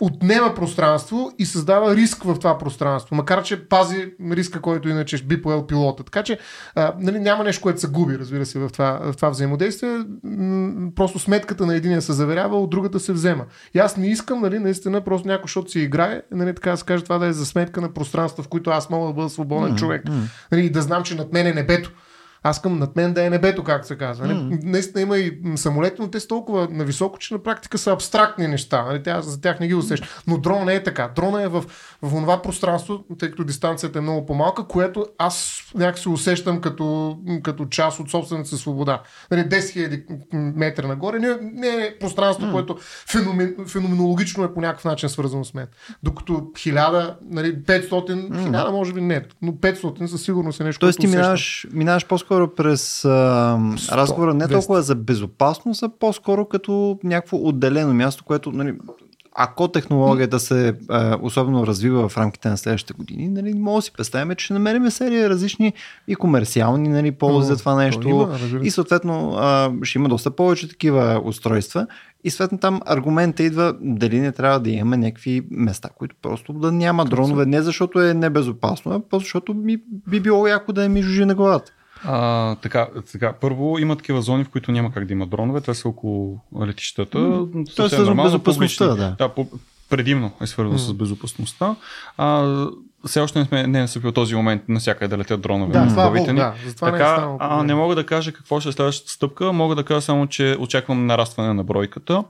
отнема 0.00 0.54
пространство 0.54 1.32
и 1.38 1.46
създава 1.46 1.96
риск 1.96 2.22
в 2.22 2.38
това 2.38 2.58
пространство, 2.58 3.16
макар 3.16 3.42
че 3.42 3.68
пази 3.68 4.12
риска, 4.30 4.60
който 4.60 4.88
иначе 4.88 5.24
би 5.24 5.42
поел 5.42 5.66
пилота. 5.66 6.04
Така 6.04 6.22
че 6.22 6.38
а, 6.74 6.94
нали, 6.98 7.18
няма 7.20 7.44
нещо, 7.44 7.62
което 7.62 7.80
се 7.80 7.88
губи, 7.88 8.18
разбира 8.18 8.46
се, 8.46 8.58
в 8.58 8.68
това, 8.68 9.00
в 9.02 9.16
това 9.16 9.30
взаимодействие. 9.30 9.98
Просто 10.94 11.18
сметката 11.18 11.66
на 11.66 11.74
единия 11.74 12.02
се 12.02 12.12
заверява, 12.12 12.60
от 12.60 12.70
другата 12.70 13.00
се 13.00 13.12
взема. 13.12 13.44
И 13.74 13.78
аз 13.78 13.96
не 13.96 14.06
искам, 14.06 14.40
нали, 14.40 14.58
наистина, 14.58 15.00
просто 15.00 15.28
някой, 15.28 15.44
защото 15.44 15.70
си 15.70 15.80
играе, 15.80 16.22
нали, 16.30 16.54
така 16.54 16.70
да 16.70 16.76
се 16.76 16.84
каже, 16.84 17.04
това 17.04 17.18
да 17.18 17.26
е 17.26 17.32
за 17.32 17.46
сметка 17.46 17.80
на 17.80 17.92
пространство, 17.92 18.42
в 18.42 18.48
които 18.48 18.70
аз 18.70 18.90
мога 18.90 19.06
да 19.06 19.12
бъда 19.12 19.28
свободен 19.28 19.76
човек. 19.76 20.02
Нали, 20.52 20.66
и 20.66 20.70
да 20.70 20.82
знам, 20.82 21.02
че 21.02 21.14
над 21.14 21.32
мен 21.32 21.46
е 21.46 21.52
небето. 21.52 21.92
Аз 22.46 22.56
искам 22.56 22.78
над 22.78 22.96
мен 22.96 23.12
да 23.12 23.24
е 23.26 23.30
небето, 23.30 23.64
както 23.64 23.86
се 23.86 23.98
казва. 23.98 24.26
Mm. 24.26 24.64
Наистина 24.64 25.02
има 25.02 25.18
и 25.18 25.38
самолети, 25.56 25.96
но 25.98 26.10
те 26.10 26.20
са 26.20 26.28
толкова 26.28 26.68
нависоко, 26.70 27.18
че 27.18 27.34
на 27.34 27.42
практика 27.42 27.78
са 27.78 27.92
абстрактни 27.92 28.48
неща. 28.48 28.84
Нали? 28.84 29.02
Тя, 29.02 29.20
за 29.20 29.40
тях 29.40 29.60
не 29.60 29.68
ги 29.68 29.74
усеща. 29.74 30.08
Но 30.26 30.38
дрон 30.38 30.64
не 30.64 30.74
е 30.74 30.82
така. 30.82 31.10
Дрона 31.16 31.42
е 31.42 31.48
в, 31.48 31.64
в 32.02 32.10
това 32.10 32.42
пространство, 32.42 33.04
тъй 33.18 33.30
като 33.30 33.44
дистанцията 33.44 33.98
е 33.98 34.02
много 34.02 34.26
по-малка, 34.26 34.66
което 34.66 35.06
аз 35.18 35.62
някак 35.74 35.98
се 35.98 36.08
усещам 36.08 36.60
като, 36.60 37.18
като 37.42 37.66
част 37.66 38.00
от 38.00 38.10
собствената 38.10 38.48
си 38.48 38.56
свобода. 38.56 39.02
Нали, 39.30 39.40
10 39.40 39.58
000 40.32 40.56
метра 40.56 40.86
нагоре 40.86 41.18
не, 41.18 41.36
не 41.40 41.68
е 41.68 41.98
пространство, 42.00 42.46
mm. 42.46 42.52
което 42.52 42.76
феномен, 43.08 43.56
феноменологично 43.68 44.44
е 44.44 44.54
по 44.54 44.60
някакъв 44.60 44.84
начин 44.84 45.08
свързано 45.08 45.44
с 45.44 45.54
мен. 45.54 45.66
Докато 46.02 46.32
1000, 46.32 47.14
нали, 47.30 47.56
500, 47.56 47.88
1000 47.88 48.70
може 48.70 48.92
би 48.92 49.00
не, 49.00 49.24
но 49.42 49.52
500 49.52 50.06
със 50.06 50.22
сигурност 50.22 50.60
е 50.60 50.64
нещо, 50.64 50.80
Тоест 50.80 51.00
ти 51.00 51.06
минаваш, 51.06 51.66
минаваш 51.72 52.06
по-скоро 52.06 52.33
през 52.56 53.04
а, 53.04 53.58
разговора 53.92 54.34
не 54.34 54.44
200. 54.44 54.50
толкова 54.52 54.82
за 54.82 54.94
безопасност, 54.94 55.82
а 55.82 55.88
по-скоро 55.88 56.44
като 56.44 56.98
някакво 57.04 57.36
отделено 57.36 57.94
място, 57.94 58.24
което 58.24 58.52
нали, 58.52 58.74
ако 59.34 59.68
технологията 59.68 60.40
се 60.40 60.74
а, 60.88 61.18
особено 61.22 61.66
развива 61.66 62.08
в 62.08 62.18
рамките 62.18 62.48
на 62.48 62.56
следващите 62.56 62.92
години, 62.92 63.28
нали, 63.28 63.54
може 63.54 63.76
да 63.76 63.82
си 63.82 63.92
представим, 63.92 64.36
че 64.36 64.44
ще 64.44 64.54
намерим 64.54 64.90
серия 64.90 65.30
различни 65.30 65.72
и 66.08 66.14
комерциални 66.14 66.88
нали, 66.88 67.12
ползи 67.12 67.46
за 67.48 67.56
това 67.56 67.72
то 67.72 67.78
нещо. 67.78 68.08
има, 68.08 68.38
и 68.62 68.70
съответно 68.70 69.34
а, 69.36 69.72
ще 69.82 69.98
има 69.98 70.08
доста 70.08 70.30
повече 70.30 70.68
такива 70.68 71.22
устройства. 71.24 71.86
И 72.24 72.30
съответно 72.30 72.58
там 72.58 72.80
аргумента 72.86 73.42
идва 73.42 73.74
дали 73.80 74.20
не 74.20 74.32
трябва 74.32 74.60
да 74.60 74.70
имаме 74.70 74.96
някакви 74.96 75.42
места, 75.50 75.88
които 75.88 76.16
просто 76.22 76.52
да 76.52 76.72
няма 76.72 77.04
дронове. 77.04 77.46
Не 77.46 77.62
защото 77.62 78.00
е 78.00 78.14
небезопасно, 78.14 78.92
а 78.92 79.00
просто 79.00 79.24
защото 79.24 79.54
ми, 79.54 79.78
би 80.08 80.20
било 80.20 80.46
яко 80.46 80.72
да 80.72 80.84
е 80.84 80.88
ми 80.88 81.02
жужи 81.02 81.24
на 81.24 81.34
главата. 81.34 81.72
А, 82.04 82.54
така, 82.54 82.88
така, 83.12 83.32
първо 83.32 83.78
има 83.78 83.96
такива 83.96 84.22
зони, 84.22 84.44
в 84.44 84.48
които 84.48 84.72
няма 84.72 84.92
как 84.92 85.04
да 85.04 85.12
има 85.12 85.26
дронове. 85.26 85.60
Това 85.60 85.74
са 85.74 85.88
около 85.88 86.40
летищата. 86.66 87.18
М, 87.18 87.46
Съвсем 87.76 88.06
то 88.06 88.12
е 88.12 88.24
безопасността, 88.24 88.86
да. 88.86 89.14
да 89.18 89.28
по, 89.28 89.48
предимно 89.90 90.32
е 90.40 90.46
свързано 90.46 90.78
с 90.78 90.94
безопасността. 90.94 91.76
А, 92.16 92.66
все 93.06 93.20
още 93.20 93.38
не, 93.38 93.44
сме, 93.44 93.66
не 93.66 93.78
е 93.78 93.82
настъпил 93.82 94.12
този 94.12 94.34
момент 94.34 94.62
навсякъде 94.68 95.08
да 95.08 95.18
летят 95.18 95.40
дронове. 95.40 95.72
Да, 95.72 95.90
слава 95.90 96.10
главите 96.10 96.32
ни. 96.32 96.38
да. 96.38 96.54
Затова 96.66 96.90
не 96.90 96.96
е 96.96 97.00
така, 97.00 97.12
станало 97.12 97.36
а, 97.40 97.62
не 97.62 97.74
мога 97.74 97.94
да 97.94 98.06
кажа 98.06 98.32
какво 98.32 98.60
ще 98.60 98.68
е 98.68 98.72
следващата 98.72 99.12
стъпка. 99.12 99.52
Мога 99.52 99.74
да 99.74 99.84
кажа 99.84 100.00
само, 100.00 100.26
че 100.26 100.56
очаквам 100.60 101.06
нарастване 101.06 101.54
на 101.54 101.64
бройката. 101.64 102.24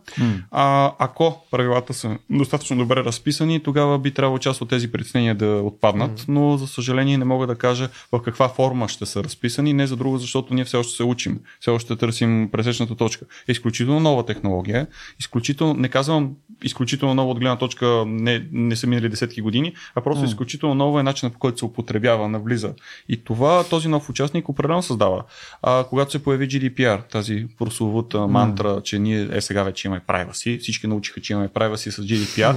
А, 0.51 0.93
ако 0.99 1.43
правилата 1.51 1.95
са 1.95 2.17
достатъчно 2.31 2.77
добре 2.77 3.05
разписани, 3.05 3.61
тогава 3.61 3.99
би 3.99 4.11
трябвало 4.11 4.39
част 4.39 4.61
от 4.61 4.69
тези 4.69 4.93
притеснения 4.93 5.35
да 5.35 5.47
отпаднат, 5.47 6.25
но 6.29 6.57
за 6.57 6.67
съжаление 6.67 7.19
не 7.19 7.25
мога 7.25 7.47
да 7.47 7.55
кажа 7.55 7.89
в 8.13 8.23
каква 8.23 8.49
форма 8.49 8.89
ще 8.89 9.07
са 9.07 9.25
разписани. 9.25 9.73
Не 9.73 9.87
за 9.87 9.97
друго, 9.97 10.19
защото 10.19 10.55
ние 10.55 10.65
все 10.65 10.77
още 10.77 10.97
се 10.97 11.03
учим, 11.03 11.41
все 11.61 11.71
още 11.71 11.97
търсим 11.97 12.49
пресечната 12.53 12.95
точка. 12.95 13.25
Е 13.49 13.53
изключително 13.53 14.01
нова 14.01 14.27
технология, 14.27 14.87
изключително, 15.21 15.75
не 15.75 15.89
казвам 15.89 16.31
изключително 16.63 17.15
нова 17.15 17.31
от 17.31 17.41
гледна 17.41 17.57
точка, 17.57 18.05
не, 18.07 18.47
не 18.53 18.77
са 18.77 18.87
минали 18.87 19.09
десетки 19.09 19.41
години, 19.41 19.75
а 19.95 20.01
просто 20.01 20.25
изключително 20.25 20.64
нова 20.67 21.01
е 21.01 21.03
начинът 21.03 21.33
по 21.33 21.39
който 21.39 21.59
се 21.59 21.65
употребява, 21.65 22.29
навлиза. 22.29 22.75
И 23.09 23.25
това 23.25 23.65
този 23.65 23.89
нов 23.89 24.11
участник 24.11 24.49
определено 24.49 24.83
създава. 24.83 25.25
А, 25.63 25.85
когато 25.85 26.11
се 26.11 26.23
появи 26.23 26.49
GDPR, 26.49 27.11
тази 27.11 27.47
прословута 27.59 28.27
мантра, 28.27 28.81
че 28.85 28.99
ние 28.99 29.29
е 29.33 29.41
сега 29.41 29.63
вече 29.63 29.89
имаме 29.89 30.03
privacy, 30.09 30.61
всички 30.61 30.87
научиха, 30.87 31.21
че 31.21 31.33
имаме 31.33 31.49
privacy 31.49 31.91
с 31.91 32.03
GDPR, 32.03 32.57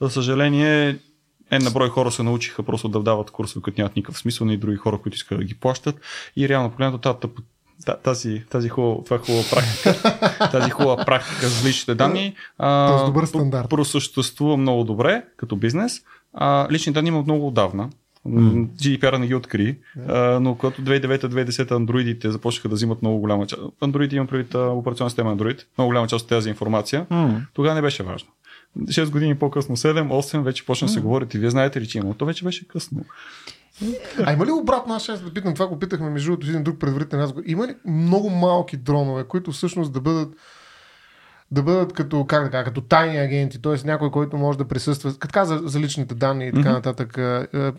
за 0.00 0.10
съжаление 0.10 0.98
е 1.50 1.58
на 1.58 1.70
брой 1.70 1.88
хора 1.88 2.10
се 2.10 2.22
научиха 2.22 2.62
просто 2.62 2.88
да 2.88 3.02
дават 3.02 3.30
курсове, 3.30 3.62
които 3.62 3.80
нямат 3.80 3.96
никакъв 3.96 4.18
смисъл, 4.18 4.46
и 4.46 4.56
други 4.56 4.76
хора, 4.76 4.98
които 4.98 5.16
искат 5.16 5.38
да 5.38 5.44
ги 5.44 5.54
плащат. 5.54 6.00
И 6.36 6.48
реално 6.48 6.70
погледнато 6.70 6.98
тази, 6.98 7.32
тази, 8.02 8.44
тази 8.50 8.68
хубава, 8.68 9.04
това 9.04 9.16
е 9.16 9.18
хубава 9.18 9.44
практика, 9.50 10.48
тази 10.52 10.70
хубава 10.70 11.04
практика 11.04 11.48
за 11.48 11.68
личните 11.68 11.94
данни, 11.94 12.34
а, 12.58 13.04
добър 13.06 13.26
стандарт. 13.26 13.70
просъществува 13.70 14.56
много 14.56 14.84
добре 14.84 15.22
като 15.36 15.56
бизнес. 15.56 16.02
А, 16.32 16.68
лични 16.70 16.92
данни 16.92 17.08
има 17.08 17.22
много 17.22 17.46
отдавна. 17.46 17.90
Mm. 18.28 18.66
GDPR 18.66 19.18
не 19.18 19.26
ги 19.26 19.34
откри, 19.34 19.78
но 20.40 20.56
когато 20.58 20.82
2009-2010 20.82 21.70
андроидите 21.70 22.30
започнаха 22.30 22.68
да 22.68 22.74
взимат 22.74 23.02
много 23.02 23.18
голяма 23.18 23.46
част. 23.46 23.62
Андроид 23.80 24.12
имам 24.12 24.26
предвид 24.26 24.54
операционна 24.54 25.10
система 25.10 25.36
Android, 25.36 25.64
много 25.78 25.88
голяма 25.88 26.06
част 26.06 26.22
от 26.22 26.28
тази 26.28 26.48
информация. 26.48 27.06
Тогава 27.54 27.74
не 27.74 27.82
беше 27.82 28.02
важно. 28.02 28.28
6 28.78 29.10
години 29.10 29.38
по-късно, 29.38 29.76
7-8, 29.76 30.42
вече 30.42 30.66
почна 30.66 30.86
да 30.86 30.92
се 30.92 31.00
говорят 31.00 31.34
и 31.34 31.38
вие 31.38 31.50
знаете 31.50 31.80
ли, 31.80 31.86
че 31.88 31.98
има. 31.98 32.14
То 32.14 32.26
вече 32.26 32.44
беше 32.44 32.68
късно. 32.68 33.04
А 34.24 34.32
има 34.32 34.46
ли 34.46 34.50
обратно, 34.50 34.94
аз 34.94 35.02
ще 35.02 35.12
да 35.12 35.34
питам, 35.34 35.54
това 35.54 35.66
го 35.66 35.78
питахме 35.78 36.10
между 36.10 36.30
другото 36.30 36.48
един 36.48 36.62
друг 36.62 36.78
предварителен 36.78 37.22
разговор. 37.22 37.42
Има 37.46 37.66
ли 37.66 37.74
много 37.86 38.30
малки 38.30 38.76
дронове, 38.76 39.24
които 39.24 39.52
всъщност 39.52 39.92
да 39.92 40.00
бъдат 40.00 40.34
да 41.52 41.62
бъдат 41.62 41.92
като, 41.92 42.24
как 42.24 42.44
да 42.44 42.50
кажа, 42.50 42.64
като 42.64 42.80
тайни 42.80 43.18
агенти, 43.18 43.62
т.е. 43.62 43.86
някой, 43.86 44.10
който 44.10 44.36
може 44.36 44.58
да 44.58 44.64
присъства, 44.64 45.14
като 45.18 45.32
каза 45.32 45.60
за 45.64 45.80
личните 45.80 46.14
данни 46.14 46.46
и 46.46 46.52
така 46.52 46.72
нататък. 46.72 47.18
Е, 47.18 47.46
е, 47.54 47.70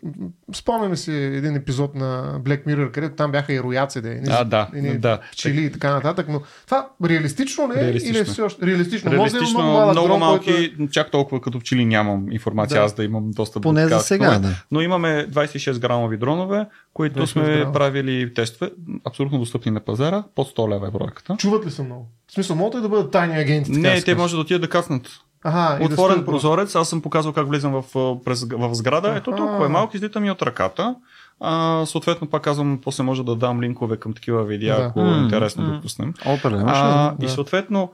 Спомняме 0.53 0.97
си 0.97 1.13
един 1.13 1.55
епизод 1.55 1.95
на 1.95 2.39
Black 2.39 2.65
Mirror, 2.65 2.91
където 2.91 3.15
там 3.15 3.31
бяха 3.31 3.53
и 3.53 3.61
рояци, 3.61 4.01
да, 4.01 4.19
А, 4.29 4.43
да, 4.43 4.67
едни 4.75 4.97
да. 4.97 5.19
пчели 5.31 5.61
и 5.61 5.71
така 5.71 5.93
нататък, 5.93 6.25
но 6.29 6.41
това 6.65 6.87
реалистично 7.05 7.69
ли 7.69 7.79
е 7.79 7.81
Реалистично. 7.81 8.11
или 8.11 8.21
е 8.21 8.23
все 8.23 8.41
още 8.41 8.67
реалистично? 8.67 9.11
Може 9.11 9.31
да 9.31 9.37
Реалистично, 9.37 9.63
много, 9.63 9.91
много, 9.91 10.07
дрон, 10.07 10.19
малки, 10.19 10.51
който 10.51 10.83
е- 10.83 10.87
чак 10.87 11.11
толкова 11.11 11.41
като 11.41 11.59
пчели 11.59 11.85
нямам 11.85 12.31
информация, 12.31 12.79
Да. 12.79 12.85
аз 12.85 12.93
да 12.93 13.03
имам 13.03 13.31
достъп 13.31 13.63
Поне 13.63 13.87
за 13.87 13.99
сега, 13.99 14.39
да. 14.39 14.63
Но 14.71 14.81
имаме 14.81 15.27
26 15.29 15.79
грамови 15.79 16.17
дронове, 16.17 16.65
които 16.93 17.19
26 17.19 17.25
сме 17.25 17.43
грама. 17.43 17.73
правили 17.73 18.33
тестове, 18.33 18.71
абсолютно 19.05 19.39
достъпни 19.39 19.71
на 19.71 19.79
пазара, 19.79 20.23
под 20.35 20.47
100 20.47 20.69
лева 20.69 20.87
е 20.87 20.91
бройката. 20.91 21.35
Чуват 21.37 21.65
ли 21.65 21.71
са 21.71 21.83
много? 21.83 22.07
В 22.27 22.33
смисъл, 22.33 22.55
могат 22.55 22.75
ли 22.75 22.81
да 22.81 22.89
бъдат 22.89 23.11
тайни 23.11 23.35
агенти? 23.35 23.71
Не, 23.71 23.95
да 23.95 24.03
те 24.03 24.15
може 24.15 24.35
да 24.35 24.41
отидат 24.41 24.61
да 24.61 24.69
каснат. 24.69 25.07
Ага, 25.43 25.77
да 25.79 25.85
Отворен 25.85 26.15
просто. 26.15 26.25
прозорец, 26.25 26.75
аз 26.75 26.89
съм 26.89 27.01
показал 27.01 27.33
как 27.33 27.47
влизам 27.47 27.71
в, 27.73 27.83
през, 28.23 28.43
в 28.43 28.75
сграда. 28.75 29.09
Ето 29.09 29.29
Аха. 29.29 29.37
толкова 29.37 29.65
е 29.65 29.69
малко, 29.69 29.97
излита 29.97 30.19
ми 30.19 30.31
от 30.31 30.41
ръката. 30.41 30.95
А, 31.39 31.85
съответно, 31.85 32.27
пак 32.29 32.41
казвам, 32.43 32.79
после 32.83 33.03
може 33.03 33.23
да 33.23 33.35
дам 33.35 33.61
линкове 33.61 33.97
към 33.97 34.13
такива 34.13 34.43
видеа, 34.43 34.75
Да. 34.75 34.83
ако 34.83 34.99
е 35.01 35.17
интересно 35.17 35.65
да 35.65 35.81
пуснем. 35.81 36.13
Определено. 36.27 36.65
А, 36.69 37.11
да. 37.11 37.25
И 37.25 37.29
съответно, 37.29 37.91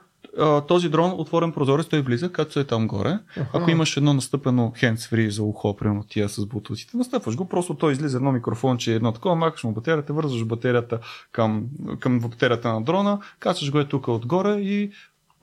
този 0.67 0.89
дрон, 0.89 1.13
отворен 1.17 1.51
прозорец, 1.51 1.88
той 1.88 2.01
влиза, 2.01 2.32
като 2.32 2.59
е 2.59 2.63
там 2.63 2.88
горе. 2.88 3.19
Ако 3.53 3.71
имаш 3.71 3.97
едно 3.97 4.13
настъпено 4.13 4.73
hands-free 4.82 5.30
за 5.30 5.43
ухо, 5.43 5.75
примерно 5.78 6.03
тия 6.09 6.30
с 6.30 6.45
бутусите, 6.45 6.97
настъпваш 6.97 7.36
го, 7.36 7.49
просто 7.49 7.73
той 7.73 7.91
излиза 7.91 8.17
едно 8.17 8.32
микрофонче, 8.32 8.93
едно 8.93 9.11
такова, 9.11 9.36
махаш 9.36 9.63
му 9.63 9.71
батерията, 9.71 10.13
вързваш 10.13 10.45
батерията 10.45 10.99
към, 11.32 11.65
към 11.99 12.19
батерията 12.19 12.73
на 12.73 12.82
дрона, 12.82 13.19
качваш 13.39 13.71
го 13.71 13.80
е 13.80 13.86
тук 13.86 14.07
отгоре 14.07 14.53
и 14.53 14.91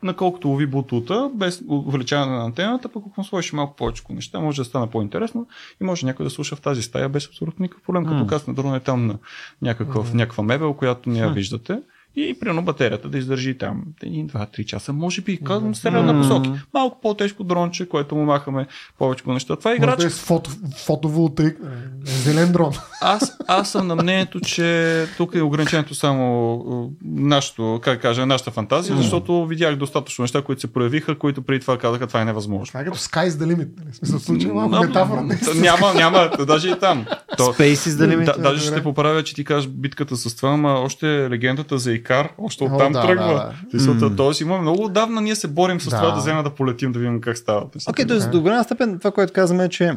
наколкото 0.02 0.48
лови 0.48 0.66
бутута, 0.66 1.30
без 1.34 1.62
увеличаване 1.68 2.32
на 2.32 2.44
антената, 2.44 2.88
пък 2.88 3.02
ако 3.10 3.24
сложиш 3.24 3.52
малко 3.52 3.76
повече 3.76 4.02
неща, 4.10 4.40
може 4.40 4.60
да 4.60 4.64
стане 4.64 4.90
по-интересно 4.90 5.46
и 5.80 5.84
може 5.84 6.06
някой 6.06 6.24
да 6.24 6.30
слуша 6.30 6.56
в 6.56 6.60
тази 6.60 6.82
стая 6.82 7.08
без 7.08 7.26
абсолютно 7.26 7.62
никакъв 7.62 7.84
проблем, 7.84 8.04
като 8.04 8.16
М. 8.16 8.26
касне 8.26 8.54
дрон 8.54 8.74
е 8.74 8.80
там 8.80 9.06
на 9.06 9.18
някакъв, 9.62 10.14
някаква 10.14 10.44
мебел, 10.44 10.74
която 10.74 11.10
не 11.10 11.18
я 11.18 11.28
виждате. 11.28 11.82
И 12.16 12.38
примерно 12.40 12.62
батерията 12.62 13.08
да 13.08 13.18
издържи 13.18 13.58
там 13.58 13.82
1, 14.02 14.26
2, 14.26 14.58
3 14.58 14.64
часа. 14.64 14.92
Може 14.92 15.20
би, 15.20 15.40
казвам, 15.44 15.74
стреля 15.74 16.02
на 16.02 16.20
посоки. 16.22 16.50
Малко 16.74 17.00
по-тежко 17.02 17.44
дронче, 17.44 17.88
което 17.88 18.16
му 18.16 18.24
махаме 18.24 18.66
повече 18.98 19.22
неща. 19.26 19.56
Това 19.56 19.70
е 19.70 19.74
Може 19.74 19.82
играч. 19.84 20.00
да 20.00 20.06
е 20.06 20.10
с 20.10 20.20
фото, 20.20 20.50
фотоволтаик, 20.86 21.58
зелен 22.04 22.52
дрон. 22.52 22.72
Аз, 23.00 23.36
аз 23.48 23.70
съм 23.70 23.86
на 23.86 23.94
мнението, 23.96 24.40
че 24.40 25.06
тук 25.16 25.34
е 25.34 25.42
ограничението 25.42 25.94
само 25.94 26.54
е, 26.70 27.04
нашето, 27.04 27.80
как 27.82 28.02
кажа, 28.02 28.26
нашата 28.26 28.50
фантазия, 28.50 28.96
защото 28.96 29.46
видях 29.46 29.76
достатъчно 29.76 30.22
неща, 30.22 30.42
които 30.42 30.60
се 30.60 30.72
проявиха, 30.72 31.18
които 31.18 31.42
преди 31.42 31.60
това 31.60 31.78
казаха, 31.78 32.06
това 32.06 32.20
е 32.20 32.24
невъзможно. 32.24 32.66
Това 32.66 32.80
е 32.80 32.84
като 32.84 32.98
Sky's 32.98 33.28
the 33.28 33.44
limit. 33.44 33.68
нали? 33.78 33.92
В 33.92 33.96
смисъл, 33.96 34.18
случай 34.18 34.50
е 34.50 34.52
малко 34.52 34.86
метафора. 34.86 35.28
Няма, 35.54 35.94
няма, 35.94 36.30
даже 36.46 36.70
и 36.70 36.78
там. 36.80 37.06
То, 37.36 37.42
Space 37.42 37.74
is 37.74 37.90
the 37.90 38.16
limit. 38.16 38.36
да, 38.36 38.42
даже 38.42 38.66
ще 38.66 38.82
поправя, 38.82 39.22
че 39.22 39.34
ти 39.34 39.44
кажеш 39.44 39.70
битката 39.70 40.16
с 40.16 40.36
това, 40.36 40.50
ама 40.50 40.72
още 40.72 41.30
легендата 41.30 41.78
за 41.78 41.92
Икар, 42.04 42.28
още 42.38 42.64
О, 42.64 42.66
оттам 42.66 42.92
да, 42.92 43.02
тръгва. 43.02 43.54
да, 43.72 43.94
да. 43.94 44.16
Тоест 44.16 44.40
има 44.40 44.58
много 44.58 44.84
отдавна 44.84 45.20
ние 45.20 45.34
се 45.34 45.48
борим 45.48 45.80
с 45.80 45.90
Да. 45.90 45.96
това 45.96 46.10
да 46.10 46.16
взема 46.20 46.42
да 46.42 46.50
полетим, 46.50 46.92
да 46.92 46.98
видим 46.98 47.20
как 47.20 47.38
става. 47.38 47.66
Окей, 47.88 48.06
т.е. 48.06 48.18
до 48.18 48.40
голяма 48.40 48.64
степен 48.64 48.98
това, 48.98 49.10
което 49.10 49.32
казваме 49.32 49.64
е, 49.64 49.68
че 49.68 49.92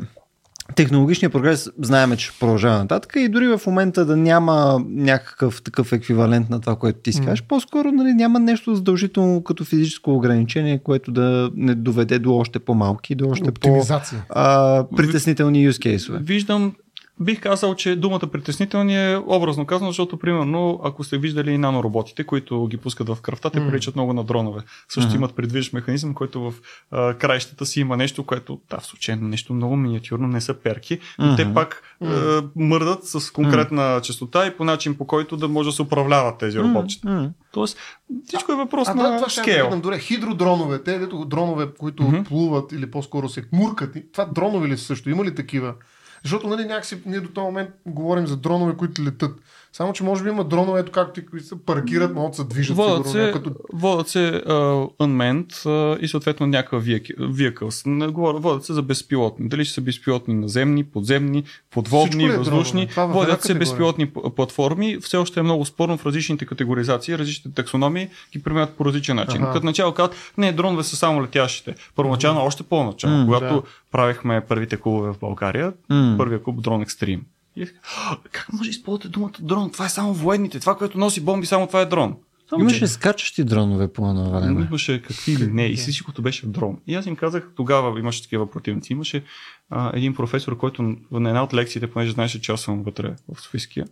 технологичният 0.76 1.34
прогрес 1.34 1.70
знаеме, 1.82 2.18
че 2.18 2.32
продължава 2.40 2.78
нататък 2.78 3.14
и 3.18 3.30
дори 3.30 3.48
в 3.48 3.62
момента 3.68 4.06
да 4.06 4.18
няма 4.18 4.82
някакъв 4.88 5.62
такъв 5.62 5.94
еквивалент 5.94 6.50
на 6.50 6.62
това, 6.62 6.76
което 6.76 7.00
ти 7.00 7.14
си 7.14 7.22
кажеш, 7.22 7.44
по-скоро 7.44 7.92
нали, 7.92 8.14
няма 8.14 8.40
нещо 8.40 8.76
задължително 8.76 9.44
като 9.44 9.66
физическо 9.66 10.16
ограничение, 10.16 10.80
което 10.84 11.12
да 11.12 11.52
не 11.56 11.76
доведе 11.76 12.20
до 12.20 12.36
още 12.36 12.60
по-малки, 12.60 13.16
до 13.16 13.30
още 13.30 13.52
по-притеснителни 13.52 15.70
use 15.70 15.98
case 15.98 16.20
Виждам 16.22 16.74
Бих 17.20 17.42
казал, 17.42 17.76
че 17.76 17.96
думата 17.96 18.20
притеснителни 18.20 19.12
е 19.12 19.18
образно 19.28 19.66
казано, 19.66 19.90
защото, 19.90 20.18
примерно, 20.18 20.80
ако 20.84 21.04
сте 21.04 21.18
виждали 21.18 21.58
нанороботите, 21.58 22.24
които 22.24 22.68
ги 22.68 22.78
пускат 22.78 23.10
в 23.10 23.18
кръвта, 23.22 23.50
те 23.50 23.68
приличат 23.68 23.96
много 23.96 24.14
на 24.14 24.24
дронове. 24.24 24.62
Също 24.90 25.12
mm-hmm. 25.12 25.16
имат 25.16 25.36
предвиждащ 25.36 25.74
механизъм, 25.74 26.14
който 26.14 26.42
в 26.42 26.54
а, 26.92 27.14
краищата 27.14 27.66
си 27.66 27.80
има 27.80 27.98
нещо, 27.98 28.24
което, 28.24 28.60
да, 28.70 28.78
в 28.78 28.86
случай 28.86 29.16
нещо 29.16 29.54
много 29.54 29.76
миниатюрно, 29.76 30.28
не 30.28 30.42
са 30.42 30.54
перки, 30.54 31.00
но 31.20 31.26
mm-hmm. 31.26 31.36
те 31.36 31.54
пак 31.54 31.84
а, 32.02 32.44
мърдат 32.56 33.06
с 33.06 33.32
конкретна 33.32 33.82
mm-hmm. 33.82 34.02
частота 34.02 34.48
и 34.48 34.58
по 34.58 34.64
начин, 34.64 34.98
по 34.98 35.08
който 35.08 35.38
да 35.38 35.48
може 35.48 35.70
да 35.70 35.74
се 35.74 35.82
управляват 35.82 36.38
тези 36.38 36.60
роботчета. 36.60 37.08
Mm-hmm. 37.08 37.32
Тоест, 37.52 37.78
всичко 38.26 38.52
е 38.52 38.56
въпрос 38.56 38.88
а, 38.88 38.94
на 38.94 39.18
това 39.18 39.30
скейл. 39.30 39.68
Ще 39.68 39.76
добре, 39.76 40.00
хидродронове, 40.00 40.84
те 40.84 41.00
дето 41.00 41.26
дронове, 41.26 41.68
които 41.78 42.04
mm-hmm. 42.04 42.24
плуват 42.24 42.72
или 42.72 42.92
по-скоро 42.92 43.30
се 43.30 43.46
муркат, 43.52 43.98
това 44.14 44.26
дронове 44.26 44.68
ли 44.68 44.78
са 44.78 44.86
също? 44.86 45.10
Има 45.10 45.26
ли 45.26 45.36
такива? 45.36 45.74
Защото 46.24 46.48
нали, 46.48 46.66
някакси 46.66 47.02
ние 47.06 47.20
до 47.20 47.30
този 47.30 47.46
момент 47.46 47.70
говорим 47.86 48.28
за 48.28 48.38
дронове, 48.38 48.78
които 48.78 49.04
летат. 49.04 49.40
Само, 49.78 49.94
че 49.94 50.04
може 50.04 50.24
би 50.24 50.30
има 50.30 50.44
дронове, 50.44 50.80
ето 50.80 50.92
както 50.92 51.22
ти 51.22 51.40
се 51.40 51.56
паркират, 51.66 52.14
могат 52.16 52.32
да 52.32 52.38
се 52.38 52.44
движат. 52.44 52.78
Водят 52.78 53.10
се, 53.10 53.32
като... 53.34 53.52
водят 53.74 54.08
се 54.08 54.42
uh, 54.48 54.98
unmanned 55.00 55.52
uh, 55.52 56.00
и 56.00 56.08
съответно 56.08 56.48
някакъв 56.48 56.86
vehicles. 56.86 58.12
Говоря, 58.12 58.38
водят 58.38 58.66
се 58.66 58.74
за 58.74 58.82
безпилотни. 58.82 59.50
Дали 59.50 59.66
ще 59.66 59.74
са 59.74 59.82
безпилотни 59.82 60.34
наземни, 60.34 60.84
подземни, 60.84 61.44
подводни, 61.72 62.26
е 62.26 62.38
въздушни. 62.38 62.88
Водят 62.98 63.44
се 63.44 63.54
безпилотни 63.54 64.10
платформи. 64.36 64.98
Все 65.02 65.18
още 65.18 65.40
е 65.40 65.44
много 65.44 65.66
спорно 65.66 65.98
в 65.98 66.06
различните 66.06 66.46
категоризации, 66.46 67.18
различните 67.18 67.56
таксономии 67.56 68.10
ги 68.34 68.44
приемат 68.44 68.78
по 68.78 68.86
различен 68.86 69.16
начин. 69.16 69.44
Ага. 69.44 69.54
Като 69.54 69.66
начало 69.66 69.94
казват, 69.94 70.34
не, 70.38 70.52
дронове 70.52 70.84
са 70.84 70.96
само 70.96 71.24
летящите. 71.24 71.76
Първоначално, 71.96 72.42
още 72.42 72.64
по-начало, 72.64 73.14
mm, 73.14 73.26
когато 73.26 73.56
да. 73.56 73.62
правихме 73.92 74.42
първите 74.48 74.78
клубове 74.78 75.14
в 75.14 75.20
България, 75.20 75.74
mm. 75.92 76.18
първия 76.18 76.44
клуб 76.44 76.62
Drone 76.62 76.86
Extreme 76.86 77.22
и 77.62 77.68
как 78.32 78.48
може 78.54 78.64
да 78.64 78.70
използвате 78.70 79.08
думата 79.08 79.34
дрон? 79.40 79.72
Това 79.72 79.86
е 79.86 79.90
само 79.90 80.14
военните. 80.14 80.60
Това, 80.60 80.78
което 80.78 80.98
носи 80.98 81.22
бомби, 81.22 81.46
само 81.48 81.68
това 81.68 81.82
е 81.82 81.86
дрон. 81.86 82.16
Само, 82.50 82.62
Имаше 82.62 82.80
че... 82.80 82.88
скачащи 82.88 83.44
дронове 83.44 83.94
по 83.94 84.10
едно 84.10 84.32
време. 84.32 84.62
Имаше 84.62 85.02
какви 85.02 85.38
ли 85.38 85.48
не. 85.48 85.66
И 85.66 85.76
всичкото 85.76 86.22
беше 86.22 86.48
дрон. 86.48 86.78
И 86.88 86.96
аз 86.96 87.06
им 87.06 87.16
казах, 87.16 87.50
тогава 87.56 88.00
имаше 88.00 88.24
такива 88.24 88.52
противници. 88.52 88.94
Имаше 88.94 89.24
а, 89.70 89.92
един 89.94 90.14
професор, 90.14 90.58
който 90.58 90.96
на 91.12 91.30
една 91.30 91.44
от 91.44 91.54
лекциите, 91.54 91.92
понеже 91.92 92.12
знаеше, 92.12 92.42
че 92.42 92.52
аз 92.52 92.62
съм 92.62 92.84
вътре 92.84 93.16
в 93.34 93.42
Софийския, 93.42 93.86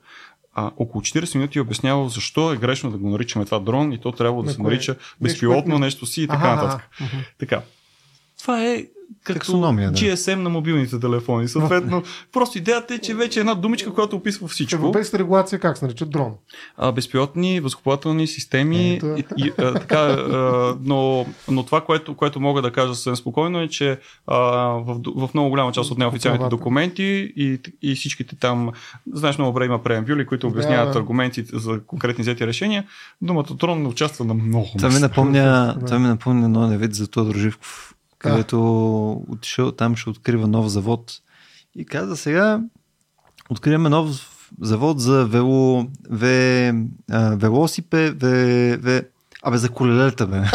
а, 0.54 0.72
около 0.78 1.02
40 1.02 1.36
минути 1.36 1.60
обяснява 1.60 2.10
защо 2.10 2.54
е 2.54 2.58
грешно 2.58 2.92
да 2.92 2.98
го 2.98 3.10
наричаме 3.10 3.46
това 3.46 3.60
дрон 3.60 3.92
и 3.92 4.02
то 4.02 4.12
трябва 4.12 4.44
да 4.44 4.52
се 4.52 4.62
нарича 4.62 4.96
безпилотно 5.22 5.80
нещо 5.80 6.06
си 6.06 6.24
и 6.24 6.28
така 6.28 6.56
нататък. 6.56 6.90
Така. 7.40 7.62
Това 8.40 8.66
е 8.66 8.86
като 9.24 9.40
Таксономия, 9.40 9.92
да. 9.92 9.98
GSM 9.98 10.36
на 10.36 10.50
мобилните 10.50 11.00
телефони. 11.00 11.48
Съответно, 11.48 12.04
просто 12.32 12.58
идеята 12.58 12.94
е, 12.94 12.98
че 12.98 13.14
вече 13.14 13.40
е 13.40 13.42
една 13.42 13.56
думичка, 13.56 13.94
която 13.94 14.16
описва 14.16 14.48
всичко. 14.48 14.76
Европейската 14.76 15.20
регулация 15.20 15.60
как 15.60 15.78
се 15.78 15.86
нарича 15.86 16.06
дрон? 16.06 16.34
А, 16.78 16.92
безпилотни, 16.92 17.60
възкупателни 17.60 18.28
системи. 18.28 18.94
Ето. 18.94 19.16
И, 19.18 19.26
и, 19.38 19.52
а, 19.58 19.74
така, 19.74 20.00
а, 20.00 20.76
но, 20.82 21.26
но 21.52 21.64
това, 21.64 21.82
което, 21.82 22.16
което 22.16 22.40
мога 22.40 22.62
да 22.62 22.72
кажа 22.72 22.96
съвсем 22.96 23.16
спокойно 23.16 23.62
е, 23.62 23.68
че 23.68 24.00
а, 24.28 24.38
в, 24.68 25.00
в 25.16 25.30
много 25.34 25.50
голяма 25.50 25.72
част 25.72 25.92
от 25.92 25.98
неофициалните 25.98 26.50
документи 26.50 27.34
и, 27.36 27.60
и 27.82 27.96
всичките 27.96 28.36
там, 28.36 28.72
знаеш 29.14 29.38
много 29.38 29.52
добре 29.52 29.66
има 29.66 29.84
преамбюли, 29.84 30.26
които 30.26 30.48
обясняват 30.48 30.94
да, 30.94 31.00
аргументи 31.00 31.44
за 31.54 31.86
конкретни 31.86 32.22
взети 32.22 32.48
решения. 32.48 32.86
Думата 33.22 33.48
дрон 33.54 33.88
участва 33.88 34.26
на 34.26 34.34
много. 34.34 34.68
Това 34.78 34.90
ми 34.90 35.00
напомня, 35.00 35.78
това 35.86 36.00
ми 36.00 36.08
напомня 36.08 36.50
много 36.50 36.78
вид 36.78 36.94
за 36.94 37.08
Тодор 37.08 37.36
Живков 37.36 37.95
където 38.30 38.58
да. 39.28 39.34
отишъл 39.34 39.72
там, 39.72 39.96
ще 39.96 40.10
открива 40.10 40.48
нов 40.48 40.68
завод. 40.68 41.14
И 41.76 41.86
каза 41.86 42.18
сега, 42.18 42.60
откриваме 43.50 43.90
нов 43.90 44.32
завод 44.62 45.00
за 45.00 45.26
вело, 45.26 45.88
ве, 46.10 46.74
а, 47.12 47.36
велосипе, 47.36 48.12
ве, 48.12 48.78
ве, 48.78 49.04
Абе, 49.48 49.58
за 49.58 49.70
колелета, 49.70 50.28
бе. 50.28 50.38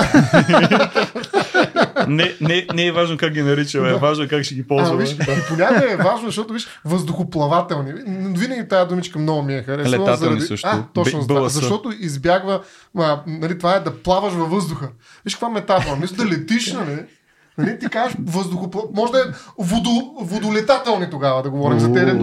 не, 2.08 2.34
не, 2.40 2.66
не 2.74 2.86
е 2.86 2.92
важно 2.92 3.16
как 3.16 3.32
ги 3.32 3.42
наричаме, 3.42 3.88
е 3.88 3.94
важно 3.94 4.28
как 4.28 4.44
ще 4.44 4.54
ги 4.54 4.68
ползваме. 4.68 5.02
виж, 5.02 5.12
и 5.12 5.18
понякога 5.48 5.92
е 5.92 5.96
важно, 5.96 6.26
защото 6.26 6.52
виж, 6.52 6.66
въздухоплавателни. 6.84 7.92
Винаги 8.36 8.68
тази 8.68 8.88
думичка 8.88 9.18
много 9.18 9.42
ми 9.42 9.54
е 9.54 9.62
харесала. 9.62 10.02
Летателни 10.02 10.16
заради... 10.16 10.40
също. 10.40 10.68
А, 10.68 10.84
точно, 10.94 11.26
Б- 11.26 11.48
защото 11.48 11.92
избягва, 12.00 12.60
а, 12.98 13.22
нали, 13.26 13.58
това 13.58 13.74
е 13.74 13.80
да 13.80 14.02
плаваш 14.02 14.32
във 14.32 14.50
въздуха. 14.50 14.88
Виж 15.24 15.34
каква 15.34 15.48
метафора. 15.48 15.96
Мисля 16.00 16.16
да 16.16 16.26
летиш, 16.26 16.72
нали? 16.72 16.98
Нали, 17.60 17.78
ти 17.78 17.88
кажеш 17.88 18.16
въздухоплав... 18.26 18.84
Може 18.94 19.12
да 19.12 19.18
е 19.18 19.22
водо... 19.58 20.14
водолетателни 20.20 21.10
тогава, 21.10 21.42
да 21.42 21.50
говорим 21.50 21.78
за 21.78 21.92
те, 21.92 22.20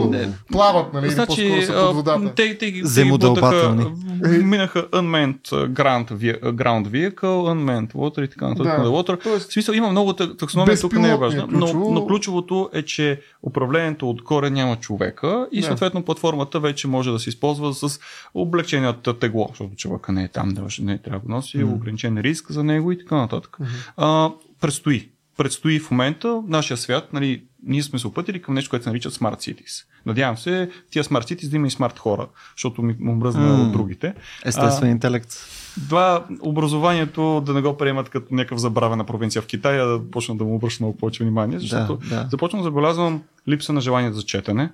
плават, 0.52 0.94
нали, 0.94 1.10
значи, 1.10 1.42
или 1.42 1.56
по-скоро 1.56 1.78
са 1.78 1.86
под 1.86 1.96
водата. 1.96 2.34
Те, 2.36 2.58
те, 2.58 2.74
те 2.96 3.06
бутаха, 3.06 3.76
минаха 4.44 4.88
unmanned 4.88 5.42
ground, 5.50 6.08
ground 6.42 6.88
vehicle, 6.88 7.16
unmanned 7.22 7.94
water 7.94 8.26
и 8.26 8.28
така 8.28 8.48
нататък. 8.48 8.82
Да. 8.84 8.90
Water. 8.90 9.24
Тоест, 9.24 9.50
в 9.50 9.54
смисъл 9.54 9.74
има 9.74 9.90
много 9.90 10.14
таксономия, 10.14 10.80
тук 10.80 10.94
не 10.94 11.10
е 11.10 11.16
важно. 11.16 11.48
Но, 11.52 11.92
но 11.92 12.08
ключовото 12.08 12.70
е, 12.74 12.82
че 12.82 13.22
управлението 13.44 14.10
отгоре 14.10 14.50
няма 14.50 14.76
човека 14.76 15.48
и 15.52 15.64
съответно 15.64 16.04
платформата 16.04 16.60
вече 16.60 16.88
може 16.88 17.12
да 17.12 17.20
се 17.20 17.30
използва 17.30 17.74
с 17.74 18.00
облегчената 18.34 19.20
тегло, 19.20 19.48
защото 19.50 19.76
човека 19.76 20.12
не 20.12 20.24
е 20.24 20.28
там, 20.28 20.50
да 20.50 20.62
не 20.82 20.98
трябва 20.98 21.22
да 21.28 21.36
носи, 21.36 21.58
mm. 21.58 21.74
ограничен 21.74 22.18
риск 22.18 22.52
за 22.52 22.64
него 22.64 22.92
и 22.92 23.00
така 23.00 23.16
нататък. 23.16 23.58
Mm-hmm. 23.62 23.94
А, 23.98 24.32
предстои 24.62 25.10
предстои 25.38 25.80
в 25.80 25.92
момента 25.92 26.42
нашия 26.48 26.78
свят, 26.78 27.14
нали, 27.14 27.44
ние 27.64 27.84
сме 27.84 28.00
се 28.00 28.08
опътили 28.08 28.42
към 28.42 28.54
нещо, 28.54 28.70
което 28.70 28.84
се 28.84 28.90
нарича 28.90 29.10
Smart 29.10 29.36
Cities. 29.36 29.86
Надявам 30.06 30.38
се 30.38 30.70
тия 30.92 31.04
Smart 31.04 31.34
Cities 31.34 31.50
да 31.50 31.56
има 31.56 31.68
и 31.68 31.72
смарт 31.72 32.00
хора, 32.00 32.28
защото 32.56 32.82
ми 32.82 32.96
му 33.00 33.16
мръзна 33.16 33.42
mm. 33.42 33.66
от 33.66 33.72
другите. 33.72 34.14
Естествен 34.46 34.90
а, 34.90 34.92
интелект. 34.92 35.30
Това 35.90 36.26
образованието 36.42 37.42
да 37.46 37.54
не 37.54 37.62
го 37.62 37.78
приемат 37.78 38.10
като 38.10 38.36
някакъв 38.36 38.60
забравена 38.60 39.04
провинция 39.04 39.42
в 39.42 39.46
Китай, 39.46 39.80
а 39.80 39.86
да 39.86 40.12
почна 40.12 40.36
да 40.36 40.44
му 40.44 40.56
обръща 40.56 40.84
много 40.84 40.98
повече 40.98 41.24
внимание, 41.24 41.60
защото 41.60 41.98
да, 41.98 42.16
да. 42.16 42.28
започвам 42.32 42.62
да 42.62 42.64
забелязвам 42.64 43.24
липса 43.48 43.74
на 43.74 43.82
желание 43.82 44.14
за 44.14 44.24
четене, 44.24 44.72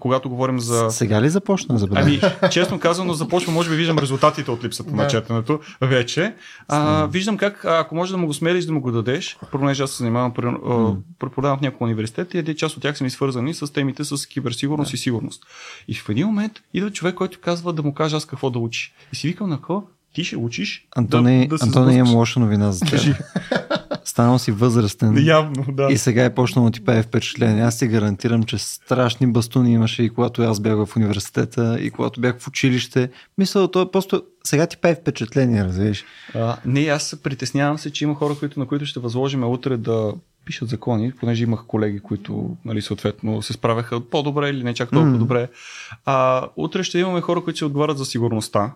когато 0.00 0.28
говорим 0.28 0.60
за... 0.60 0.90
Сега 0.90 1.22
ли 1.22 1.28
започна? 1.28 1.78
за 1.78 1.88
Ами, 1.94 2.20
честно 2.50 2.80
казано, 2.80 3.14
започва, 3.14 3.52
може 3.52 3.70
би 3.70 3.76
виждам 3.76 3.98
резултатите 3.98 4.50
от 4.50 4.64
липсата 4.64 4.94
на 4.94 5.06
четенето 5.06 5.60
вече. 5.80 6.34
А, 6.68 7.06
виждам 7.06 7.36
как, 7.36 7.64
ако 7.64 7.94
може 7.94 8.12
да 8.12 8.18
му 8.18 8.26
го 8.26 8.34
смелиш, 8.34 8.64
да 8.64 8.72
му 8.72 8.80
го 8.80 8.92
дадеш, 8.92 9.38
понеже 9.52 9.82
аз 9.82 9.90
се 9.90 9.96
занимавам, 9.96 10.32
преподавам 11.18 11.58
в 11.58 11.60
няколко 11.60 11.84
университети, 11.84 12.38
един 12.38 12.54
част 12.54 12.76
от 12.76 12.82
тях 12.82 12.98
са 12.98 13.04
ми 13.04 13.10
свързани 13.10 13.54
с 13.54 13.72
темите 13.72 14.04
с 14.04 14.26
киберсигурност 14.26 14.92
и 14.92 14.96
сигурност. 14.96 15.42
И 15.88 15.94
в 15.94 16.08
един 16.08 16.26
момент 16.26 16.52
идва 16.74 16.90
човек, 16.90 17.14
който 17.14 17.40
казва 17.40 17.72
да 17.72 17.82
му 17.82 17.94
каже 17.94 18.16
аз 18.16 18.24
какво 18.24 18.50
да 18.50 18.58
учи. 18.58 18.94
И 19.12 19.16
си 19.16 19.28
викам 19.28 19.50
на 19.50 19.56
какво? 19.56 19.82
Ти 20.14 20.24
ще 20.24 20.36
учиш. 20.36 20.86
Антони, 20.96 21.48
да, 21.48 21.56
да 21.56 21.64
Антони 21.64 21.94
имам 21.94 22.14
лоша 22.14 22.40
новина 22.40 22.72
за 22.72 22.80
теб. 22.90 23.16
Станал 24.06 24.38
си 24.38 24.52
възрастен. 24.52 25.26
Явно, 25.26 25.64
да. 25.68 25.88
И 25.90 25.98
сега 25.98 26.24
е 26.24 26.34
почнало 26.34 26.70
ти 26.70 26.84
пее 26.84 27.02
впечатление. 27.02 27.62
Аз 27.62 27.78
ти 27.78 27.88
гарантирам, 27.88 28.42
че 28.42 28.58
страшни 28.58 29.26
бастуни 29.26 29.72
имаше 29.72 30.02
и 30.02 30.10
когато 30.10 30.42
аз 30.42 30.60
бях 30.60 30.76
в 30.76 30.96
университета, 30.96 31.78
и 31.80 31.90
когато 31.90 32.20
бях 32.20 32.38
в 32.38 32.48
училище. 32.48 33.10
Мисля, 33.38 33.70
то 33.70 33.82
е 33.82 33.90
просто 33.90 34.22
сега 34.44 34.66
ти 34.66 34.76
пее 34.76 34.94
впечатление, 34.94 35.64
разбираш. 35.64 36.04
А, 36.34 36.56
не, 36.64 36.80
аз 36.80 37.02
се 37.02 37.22
притеснявам 37.22 37.78
се, 37.78 37.92
че 37.92 38.04
има 38.04 38.14
хора, 38.14 38.34
които, 38.38 38.60
на 38.60 38.66
които 38.66 38.86
ще 38.86 39.00
възложим 39.00 39.44
утре 39.44 39.76
да 39.76 40.14
пишат 40.44 40.68
закони, 40.68 41.12
понеже 41.20 41.44
имах 41.44 41.64
колеги, 41.66 42.00
които 42.00 42.56
нали, 42.64 42.82
съответно 42.82 43.42
се 43.42 43.52
справяха 43.52 44.00
по-добре 44.00 44.48
или 44.50 44.64
не 44.64 44.74
чак 44.74 44.90
толкова 44.90 45.14
mm. 45.14 45.18
добре. 45.18 45.48
А, 46.04 46.48
утре 46.56 46.82
ще 46.82 46.98
имаме 46.98 47.20
хора, 47.20 47.44
които 47.44 47.56
ще 47.56 47.64
отговарят 47.64 47.98
за 47.98 48.04
сигурността 48.04 48.72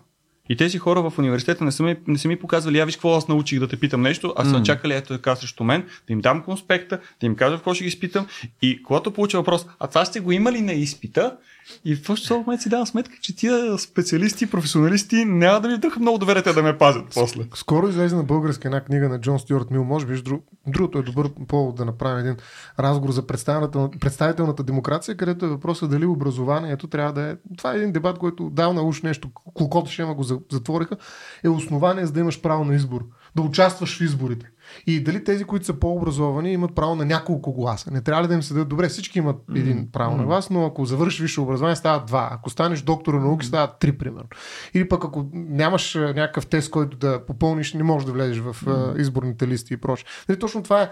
и 0.50 0.56
тези 0.56 0.78
хора 0.78 1.02
в 1.02 1.18
университета 1.18 1.64
не 1.64 1.72
са 1.72 1.82
ми, 1.82 1.96
не 2.06 2.18
са 2.18 2.28
ми 2.28 2.36
показвали, 2.36 2.78
я 2.78 2.86
виж 2.86 2.94
какво 2.94 3.16
аз 3.16 3.28
научих 3.28 3.58
да 3.58 3.68
те 3.68 3.76
питам 3.76 4.02
нещо, 4.02 4.34
а 4.36 4.44
са 4.44 4.50
mm. 4.50 4.62
чакали 4.62 4.94
ето 4.94 5.08
така 5.08 5.36
срещу 5.36 5.64
мен, 5.64 5.82
да 6.06 6.12
им 6.12 6.20
дам 6.20 6.42
конспекта, 6.42 7.00
да 7.20 7.26
им 7.26 7.34
кажа 7.34 7.56
какво 7.56 7.74
ще 7.74 7.84
ги 7.84 7.88
изпитам. 7.88 8.26
И 8.62 8.82
когато 8.82 9.10
получа 9.10 9.38
въпрос, 9.38 9.66
а 9.80 9.86
това 9.86 10.04
сте 10.04 10.20
го 10.20 10.32
имали 10.32 10.60
на 10.60 10.72
изпита, 10.72 11.36
и 11.84 11.96
в 11.96 12.02
този 12.02 12.32
момент 12.32 12.62
си 12.62 12.68
давам 12.68 12.86
сметка, 12.86 13.14
че 13.20 13.36
тия 13.36 13.78
специалисти, 13.78 14.50
професионалисти 14.50 15.24
няма 15.24 15.60
да 15.60 15.68
ми 15.68 15.78
дъха 15.78 16.00
много 16.00 16.18
доверие 16.18 16.42
да 16.42 16.62
ме 16.62 16.78
пазят 16.78 17.04
после. 17.14 17.44
Скоро 17.54 17.88
излезе 17.88 18.16
на 18.16 18.22
българска 18.22 18.68
една 18.68 18.80
книга 18.80 19.08
на 19.08 19.20
Джон 19.20 19.38
Стюарт 19.38 19.70
Мил. 19.70 19.84
Може 19.84 20.06
би 20.06 20.22
друг, 20.22 20.44
другото 20.66 20.98
е 20.98 21.02
добър 21.02 21.30
повод 21.48 21.76
да 21.76 21.84
направим 21.84 22.18
един 22.18 22.36
разговор 22.78 23.12
за 23.12 23.26
представителната, 23.26 23.98
представителната 23.98 24.62
демокрация, 24.62 25.16
където 25.16 25.46
е 25.46 25.48
въпросът 25.48 25.90
дали 25.90 26.06
образованието 26.06 26.86
трябва 26.86 27.12
да 27.12 27.30
е. 27.30 27.36
Това 27.56 27.72
е 27.72 27.76
един 27.76 27.92
дебат, 27.92 28.18
който 28.18 28.50
давна 28.50 28.82
уж 28.82 29.02
нещо, 29.02 29.30
клокото 29.54 29.90
ще 29.90 30.04
го 30.04 30.22
затвориха, 30.52 30.96
е 31.44 31.48
основание 31.48 32.06
за 32.06 32.12
да 32.12 32.20
имаш 32.20 32.40
право 32.40 32.64
на 32.64 32.74
избор. 32.74 33.04
Да 33.36 33.42
участваш 33.42 33.98
в 33.98 34.00
изборите. 34.00 34.46
И 34.86 35.02
дали 35.04 35.24
тези, 35.24 35.44
които 35.44 35.66
са 35.66 35.74
по-образовани, 35.74 36.52
имат 36.52 36.74
право 36.74 36.94
на 36.94 37.04
няколко 37.04 37.52
гласа. 37.52 37.90
Не 37.90 38.00
трябва 38.00 38.22
ли 38.22 38.28
да 38.28 38.34
им 38.34 38.42
се 38.42 38.54
дадат 38.54 38.68
добре? 38.68 38.88
Всички 38.88 39.18
имат 39.18 39.36
един 39.54 39.88
право 39.92 40.16
на 40.16 40.24
глас, 40.24 40.50
но 40.50 40.66
ако 40.66 40.84
завършиш 40.84 41.20
висше 41.20 41.40
образование, 41.40 41.76
стават 41.76 42.06
два. 42.06 42.28
Ако 42.32 42.50
станеш 42.50 42.82
доктор 42.82 43.14
на 43.14 43.20
науки, 43.20 43.46
стават 43.46 43.78
три, 43.78 43.98
примерно. 43.98 44.28
Или 44.74 44.88
пък 44.88 45.04
ако 45.04 45.26
нямаш 45.32 45.94
някакъв 45.94 46.46
тест, 46.46 46.70
който 46.70 46.96
да 46.96 47.26
попълниш, 47.26 47.74
не 47.74 47.82
можеш 47.82 48.06
да 48.06 48.12
влезеш 48.12 48.38
в 48.38 48.56
изборните 48.98 49.48
листи 49.48 49.74
и 49.74 49.76
прочее. 49.76 50.06
Нали, 50.28 50.38
точно 50.38 50.62
това 50.62 50.82
е 50.82 50.90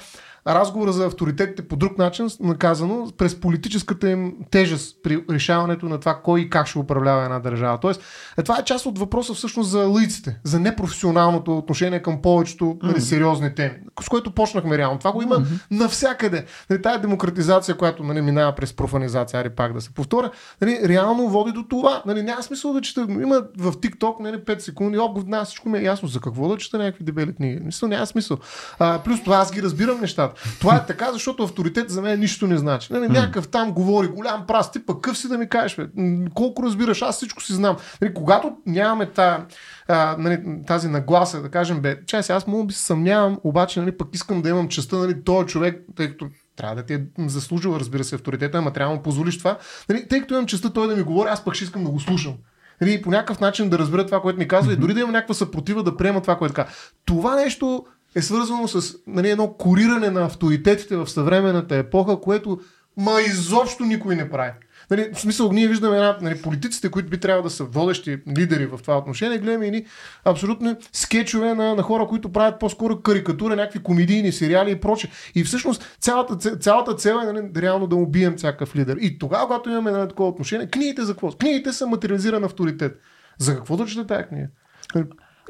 разговора 0.49 0.93
за 0.93 1.07
авторитетите 1.07 1.69
по 1.69 1.77
друг 1.77 1.99
начин, 1.99 2.29
наказано 2.41 3.09
през 3.19 3.41
политическата 3.41 4.11
им 4.11 4.35
тежест 4.51 4.97
при 5.03 5.25
решаването 5.31 5.87
на 5.87 6.01
това 6.01 6.21
кой 6.25 6.41
и 6.41 6.51
как 6.51 6.67
ще 6.67 6.79
управлява 6.79 7.25
една 7.25 7.39
държава. 7.39 7.79
Тоест, 7.81 8.03
е, 8.39 8.43
това 8.43 8.59
е 8.59 8.65
част 8.65 8.87
от 8.87 8.99
въпроса 8.99 9.35
всъщност 9.35 9.71
за 9.71 9.79
лъйците, 9.79 10.41
за 10.45 10.61
непрофесионалното 10.61 11.59
отношение 11.59 12.03
към 12.03 12.23
повечето 12.23 12.65
mm-hmm. 12.65 12.99
сериозни 12.99 13.55
теми, 13.55 13.75
с 14.03 14.09
което 14.09 14.31
почнахме 14.31 14.79
реално. 14.79 14.99
Това 14.99 15.13
го 15.13 15.23
има 15.23 15.37
mm-hmm. 15.37 15.61
навсякъде. 15.71 16.45
Нали, 16.71 16.83
тая 16.83 17.01
демократизация, 17.01 17.77
която 17.77 18.03
нали, 18.03 18.21
минава 18.21 18.55
през 18.55 18.73
профанизация, 18.73 19.41
ари 19.41 19.51
пак 19.51 19.73
да 19.73 19.81
се 19.81 19.95
повторя, 19.95 20.31
нали, 20.61 20.81
реално 20.85 21.29
води 21.29 21.53
до 21.53 21.63
това. 21.63 22.03
Нали, 22.07 22.23
няма 22.23 22.43
смисъл 22.43 22.73
да 22.73 22.81
чета. 22.81 23.01
Има 23.01 23.43
в 23.59 23.73
TikTok 23.73 24.21
нали, 24.21 24.37
5 24.37 24.59
секунди, 24.59 24.99
на 25.27 25.45
всичко 25.45 25.69
ми 25.69 25.79
е 25.79 25.83
ясно 25.83 26.09
за 26.09 26.21
какво 26.21 26.49
да 26.49 26.57
чета 26.57 26.79
някакви 26.79 27.05
дебели 27.05 27.35
книги. 27.35 27.61
Мисля, 27.65 27.89
няма 27.89 28.07
смисъл. 28.07 28.39
А, 28.79 28.99
плюс 28.99 29.23
това 29.25 29.37
аз 29.37 29.53
ги 29.53 29.63
разбирам 29.63 30.01
нещата. 30.01 30.38
Това 30.61 30.77
е 30.77 30.87
така, 30.87 31.13
защото 31.13 31.43
авторитет 31.43 31.91
за 31.91 32.03
мен 32.03 32.21
нищо 32.21 32.47
не 32.47 32.57
значи. 32.57 32.93
Нали, 32.93 33.09
някакъв 33.09 33.49
там 33.49 33.73
говори 33.73 34.07
голям 34.07 34.47
прас, 34.47 34.73
ти 34.73 34.87
пък 34.87 35.01
къв 35.01 35.19
си 35.19 35.29
да 35.29 35.39
ми 35.39 35.49
кажеш, 35.49 35.77
бе? 35.77 35.87
колко 36.35 36.63
разбираш, 36.63 37.03
аз 37.03 37.17
всичко 37.17 37.43
си 37.43 37.53
знам. 37.53 37.77
Нали, 38.01 38.15
когато 38.15 38.57
нямаме 38.67 39.07
та, 39.07 39.47
а, 39.89 40.17
нали, 40.19 40.41
тази 40.67 40.89
нагласа, 40.89 41.43
да 41.43 41.49
кажем, 41.49 41.81
бе, 41.81 42.05
чай 42.07 42.23
аз 42.29 42.47
мога 42.47 42.65
би 42.65 42.75
се 42.75 42.83
съмнявам, 42.83 43.39
обаче 43.45 43.81
нали, 43.81 43.97
пък 43.97 44.09
искам 44.13 44.43
да 44.43 44.49
имам 44.49 44.69
частта, 44.69 44.97
нали, 44.97 45.25
този 45.25 45.47
човек, 45.47 45.85
тъй 45.97 46.09
като 46.09 46.29
трябва 46.57 46.77
да 46.77 46.83
ти 46.83 46.95
е 46.95 47.07
заслужил, 47.19 47.77
разбира 47.81 48.05
се, 48.05 48.15
авторитета, 48.15 48.59
ама 48.59 48.73
трябва 48.73 48.93
да 48.93 48.97
му 48.97 49.03
позволиш 49.03 49.39
това. 49.39 49.59
Нали, 49.89 50.09
тъй 50.09 50.21
като 50.21 50.35
имам 50.35 50.47
частта 50.47 50.71
той 50.71 50.89
да 50.89 50.97
ми 50.97 51.03
говори, 51.03 51.29
аз 51.29 51.45
пък 51.45 51.55
ще 51.55 51.65
искам 51.65 51.85
да 51.85 51.91
го 51.91 52.01
слушам. 52.01 52.35
Нали, 52.81 53.03
по 53.03 53.11
някакъв 53.11 53.41
начин 53.41 53.69
да 53.69 53.79
разбера 53.79 54.07
това, 54.07 54.21
което 54.21 54.39
ми 54.39 54.49
казва 54.49 54.73
mm-hmm. 54.73 54.77
и 54.77 54.81
дори 54.81 54.95
да 54.95 55.01
имам 55.01 55.13
някаква 55.13 55.35
съпротива 55.35 55.83
да 55.83 55.97
приема 55.97 56.21
това, 56.21 56.39
което 56.39 56.55
казва. 56.55 56.73
Това 57.05 57.37
нещо 57.37 57.87
е 58.15 58.23
свързано 58.23 58.69
с 58.69 58.97
нали, 59.07 59.31
едно 59.31 59.53
кориране 59.53 60.11
на 60.11 60.25
авторитетите 60.25 60.97
в 60.97 61.09
съвременната 61.09 61.77
епоха, 61.77 62.21
което 62.21 62.61
ма 62.97 63.21
изобщо 63.21 63.85
никой 63.85 64.17
не 64.17 64.31
прави. 64.31 64.53
Нали, 64.91 65.11
в 65.15 65.21
смисъл, 65.21 65.53
ние 65.53 65.69
виждаме 65.69 65.97
една, 65.97 66.19
нали, 66.23 66.43
политиците, 66.43 66.91
които 66.91 67.09
би 67.09 67.21
трябвало 67.21 67.43
да 67.43 67.51
са 67.51 67.65
водещи 67.65 68.19
лидери 68.39 68.67
в 68.67 68.79
това 68.83 68.99
отношение, 68.99 69.39
гледаме 69.39 69.67
и 69.67 69.87
абсолютно 70.25 70.77
скетчове 70.93 71.55
на, 71.55 71.75
на 71.75 71.83
хора, 71.83 72.07
които 72.07 72.33
правят 72.33 72.61
по-скоро 72.61 73.01
карикатура, 73.01 73.57
някакви 73.57 73.83
комедийни 73.83 74.33
сериали 74.33 74.71
и 74.71 74.81
проче. 74.81 75.11
И 75.35 75.45
всъщност 75.45 75.97
цялата, 76.01 76.57
цялата 76.57 76.95
цел 76.95 77.19
е 77.23 77.33
нали, 77.33 77.51
реално 77.57 77.87
да 77.87 77.97
убием 77.97 78.37
всякакъв 78.37 78.77
лидер. 78.77 78.97
И 79.01 79.19
тогава, 79.19 79.47
когато 79.47 79.71
имаме 79.71 79.91
нали, 79.91 80.09
такова 80.09 80.29
отношение, 80.29 80.67
книгите 80.67 81.03
за 81.03 81.13
какво? 81.13 81.33
Книгите 81.33 81.73
са 81.73 81.87
материализиран 81.87 82.45
авторитет. 82.45 83.01
За 83.39 83.57
какво 83.57 83.77
да 83.77 83.87
чете 83.87 84.07
тази 84.07 84.25
книга? 84.25 84.49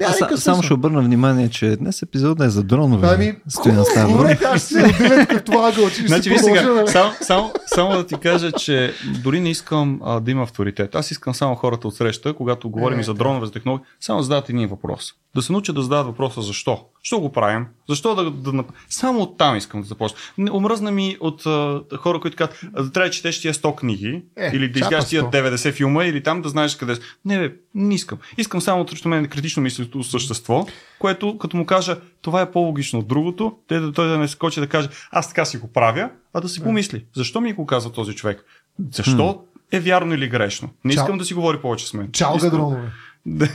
Аз 0.07 0.17
са, 0.17 0.37
само 0.37 0.63
ще 0.63 0.73
обърна 0.73 1.01
внимание, 1.01 1.49
че 1.49 1.75
днес 1.75 2.01
епизодът 2.01 2.47
е 2.47 2.49
за 2.49 2.63
дронове. 2.63 3.07
Ами, 3.11 3.35
Стоян 3.47 3.85
Ставро. 3.85 4.17
Добре, 4.17 4.39
аз 4.45 4.65
ще 4.65 4.73
се 4.73 5.27
като 5.29 5.51
това 5.51 5.71
гълчи. 5.71 6.07
Значи, 6.07 6.29
ви 6.29 6.39
сега, 6.39 6.87
само, 6.87 7.11
само, 7.21 7.53
само 7.67 7.91
да 7.91 8.05
ти 8.05 8.15
кажа, 8.15 8.51
че 8.51 8.93
дори 9.23 9.41
не 9.41 9.49
искам 9.49 9.99
а, 10.03 10.19
да 10.19 10.31
има 10.31 10.43
авторитет. 10.43 10.95
Аз 10.95 11.11
искам 11.11 11.33
само 11.33 11.55
хората 11.55 11.87
от 11.87 11.95
среща, 11.95 12.33
когато 12.33 12.69
говорим 12.69 12.99
е, 12.99 13.03
за 13.03 13.13
дронове, 13.13 13.45
за 13.45 13.51
технологии, 13.51 13.85
само 13.99 14.21
задават 14.21 14.49
един 14.49 14.67
въпрос. 14.67 15.13
Да 15.35 15.41
се 15.41 15.51
научат 15.51 15.75
да 15.75 15.81
задават 15.81 16.07
въпроса 16.07 16.41
защо. 16.41 16.85
Защо 17.03 17.19
го 17.19 17.31
правим? 17.31 17.65
Защо 17.89 18.15
да, 18.15 18.31
да 18.31 18.63
Само 18.89 19.19
от 19.19 19.37
там 19.37 19.55
искам 19.55 19.81
да 19.81 19.87
започна. 19.87 20.17
Омръзна 20.51 20.91
ми 20.91 21.17
от 21.19 21.45
а, 21.45 21.81
хора, 21.97 22.19
които 22.19 22.37
казват, 22.37 22.59
да 22.73 22.91
трябва 22.91 23.07
да 23.07 23.13
четеш 23.13 23.41
тия 23.41 23.53
100 23.53 23.75
книги, 23.75 24.23
е, 24.37 24.51
или 24.53 24.69
да 24.69 24.79
изгледаш 24.79 25.05
тия 25.05 25.23
90 25.23 25.73
филма, 25.73 26.05
или 26.05 26.23
там 26.23 26.41
да 26.41 26.49
знаеш 26.49 26.75
къде. 26.75 26.97
Не, 27.25 27.39
бе, 27.39 27.55
не 27.75 27.95
искам. 27.95 28.17
Искам 28.37 28.61
само 28.61 28.87
срещу 28.87 29.09
мен 29.09 29.27
критично 29.27 29.63
мислещо 29.63 30.03
същество, 30.03 30.65
което 30.99 31.37
като 31.37 31.57
му 31.57 31.65
кажа, 31.65 31.97
това 32.21 32.41
е 32.41 32.51
по-логично 32.51 32.99
от 32.99 33.07
другото, 33.07 33.57
те 33.67 33.79
да 33.79 33.91
той 33.93 34.07
да 34.07 34.17
не 34.17 34.27
скочи 34.27 34.59
да 34.59 34.67
каже, 34.67 34.89
аз 35.11 35.27
така 35.27 35.45
си 35.45 35.57
го 35.57 35.67
правя, 35.67 36.09
а 36.33 36.41
да 36.41 36.49
си 36.49 36.63
помисли. 36.63 37.05
Защо 37.15 37.41
ми 37.41 37.53
го 37.53 37.65
казва 37.65 37.91
този 37.91 38.15
човек? 38.15 38.45
Защо 38.91 39.43
е 39.71 39.79
вярно 39.79 40.13
или 40.13 40.27
грешно? 40.27 40.69
Не 40.83 40.93
искам 40.93 41.07
Чао. 41.07 41.17
да 41.17 41.25
си 41.25 41.33
говори 41.33 41.61
повече 41.61 41.87
с 41.87 41.93
мен. 41.93 42.11
Чао, 42.11 42.37
искам... 42.37 42.91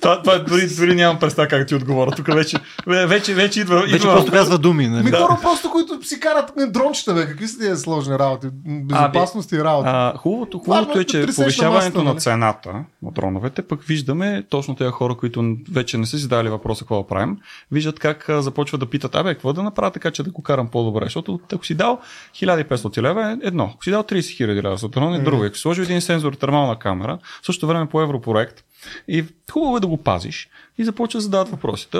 това, 0.00 0.22
това 0.22 0.38
дори, 0.38 0.68
дори 0.76 0.94
нямам 0.94 1.18
представа 1.18 1.48
как 1.48 1.68
ти 1.68 1.74
отговоря. 1.74 2.10
Тук 2.10 2.34
вече, 2.34 2.56
вече, 2.86 3.34
вече 3.34 3.60
идва. 3.60 3.80
Вече 3.80 3.96
идва... 3.96 4.14
просто 4.14 4.32
казва 4.32 4.58
думи. 4.58 4.88
Нали? 4.88 5.04
Ми 5.04 5.10
хора 5.10 5.38
просто, 5.42 5.70
които 5.70 6.02
си 6.02 6.20
карат 6.20 6.52
дрончета, 6.68 7.14
бе. 7.14 7.26
Какви 7.26 7.48
са 7.48 7.58
тези 7.58 7.82
сложни 7.82 8.18
работи? 8.18 8.46
Безопасност 8.66 9.52
и 9.52 9.64
работа. 9.64 9.90
А, 9.92 10.18
хубавото, 10.18 10.58
хубавото 10.58 10.98
е, 10.98 11.04
че 11.04 11.26
повишаването 11.36 11.98
на, 11.98 12.04
на 12.04 12.10
нали? 12.10 12.20
цената 12.20 12.72
на 13.02 13.10
дроновете, 13.12 13.62
пък 13.62 13.82
виждаме 13.82 14.44
точно 14.50 14.76
тези 14.76 14.90
хора, 14.90 15.14
които 15.14 15.56
вече 15.72 15.98
не 15.98 16.06
са 16.06 16.18
си 16.18 16.28
дали 16.28 16.48
въпроса 16.48 16.84
какво 16.84 17.02
да 17.02 17.08
правим, 17.08 17.36
виждат 17.72 17.98
как 17.98 18.26
започват 18.28 18.80
да 18.80 18.86
питат, 18.86 19.14
абе, 19.14 19.34
какво 19.34 19.52
да 19.52 19.62
направя 19.62 19.90
така, 19.90 20.10
че 20.10 20.22
да 20.22 20.30
го 20.30 20.42
карам 20.42 20.68
по-добре. 20.68 21.04
Защото 21.04 21.40
ако 21.52 21.66
си 21.66 21.74
дал 21.74 21.98
1500 22.34 23.02
лева 23.02 23.30
е 23.30 23.46
едно. 23.46 23.70
Ако 23.74 23.84
си 23.84 23.90
дал 23.90 24.02
30 24.02 24.18
000 24.18 24.62
лева 24.62 24.76
за 24.76 24.88
дрон 24.88 25.14
е 25.14 25.18
друго. 25.18 25.44
Ако 25.44 25.56
сложи 25.56 25.82
един 25.82 26.00
сензор 26.00 26.32
термална 26.32 26.78
камера, 26.78 27.18
в 27.42 27.46
същото 27.46 27.66
време 27.66 27.86
по 27.86 28.02
европроект, 28.02 28.64
и 29.08 29.24
хубаво 29.52 29.76
е 29.76 29.80
да 29.80 29.86
го 29.86 29.96
пазиш 29.96 30.48
и 30.78 30.84
започва 30.84 31.18
да 31.18 31.22
задават 31.22 31.48
въпросите. 31.48 31.98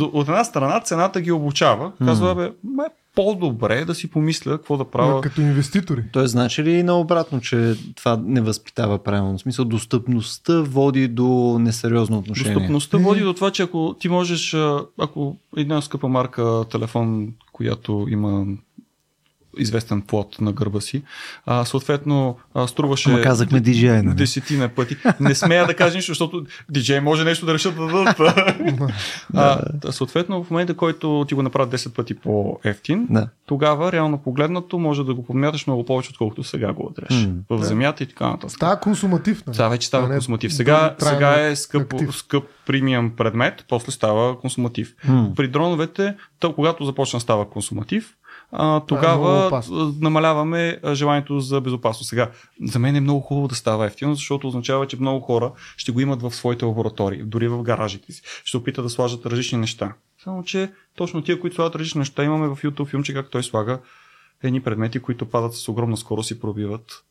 От 0.00 0.28
една 0.28 0.44
страна 0.44 0.80
цената 0.80 1.20
ги 1.20 1.32
обучава. 1.32 1.92
Казва, 2.04 2.34
бе, 2.34 2.52
ме 2.64 2.84
по-добре 3.14 3.84
да 3.84 3.94
си 3.94 4.10
помисля 4.10 4.52
какво 4.52 4.76
да 4.76 4.84
правя. 4.84 5.20
Като 5.20 5.40
инвеститори. 5.40 6.04
Той 6.12 6.28
значи 6.28 6.62
ли 6.64 6.82
наобратно, 6.82 7.40
че 7.40 7.74
това 7.96 8.20
не 8.24 8.40
възпитава 8.40 8.98
правилно? 8.98 9.38
В 9.38 9.40
смисъл, 9.40 9.64
достъпността 9.64 10.62
води 10.62 11.08
до 11.08 11.56
несериозно 11.60 12.18
отношение. 12.18 12.54
Достъпността 12.54 12.98
води 12.98 13.20
до 13.20 13.34
това, 13.34 13.50
че 13.50 13.62
ако 13.62 13.96
ти 14.00 14.08
можеш, 14.08 14.56
ако 14.98 15.36
една 15.56 15.82
скъпа 15.82 16.08
марка 16.08 16.64
телефон, 16.70 17.28
която 17.52 18.06
има 18.10 18.46
известен 19.58 20.02
плод 20.02 20.40
на 20.40 20.52
гърба 20.52 20.80
си. 20.80 21.02
А, 21.46 21.64
съответно, 21.64 22.38
а, 22.54 22.66
струваше. 22.66 23.10
Ама 23.10 23.22
казахме 23.22 23.62
DJ, 23.62 24.02
нали? 24.02 24.16
Десетина 24.16 24.68
пъти. 24.68 24.96
Не 25.20 25.34
смея 25.34 25.66
да 25.66 25.74
кажа 25.74 25.96
нищо, 25.96 26.10
защото 26.10 26.44
DJ 26.72 27.00
може 27.00 27.24
нещо 27.24 27.46
да 27.46 27.54
решат 27.54 27.76
да 27.76 27.86
дадат. 27.86 28.20
а, 29.34 29.60
съответно, 29.90 30.44
в 30.44 30.50
момента, 30.50 30.74
който 30.74 31.24
ти 31.28 31.34
го 31.34 31.42
направят 31.42 31.70
10 31.70 31.92
пъти 31.92 32.14
по-ефтин, 32.14 33.06
да. 33.10 33.28
тогава, 33.46 33.92
реално 33.92 34.18
погледнато, 34.18 34.78
може 34.78 35.04
да 35.04 35.14
го 35.14 35.24
подмяташ 35.24 35.66
много 35.66 35.84
повече, 35.84 36.10
отколкото 36.10 36.44
сега 36.44 36.72
го 36.72 36.86
отреш. 36.86 37.08
Mm, 37.08 37.34
в 37.50 37.58
да. 37.58 37.64
земята 37.64 38.02
и 38.02 38.06
така 38.06 38.26
нататък. 38.28 38.50
Става 38.50 38.80
консуматив. 38.80 39.42
Нали? 39.46 39.56
Да, 39.56 39.68
вече 39.68 39.86
става 39.86 40.08
консуматив. 40.08 40.54
Сега, 40.54 40.94
сега 40.98 41.40
е 41.40 41.56
скъп, 41.56 41.94
скъп 42.12 42.44
премиум 42.66 43.10
предмет, 43.16 43.64
после 43.68 43.92
става 43.92 44.40
консуматив. 44.40 44.94
Mm. 45.08 45.34
При 45.34 45.48
дроновете, 45.48 46.14
то, 46.40 46.54
когато 46.54 46.84
започна 46.84 47.20
става 47.20 47.50
консуматив, 47.50 48.14
а, 48.52 48.80
тогава 48.80 49.62
е 49.62 49.70
намаляваме 50.00 50.80
желанието 50.92 51.40
за 51.40 51.60
безопасност. 51.60 52.08
Сега, 52.08 52.30
за 52.64 52.78
мен 52.78 52.96
е 52.96 53.00
много 53.00 53.20
хубаво 53.20 53.48
да 53.48 53.54
става 53.54 53.86
ефтино, 53.86 54.14
защото 54.14 54.48
означава, 54.48 54.86
че 54.86 54.96
много 55.00 55.20
хора 55.20 55.52
ще 55.76 55.92
го 55.92 56.00
имат 56.00 56.22
в 56.22 56.34
своите 56.34 56.64
лаборатории, 56.64 57.22
дори 57.22 57.48
в 57.48 57.62
гаражите 57.62 58.12
си. 58.12 58.22
Ще 58.44 58.56
опитат 58.56 58.84
да 58.84 58.90
сложат 58.90 59.26
различни 59.26 59.58
неща. 59.58 59.92
Само, 60.24 60.42
че 60.42 60.72
точно 60.96 61.22
тия, 61.22 61.40
които 61.40 61.56
слагат 61.56 61.76
различни 61.76 61.98
неща, 61.98 62.24
имаме 62.24 62.48
в 62.48 62.62
YouTube 62.62 62.86
филмче, 62.86 63.14
как 63.14 63.30
той 63.30 63.42
слага 63.42 63.78
едни 64.42 64.60
предмети, 64.60 65.00
които 65.00 65.26
падат 65.26 65.54
с 65.54 65.68
огромна 65.68 65.96
скорост 65.96 66.30
и 66.30 66.40
пробиват 66.40 67.04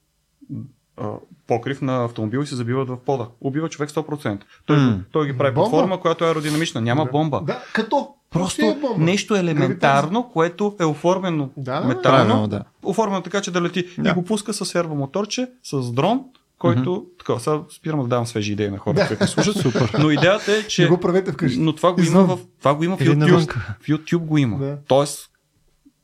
покрив 1.47 1.81
на 1.81 2.03
автомобил 2.03 2.39
и 2.39 2.47
се 2.47 2.55
забиват 2.55 2.89
в 2.89 2.97
пода. 2.97 3.27
Убива 3.41 3.69
човек 3.69 3.89
100%. 3.89 4.41
Той, 4.65 4.77
mm. 4.77 4.99
той 5.11 5.27
ги 5.27 5.37
прави 5.37 5.53
платформа, 5.53 5.99
която 5.99 6.23
е 6.23 6.27
аеродинамична. 6.27 6.81
Няма 6.81 7.05
бомба. 7.05 7.41
Да, 7.43 7.63
като 7.73 8.07
Просто 8.33 8.61
е 8.61 8.77
нещо 8.97 9.35
елементарно, 9.35 10.29
което 10.33 10.75
е 10.79 10.85
оформено 10.85 11.49
да, 11.57 11.81
метално, 11.81 12.47
да. 12.47 12.63
оформено 12.83 13.21
така, 13.21 13.41
че 13.41 13.51
да 13.51 13.61
лети. 13.61 13.87
Да. 13.97 14.09
И 14.09 14.13
го 14.13 14.23
пуска 14.23 14.53
с 14.53 14.65
сервомоторче, 14.65 15.47
с 15.63 15.91
дрон, 15.91 16.21
който, 16.59 16.89
mm-hmm. 16.89 17.19
така, 17.19 17.39
сега 17.39 17.59
спирам 17.75 18.01
да 18.01 18.07
давам 18.07 18.25
свежи 18.25 18.51
идеи 18.51 18.69
на 18.69 18.77
хората, 18.77 19.01
да. 19.01 19.07
които 19.07 19.27
слушат. 19.27 19.57
Супер. 19.57 19.95
Но 19.99 20.11
идеята 20.11 20.51
е, 20.51 20.67
че... 20.67 20.83
Не 20.83 20.89
го 20.89 20.99
правете 20.99 21.31
вкъщи. 21.31 21.59
Но 21.59 21.75
това 21.75 21.93
го 21.93 22.01
има 22.01 22.23
в, 22.23 22.39
това 22.59 22.75
го 22.75 22.83
има 22.83 22.97
в 22.97 22.99
YouTube. 22.99 23.49
В 23.81 23.87
YouTube 23.87 24.25
го 24.25 24.37
има. 24.37 24.57
Да. 24.57 24.77
Тоест, 24.87 25.29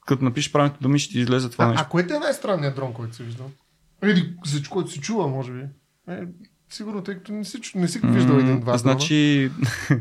като 0.05 0.23
напишеш 0.23 0.51
правилните 0.51 0.77
думи, 0.81 0.99
ще 0.99 1.11
ти 1.11 1.19
излезе 1.19 1.49
това 1.49 1.65
а, 1.65 1.67
нещо. 1.67 1.83
А 1.87 1.89
кое 1.89 2.07
е 2.09 2.19
най-странният 2.19 2.75
дрон, 2.75 2.93
който 2.93 3.15
си 3.15 3.23
виждал? 3.23 3.45
Или 4.03 4.33
за 4.45 4.69
който 4.69 4.91
си 4.91 5.01
чува, 5.01 5.27
може 5.27 5.51
би? 5.51 5.61
Е, 6.09 6.23
Сигурно, 6.69 7.03
тъй 7.03 7.15
като 7.15 7.33
не 7.33 7.45
си, 7.45 7.57
не 7.75 7.87
си 7.87 7.99
виждал 8.03 8.35
един-два. 8.35 8.77
Значи, 8.77 9.49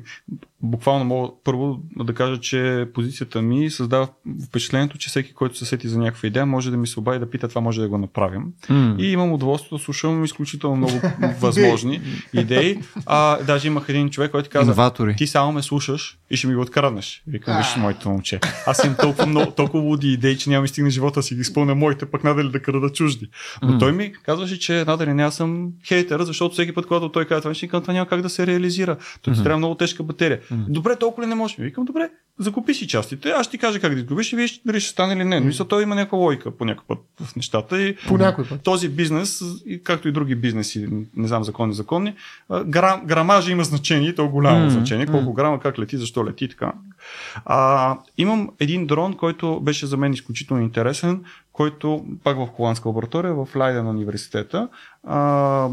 буквално 0.62 1.04
мога 1.04 1.28
първо 1.44 1.80
да 1.96 2.14
кажа, 2.14 2.40
че 2.40 2.88
позицията 2.94 3.42
ми 3.42 3.70
създава 3.70 4.08
впечатлението, 4.48 4.98
че 4.98 5.08
всеки, 5.08 5.34
който 5.34 5.58
се 5.58 5.64
сети 5.64 5.88
за 5.88 5.98
някаква 5.98 6.26
идея, 6.26 6.46
може 6.46 6.70
да 6.70 6.76
ми 6.76 6.86
се 6.86 7.00
обади 7.00 7.18
да 7.18 7.30
пита 7.30 7.48
това 7.48 7.60
може 7.60 7.80
да 7.80 7.88
го 7.88 7.98
направим. 7.98 8.44
Mm. 8.68 8.98
И 8.98 9.12
имам 9.12 9.32
удоволствие 9.32 9.78
да 9.78 9.84
слушам 9.84 10.24
изключително 10.24 10.76
много 10.76 11.00
възможни 11.40 12.00
идеи. 12.32 12.80
А, 13.06 13.42
даже 13.42 13.66
имах 13.66 13.88
един 13.88 14.10
човек, 14.10 14.30
който 14.30 14.50
каза, 14.50 14.64
Инноватори. 14.64 15.14
ти 15.16 15.26
само 15.26 15.52
ме 15.52 15.62
слушаш 15.62 16.18
и 16.30 16.36
ще 16.36 16.46
ми 16.46 16.54
го 16.54 16.60
откраднеш. 16.60 17.22
Викам, 17.26 17.56
виж, 17.58 17.76
моето 17.76 18.08
момче. 18.08 18.40
Аз 18.66 18.84
имам 18.84 18.96
толкова, 19.00 19.26
много, 19.26 19.50
толкова 19.50 19.82
луди 19.82 20.12
идеи, 20.12 20.38
че 20.38 20.50
няма 20.50 20.62
ми 20.62 20.68
стигне 20.68 20.90
живота 20.90 21.22
си 21.22 21.34
ги 21.34 21.40
изпълня 21.40 21.74
моите, 21.74 22.06
пък 22.06 22.24
надали 22.24 22.50
да 22.50 22.62
крада 22.62 22.90
чужди. 22.92 23.30
Но 23.62 23.72
mm. 23.72 23.78
той 23.78 23.92
ми 23.92 24.12
казваше, 24.12 24.58
че 24.58 24.84
надали 24.86 25.14
не 25.14 25.22
аз 25.24 25.36
съм 25.36 25.68
хейтер, 25.86 26.22
защото 26.22 26.54
всеки 26.58 26.74
път, 26.74 26.86
когато 26.86 27.08
той 27.08 27.24
казва 27.24 27.54
ще 27.54 27.68
това 27.68 27.92
няма 27.92 28.06
как 28.06 28.22
да 28.22 28.28
се 28.28 28.46
реализира. 28.46 28.96
Той 29.22 29.34
ти 29.34 29.40
mm-hmm. 29.40 29.42
трябва 29.42 29.58
много 29.58 29.74
тежка 29.74 30.02
батерия. 30.02 30.40
Mm-hmm. 30.40 30.64
Добре, 30.68 30.96
толкова 30.96 31.22
ли 31.22 31.28
не 31.28 31.34
може? 31.34 31.54
Викам, 31.58 31.84
добре, 31.84 32.10
закупи 32.38 32.74
си 32.74 32.88
частите, 32.88 33.30
аз 33.30 33.46
ще 33.46 33.50
ти 33.50 33.58
кажа 33.58 33.80
как 33.80 33.94
да 33.94 34.06
купиш 34.06 34.32
и 34.32 34.36
виж 34.36 34.60
дали 34.66 34.80
ще 34.80 34.90
стане 34.90 35.14
или 35.14 35.24
не. 35.24 35.40
Но 35.40 35.46
мисля, 35.46 35.68
той 35.68 35.82
има 35.82 35.94
някаква 35.94 36.18
лойка 36.18 36.50
по 36.50 36.64
някакъв 36.64 36.86
път 36.86 36.98
в 37.26 37.36
нещата. 37.36 37.82
И 37.82 37.96
по 38.08 38.18
някой 38.18 38.44
път. 38.44 38.62
Този 38.62 38.88
бизнес, 38.88 39.42
както 39.84 40.08
и 40.08 40.12
други 40.12 40.34
бизнеси, 40.34 40.88
не 41.16 41.28
знам 41.28 41.44
законни, 41.44 41.74
законни, 41.74 42.14
грам, 42.66 43.02
грамажа 43.06 43.52
има 43.52 43.64
значение, 43.64 44.14
то 44.14 44.28
голямо 44.28 44.66
mm-hmm. 44.66 44.72
значение. 44.72 45.06
Колко 45.06 45.32
грама, 45.32 45.60
как 45.60 45.78
лети, 45.78 45.96
защо 45.96 46.26
лети 46.26 46.44
и 46.44 46.48
така. 46.48 46.72
А, 47.44 47.98
имам 48.18 48.50
един 48.60 48.86
дрон, 48.86 49.14
който 49.14 49.60
беше 49.60 49.86
за 49.86 49.96
мен 49.96 50.12
изключително 50.12 50.62
интересен, 50.62 51.24
който 51.52 52.04
пак 52.24 52.36
в 52.36 52.46
холандска 52.46 52.88
лаборатория, 52.88 53.34
в 53.34 53.48
Лайден 53.56 53.86
университета. 53.86 54.68
А, 55.04 55.68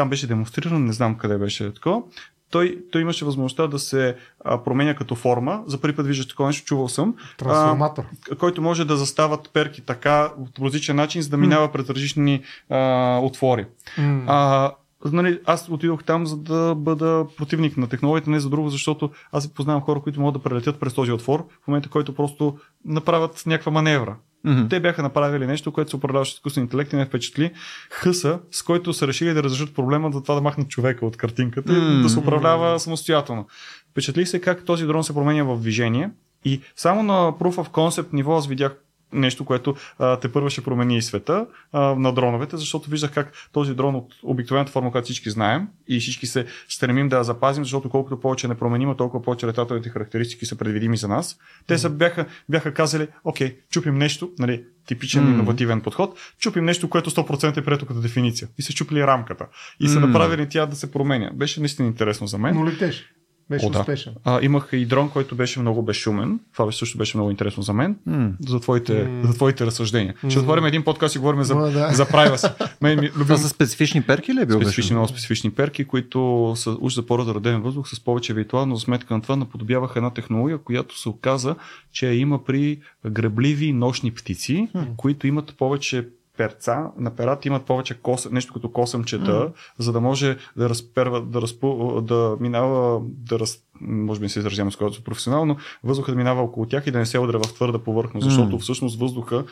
там 0.00 0.08
беше 0.08 0.26
демонстриран, 0.26 0.84
не 0.84 0.92
знам 0.92 1.14
къде 1.14 1.38
беше 1.38 1.74
такова. 1.74 2.02
Той, 2.50 2.78
той 2.92 3.02
имаше 3.02 3.24
възможността 3.24 3.66
да 3.66 3.78
се 3.78 4.16
а, 4.44 4.62
променя 4.64 4.94
като 4.94 5.14
форма. 5.14 5.62
За 5.66 5.80
първи 5.80 5.96
път 5.96 6.06
виждаш 6.06 6.28
такова 6.28 6.48
нещо, 6.48 6.66
чувал 6.66 6.88
съм. 6.88 7.14
Трансформатор. 7.38 8.04
А, 8.32 8.36
който 8.36 8.62
може 8.62 8.84
да 8.84 8.96
застават 8.96 9.50
перки 9.52 9.80
така 9.80 10.32
по 10.54 10.64
различен 10.64 10.96
начин, 10.96 11.22
за 11.22 11.28
да 11.28 11.36
минава 11.36 11.68
mm. 11.68 11.72
през 11.72 11.90
различни 11.90 12.42
а, 12.70 13.18
отвори. 13.22 13.66
Mm. 13.98 14.24
А, 14.26 14.70
нали, 15.04 15.40
аз 15.46 15.68
отидох 15.68 16.04
там, 16.04 16.26
за 16.26 16.36
да 16.36 16.74
бъда 16.74 17.26
противник 17.36 17.76
на 17.76 17.88
технологията, 17.88 18.30
не 18.30 18.40
за 18.40 18.50
друго, 18.50 18.68
защото 18.68 19.10
аз 19.32 19.48
познавам 19.48 19.82
хора, 19.82 20.00
които 20.00 20.20
могат 20.20 20.42
да 20.42 20.48
прелетят 20.48 20.80
през 20.80 20.94
този 20.94 21.12
отвор, 21.12 21.46
в 21.64 21.68
момента, 21.68 21.88
който 21.88 22.14
просто 22.14 22.58
направят 22.84 23.42
някаква 23.46 23.72
маневра. 23.72 24.16
Mm-hmm. 24.46 24.70
Те 24.70 24.80
бяха 24.80 25.02
направили 25.02 25.46
нещо, 25.46 25.72
което 25.72 25.90
се 25.90 25.96
управляваше 25.96 26.32
изкуствен 26.32 26.64
интелект 26.64 26.92
и 26.92 26.96
не 26.96 27.06
впечатли 27.06 27.52
хъса, 27.90 28.38
с 28.50 28.62
който 28.62 28.92
са 28.92 29.06
решили 29.06 29.34
да 29.34 29.42
разрешат 29.42 29.74
проблема 29.74 30.10
за 30.12 30.22
това 30.22 30.34
да 30.34 30.40
махнат 30.40 30.68
човека 30.68 31.06
от 31.06 31.16
картинката 31.16 31.72
mm-hmm. 31.72 31.98
и 31.98 32.02
да 32.02 32.08
се 32.08 32.18
управлява 32.18 32.80
самостоятелно. 32.80 33.46
Впечатли 33.90 34.26
се 34.26 34.40
как 34.40 34.64
този 34.64 34.86
дрон 34.86 35.04
се 35.04 35.14
променя 35.14 35.44
в 35.44 35.60
движение 35.60 36.10
и 36.44 36.60
само 36.76 37.02
на 37.02 37.32
Proof 37.32 37.54
of 37.54 37.68
Concept 37.68 38.12
ниво 38.12 38.36
аз 38.36 38.46
видях 38.46 38.76
нещо, 39.12 39.44
което 39.44 39.74
а, 39.98 40.16
те 40.16 40.32
първо 40.32 40.50
ще 40.50 40.64
промени 40.64 40.96
и 40.96 41.02
света 41.02 41.46
а, 41.72 41.80
на 41.80 42.12
дроновете, 42.12 42.56
защото 42.56 42.90
виждах 42.90 43.14
как 43.14 43.32
този 43.52 43.74
дрон 43.74 43.94
от 43.94 44.14
обикновената 44.22 44.72
форма, 44.72 44.90
която 44.90 45.04
всички 45.04 45.30
знаем 45.30 45.68
и 45.88 46.00
всички 46.00 46.26
се 46.26 46.46
стремим 46.68 47.08
да 47.08 47.16
я 47.16 47.24
запазим, 47.24 47.64
защото 47.64 47.90
колкото 47.90 48.20
повече 48.20 48.48
не 48.48 48.54
променим, 48.54 48.96
толкова 48.96 49.22
повече 49.22 49.46
летателните 49.46 49.88
характеристики 49.88 50.46
са 50.46 50.56
предвидими 50.56 50.96
за 50.96 51.08
нас. 51.08 51.38
Те 51.66 51.78
са, 51.78 51.90
бяха, 51.90 52.26
бяха 52.48 52.74
казали, 52.74 53.08
окей, 53.24 53.56
чупим 53.70 53.98
нещо, 53.98 54.30
нали, 54.38 54.64
типичен 54.86 55.24
mm. 55.24 55.30
иновативен 55.30 55.80
подход, 55.80 56.18
чупим 56.38 56.64
нещо, 56.64 56.90
което 56.90 57.10
100% 57.10 57.56
е 57.56 57.64
прието 57.64 57.86
като 57.86 58.00
дефиниция. 58.00 58.48
И 58.58 58.62
се 58.62 58.74
чупили 58.74 59.06
рамката. 59.06 59.46
И 59.80 59.88
са 59.88 59.98
mm. 59.98 60.06
направили 60.06 60.48
тя 60.48 60.66
да 60.66 60.76
се 60.76 60.90
променя. 60.90 61.30
Беше 61.34 61.60
наистина 61.60 61.88
интересно 61.88 62.26
за 62.26 62.38
мен. 62.38 62.54
Но 62.54 62.66
летеш. 62.66 63.12
Беше 63.50 63.66
О, 63.66 63.70
да. 63.70 63.80
успешен. 63.80 64.14
А, 64.24 64.38
имах 64.42 64.68
и 64.72 64.86
дрон, 64.86 65.10
който 65.10 65.34
беше 65.34 65.60
много 65.60 65.82
безшумен. 65.82 66.40
Това 66.52 66.72
също 66.72 66.98
беше 66.98 67.16
много 67.16 67.30
интересно 67.30 67.62
за 67.62 67.72
мен. 67.72 67.96
Mm. 68.08 68.32
За, 68.48 68.60
твоите, 68.60 68.92
mm. 68.92 69.26
за 69.26 69.34
твоите 69.34 69.66
разсъждения. 69.66 70.14
Mm. 70.14 70.30
Ще 70.30 70.38
отворим 70.38 70.64
един 70.64 70.84
подкаст 70.84 71.14
и 71.14 71.18
говорим 71.18 71.42
за, 71.42 71.54
oh, 71.54 71.72
да. 71.72 71.94
за 71.94 72.06
privacy. 72.06 72.68
Мен, 72.80 73.00
ми, 73.00 73.06
любим... 73.14 73.22
Това 73.22 73.36
са 73.36 73.48
специфични 73.48 74.02
перки 74.02 74.34
ли 74.34 74.40
е 74.40 74.46
бил? 74.46 74.60
Специфични, 74.60 74.94
много 74.94 75.08
специфични 75.08 75.50
перки, 75.50 75.84
които 75.84 76.52
са 76.56 76.76
уж 76.80 76.94
за 76.94 77.06
по 77.06 77.18
роден 77.18 77.62
въздух 77.62 77.88
с 77.88 78.00
повече 78.04 78.34
витуал, 78.34 78.66
но 78.66 78.76
за 78.76 78.80
сметка 78.80 79.14
на 79.14 79.22
това 79.22 79.36
наподобяваха 79.36 79.98
една 79.98 80.10
технология, 80.10 80.58
която 80.58 80.98
се 80.98 81.08
оказа, 81.08 81.56
че 81.92 82.06
има 82.06 82.44
при 82.44 82.80
гребливи 83.06 83.72
нощни 83.72 84.10
птици, 84.10 84.68
mm. 84.76 84.96
които 84.96 85.26
имат 85.26 85.54
повече 85.58 86.08
перца, 86.40 86.90
на 86.98 87.10
перата 87.10 87.48
имат 87.48 87.64
повече 87.64 87.94
кос, 87.94 88.30
нещо 88.30 88.52
като 88.52 88.72
косъмчета, 88.72 89.32
mm. 89.32 89.52
за 89.78 89.92
да 89.92 90.00
може 90.00 90.36
да 90.56 90.68
разперва, 90.68 91.20
да, 91.20 91.42
разпу, 91.42 92.00
да 92.00 92.36
минава, 92.40 93.00
да 93.04 93.38
раз, 93.38 93.58
може 93.80 94.20
би 94.20 94.24
не 94.24 94.28
се 94.28 94.38
изразявам 94.38 94.72
с 94.72 94.76
професионално, 95.04 95.56
въздуха 95.84 96.12
да 96.12 96.16
минава 96.16 96.42
около 96.42 96.66
тях 96.66 96.86
и 96.86 96.90
да 96.90 96.98
не 96.98 97.06
се 97.06 97.18
удря 97.18 97.38
в 97.38 97.54
твърда 97.54 97.78
повърхност, 97.78 98.24
защото 98.24 98.56
mm. 98.56 98.60
всъщност 98.60 99.00
въздуха, 99.00 99.44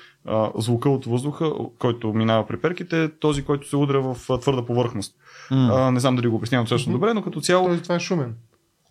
звука 0.59 0.91
от 0.91 1.07
въздуха, 1.07 1.53
който 1.78 2.12
минава 2.12 2.47
при 2.47 2.61
перките, 2.61 3.05
е 3.05 3.18
този, 3.18 3.45
който 3.45 3.68
се 3.68 3.76
удря 3.76 4.01
в 4.01 4.39
твърда 4.41 4.66
повърхност. 4.66 5.14
Mm. 5.51 5.89
А, 5.89 5.91
не 5.91 6.01
знам 6.01 6.16
дали 6.16 6.28
го 6.28 6.36
обяснявам 6.36 6.64
достатъчно 6.64 6.91
mm-hmm. 6.91 6.97
добре, 6.97 7.14
но 7.14 7.22
като 7.22 7.41
цяло. 7.41 7.66
Той, 7.66 7.82
това 7.82 7.95
е 7.95 8.01
шумен 8.01 8.34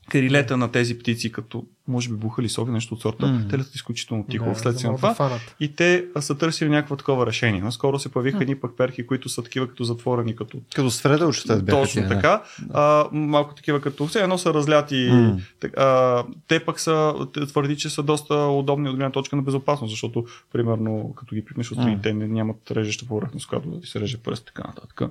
крилета 0.10 0.58
на 0.58 0.72
тези 0.72 1.00
птици, 1.00 1.32
като 1.32 1.64
може 1.88 2.10
би 2.10 2.16
буха 2.16 2.42
ли 2.42 2.50
сови, 2.50 2.72
нещо 2.72 2.96
от 2.96 3.02
сорта, 3.02 3.26
mm. 3.26 3.50
те 3.50 3.58
летят 3.58 3.76
изключително 3.76 4.26
тихо 4.30 4.46
да, 4.46 4.54
вследствие 4.54 4.92
на 4.92 4.96
това. 4.96 5.14
Да 5.20 5.40
и 5.60 5.76
те 5.76 6.06
са 6.20 6.38
търсили 6.38 6.70
някакво 6.70 6.96
такова 6.96 7.26
решение. 7.26 7.62
Наскоро 7.62 8.00
се 8.00 8.10
появиха 8.10 8.38
едни 8.42 8.56
mm. 8.56 8.60
пък 8.60 8.78
перки, 8.78 9.08
които 9.08 9.30
са 9.30 9.44
такива 9.44 9.68
като 9.68 9.84
затворени, 9.84 10.36
като. 10.36 10.58
Като 10.76 10.92
сфредълчета 10.92 11.56
бяха. 11.56 11.82
Точно 11.82 12.02
тия, 12.02 12.10
така. 12.10 12.44
Да. 12.60 12.74
А, 12.74 13.10
малко 13.12 13.56
такива 13.56 13.82
като 13.82 14.08
все 14.08 14.24
едно 14.24 14.38
са 14.38 14.54
разляти. 14.54 14.96
Mm. 14.96 15.42
А, 15.78 16.24
те 16.48 16.66
пък 16.66 16.80
са, 16.80 17.14
твърди, 17.48 17.78
че 17.78 17.90
са 17.90 18.04
доста 18.04 18.36
удобни 18.36 18.90
от 18.90 18.96
гледна 18.96 19.12
точка 19.12 19.36
на 19.36 19.42
безопасност, 19.42 19.92
защото, 19.92 20.26
примерно, 20.54 21.14
като 21.18 21.36
ги 21.36 21.46
пипнеш 21.46 21.72
от 21.72 21.78
mm. 21.78 22.04
те 22.04 22.14
нямат 22.14 22.72
режеща 22.72 23.06
повърхност, 23.06 23.48
която 23.48 23.70
да 23.70 23.82
ти 23.82 23.88
се 23.88 24.00
реже 24.00 24.18
пръст, 24.18 24.46
така 24.46 24.68
нататък. 24.68 25.02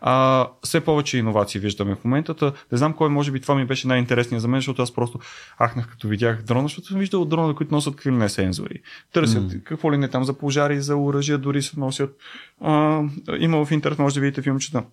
А, 0.00 0.46
все 0.62 0.80
повече 0.80 1.18
иновации 1.18 1.60
виждаме 1.60 1.94
в 1.94 2.04
момента. 2.04 2.52
Не 2.72 2.78
знам 2.78 2.92
кой, 2.92 3.08
може 3.08 3.30
би 3.30 3.40
това 3.40 3.54
ми 3.54 3.64
беше 3.64 3.88
най-интересният 3.88 4.42
за 4.42 4.48
мен, 4.48 4.58
защото 4.58 4.82
аз 4.82 4.94
просто 4.94 5.18
ахнах 5.58 5.88
като 5.88 6.08
видях 6.18 6.42
дрона, 6.42 6.62
защото 6.62 6.88
съм 6.88 6.98
виждал 6.98 7.24
дронове, 7.24 7.54
които 7.54 7.74
носят 7.74 7.94
какви 7.94 8.10
не 8.10 8.28
сензори. 8.28 8.82
Търсят 9.12 9.42
mm. 9.42 9.62
какво 9.62 9.92
ли 9.92 9.98
не 9.98 10.08
там 10.08 10.24
за 10.24 10.38
пожари, 10.38 10.80
за 10.80 10.96
оръжия, 10.96 11.38
дори 11.38 11.62
се 11.62 11.80
носят. 11.80 12.16
А, 12.60 13.02
има 13.38 13.64
в 13.64 13.70
интернет, 13.70 13.98
може 13.98 14.14
да 14.14 14.20
видите 14.20 14.42
филмчета 14.42 14.84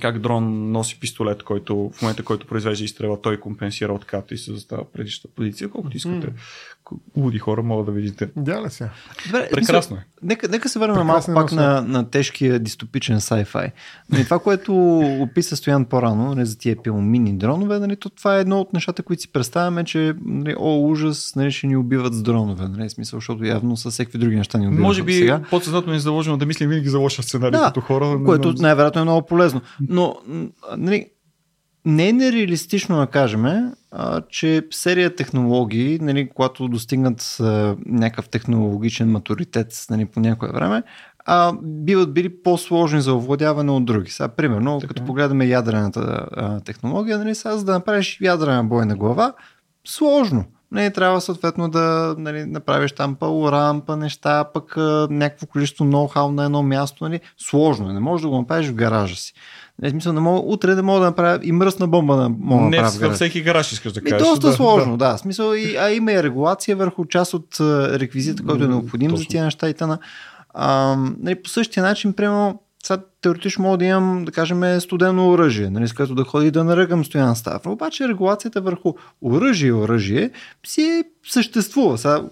как 0.00 0.18
дрон 0.18 0.72
носи 0.72 1.00
пистолет, 1.00 1.42
който 1.42 1.90
в 1.94 2.02
момента, 2.02 2.24
който 2.24 2.46
произвежда 2.46 2.84
изстрела, 2.84 3.20
той 3.22 3.40
компенсира 3.40 3.92
отката 3.92 4.34
и 4.34 4.38
се 4.38 4.52
застава 4.52 4.84
предишната 4.92 5.34
позиция, 5.34 5.68
колкото 5.68 5.96
искате. 5.96 6.26
Mm 6.26 6.32
луди 7.16 7.38
хора 7.38 7.62
могат 7.62 7.86
да 7.86 7.92
видите. 7.92 8.28
Да, 8.36 8.64
сега. 8.68 8.90
Добре, 9.26 9.48
Прекрасно 9.52 9.96
е. 9.96 10.04
Нека, 10.22 10.48
нека 10.48 10.68
се 10.68 10.78
върнем 10.78 11.06
малко 11.06 11.34
пак 11.34 11.52
на, 11.52 11.82
на 11.82 12.10
тежкия 12.10 12.58
дистопичен 12.58 13.20
sci-fi. 13.20 13.70
Нали, 14.10 14.24
това, 14.24 14.38
което 14.38 14.98
описа 14.98 15.56
Стоян 15.56 15.84
по-рано 15.84 16.34
нали, 16.34 16.46
за 16.46 16.58
тия 16.58 16.76
мини 16.86 17.38
дронове, 17.38 17.78
нали, 17.78 17.96
то 17.96 18.10
това 18.10 18.36
е 18.36 18.40
едно 18.40 18.60
от 18.60 18.72
нещата, 18.72 19.02
които 19.02 19.22
си 19.22 19.32
представяме, 19.32 19.84
че 19.84 20.14
нали, 20.24 20.54
о, 20.58 20.88
ужас, 20.88 21.32
нали, 21.36 21.52
ще 21.52 21.66
ни 21.66 21.76
убиват 21.76 22.14
с 22.14 22.22
дронове. 22.22 22.68
Нали, 22.68 22.90
смисъл, 22.90 23.16
защото 23.16 23.44
явно 23.44 23.76
с 23.76 23.90
всеки 23.90 24.18
други 24.18 24.36
неща 24.36 24.58
ни 24.58 24.66
убиват. 24.66 24.82
Може 24.82 25.02
би 25.02 25.12
сега. 25.12 25.40
подсъзнателно 25.50 25.94
е 25.96 25.98
заложено 25.98 26.36
да 26.36 26.46
мислим 26.46 26.68
винаги 26.68 26.88
за 26.88 26.98
лоша 26.98 27.22
сценарий 27.22 27.60
да, 27.60 27.66
като 27.66 27.80
хора. 27.80 28.20
Което 28.24 28.54
най-вероятно 28.58 29.00
е 29.00 29.04
много 29.04 29.26
полезно. 29.26 29.60
Но 29.80 30.16
нали, 30.76 31.06
не 31.88 32.08
е 32.08 32.12
нереалистично 32.12 32.96
да 32.96 33.06
кажем, 33.06 33.72
а, 33.90 34.22
че 34.28 34.66
серия 34.70 35.14
технологии, 35.14 35.98
нали, 36.02 36.28
когато 36.28 36.68
достигнат 36.68 37.36
а, 37.40 37.76
някакъв 37.86 38.28
технологичен 38.28 39.10
матуритет 39.10 39.86
нали, 39.90 40.04
по 40.04 40.20
някое 40.20 40.48
време, 40.48 40.82
а, 41.24 41.52
биват 41.62 42.14
били 42.14 42.42
по-сложни 42.42 43.00
за 43.00 43.14
овладяване 43.14 43.72
от 43.72 43.84
други. 43.84 44.10
Сега, 44.10 44.28
примерно, 44.28 44.80
така. 44.80 44.88
като 44.88 45.06
погледаме 45.06 45.46
ядрената 45.46 46.26
а, 46.32 46.60
технология, 46.60 47.18
нали, 47.18 47.34
сега, 47.34 47.56
за 47.56 47.64
да 47.64 47.72
направиш 47.72 48.18
ядрена 48.20 48.64
бойна 48.64 48.96
глава, 48.96 49.32
сложно. 49.86 50.44
Не 50.72 50.82
нали, 50.82 50.92
трябва 50.92 51.20
съответно 51.20 51.68
да 51.68 52.14
нали, 52.18 52.44
направиш 52.44 52.92
там 52.92 53.16
рампа, 53.22 53.96
неща, 53.96 54.44
пък 54.54 54.76
а, 54.76 55.08
някакво 55.10 55.46
количество 55.46 55.84
ноу-хау 55.84 56.30
на 56.30 56.44
едно 56.44 56.62
място. 56.62 57.04
Нали, 57.04 57.20
сложно 57.38 57.90
е. 57.90 57.92
Не 57.92 58.00
можеш 58.00 58.22
да 58.22 58.28
го 58.28 58.38
направиш 58.38 58.68
в 58.68 58.74
гаража 58.74 59.16
си. 59.16 59.34
Не, 59.82 59.90
смисъл, 59.90 60.12
не 60.12 60.20
мога, 60.20 60.40
утре 60.46 60.74
не 60.74 60.82
мога 60.82 61.00
да 61.00 61.06
направя 61.06 61.40
и 61.42 61.52
мръсна 61.52 61.88
бомба 61.88 62.16
да 62.16 62.28
мога 62.28 62.70
да 62.70 62.82
направя. 62.82 63.00
Не 63.00 63.08
във 63.08 63.14
всеки 63.14 63.42
гараж 63.42 63.72
искаш 63.72 63.92
да 63.92 64.00
кажеш. 64.00 64.26
И 64.26 64.30
доста 64.30 64.46
да, 64.46 64.52
сложно, 64.52 64.96
да. 64.96 65.12
да. 65.12 65.18
Смисъл, 65.18 65.54
и, 65.54 65.76
а 65.76 65.90
има 65.90 66.12
и 66.12 66.22
регулация 66.22 66.76
върху 66.76 67.04
част 67.04 67.34
от 67.34 67.56
реквизита, 67.60 68.42
който 68.44 68.64
е 68.64 68.68
необходим 68.68 69.10
Точно. 69.10 69.22
за 69.22 69.28
тия 69.28 69.44
неща 69.44 69.68
и 69.68 69.74
тъна. 69.74 69.98
А, 70.54 70.96
нали, 71.20 71.42
по 71.42 71.48
същия 71.48 71.82
начин, 71.82 72.12
примерно, 72.12 72.60
сега 72.84 73.02
теоретично 73.20 73.64
мога 73.64 73.78
да 73.78 73.84
имам, 73.84 74.24
да 74.24 74.32
кажем, 74.32 74.80
студено 74.80 75.28
оръжие, 75.28 75.70
нали, 75.70 75.88
с 75.88 75.92
което 75.92 76.14
да 76.14 76.24
ходи 76.24 76.50
да 76.50 76.64
наръгам 76.64 77.04
Стоян 77.04 77.36
Ставро. 77.36 77.72
Обаче 77.72 78.08
регулацията 78.08 78.60
върху 78.60 78.92
оръжие 79.22 79.68
и 79.68 79.72
оръжие 79.72 80.30
си 80.66 81.04
съществува. 81.26 81.98
Сега 81.98 82.22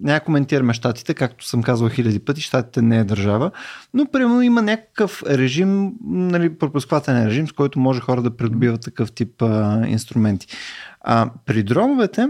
няма 0.00 0.20
коментираме 0.20 0.72
щатите, 0.72 1.14
както 1.14 1.46
съм 1.46 1.62
казал 1.62 1.88
хиляди 1.88 2.18
пъти, 2.18 2.40
щатите 2.40 2.82
не 2.82 2.98
е 2.98 3.04
държава, 3.04 3.50
но 3.94 4.06
примерно 4.06 4.42
има 4.42 4.62
някакъв 4.62 5.22
режим, 5.22 5.92
нали, 6.06 6.58
пропусквателен 6.58 7.26
режим, 7.26 7.48
с 7.48 7.52
който 7.52 7.78
може 7.78 8.00
хора 8.00 8.22
да 8.22 8.36
придобиват 8.36 8.80
такъв 8.80 9.12
тип 9.12 9.42
а, 9.42 9.82
инструменти. 9.86 10.46
А, 11.00 11.30
при 11.46 11.62
дроновете, 11.62 12.28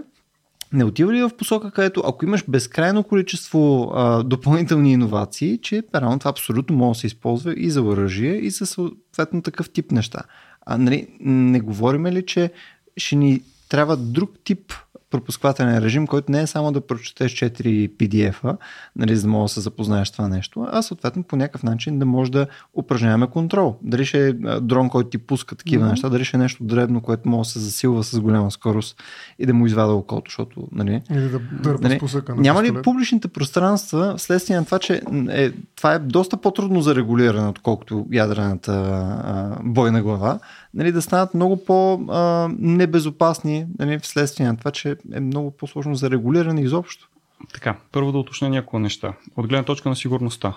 не 0.76 0.84
отива 0.84 1.12
ли 1.12 1.22
в 1.22 1.30
посока, 1.36 1.70
където 1.70 2.02
ако 2.06 2.24
имаш 2.24 2.44
безкрайно 2.48 3.02
количество 3.02 3.92
а, 3.94 4.22
допълнителни 4.22 4.92
иновации, 4.92 5.58
че 5.58 5.82
реално 5.94 6.18
това 6.18 6.30
абсолютно 6.30 6.76
може 6.76 6.96
да 6.96 7.00
се 7.00 7.06
използва 7.06 7.54
и 7.56 7.70
за 7.70 7.82
оръжие, 7.82 8.34
и 8.34 8.50
за 8.50 8.66
съответно 8.66 9.42
такъв 9.42 9.70
тип 9.70 9.92
неща. 9.92 10.22
А, 10.66 10.78
нали, 10.78 11.08
не 11.20 11.60
говорим 11.60 12.06
ли, 12.06 12.26
че 12.26 12.50
ще 12.96 13.16
ни 13.16 13.42
трябва 13.68 13.96
друг 13.96 14.30
тип 14.44 14.72
пропусквателен 15.16 15.78
режим, 15.78 16.06
който 16.06 16.32
не 16.32 16.40
е 16.40 16.46
само 16.46 16.72
да 16.72 16.80
прочетеш 16.80 17.32
4 17.32 17.90
PDF-а, 17.90 18.56
нали, 18.96 19.16
за 19.16 19.22
да 19.22 19.28
можеш 19.28 19.54
да 19.54 19.54
се 19.54 19.60
запознаеш 19.60 20.10
това 20.10 20.28
нещо, 20.28 20.66
а 20.70 20.82
съответно 20.82 21.22
по 21.22 21.36
някакъв 21.36 21.62
начин 21.62 21.98
да 21.98 22.06
може 22.06 22.30
да 22.30 22.46
упражняваме 22.74 23.26
контрол. 23.26 23.76
Дали 23.82 24.06
ще 24.06 24.28
е 24.28 24.32
дрон, 24.60 24.88
който 24.88 25.10
ти 25.10 25.18
пуска 25.18 25.54
такива 25.54 25.84
mm-hmm. 25.84 25.90
неща, 25.90 26.08
дали 26.08 26.24
ще 26.24 26.36
е 26.36 26.40
нещо 26.40 26.64
дребно, 26.64 27.00
което 27.00 27.28
може 27.28 27.46
да 27.48 27.52
се 27.52 27.58
засилва 27.58 28.04
с 28.04 28.20
голяма 28.20 28.50
скорост 28.50 29.02
и 29.38 29.46
да 29.46 29.54
му 29.54 29.66
извада 29.66 29.92
окото, 29.92 30.30
защото... 30.30 30.68
Нали, 30.72 31.02
Или 31.10 31.28
да 31.28 31.38
дърпа 31.38 31.88
нали, 31.88 31.96
спусъка 31.96 32.34
на 32.34 32.42
Няма 32.42 32.62
ли 32.62 32.82
публичните 32.82 33.28
пространства, 33.28 34.14
вследствие 34.16 34.56
на 34.56 34.64
това, 34.64 34.78
че 34.78 35.02
е, 35.30 35.50
това 35.76 35.94
е 35.94 35.98
доста 35.98 36.36
по-трудно 36.36 36.80
за 36.80 36.94
регулиране, 36.94 37.48
отколкото 37.48 38.06
ядрената 38.12 38.72
а, 38.72 39.56
бойна 39.62 40.02
глава, 40.02 40.38
нали, 40.76 40.92
да 40.92 41.02
станат 41.02 41.34
много 41.34 41.64
по-небезопасни 41.64 43.66
нали, 43.78 43.98
вследствие 43.98 44.46
на 44.46 44.56
това, 44.56 44.70
че 44.70 44.96
е 45.14 45.20
много 45.20 45.50
по-сложно 45.50 45.94
за 45.94 46.10
регулиране 46.10 46.62
изобщо. 46.62 47.08
Така, 47.54 47.76
първо 47.92 48.12
да 48.12 48.18
уточня 48.18 48.48
някои 48.48 48.80
неща. 48.80 49.12
От 49.36 49.46
гледна 49.46 49.64
точка 49.64 49.88
на 49.88 49.96
сигурността. 49.96 50.54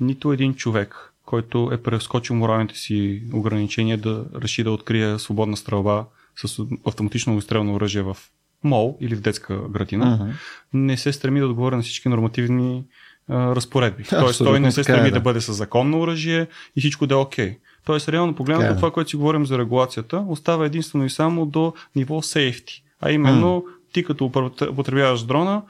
Нито 0.00 0.32
един 0.32 0.54
човек, 0.54 1.12
който 1.24 1.70
е 1.72 1.82
прескочил 1.82 2.36
моралните 2.36 2.76
си 2.76 3.22
ограничения 3.32 3.98
да 3.98 4.24
реши 4.42 4.64
да 4.64 4.70
открие 4.70 5.18
свободна 5.18 5.56
стрелба 5.56 6.04
с 6.36 6.62
автоматично 6.86 7.32
огнестрелно 7.32 7.74
оръжие 7.74 8.02
в 8.02 8.16
мол 8.64 8.96
или 9.00 9.14
в 9.14 9.20
детска 9.20 9.68
градина, 9.68 10.18
uh-huh. 10.18 10.32
не 10.72 10.96
се 10.96 11.12
стреми 11.12 11.40
да 11.40 11.46
отговори 11.46 11.76
на 11.76 11.82
всички 11.82 12.08
нормативни 12.08 12.84
а, 13.28 13.56
разпоредби. 13.56 14.04
Тоест 14.10 14.38
той 14.38 14.60
не 14.60 14.72
се 14.72 14.82
стреми 14.82 15.08
е, 15.08 15.10
да. 15.10 15.16
да 15.16 15.20
бъде 15.20 15.40
с 15.40 15.52
законно 15.52 16.00
оръжие 16.00 16.46
и 16.76 16.80
всичко 16.80 17.06
да 17.06 17.14
е 17.14 17.18
окей. 17.18 17.50
Okay. 17.50 17.58
Тоест, 17.88 18.08
реално 18.08 18.34
погледнато, 18.34 18.70
yeah. 18.70 18.74
Е. 18.74 18.76
това, 18.76 18.90
което 18.90 19.10
си 19.10 19.16
говорим 19.16 19.46
за 19.46 19.58
регулацията, 19.58 20.24
остава 20.28 20.66
единствено 20.66 21.04
и 21.04 21.10
само 21.10 21.46
до 21.46 21.72
ниво 21.96 22.14
safety. 22.14 22.82
А 23.00 23.10
именно, 23.10 23.62
mm. 23.66 23.92
ти 23.92 24.04
като 24.04 24.24
употребяваш 24.70 25.22
дрона, 25.22 25.62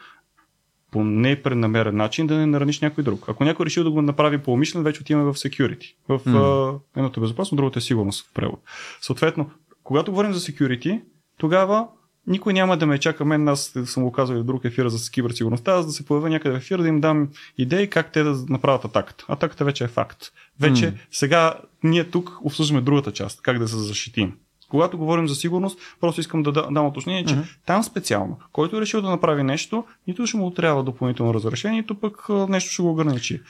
по 0.90 1.04
непреднамерен 1.04 1.96
начин 1.96 2.26
да 2.26 2.36
не 2.36 2.46
нараниш 2.46 2.80
някой 2.80 3.04
друг. 3.04 3.24
Ако 3.28 3.44
някой 3.44 3.66
решил 3.66 3.84
да 3.84 3.90
го 3.90 4.02
направи 4.02 4.38
по 4.38 4.52
умишлен, 4.52 4.82
вече 4.82 5.00
отиваме 5.00 5.32
в 5.32 5.34
security. 5.34 5.94
В 6.08 6.18
mm. 6.18 6.78
едното 6.96 7.20
е 7.20 7.22
безопасно, 7.22 7.56
другото 7.56 7.78
е 7.78 7.82
сигурност 7.82 8.26
в 8.26 8.32
превод. 8.32 8.60
Съответно, 9.00 9.50
когато 9.84 10.10
говорим 10.10 10.32
за 10.32 10.40
security, 10.40 11.02
тогава 11.36 11.86
никой 12.28 12.52
няма 12.52 12.76
да 12.76 12.86
ме 12.86 12.98
чака 12.98 13.24
мен, 13.24 13.48
аз 13.48 13.74
съм 13.84 14.02
го 14.02 14.12
казал 14.12 14.34
и 14.34 14.38
в 14.38 14.44
друг 14.44 14.64
ефир 14.64 14.88
за 14.88 15.10
киберсигурността, 15.10 15.72
аз 15.72 15.86
да 15.86 15.92
се 15.92 16.04
появя 16.04 16.28
някъде 16.28 16.54
в 16.54 16.58
ефир, 16.58 16.78
да 16.78 16.88
им 16.88 17.00
дам 17.00 17.28
идеи 17.58 17.90
как 17.90 18.12
те 18.12 18.22
да 18.22 18.44
направят 18.48 18.84
атаката. 18.84 19.24
Атаката 19.28 19.64
вече 19.64 19.84
е 19.84 19.88
факт. 19.88 20.18
Вече 20.60 20.92
mm. 20.92 20.94
сега 21.10 21.54
ние 21.82 22.04
тук 22.04 22.38
обсъждаме 22.42 22.80
другата 22.80 23.12
част, 23.12 23.42
как 23.42 23.58
да 23.58 23.68
се 23.68 23.76
защитим. 23.76 24.32
Когато 24.70 24.98
говорим 24.98 25.28
за 25.28 25.34
сигурност, 25.34 25.78
просто 26.00 26.20
искам 26.20 26.42
да 26.42 26.52
дам 26.52 26.86
уточнение, 26.86 27.24
че 27.24 27.34
mm-hmm. 27.34 27.56
там 27.66 27.82
специално, 27.82 28.38
който 28.52 28.76
е 28.76 28.80
решил 28.80 29.02
да 29.02 29.10
направи 29.10 29.42
нещо, 29.42 29.84
нито 30.06 30.26
ще 30.26 30.36
му 30.36 30.50
трябва 30.50 30.82
допълнително 30.82 31.34
разрешение, 31.34 31.80
нито 31.80 31.94
пък 31.94 32.28
нещо 32.48 32.72
ще 32.72 32.82
го 32.82 32.90
ограничи. 32.90 33.42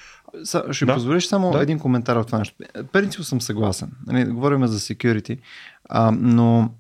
Са, 0.45 0.65
ще 0.71 0.87
да? 0.87 0.95
позволиш 0.95 1.27
само 1.27 1.51
да? 1.51 1.63
един 1.63 1.79
коментар 1.79 2.17
в 2.17 2.25
това 2.25 2.39
нещо. 2.39 2.57
Принцип 2.93 3.25
съм 3.25 3.41
съгласен. 3.41 3.91
Нали, 4.07 4.25
говорим 4.25 4.67
за 4.67 4.79
security, 4.79 5.39
а, 5.89 6.11
но 6.11 6.71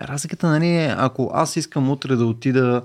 разликата 0.00 0.46
нали, 0.46 0.68
е, 0.68 0.94
ако 0.98 1.30
аз 1.34 1.56
искам 1.56 1.90
утре 1.90 2.16
да 2.16 2.26
отида 2.26 2.82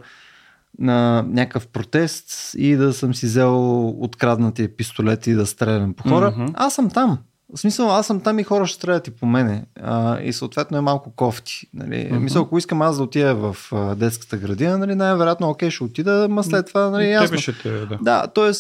на 0.80 1.26
някакъв 1.28 1.68
протест 1.68 2.51
и 2.57 2.76
да 2.76 2.93
съм 2.93 3.16
си 3.16 3.26
взел 3.26 3.89
откраднатия 3.89 4.76
пистолет 4.76 5.28
и 5.28 5.34
да 5.34 5.45
стрелям 5.45 5.93
по 5.93 6.03
хора, 6.03 6.34
mm-hmm. 6.38 6.51
аз 6.53 6.76
съм 6.76 6.89
там. 6.89 7.20
В 7.55 7.59
смисъл, 7.59 7.91
аз 7.91 8.07
съм 8.07 8.22
там 8.22 8.39
и 8.39 8.43
хора 8.43 8.68
ще 8.68 8.76
стрелят 8.76 9.07
и 9.07 9.12
по 9.12 9.26
мене. 9.26 9.66
А, 9.82 10.20
и 10.22 10.34
съответно 10.34 10.78
е 10.78 10.82
малко 10.82 11.12
кофти. 11.16 11.68
Нали. 11.74 11.95
Mm-hmm. 11.95 12.20
Мисъл, 12.20 12.43
ако 12.43 12.57
искам 12.57 12.82
аз 12.82 12.97
да 12.97 13.03
отида 13.03 13.36
в 13.36 13.57
а, 13.72 13.95
детската 13.95 14.38
градина, 14.38 14.78
нали, 14.78 14.95
най-вероятно, 14.95 15.49
окей, 15.49 15.70
ще 15.70 15.84
отида, 15.84 16.28
ма 16.30 16.43
след 16.43 16.68
това, 16.68 16.89
нали, 16.89 17.12
ясно. 17.12 17.38
Ще 17.38 17.57
те, 17.57 17.70
да. 17.70 17.97
да, 18.01 18.28
т.е. 18.28 18.51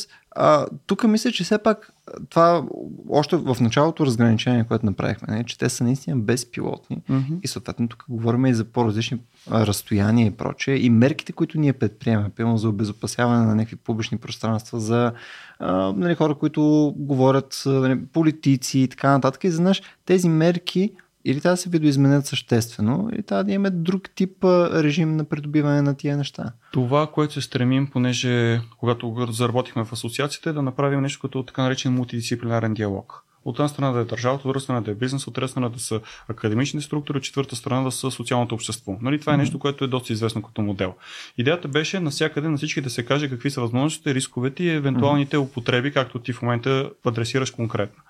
тук 0.85 1.03
мисля, 1.03 1.31
че 1.31 1.43
все 1.43 1.57
пак 1.57 1.93
това 2.29 2.63
още 3.09 3.37
в 3.37 3.57
началото 3.61 4.05
разграничение, 4.05 4.63
което 4.63 4.85
направихме, 4.85 5.35
не, 5.35 5.43
че 5.43 5.57
те 5.57 5.69
са 5.69 5.83
наистина 5.83 6.17
безпилотни 6.17 6.97
mm-hmm. 7.09 7.39
и 7.43 7.47
съответно 7.47 7.87
тук 7.87 8.05
говорим 8.09 8.45
и 8.45 8.53
за 8.53 8.65
по-различни 8.65 9.19
разстояния 9.51 10.27
и 10.27 10.31
прочее 10.31 10.75
и 10.75 10.89
мерките, 10.89 11.33
които 11.33 11.59
ние 11.59 11.73
предприемаме, 11.73 12.29
пълно 12.29 12.57
за 12.57 12.69
обезопасяване 12.69 13.45
на 13.45 13.55
някакви 13.55 13.75
публични 13.75 14.17
пространства, 14.17 14.79
за 14.79 15.13
а, 15.59 15.93
нали, 15.97 16.15
хора, 16.15 16.35
които 16.35 16.93
говорят, 16.97 17.63
нали, 17.65 18.05
политици 18.05 18.79
и 18.79 18.87
така 18.87 19.11
нататък. 19.11 19.43
И 19.43 19.51
за 19.51 19.61
наш 19.61 19.81
тези 20.05 20.29
мерки 20.29 20.91
или 21.25 21.41
трябва 21.41 21.53
да 21.53 21.61
се 21.61 21.69
видоизменят 21.69 22.25
съществено, 22.25 23.09
или 23.13 23.23
трябва 23.23 23.43
да 23.43 23.51
имаме 23.51 23.69
друг 23.69 24.09
тип 24.15 24.43
режим 24.43 25.15
на 25.15 25.25
придобиване 25.25 25.81
на 25.81 25.97
тия 25.97 26.17
неща. 26.17 26.51
Това, 26.71 27.07
което 27.07 27.33
се 27.33 27.41
стремим, 27.41 27.87
понеже 27.87 28.61
когато 28.79 29.27
заработихме 29.29 29.85
в 29.85 29.93
асоциацията, 29.93 30.49
е 30.49 30.53
да 30.53 30.61
направим 30.61 31.01
нещо 31.01 31.19
като 31.19 31.43
така 31.43 31.61
наречен 31.63 31.93
мултидисциплинарен 31.93 32.73
диалог. 32.73 33.23
От 33.45 33.59
една 33.59 33.67
страна 33.67 33.91
да 33.91 33.99
е 33.99 34.05
държавата, 34.05 34.47
от 34.47 34.51
друга 34.51 34.59
страна 34.59 34.81
да 34.81 34.91
е 34.91 34.95
бизнес, 34.95 35.27
от 35.27 35.33
трета 35.33 35.47
страна 35.47 35.69
да 35.69 35.79
са 35.79 36.01
академични 36.27 36.81
структури, 36.81 37.17
от 37.17 37.23
четвърта 37.23 37.55
страна 37.55 37.83
да 37.83 37.91
са 37.91 38.11
социалното 38.11 38.55
общество. 38.55 38.97
Нали, 39.01 39.19
това 39.19 39.33
е 39.33 39.37
нещо, 39.37 39.59
което 39.59 39.83
е 39.83 39.87
доста 39.87 40.13
известно 40.13 40.41
като 40.41 40.61
модел. 40.61 40.93
Идеята 41.37 41.67
беше 41.67 41.99
навсякъде 41.99 42.49
на 42.49 42.57
всички 42.57 42.81
да 42.81 42.89
се 42.89 43.05
каже 43.05 43.29
какви 43.29 43.51
са 43.51 43.61
възможностите, 43.61 44.13
рисковете 44.13 44.63
и 44.63 44.69
евентуалните 44.69 45.37
употреби, 45.37 45.91
както 45.91 46.19
ти 46.19 46.33
в 46.33 46.41
момента 46.41 46.89
адресираш 47.05 47.51
конкретно. 47.51 48.03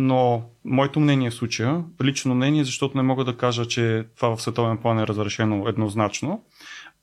Но 0.00 0.42
моето 0.64 1.00
мнение 1.00 1.30
в 1.30 1.34
случая, 1.34 1.84
лично 2.04 2.34
мнение, 2.34 2.64
защото 2.64 2.96
не 2.96 3.02
мога 3.02 3.24
да 3.24 3.36
кажа, 3.36 3.66
че 3.66 4.04
това 4.16 4.36
в 4.36 4.42
световен 4.42 4.78
план 4.78 4.98
е 4.98 5.06
разрешено 5.06 5.68
еднозначно, 5.68 6.42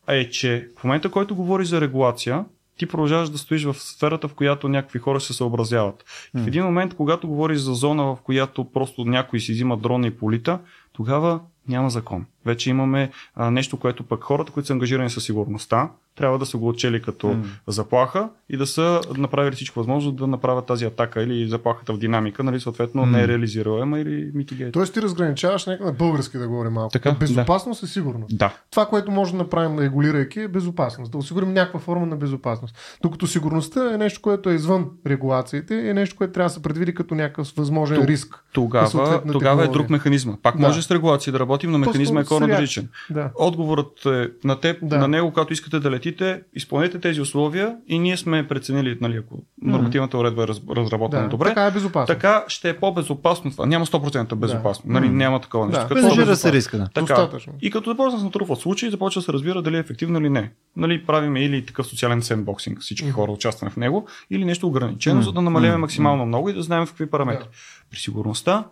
е, 0.08 0.30
че 0.30 0.70
в 0.80 0.84
момента, 0.84 1.12
който 1.12 1.36
говори 1.36 1.66
за 1.66 1.82
регулация, 1.82 2.46
ти 2.78 2.86
продължаваш 2.86 3.30
да 3.30 3.38
стоиш 3.38 3.64
в 3.64 3.74
сферата, 3.74 4.28
в 4.28 4.34
която 4.34 4.70
някакви 4.70 5.00
хора 5.00 5.22
се 5.22 5.34
съобразяват. 5.34 6.06
И 6.38 6.40
в 6.42 6.48
един 6.48 6.64
момент, 6.64 6.94
когато 6.94 7.28
говориш 7.28 7.58
за 7.58 7.74
зона, 7.74 8.04
в 8.04 8.18
която 8.24 8.72
просто 8.72 9.06
някой 9.06 9.40
си 9.40 9.52
взима 9.52 9.78
дрона 9.78 10.08
и 10.08 10.18
полита, 10.18 10.60
тогава 10.94 11.40
няма 11.68 11.90
закон. 11.90 12.26
Вече 12.46 12.70
имаме 12.70 13.12
а, 13.36 13.52
нещо, 13.52 13.78
което 13.78 14.04
пък 14.04 14.24
хората, 14.24 14.52
които 14.52 14.68
са 14.68 14.74
ангажирани 14.74 15.10
със 15.10 15.24
сигурността, 15.24 15.90
трябва 16.16 16.40
да 16.40 16.46
са 16.46 16.58
го 16.58 16.68
отчели 16.68 17.02
като 17.02 17.28
mm. 17.28 17.44
заплаха 17.68 18.30
и 18.50 18.58
да 18.58 18.68
са 18.68 19.02
направили 19.18 19.56
всичко 19.56 19.80
възможно 19.80 20.12
да 20.12 20.28
направят 20.28 20.66
тази 20.66 20.86
атака 20.86 21.24
или 21.24 21.48
заплахата 21.48 21.94
в 21.94 21.98
динамика, 21.98 22.44
нали, 22.44 22.60
съответно 22.60 23.06
mm. 23.06 23.12
не 23.12 23.22
е 23.22 23.28
реализируема 23.28 24.00
или 24.00 24.32
митигейт. 24.34 24.74
Тоест 24.74 24.94
ти 24.94 25.02
разграничаваш 25.02 25.66
нека 25.66 25.86
на 25.86 25.92
български 25.92 26.38
да 26.38 26.48
говорим 26.48 26.72
малко. 26.72 26.92
Така? 26.92 27.12
Безопасност 27.12 27.82
да. 27.82 27.86
е 27.86 27.88
сигурно. 27.88 28.26
Да. 28.32 28.54
Това, 28.72 28.86
което 28.86 29.12
може 29.12 29.32
да 29.32 29.38
направим 29.38 29.80
регулирайки 29.80 30.40
е 30.40 30.48
безопасност. 30.48 31.12
Да 31.12 31.18
осигурим 31.18 31.54
някаква 31.54 31.80
форма 31.80 32.06
на 32.06 32.16
безопасност. 32.16 32.98
Докато 33.02 33.28
сигурността 33.28 33.94
е 33.94 33.98
нещо, 33.98 34.22
което 34.22 34.50
е 34.50 34.54
извън 34.54 34.90
регулациите, 35.08 35.90
е 35.90 35.94
нещо, 35.94 36.16
което 36.16 36.34
трябва 36.34 36.50
да 36.50 36.54
се 36.54 36.62
предвиди 36.62 36.94
като 36.94 37.16
някакъв 37.16 37.54
възможен 37.58 38.02
Т- 38.02 38.08
риск. 38.08 38.44
Тогава, 38.54 39.22
тогава 39.32 39.64
е 39.64 39.68
друг 39.68 39.90
механизма. 39.90 40.34
Пак 40.44 40.58
да. 40.58 40.68
може 40.68 40.82
с 40.82 40.92
регулация 40.92 41.34
да 41.34 41.40
работим, 41.40 41.72
но 41.72 41.78
механизма 41.78 42.22
е 42.22 42.24
коренно 42.38 42.54
различен. 42.54 42.90
Да. 43.10 43.32
Отговорът 43.36 44.06
е 44.06 44.30
на 44.44 44.60
теб, 44.60 44.78
да. 44.82 44.98
на 44.98 45.08
него, 45.08 45.30
когато 45.30 45.54
искате 45.54 45.80
да 45.80 45.92
летите, 45.92 46.42
изпълнете 46.54 47.00
тези 47.00 47.22
условия 47.22 47.76
и 47.88 48.00
ние 48.00 48.18
сме 48.18 48.48
преценили, 48.48 48.98
нали, 49.02 49.18
ако 49.18 49.44
нормативната 49.62 50.18
уредба 50.18 50.44
е 50.44 50.48
разработена 50.76 51.24
да, 51.24 51.30
добре. 51.30 51.48
Така 51.48 51.66
е 51.66 51.72
безопасно. 51.72 52.14
Така 52.14 52.46
ще 52.48 52.70
е 52.70 52.78
по-безопасно 52.78 53.52
това. 53.52 53.66
Няма 53.66 53.86
100% 53.86 54.36
безопасно. 54.36 54.84
Да. 54.88 54.94
Нали, 54.94 55.10
няма 55.10 55.42
такова 55.42 55.66
нещо. 55.66 55.82
Да. 55.82 55.88
Като 55.88 56.26
да 56.26 56.36
се 56.36 56.52
риска. 56.52 56.78
Да. 56.78 56.88
Така. 56.94 57.02
Достатъчно. 57.02 57.54
И 57.62 57.72
като 57.72 57.90
започна 57.90 58.12
да 58.12 58.20
се 58.20 58.26
натрупват 58.26 58.60
случаи, 58.60 58.90
започва 58.90 59.22
да 59.22 59.26
се 59.26 59.34
разбира 59.34 59.62
дали 59.62 59.78
е 59.78 59.80
ефективно 59.80 60.20
или 60.20 60.30
не. 60.30 60.52
Нали, 60.78 61.06
правиме 61.06 61.44
или 61.44 61.66
такъв 61.66 61.88
социален 61.88 62.22
сендбоксинг, 62.22 62.80
всички 62.80 63.08
mm-hmm. 63.08 63.12
хора 63.12 63.32
участваме 63.32 63.72
в 63.72 63.78
него, 63.78 64.08
или 64.30 64.46
нещо 64.46 64.68
ограничено, 64.68 65.22
mm-hmm. 65.22 65.26
за 65.26 65.32
да 65.32 65.42
намаляваме 65.42 65.78
максимално 65.78 66.26
много 66.26 66.50
и 66.50 66.54
да 66.54 66.62
знаем 66.62 66.86
в 66.86 66.90
какви 66.90 67.10
параметри. 67.10 67.44
Да. 67.44 67.50
При 67.92 67.98
сигурността, 67.98 68.64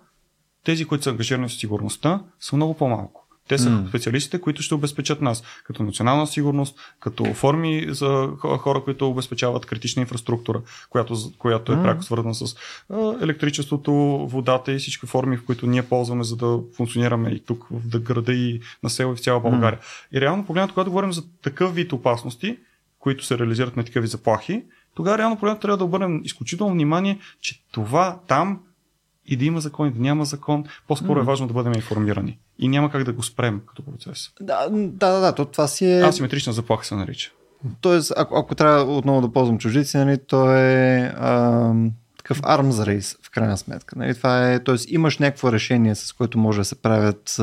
тези, 0.65 0.85
които 0.85 1.03
са 1.03 1.09
ангажирани 1.09 1.49
с 1.49 1.53
сигурността, 1.53 2.21
са 2.39 2.55
много 2.55 2.73
по-малко. 2.73 3.22
Те 3.47 3.57
са 3.57 3.69
М. 3.69 3.85
специалистите, 3.89 4.41
които 4.41 4.61
ще 4.61 4.75
обезпечат 4.75 5.21
нас 5.21 5.43
като 5.63 5.83
национална 5.83 6.27
сигурност, 6.27 6.79
като 6.99 7.33
форми 7.33 7.85
за 7.89 8.05
хо- 8.05 8.57
хора, 8.57 8.83
които 8.83 9.09
обезпечават 9.09 9.65
критична 9.65 10.01
инфраструктура, 10.01 10.61
която, 10.89 11.15
която 11.37 11.71
е 11.71 11.75
М. 11.75 11.83
пряко 11.83 12.03
свързана 12.03 12.35
с 12.35 12.55
електричеството, 13.21 13.93
водата 14.29 14.71
и 14.73 14.77
всички 14.77 15.05
форми, 15.05 15.37
в 15.37 15.45
които 15.45 15.67
ние 15.67 15.83
ползваме, 15.83 16.23
за 16.23 16.35
да 16.35 16.59
функционираме 16.75 17.29
и 17.29 17.39
тук 17.39 17.67
в 17.71 17.99
града 17.99 18.33
и 18.33 18.61
на 18.83 18.89
село 18.89 19.13
и 19.13 19.15
в 19.15 19.19
цяла 19.19 19.39
България. 19.39 19.79
И 20.13 20.21
реално 20.21 20.45
погледнато, 20.45 20.73
когато 20.73 20.89
говорим 20.91 21.13
за 21.13 21.23
такъв 21.41 21.75
вид 21.75 21.93
опасности, 21.93 22.57
които 22.99 23.25
се 23.25 23.37
реализират 23.37 23.77
на 23.77 23.83
такива 23.83 24.07
заплахи, 24.07 24.63
тогава 24.95 25.17
реално 25.17 25.35
погледнато 25.35 25.61
трябва 25.61 25.77
да 25.77 25.83
обърнем 25.83 26.21
изключително 26.23 26.73
внимание, 26.73 27.19
че 27.41 27.63
това 27.71 28.19
там 28.27 28.59
и 29.25 29.37
да 29.37 29.45
има 29.45 29.61
закон, 29.61 29.87
и 29.87 29.91
да 29.91 29.99
няма 29.99 30.25
закон, 30.25 30.63
по-скоро 30.87 31.19
е 31.19 31.23
М. 31.23 31.25
важно 31.25 31.47
да 31.47 31.53
бъдем 31.53 31.73
информирани. 31.73 32.39
И 32.59 32.67
няма 32.67 32.91
как 32.91 33.03
да 33.03 33.13
го 33.13 33.23
спрем 33.23 33.61
като 33.67 33.81
процес. 33.85 34.29
Да, 34.41 34.69
да, 34.71 35.19
да, 35.19 35.35
то 35.35 35.45
това 35.45 35.67
си 35.67 35.85
е... 35.85 36.01
Асиметрична 36.01 36.53
заплаха 36.53 36.85
се 36.85 36.95
нарича. 36.95 37.31
Тоест, 37.81 38.13
ако, 38.17 38.37
ако 38.37 38.55
трябва 38.55 38.97
отново 38.97 39.21
да 39.21 39.31
ползвам 39.31 39.57
чуждици, 39.57 39.97
нали, 39.97 40.17
то 40.27 40.51
е 40.51 41.13
а, 41.17 41.73
такъв 42.23 42.41
arms 42.41 42.71
race, 42.71 43.17
в 43.21 43.31
крайна 43.31 43.57
сметка. 43.57 43.99
Нали, 43.99 44.15
това 44.15 44.51
е, 44.51 44.59
тоест, 44.59 44.91
имаш 44.91 45.17
някакво 45.17 45.51
решение, 45.51 45.95
с 45.95 46.13
което 46.13 46.37
може 46.37 46.59
да 46.59 46.65
се 46.65 46.75
правят, 46.75 47.37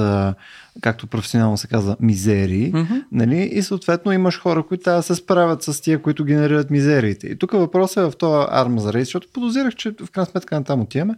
както 0.81 1.07
професионално 1.07 1.57
се 1.57 1.67
казва, 1.67 1.97
мизерии. 2.01 2.73
Mm-hmm. 2.73 3.05
Нали? 3.13 3.43
И 3.43 3.63
съответно 3.63 4.13
имаш 4.13 4.41
хора, 4.41 4.63
които 4.63 4.85
трябва 4.85 4.99
да 4.99 5.03
се 5.03 5.15
справят 5.15 5.63
с 5.63 5.81
тия, 5.81 6.03
които 6.03 6.25
генерират 6.25 6.71
мизериите. 6.71 7.27
И 7.27 7.39
тук 7.39 7.53
въпросът 7.53 7.97
е 7.97 8.11
в 8.11 8.17
този 8.19 8.47
армаз 8.51 8.87
рейс, 8.87 9.07
защото 9.07 9.29
подозирах, 9.33 9.75
че 9.75 9.91
в 9.91 10.11
крайна 10.11 10.27
сметка 10.27 10.55
на 10.55 10.65
там 10.65 10.81
отиваме. 10.81 11.15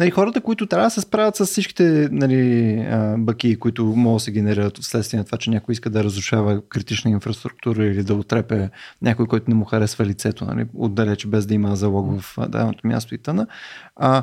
Нали, 0.00 0.10
хората, 0.10 0.40
които 0.40 0.66
трябва 0.66 0.86
да 0.86 0.90
се 0.90 1.00
справят 1.00 1.36
с 1.36 1.46
всичките 1.46 2.08
нали, 2.12 2.86
баки, 3.18 3.58
които 3.58 3.84
могат 3.84 4.16
да 4.16 4.20
се 4.20 4.32
генерират 4.32 4.78
вследствие 4.78 5.18
на 5.18 5.24
това, 5.24 5.38
че 5.38 5.50
някой 5.50 5.72
иска 5.72 5.90
да 5.90 6.04
разрушава 6.04 6.62
критична 6.68 7.10
инфраструктура 7.10 7.86
или 7.86 8.04
да 8.04 8.14
отрепе 8.14 8.70
някой, 9.02 9.26
който 9.26 9.50
не 9.50 9.54
му 9.54 9.64
харесва 9.64 10.04
лицето, 10.04 10.44
нали, 10.44 10.66
отдалече 10.74 11.28
без 11.28 11.46
да 11.46 11.54
има 11.54 11.76
залог 11.76 12.20
в 12.20 12.38
даденото 12.48 12.86
място 12.86 13.14
и 13.14 13.18
тъна. 13.18 13.46
А, 13.96 14.22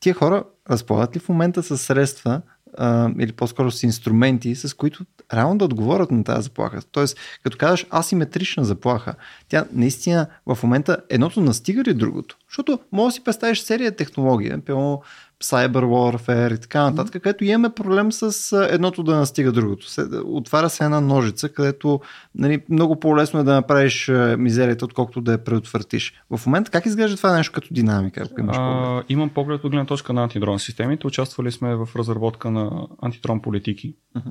тия 0.00 0.14
хора 0.14 0.44
разполагат 0.70 1.16
ли 1.16 1.20
в 1.20 1.28
момента 1.28 1.62
с 1.62 1.78
средства 1.78 2.40
а, 2.78 3.10
или 3.18 3.32
по-скоро 3.32 3.70
с 3.70 3.82
инструменти, 3.82 4.54
с 4.54 4.74
които 4.74 5.04
реално 5.34 5.58
да 5.58 5.64
отговорят 5.64 6.10
на 6.10 6.24
тази 6.24 6.42
заплаха. 6.42 6.80
Тоест, 6.92 7.18
като 7.42 7.58
казваш 7.58 7.86
асиметрична 7.94 8.64
заплаха, 8.64 9.14
тя 9.48 9.64
наистина 9.72 10.26
в 10.46 10.58
момента 10.62 10.96
едното 11.10 11.40
настига 11.40 11.82
ли 11.82 11.94
другото? 11.94 12.36
Защото 12.48 12.78
може 12.92 13.12
да 13.12 13.12
си 13.12 13.24
представиш 13.24 13.60
серия 13.60 13.96
технология, 13.96 14.56
например 14.56 14.96
Cyber 15.44 15.84
Warfare 15.84 16.54
и 16.54 16.60
така 16.60 16.90
нататък, 16.90 17.22
където 17.22 17.44
имаме 17.44 17.74
проблем 17.74 18.12
с 18.12 18.52
едното 18.70 19.02
да 19.02 19.16
настига 19.16 19.52
другото. 19.52 19.86
Отваря 20.24 20.70
се 20.70 20.84
една 20.84 21.00
ножица, 21.00 21.48
където 21.48 22.00
нали, 22.34 22.62
много 22.68 23.00
по-лесно 23.00 23.40
е 23.40 23.44
да 23.44 23.54
направиш 23.54 24.10
мизерията, 24.38 24.84
отколкото 24.84 25.20
да 25.20 25.32
я 25.32 25.44
предотвратиш. 25.44 26.22
В 26.30 26.46
момента 26.46 26.70
как 26.70 26.86
изглежда 26.86 27.16
това 27.16 27.36
нещо 27.36 27.52
като 27.52 27.74
динамика, 27.74 28.22
ако 28.22 28.40
имаш? 28.40 28.56
А, 28.58 29.02
имам 29.08 29.30
поглед 29.30 29.64
от 29.64 29.70
гледна 29.70 29.86
точка 29.86 30.12
на 30.12 30.22
антидрон 30.22 30.58
системите. 30.58 31.06
Участвали 31.06 31.52
сме 31.52 31.74
в 31.74 31.88
разработка 31.96 32.50
на 32.50 32.86
антидрон 33.02 33.42
политики. 33.42 33.94
Мгм. 34.16 34.28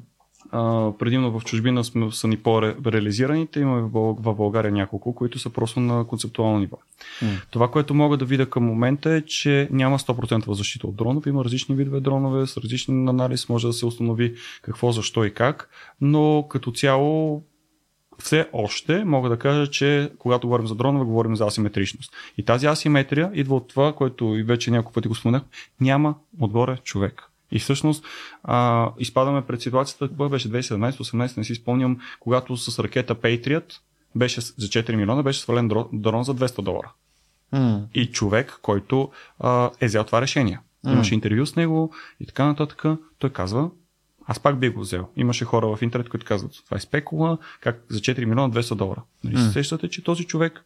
А, 0.52 0.92
предимно 1.00 1.40
в 1.40 1.44
чужбина 1.44 1.84
сме, 1.84 2.12
са 2.12 2.28
ни 2.28 2.38
по-реализираните. 2.38 3.60
Имаме 3.60 3.82
в, 3.82 3.90
Бъл- 3.90 4.18
в 4.20 4.36
България 4.36 4.72
няколко, 4.72 5.16
които 5.16 5.40
са 5.40 5.50
просто 5.50 5.80
на 5.80 6.08
концептуално 6.08 6.60
ниво. 6.60 6.78
М. 7.22 7.30
Това, 7.52 7.72
което 7.72 7.94
мога 7.94 8.18
да 8.18 8.26
видя 8.26 8.50
към 8.50 8.64
момента 8.64 9.12
е, 9.12 9.22
че 9.22 9.68
няма 9.72 10.00
100% 10.00 10.52
защита 10.52 10.88
от 10.88 10.96
дронове. 10.96 11.30
Има 11.30 11.44
различни 11.46 11.76
видове 11.76 12.00
дронове, 12.00 12.48
с 12.48 12.58
различен 12.58 13.10
анализ 13.10 13.50
може 13.50 13.68
да 13.68 13.74
се 13.74 13.86
установи 13.86 14.36
какво, 14.62 14.92
защо 14.92 15.26
и 15.26 15.34
как. 15.34 15.70
Но 16.02 16.46
като 16.50 16.72
цяло 16.72 17.44
все 18.20 18.50
още 18.54 19.06
мога 19.06 19.30
да 19.30 19.40
кажа, 19.40 19.68
че 19.72 20.12
когато 20.20 20.48
говорим 20.48 20.68
за 20.68 20.76
дронове, 20.76 21.06
говорим 21.06 21.36
за 21.36 21.46
асиметричност. 21.46 22.14
И 22.38 22.46
тази 22.46 22.66
асиметрия 22.66 23.32
идва 23.34 23.56
от 23.56 23.68
това, 23.68 23.94
което 23.94 24.36
и 24.36 24.44
вече 24.44 24.72
няколко 24.72 24.94
пъти 24.94 25.08
го 25.08 25.16
споменах, 25.16 25.44
няма 25.82 26.16
отгоре 26.40 26.78
човек. 26.84 27.24
И 27.52 27.60
всъщност 27.60 28.06
а, 28.44 28.90
изпадаме 29.00 29.42
пред 29.42 29.62
ситуацията, 29.62 30.08
кога 30.08 30.30
беше 30.30 30.52
2017-18, 30.52 31.38
не 31.38 31.44
си 31.44 31.56
спомням, 31.56 31.98
когато 32.20 32.58
с 32.58 32.84
ракета 32.84 33.16
Patriot 33.16 33.74
беше 34.16 34.42
за 34.42 34.68
4 34.68 34.96
милиона, 34.96 35.24
беше 35.24 35.40
свален 35.40 35.70
дро- 35.70 35.90
дрон 35.94 36.24
за 36.24 36.36
200 36.36 36.62
долара. 36.62 36.92
М. 37.52 37.82
И 37.94 38.06
човек, 38.12 38.60
който 38.62 39.12
а, 39.40 39.70
е 39.82 39.86
взел 39.86 40.04
това 40.04 40.22
решение. 40.22 40.60
М. 40.84 40.92
Имаше 40.92 41.14
интервю 41.14 41.46
с 41.46 41.56
него 41.56 41.94
и 42.20 42.26
така 42.26 42.46
нататък. 42.46 42.84
Той 43.20 43.30
казва, 43.30 43.70
аз 44.28 44.40
пак 44.40 44.60
би 44.60 44.70
го 44.70 44.80
взел. 44.80 45.08
Имаше 45.16 45.46
хора 45.46 45.76
в 45.76 45.82
интернет, 45.82 46.10
които 46.10 46.26
казват, 46.26 46.52
това 46.66 46.78
е 46.78 46.80
спекула, 46.80 47.38
как 47.62 47.86
за 47.90 48.00
4 48.00 48.20
милиона 48.26 48.50
200 48.50 48.76
долара. 48.76 49.02
Нали 49.24 49.38
се 49.38 49.52
сещате, 49.52 49.90
че 49.90 50.04
този 50.04 50.24
човек, 50.24 50.64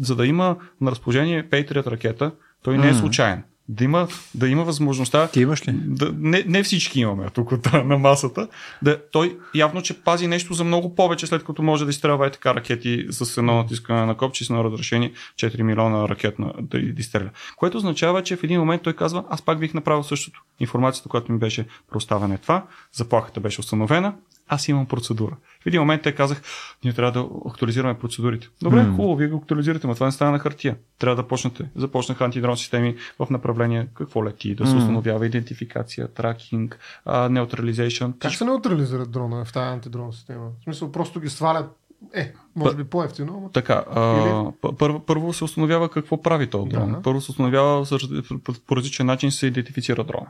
за 0.00 0.16
да 0.16 0.26
има 0.26 0.56
на 0.80 0.90
разположение 0.90 1.48
Patriot 1.48 1.86
ракета, 1.86 2.32
той 2.62 2.78
не 2.78 2.88
е 2.88 2.94
случайен. 2.94 3.44
Да 3.68 3.84
има, 3.84 4.08
да 4.34 4.48
има 4.48 4.64
възможността 4.64 5.28
Ти 5.28 5.40
имаш 5.40 5.68
ли? 5.68 5.72
да, 5.72 6.14
не, 6.18 6.44
не 6.46 6.62
всички 6.62 7.00
имаме 7.00 7.30
тук 7.30 7.52
от- 7.52 7.72
на 7.72 7.98
масата. 7.98 8.48
Да, 8.82 9.02
той 9.12 9.38
явно, 9.54 9.82
че 9.82 10.00
пази 10.02 10.26
нещо 10.26 10.54
за 10.54 10.64
много 10.64 10.94
повече, 10.94 11.26
след 11.26 11.44
като 11.44 11.62
може 11.62 11.84
да 11.84 11.90
изстрелва 11.90 12.26
е 12.26 12.30
така 12.30 12.54
ракети 12.54 13.06
с 13.10 13.36
едно 13.38 13.56
натискане 13.56 14.06
на 14.06 14.14
копче 14.16 14.44
с 14.44 14.50
едно 14.50 14.64
разрешение 14.64 15.12
4 15.36 15.62
милиона 15.62 16.08
ракетна 16.08 16.52
да 16.60 16.78
да 16.78 17.00
изстреля. 17.00 17.30
Което 17.56 17.76
означава, 17.76 18.22
че 18.22 18.36
в 18.36 18.44
един 18.44 18.60
момент 18.60 18.82
той 18.82 18.92
казва, 18.92 19.24
аз 19.30 19.42
пак 19.42 19.58
бих 19.60 19.74
направил 19.74 20.02
същото. 20.02 20.42
Информацията, 20.60 21.08
която 21.08 21.32
ми 21.32 21.38
беше 21.38 21.66
проставена 21.90 22.34
е 22.34 22.38
това, 22.38 22.64
заплахата 22.92 23.40
беше 23.40 23.60
установена, 23.60 24.14
аз 24.48 24.68
имам 24.68 24.86
процедура. 24.86 25.36
В 25.62 25.66
един 25.66 25.80
момент 25.80 26.02
те 26.02 26.14
казах, 26.14 26.42
ние 26.84 26.92
трябва 26.92 27.12
да 27.12 27.28
актуализираме 27.50 27.98
процедурите. 27.98 28.48
Добре, 28.62 28.82
М. 28.82 28.96
хубаво, 28.96 29.16
вие 29.16 29.28
го 29.28 29.36
актуализирате, 29.36 29.86
но 29.86 29.94
това 29.94 30.06
не 30.06 30.12
става 30.12 30.30
на 30.30 30.38
хартия. 30.38 30.76
Трябва 30.98 31.16
да 31.22 31.28
почнете. 31.28 31.64
Започнаха 31.76 32.24
антидрон 32.24 32.56
системи 32.56 32.96
в 33.18 33.30
направление 33.30 33.86
какво 33.94 34.24
лети, 34.24 34.54
да 34.54 34.66
се 34.66 34.76
установява 34.76 35.26
идентификация, 35.26 36.08
тракинг, 36.08 36.78
неутрализейшн. 37.30 38.04
Как 38.18 38.34
се 38.34 38.44
неутрализират 38.44 39.10
дронове 39.10 39.44
в 39.44 39.52
тази 39.52 39.72
антидрон 39.72 40.12
система? 40.12 40.48
В 40.60 40.64
смисъл, 40.64 40.92
просто 40.92 41.20
ги 41.20 41.28
свалят. 41.28 41.76
Е, 42.14 42.32
може 42.56 42.76
би 42.76 42.84
по-ефтино, 42.84 43.40
но 43.42 43.48
Така, 43.48 43.84
а, 43.90 44.44
п- 44.60 44.76
първо, 44.76 45.00
първо 45.00 45.32
се 45.32 45.44
установява 45.44 45.88
какво 45.88 46.22
прави 46.22 46.46
този 46.46 46.68
дрон. 46.68 46.92
Да. 46.92 47.02
Първо 47.02 47.20
се 47.20 47.30
установява 47.30 47.86
по 48.66 48.76
различен 48.76 49.06
начин 49.06 49.30
се 49.30 49.46
идентифицира 49.46 50.04
дрона. 50.04 50.26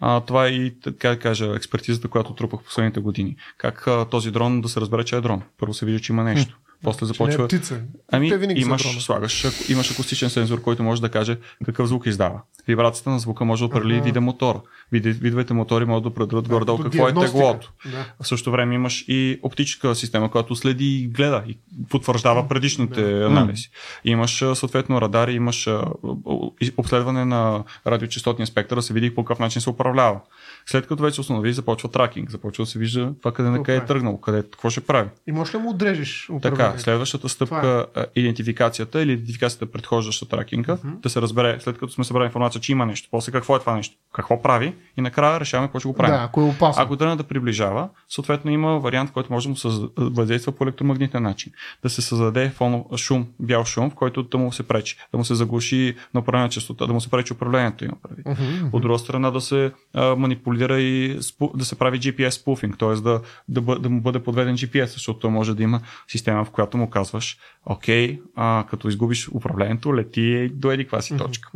А, 0.00 0.20
това 0.20 0.46
е 0.46 0.48
и, 0.48 0.80
така 0.80 1.08
да 1.08 1.18
кажа, 1.18 1.56
експертизата, 1.56 2.08
която 2.08 2.34
трупах 2.34 2.60
в 2.60 2.64
последните 2.64 3.00
години. 3.00 3.36
Как 3.58 3.86
а, 3.86 4.04
този 4.04 4.30
дрон 4.30 4.60
да 4.60 4.68
се 4.68 4.80
разбере, 4.80 5.04
че 5.04 5.16
е 5.16 5.20
дрон. 5.20 5.42
Първо 5.58 5.74
се 5.74 5.86
вижда, 5.86 6.00
че 6.00 6.12
има 6.12 6.24
нещо. 6.24 6.58
После 6.82 6.98
че 6.98 7.04
не 7.04 7.06
започва. 7.08 7.44
е 7.44 7.46
птица. 7.46 7.80
Ами, 8.12 8.28
имаш, 8.54 9.04
слагаш, 9.04 9.44
ако- 9.44 9.72
имаш 9.72 9.90
акустичен 9.90 10.30
сензор, 10.30 10.60
който 10.60 10.82
може 10.82 11.00
да 11.00 11.08
каже 11.08 11.36
какъв 11.64 11.88
звук 11.88 12.06
издава. 12.06 12.40
Вибрацията 12.68 13.10
на 13.10 13.18
звука 13.18 13.44
може 13.44 13.60
да 13.60 13.66
определи 13.66 14.00
вида 14.00 14.20
мотор. 14.20 14.62
Види- 14.92 15.12
Видовете 15.12 15.54
мотори 15.54 15.84
могат 15.84 16.02
да 16.02 16.08
определят 16.08 16.48
горе-долу 16.48 16.78
какво 16.78 17.08
е 17.08 17.14
теглото. 17.14 17.72
Да. 17.84 18.06
В 18.20 18.28
същото 18.28 18.50
време 18.52 18.74
имаш 18.74 19.04
и 19.08 19.40
оптическа 19.42 19.94
система, 19.94 20.30
която 20.30 20.56
следи 20.56 20.84
и 20.86 21.06
гледа 21.06 21.42
и 21.48 21.58
потвърждава 21.88 22.48
предишните 22.48 23.02
Да. 23.02 23.26
анализи. 23.26 23.68
Имаш 24.04 24.44
съответно 24.54 25.00
радари, 25.00 25.32
имаш 25.32 25.68
обследване 26.76 27.24
на 27.24 27.64
радиочастотния 27.86 28.46
спектър, 28.46 28.76
да 28.76 28.82
се 28.82 28.92
види 28.92 29.14
по 29.14 29.24
какъв 29.24 29.38
начин 29.38 29.62
се 29.62 29.70
управлява. 29.70 30.20
След 30.66 30.86
като 30.86 31.02
вече 31.02 31.20
установи, 31.20 31.52
започва 31.52 31.88
тракинг, 31.88 32.30
започва 32.30 32.64
да 32.64 32.70
се 32.70 32.78
вижда 32.78 33.14
това 33.18 33.32
къде 33.32 33.50
на 33.50 33.62
къде 33.62 33.76
е 33.76 33.78
прави? 33.78 33.88
тръгнал, 33.88 34.20
къде, 34.20 34.42
какво 34.42 34.70
ще 34.70 34.80
прави. 34.80 35.08
И 35.26 35.32
можеш 35.32 35.54
ли 35.54 35.58
му 35.58 35.70
отрежеш 35.70 36.28
Така, 36.42 36.74
следващата 36.78 37.28
стъпка 37.28 37.86
е 37.96 38.20
идентификацията 38.20 39.02
или 39.02 39.12
идентификацията 39.12 39.66
предхождаща 39.66 40.28
тракинга, 40.28 40.78
Мгм. 40.84 40.94
да 41.02 41.10
се 41.10 41.22
разбере, 41.22 41.56
след 41.60 41.78
като 41.78 41.92
сме 41.92 42.04
събрали 42.04 42.24
информация, 42.24 42.60
че 42.60 42.72
има 42.72 42.86
нещо, 42.86 43.08
после 43.10 43.32
какво 43.32 43.56
е 43.56 43.58
това 43.58 43.76
нещо, 43.76 43.96
какво 44.12 44.42
прави 44.42 44.74
и 44.96 45.00
накрая 45.00 45.40
решаваме 45.40 45.68
какво 45.68 45.78
ще 45.78 45.88
го 45.88 45.94
правим. 45.94 46.16
Да, 46.16 46.22
ако 46.22 46.40
е 46.40 46.44
опасно. 46.44 46.82
Ако 46.82 46.96
тръгне 46.96 47.16
да 47.16 47.22
приближава, 47.22 47.88
съответно 48.08 48.50
има 48.50 48.78
вариант, 48.78 49.12
който 49.12 49.32
може 49.32 49.46
да 49.46 49.50
му 49.50 49.56
се 49.56 49.68
въздейства 49.96 50.52
по 50.52 50.64
електромагнитен 50.64 51.22
начин. 51.22 51.52
Да 51.82 51.90
се 51.90 52.02
създаде 52.02 52.50
фон, 52.50 52.84
шум, 52.96 53.26
бял 53.40 53.64
шум, 53.64 53.90
в 53.90 53.94
който 53.94 54.22
да 54.22 54.38
му 54.38 54.52
се 54.52 54.62
пречи, 54.62 54.96
да 55.12 55.18
му 55.18 55.24
се 55.24 55.34
заглуши 55.34 55.96
на 56.14 56.48
частота, 56.48 56.86
да 56.86 56.92
му 56.92 57.00
се 57.00 57.10
пречи 57.10 57.32
управлението 57.32 57.84
има 57.84 57.94
прави. 58.02 58.22
Мгм. 58.26 58.68
От 58.72 58.82
друга 58.82 58.98
страна 58.98 59.30
да 59.30 59.40
се 59.40 59.72
а, 59.94 60.16
манипулира 60.16 60.51
и 60.60 61.18
спу, 61.20 61.50
да 61.54 61.64
се 61.64 61.78
прави 61.78 62.00
GPS 62.00 62.30
спуфинг, 62.30 62.78
т.е. 62.78 62.94
Да, 62.94 63.20
да, 63.48 63.60
да 63.78 63.90
му 63.90 64.00
бъде 64.00 64.18
подведен 64.18 64.56
GPS, 64.56 64.84
защото 64.84 65.30
може 65.30 65.54
да 65.54 65.62
има 65.62 65.80
система, 66.08 66.44
в 66.44 66.50
която 66.50 66.76
му 66.76 66.90
казваш, 66.90 67.38
окей, 67.66 68.20
а, 68.36 68.64
като 68.70 68.88
изгубиш 68.88 69.28
управлението, 69.28 69.96
лети 69.96 70.50
до 70.54 70.70
еди 70.70 70.84
каква 70.84 71.00
си 71.00 71.16
точка. 71.16 71.50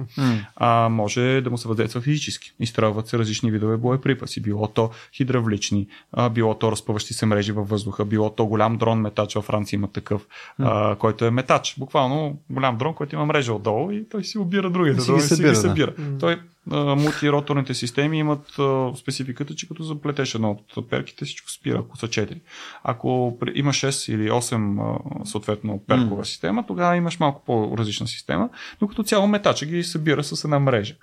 А 0.56 0.88
може 0.88 1.40
да 1.40 1.50
му 1.50 1.58
се 1.58 1.68
въздейства 1.68 2.00
физически. 2.00 2.52
Изстрелват 2.60 3.08
се 3.08 3.18
различни 3.18 3.50
видове 3.50 3.76
боеприпаси. 3.76 4.42
Било 4.42 4.68
то 4.68 4.90
хидравлични, 5.16 5.86
а, 6.12 6.28
било 6.28 6.54
то 6.54 6.72
разпъващи 6.72 7.14
се 7.14 7.26
мрежи 7.26 7.52
във 7.52 7.68
въздуха, 7.68 8.04
било 8.04 8.30
то 8.30 8.46
голям 8.46 8.76
дрон 8.76 9.00
метач 9.00 9.34
във 9.34 9.44
Франция 9.44 9.76
има 9.76 9.92
такъв, 9.92 10.26
а, 10.58 10.96
който 10.96 11.24
е 11.24 11.30
метач. 11.30 11.74
Буквално 11.78 12.38
голям 12.50 12.76
дрон, 12.76 12.94
който 12.94 13.14
има 13.14 13.26
мрежа 13.26 13.54
отдолу 13.54 13.90
и 13.90 14.08
той 14.08 14.24
си 14.24 14.38
обира 14.38 14.70
другите. 14.70 14.98
И 14.98 15.00
си 15.00 15.12
ги 15.12 15.18
и 15.18 15.20
си 15.20 15.28
събира, 15.28 15.48
ги 15.48 15.54
да. 15.54 15.60
събира. 15.60 15.94
М. 15.98 16.18
Той 16.18 16.40
мултироторните 16.70 17.74
системи 17.74 18.18
имат 18.18 18.56
спецификата, 18.96 19.54
че 19.54 19.68
като 19.68 19.82
заплетеш 19.82 20.34
едно 20.34 20.50
от 20.76 20.90
перките, 20.90 21.24
всичко 21.24 21.50
спира, 21.50 21.78
ако 21.78 21.96
са 21.96 22.08
4. 22.08 22.40
Ако 22.82 23.06
има 23.54 23.70
6 23.70 24.12
или 24.12 24.30
8 24.30 24.96
а, 25.22 25.24
съответно 25.26 25.80
перкова 25.86 26.22
Mm. 26.22 26.26
система, 26.26 26.66
тогава 26.66 26.96
имаш 26.96 27.20
малко 27.20 27.42
по-различна 27.46 28.06
система, 28.06 28.48
но 28.80 28.88
като 28.88 29.02
цяло 29.02 29.26
метача 29.28 29.66
ги 29.66 29.82
събира 29.82 30.24
с 30.24 30.44
една 30.44 30.58
мрежа. 30.58 30.94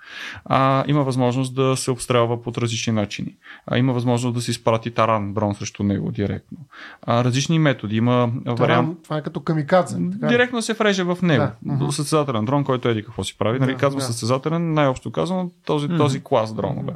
А, 0.44 0.84
има 0.86 1.02
възможност 1.04 1.54
да 1.54 1.76
се 1.76 1.90
обстрелва 1.90 2.42
по 2.42 2.52
различни 2.54 2.92
начини. 2.92 3.34
А, 3.66 3.78
има 3.78 3.92
възможност 3.92 4.34
да 4.34 4.40
се 4.40 4.50
изпрати 4.50 4.90
таран 4.90 5.34
дрон 5.34 5.54
срещу 5.54 5.82
него 5.82 6.10
директно. 6.10 6.58
А, 7.02 7.24
различни 7.24 7.58
методи. 7.58 7.96
Има 7.96 8.30
вариант. 8.46 8.58
Таран, 8.58 8.96
това 9.04 9.16
е 9.18 9.22
като 9.22 9.40
камикадзе. 9.40 9.96
Така 10.12 10.26
ли? 10.26 10.30
Директно 10.30 10.62
се 10.62 10.72
вреже 10.72 11.02
в 11.04 11.18
него. 11.22 11.44
Да, 11.62 11.74
мгм. 11.74 11.90
Състезателен 11.90 12.44
дрон, 12.44 12.64
който 12.64 12.88
еди 12.88 13.04
какво 13.04 13.24
си 13.24 13.38
прави. 13.38 13.58
Нали, 13.58 13.72
Да, 13.72 13.78
казвам 13.78 13.98
да. 13.98 14.04
състезателен, 14.04 14.72
най-общо 14.74 15.12
казвам, 15.12 15.50
този, 15.66 15.86
Мгм. 15.86 15.96
този 15.96 16.20
клас 16.24 16.54
дронове. 16.54 16.92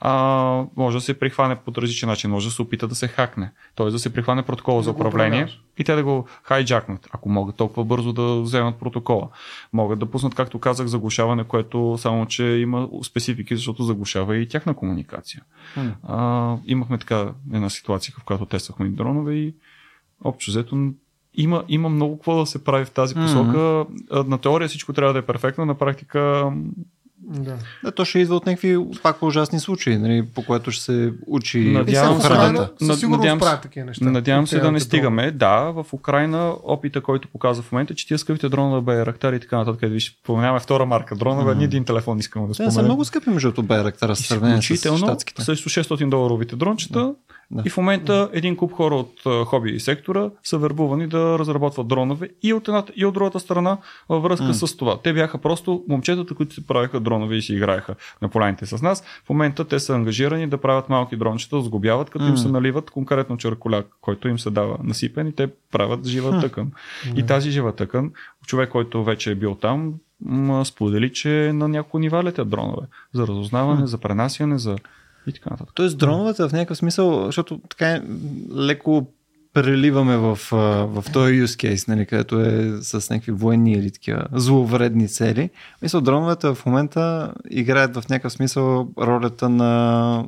А, 0.00 0.64
може 0.76 0.96
да 0.96 1.00
се 1.00 1.18
прихване 1.18 1.56
по 1.56 1.72
различен 1.82 2.08
начин, 2.08 2.30
може 2.30 2.46
да 2.48 2.52
се 2.54 2.62
опита 2.62 2.88
да 2.88 2.94
се 2.94 3.08
хакне. 3.08 3.52
Т.е. 3.76 3.86
да 3.86 3.98
се 3.98 4.12
прихване 4.12 4.42
протокола 4.42 4.78
Да 4.78 4.82
за 4.82 4.90
управление 4.90 5.46
и 5.78 5.84
те 5.84 5.94
да 5.94 6.04
го 6.04 6.26
хайджакнат, 6.42 7.08
ако 7.12 7.28
могат 7.28 7.56
толкова 7.56 7.84
бързо 7.84 8.12
да 8.12 8.40
вземат 8.40 8.76
протокола. 8.76 9.28
Могат 9.72 9.98
да 9.98 10.06
пуснат, 10.06 10.34
както 10.34 10.58
казах, 10.58 10.86
заглушаване, 10.86 11.44
което 11.44 11.98
само, 11.98 12.26
че 12.26 12.44
има 12.44 12.88
специфики, 13.04 13.56
защото 13.56 13.82
заглушава 13.82 14.36
и 14.36 14.48
тяхна 14.48 14.74
комуникация. 14.74 15.42
М. 15.76 15.94
А, 16.02 16.56
имахме 16.66 16.98
така 16.98 17.32
една 17.52 17.70
ситуация, 17.70 18.14
в 18.18 18.24
която 18.24 18.46
тествахме 18.46 18.88
дронове 18.88 19.34
и 19.34 19.54
общо 20.24 20.50
взето 20.50 20.92
има, 21.34 21.64
има 21.68 21.88
много 21.88 22.16
какво 22.16 22.38
да 22.40 22.46
се 22.46 22.64
прави 22.64 22.84
в 22.84 22.90
тази 22.90 23.14
посока. 23.14 23.86
А, 24.10 24.24
На 24.24 24.38
теория 24.38 24.68
всичко 24.68 24.92
трябва 24.92 25.12
да 25.12 25.18
е 25.18 25.26
перфектно, 25.26 25.64
на 25.66 25.74
практика 25.74 26.52
Да. 27.22 27.56
Да, 27.84 27.92
то 27.92 28.04
ще 28.04 28.18
идва 28.18 28.36
от 28.36 28.46
някакви 28.46 28.78
пак 29.02 29.22
ужасни 29.22 29.60
случаи, 29.60 29.98
нали, 29.98 30.24
по 30.24 30.42
което 30.42 30.70
ще 30.70 30.84
се 30.84 31.12
учи 31.26 31.60
Надявам 31.60 32.18
да 32.18 32.52
не- 32.52 32.86
със 32.86 33.00
сигурност 33.00 33.18
надявам 33.18 33.38
правят 33.38 33.62
такива 33.62 33.86
неща. 33.86 34.04
Надявам 34.04 34.46
се 34.46 34.58
да 34.58 34.72
не 34.72 34.80
стигаме. 34.80 35.30
Да, 35.30 35.60
в 35.60 35.84
Украина 35.92 36.54
опита, 36.64 37.00
който 37.00 37.28
показва 37.28 37.62
в 37.62 37.72
момента, 37.72 37.94
че 37.94 38.06
тия 38.06 38.18
скъпите 38.18 38.48
дронове, 38.48 38.80
Байрактар 38.80 39.32
и 39.32 39.40
така 39.40 39.56
нататък, 39.56 39.90
виж, 39.90 40.16
споменаваме 40.22 40.60
втора 40.60 40.86
марка 40.86 41.16
дронове, 41.16 41.50
Мгм. 41.50 41.58
ни 41.58 41.64
един 41.64 41.84
телефон 41.84 42.18
искам 42.18 42.42
да 42.42 42.48
Те 42.48 42.54
са 42.54 42.62
споменем. 42.62 42.84
много 42.84 43.04
скъпи 43.04 43.30
между 43.30 43.48
другото 43.48 43.62
Байрактара 43.62 44.14
в 44.14 44.18
сравнение 44.18 44.62
с 44.62 44.76
щатските. 44.96 45.42
срещу 45.42 45.68
600 45.68 46.10
доларовите 46.10 46.56
дрончета. 46.56 47.14
Да. 47.50 47.62
И 47.66 47.70
в 47.70 47.76
момента 47.76 48.30
един 48.32 48.56
куп 48.56 48.72
хора 48.72 48.94
от 48.94 49.26
а, 49.26 49.44
хоби 49.44 49.80
сектора 49.80 50.30
са 50.42 50.58
вербувани 50.58 51.06
да 51.06 51.38
разработват 51.38 51.88
дронове 51.88 52.30
и 52.42 52.52
от 52.52 52.68
едната 52.68 52.92
и 52.96 53.06
от 53.06 53.14
другата 53.14 53.40
страна 53.40 53.78
във 54.08 54.22
връзка 54.22 54.46
М. 54.46 54.54
с 54.54 54.76
това. 54.76 54.98
Те 55.02 55.12
бяха 55.12 55.38
просто 55.38 55.84
момчетата, 55.88 56.34
които 56.34 56.54
си 56.54 56.66
правиха 56.66 57.00
дронове 57.00 57.36
и 57.36 57.42
си 57.42 57.54
играеха 57.54 57.94
на 58.22 58.28
поляните 58.28 58.66
с 58.66 58.82
нас. 58.82 59.04
В 59.24 59.28
момента 59.28 59.64
те 59.64 59.78
са 59.78 59.94
ангажирани 59.94 60.46
да 60.46 60.58
правят 60.58 60.88
малки 60.88 61.16
дрончета, 61.16 61.56
да 61.56 61.62
сглобяват, 61.62 62.10
като 62.10 62.24
им 62.24 62.30
М. 62.30 62.38
се 62.38 62.48
наливат 62.48 62.90
конкретно 62.90 63.36
черколяк, 63.36 63.86
който 64.00 64.28
им 64.28 64.38
се 64.38 64.50
дава 64.50 64.78
насипен 64.82 65.26
и 65.26 65.32
те 65.32 65.48
правят 65.72 66.06
жива 66.06 66.40
тъкан. 66.40 66.72
И 67.16 67.26
тази 67.26 67.50
жива 67.50 67.72
тъкан, 67.72 68.12
човек, 68.46 68.70
който 68.70 69.04
вече 69.04 69.30
е 69.30 69.34
бил 69.34 69.54
там, 69.54 69.94
сподели, 70.64 71.12
че 71.12 71.52
на 71.54 71.68
няколко 71.68 71.98
нива 71.98 72.24
летят 72.24 72.48
дронове. 72.48 72.86
За 73.12 73.26
разузнаване, 73.26 73.86
за 73.86 73.98
пренасяне, 73.98 74.58
за 74.58 74.76
и 75.26 75.32
така 75.32 75.50
нататък. 75.50 75.74
Тоест 75.74 75.98
дроновете 75.98 76.48
в 76.48 76.52
някакъв 76.52 76.76
смисъл, 76.76 77.26
защото 77.26 77.60
така 77.68 77.90
е, 77.90 78.02
леко 78.56 79.12
преливаме 79.52 80.16
в, 80.16 80.38
в 80.90 81.04
този 81.12 81.32
use 81.32 81.44
case, 81.44 81.88
нали, 81.88 82.06
където 82.06 82.40
е 82.40 82.78
с 82.82 83.10
някакви 83.10 83.32
военни 83.32 83.72
или 83.72 83.90
такива 83.90 84.26
зловредни 84.32 85.08
цели. 85.08 85.50
Мисля, 85.82 86.00
дроновете 86.00 86.54
в 86.54 86.66
момента 86.66 87.32
играят 87.50 87.96
в 87.96 88.08
някакъв 88.08 88.32
смисъл 88.32 88.88
ролята 88.98 89.48
на 89.48 90.24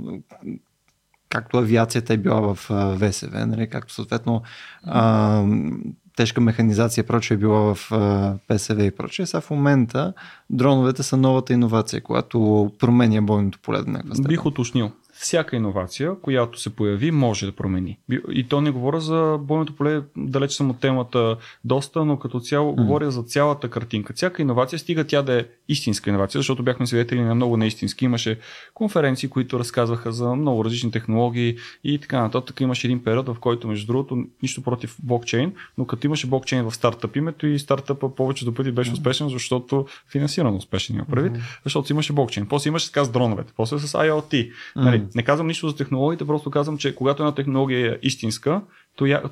както 1.28 1.59
авиацията 1.59 2.12
е 2.12 2.16
била 2.16 2.41
в 2.41 2.57
ВСВ, 2.99 3.47
нали, 3.47 3.70
както 3.70 3.95
съответно 3.95 4.43
а, 4.82 5.45
тежка 6.21 6.41
механизация 6.41 7.05
прочее 7.05 7.39
била 7.39 7.75
в 7.75 7.91
ПСВ 8.49 8.85
и 8.85 8.91
прочее. 8.91 9.27
Сега 9.27 9.41
в 9.41 9.51
момента 9.51 10.12
дроновете 10.51 11.03
са 11.03 11.16
новата 11.16 11.53
иновация, 11.53 12.03
която 12.03 12.71
променя 12.79 13.23
бойното 13.23 13.59
поле 13.59 13.83
до 13.83 13.91
някаква 13.91 14.14
степен. 14.14 14.29
Бих 14.29 14.47
уточнил. 14.47 14.93
Всяка 15.21 15.57
иновация, 15.57 16.14
която 16.23 16.61
се 16.61 16.71
появи, 16.71 17.11
може 17.11 17.47
да 17.47 17.53
промени. 17.53 17.99
И 18.33 18.49
то 18.49 18.61
не 18.61 18.71
говоря 18.71 19.01
за 19.01 19.39
бойното 19.41 19.73
поле, 19.77 20.03
далеч 20.16 20.53
съм 20.53 20.71
от 20.71 20.81
темата 20.81 21.37
доста, 21.64 22.05
но 22.05 22.18
като 22.18 22.41
цяло 22.41 22.73
Мгм. 22.73 22.83
говоря 22.83 23.11
за 23.11 23.23
цялата 23.23 23.71
картинка. 23.71 24.12
Всяка 24.16 24.43
иновация 24.43 24.79
стига 24.79 25.05
тя 25.05 25.23
да 25.23 25.41
е 25.41 25.45
истинска 25.68 26.11
иновация, 26.11 26.39
защото 26.39 26.62
бяхме 26.62 26.87
свидетели 26.87 27.21
на 27.21 27.35
много 27.35 27.57
неистински. 27.57 28.05
Имаше 28.05 28.39
конференции, 28.75 29.29
които 29.29 29.59
разказваха 29.59 30.12
за 30.12 30.35
много 30.35 30.64
различни 30.64 30.91
технологии 30.91 31.57
и 31.85 31.99
така 31.99 32.21
нататък. 32.21 32.61
Имаше 32.61 32.87
един 32.87 33.05
период, 33.05 33.27
в 33.29 33.37
който, 33.41 33.68
между 33.68 33.87
другото, 33.87 34.25
нищо 34.43 34.62
против 34.62 34.97
блокчейн, 35.03 35.53
но 35.79 35.85
като 35.87 36.07
имаше 36.07 36.27
блокчейн 36.27 36.64
в 36.71 36.75
стартъп 36.75 37.16
името 37.16 37.47
и 37.47 37.59
стартъпа 37.59 38.14
повечето 38.14 38.55
пъти 38.55 38.73
беше 38.73 38.93
успешен, 38.93 39.29
защото 39.29 39.87
финансирано 40.12 40.57
успешен 40.57 40.97
има 40.97 41.05
предвид, 41.05 41.33
защото 41.64 41.87
си 41.87 41.93
имаше 41.93 42.12
блокчейн. 42.12 42.47
После 42.47 42.68
имаше 42.68 42.87
така 42.93 43.05
с 43.05 43.11
дроновете, 43.11 43.53
после 43.57 43.79
с 43.79 43.93
IoT. 43.93 44.53
Нали, 44.77 44.99
Мгм. 44.99 45.10
Не 45.15 45.23
казвам 45.23 45.47
нищо 45.47 45.69
за 45.69 45.77
технологиите, 45.77 46.27
просто 46.27 46.51
казвам, 46.51 46.79
че 46.79 46.95
когато 46.95 47.23
една 47.23 47.35
технология 47.35 47.93
е 47.93 47.99
истинска, 48.03 48.61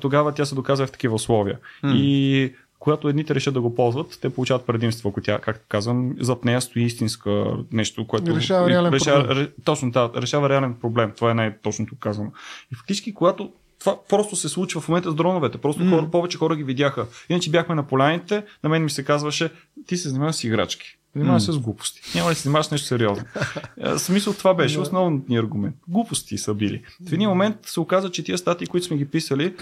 тогава 0.01 0.31
тя 0.31 0.45
се 0.45 0.55
доказва 0.55 0.87
в 0.87 0.91
такива 0.91 1.15
условия. 1.15 1.57
М. 1.83 1.93
И 1.95 2.53
когато 2.79 3.09
едните 3.09 3.35
решат 3.35 3.53
да 3.53 3.61
го 3.61 3.75
ползват, 3.75 4.17
те 4.21 4.29
получават 4.29 4.65
предимство, 4.65 5.09
ако 5.09 5.21
тя, 5.21 5.39
както 5.39 5.65
казвам, 5.69 6.15
зад 6.19 6.45
нея 6.45 6.61
стои 6.61 6.83
истинска 6.83 7.45
нещо, 7.71 8.07
което 8.07 8.35
Решава 8.35 8.69
реален 8.69 8.93
решава, 8.93 9.27
проблем. 9.27 9.45
ре- 9.45 9.51
точно 9.65 9.91
да, 9.91 10.11
решава 10.15 10.49
реален 10.49 10.73
проблем. 10.81 11.11
Това 11.15 11.31
е 11.31 11.33
най-точното 11.33 11.95
казано. 11.99 12.31
И 12.71 12.75
фактически, 12.75 13.13
когато 13.13 13.51
това 13.79 13.97
просто 14.09 14.35
се 14.35 14.49
случва 14.49 14.81
в 14.81 14.87
момента 14.89 15.11
с 15.11 15.15
дроновете. 15.15 15.57
Просто 15.57 15.83
М. 15.83 15.89
хора, 15.89 16.11
повече 16.11 16.37
хора 16.37 16.55
ги 16.55 16.63
видяха. 16.63 17.07
Иначе 17.29 17.49
бяхме 17.49 17.75
на 17.75 17.87
поляните, 17.87 18.43
на 18.63 18.69
мен 18.69 18.83
ми 18.83 18.89
се 18.89 19.03
казваше, 19.05 19.49
ти 19.89 19.97
се 19.97 20.09
занимаваш 20.09 20.35
с 20.35 20.43
играчки. 20.43 20.95
Занимаваш 21.15 21.43
се 21.43 21.51
с 21.51 21.59
глупости. 21.59 22.01
Няма 22.15 22.31
ли 22.31 22.35
се 22.35 22.41
занимаваш 22.41 22.65
с 22.65 22.71
нещо 22.71 22.87
сериозно? 22.87 23.25
Е, 23.77 23.97
Смисъл 23.97 24.33
това 24.33 24.53
беше 24.53 24.75
Да. 24.75 24.81
основният 24.81 25.29
ни 25.29 25.37
аргумент. 25.37 25.75
Глупости 25.87 26.37
са 26.37 26.53
били. 26.53 26.83
В 27.09 27.13
един 27.13 27.29
момент 27.29 27.55
се 27.65 27.79
оказа, 27.79 28.11
че 28.11 28.23
тия 28.23 28.37
статии, 28.37 28.67
които 28.67 28.87
сме 28.87 28.97
ги 28.97 29.05
писали, 29.05 29.55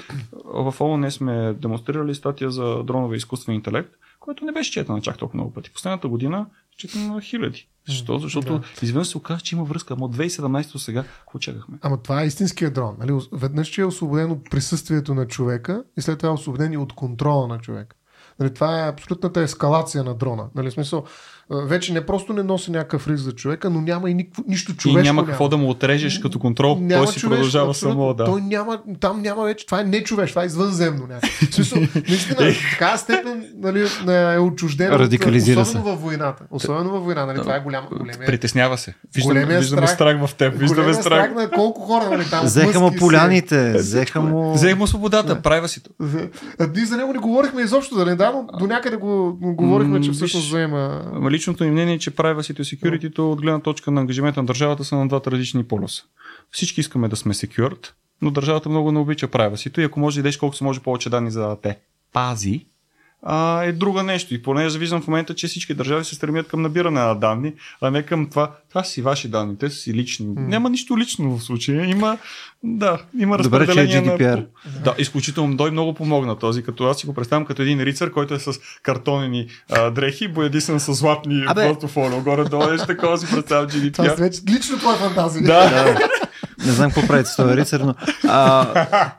в 0.46 0.76
ООН 0.80 1.12
сме 1.12 1.54
демонстрирали 1.54 2.16
статия 2.16 2.52
за 2.52 2.84
дронове 2.84 3.16
и 3.16 3.18
изкуствен 3.18 3.56
интелект, 3.56 3.90
което 4.20 4.46
не 4.46 4.52
беше 4.52 4.72
четена 4.72 5.02
чак 5.02 5.18
толкова 5.18 5.38
много 5.38 5.54
пъти. 5.54 5.72
Последната 5.72 6.08
година 6.08 6.46
четена 6.78 7.14
на 7.14 7.22
хиляди. 7.22 7.68
Защо? 7.88 8.20
Защото 8.20 8.48
Да. 8.48 8.60
да. 8.60 8.66
изведнъж 8.82 9.08
се 9.08 9.18
оказа, 9.18 9.42
че 9.42 9.56
има 9.56 9.64
връзка. 9.64 9.94
Ама 9.94 10.06
от 10.06 10.16
2017 10.16 10.72
до 10.72 10.80
сега, 10.80 11.04
какво 11.04 11.40
чакахме? 11.40 11.78
Ама 11.82 11.98
това 11.98 12.24
е 12.24 12.28
истинският 12.28 12.74
дрон. 12.74 12.96
Нали? 13.00 13.20
Веднъж, 13.32 13.68
че 13.68 13.82
е 13.82 13.86
освободено 13.86 14.44
присъствието 14.44 15.14
на 15.14 15.28
човека 15.28 15.84
и 15.98 16.02
след 16.02 16.18
това 16.20 16.30
е 16.30 16.34
освободен 16.34 16.74
и 16.74 16.78
от 16.78 16.94
контрола 16.94 17.48
на 17.48 17.60
човека. 17.60 17.96
Нали, 18.40 18.54
това 18.54 18.86
е 18.86 18.90
абсолютната 18.90 19.42
ескалация 19.42 20.04
на 20.04 20.16
дрона. 20.16 20.50
Нали, 20.56 20.72
смисъл, 20.72 21.06
вече 21.52 21.94
не 21.94 22.06
просто 22.06 22.34
не 22.34 22.44
носи 22.44 22.72
някакъв 22.72 23.08
риск 23.08 23.18
за 23.18 23.32
човека, 23.32 23.70
но 23.70 23.82
няма 23.82 24.10
и 24.10 24.14
никакво, 24.14 24.44
нищо 24.48 24.76
човешко. 24.76 25.00
и 25.00 25.04
няма 25.04 25.26
какво 25.26 25.50
да 25.50 25.58
му 25.58 25.70
отрежеш 25.70 26.20
като 26.20 26.40
контрол. 26.40 26.78
Няма 26.82 27.04
той 27.04 27.14
си 27.14 27.20
човешко, 27.20 27.36
продължава 27.36 27.70
абсолютно. 27.70 28.00
само 28.02 28.14
да. 28.14 28.26
Той 28.26 28.42
няма, 28.42 28.80
там 29.00 29.22
няма 29.22 29.44
вече, 29.44 29.66
това 29.66 29.82
е 29.82 29.84
не 29.84 30.04
човеш, 30.04 30.30
това 30.30 30.44
е 30.44 30.46
извънземно. 30.46 31.08
Някак. 31.08 31.30
В 31.32 31.54
смисъл, 31.54 31.82
наистина, 32.08 32.48
Е. 32.48 32.52
в 32.52 32.58
така 32.72 32.98
степен 32.98 33.46
нали, 33.58 33.88
е 34.34 34.40
отчуждено. 34.40 34.96
от- 34.96 35.02
Радикализира 35.02 35.62
особено 35.62 35.86
във 35.86 36.02
войната. 36.02 36.44
Особено 36.52 36.90
във 36.92 37.04
война. 37.04 37.26
Нали, 37.26 37.38
това 37.38 37.56
е 37.56 37.60
голям, 37.60 37.86
големия, 37.92 38.26
Притеснява 38.26 38.78
се. 38.78 38.94
Виждам, 39.16 39.30
Големия 39.30 39.60
виждаме 39.60 39.88
страх- 39.88 39.94
страх, 39.94 40.28
в 40.28 40.36
теб. 40.36 40.58
Виждаме 40.58 40.94
страх. 40.94 41.04
страх 41.04 41.36
на 41.36 41.50
колко 41.50 41.82
хора 41.82 42.10
нали, 42.12 42.26
там. 42.30 42.46
Взеха 42.46 42.80
му 42.80 42.92
се- 42.92 42.98
поляните, 42.98 43.74
взеха 43.74 44.22
му... 44.22 44.54
Взех 44.54 44.78
му 44.78 44.88
свободата, 44.88 45.36
Да. 45.36 45.42
прави 45.42 45.68
си. 45.68 45.82
Ние 46.76 46.86
за 46.86 46.98
него 46.98 47.14
не 47.14 47.20
говорихме 47.20 47.62
изобщо, 47.62 47.96
да 47.96 48.06
не 48.06 48.16
да, 48.16 48.32
но 48.32 48.58
до 48.60 48.68
някъде 48.68 48.96
го 48.98 49.08
го 49.34 49.56
говорихме, 49.56 50.02
че 50.02 50.12
всъщност 50.12 50.48
взема. 50.48 51.02
Личното 51.38 51.64
ми 51.64 51.72
мнение 51.72 51.96
е, 51.96 52.00
че 52.00 52.12
privacy 52.12 52.60
и 52.60 52.78
security 52.78 53.20
от 53.20 53.42
гледна 53.42 53.60
точка 53.60 53.92
на 53.92 54.02
ангажимента 54.02 54.42
на 54.42 54.46
държавата 54.46 54.84
са 54.84 54.96
на 54.96 55.08
двата 55.08 55.32
различни 55.32 55.64
полюса. 55.64 56.04
Всички 56.52 56.80
искаме 56.80 57.08
да 57.08 57.16
сме 57.16 57.34
secured, 57.34 57.92
но 58.22 58.32
държавата 58.32 58.70
много 58.70 58.92
не 58.92 59.00
обича 59.00 59.28
privacy 59.28 59.80
и 59.80 59.84
ако 59.84 60.00
може 60.00 60.16
да 60.16 60.20
идеш 60.20 60.38
колко 60.38 60.56
се 60.56 60.64
може 60.64 60.80
повече 60.80 61.10
данни 61.10 61.32
за 61.32 61.42
да 61.42 61.62
те 61.62 61.80
пази, 62.14 62.66
а, 63.24 63.64
е 63.64 63.72
друга 63.72 64.04
нещо. 64.04 64.34
И 64.34 64.42
понеже 64.42 64.80
виждам 64.80 65.02
в 65.02 65.08
момента, 65.08 65.36
че 65.36 65.48
всички 65.48 65.74
държави 65.74 66.06
се 66.06 66.16
стремят 66.16 66.48
към 66.48 66.62
набиране 66.62 67.00
на 67.00 67.16
данни, 67.16 67.54
а 67.82 67.92
не 67.92 68.04
към 68.04 68.30
това. 68.30 68.52
Това 68.70 68.84
си 68.84 69.02
ваши 69.02 69.28
данни, 69.28 69.58
те 69.58 69.70
са 69.70 69.76
си 69.76 69.94
лични. 69.94 70.28
Няма 70.38 70.70
нищо 70.70 70.98
лично 70.98 71.38
в 71.38 71.44
случая. 71.44 71.86
Има, 71.86 72.18
да, 72.64 73.00
има 73.20 73.38
Добре, 73.38 73.66
че 73.66 73.72
е 73.72 73.84
разпределение 73.84 74.18
GDPR. 74.18 74.36
на... 74.36 74.82
Да, 74.84 74.96
изключително. 74.98 75.58
Той 75.58 75.72
много 75.72 75.94
помогна 75.94 76.40
този, 76.40 76.64
като 76.64 76.86
аз 76.86 76.98
си 76.98 77.06
го 77.06 77.14
представям 77.14 77.46
като 77.46 77.62
един 77.62 77.82
рицар, 77.82 78.12
който 78.12 78.34
е 78.34 78.40
с 78.40 78.52
картонени 78.84 79.48
а, 79.72 79.90
дрехи, 79.90 80.28
боядисан 80.28 80.80
с 80.80 80.94
златни 80.94 81.46
портофолио. 81.56 82.22
Горе-долу 82.22 82.72
нещо 82.72 82.88
такова 82.88 83.18
си 83.18 83.28
представям 83.32 83.68
Това 83.94 84.06
GDPR. 84.06 84.14
е 84.14 84.16
вече 84.16 84.42
лично 84.50 84.78
твоя 84.78 84.98
фантазия. 84.98 85.44
Да, 85.44 86.00
Не 86.66 86.72
знам 86.72 86.92
какво 86.92 87.08
прави 87.08 87.26
с 87.26 87.36
този 87.36 87.58
рицар, 87.58 87.80
но... 87.80 87.96
А, 88.28 88.68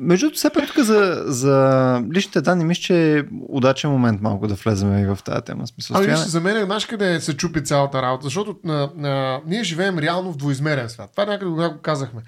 Между 0.00 0.26
другото, 0.26 0.38
все 0.38 0.50
пак 0.50 0.66
тук 0.66 0.78
за, 0.78 1.22
за 1.26 2.02
личните 2.12 2.40
данни, 2.40 2.64
мисля, 2.64 2.82
че 2.82 3.18
е 3.18 3.22
удачен 3.48 3.90
момент 3.90 4.20
малко 4.20 4.46
да 4.46 4.54
влезем 4.54 4.98
и 4.98 5.06
в 5.06 5.18
тази 5.24 5.42
тема. 5.42 5.66
Смисъл, 5.66 5.96
Ами, 5.96 6.04
стояне. 6.04 6.22
виж, 6.22 6.30
за 6.30 6.40
мен, 6.40 6.64
знаеш 6.64 6.86
къде 6.86 7.20
се 7.20 7.36
чупи 7.36 7.64
цялата 7.64 8.02
работа, 8.02 8.24
защото 8.24 8.56
на, 8.64 8.90
на, 8.96 9.40
ние 9.46 9.64
живеем 9.64 9.98
реално 9.98 10.32
в 10.32 10.36
двоизмерен 10.36 10.88
свят. 10.88 11.10
Това 11.10 11.26
някъде 11.26 11.50
го 11.50 11.78
казахме. 11.82 12.22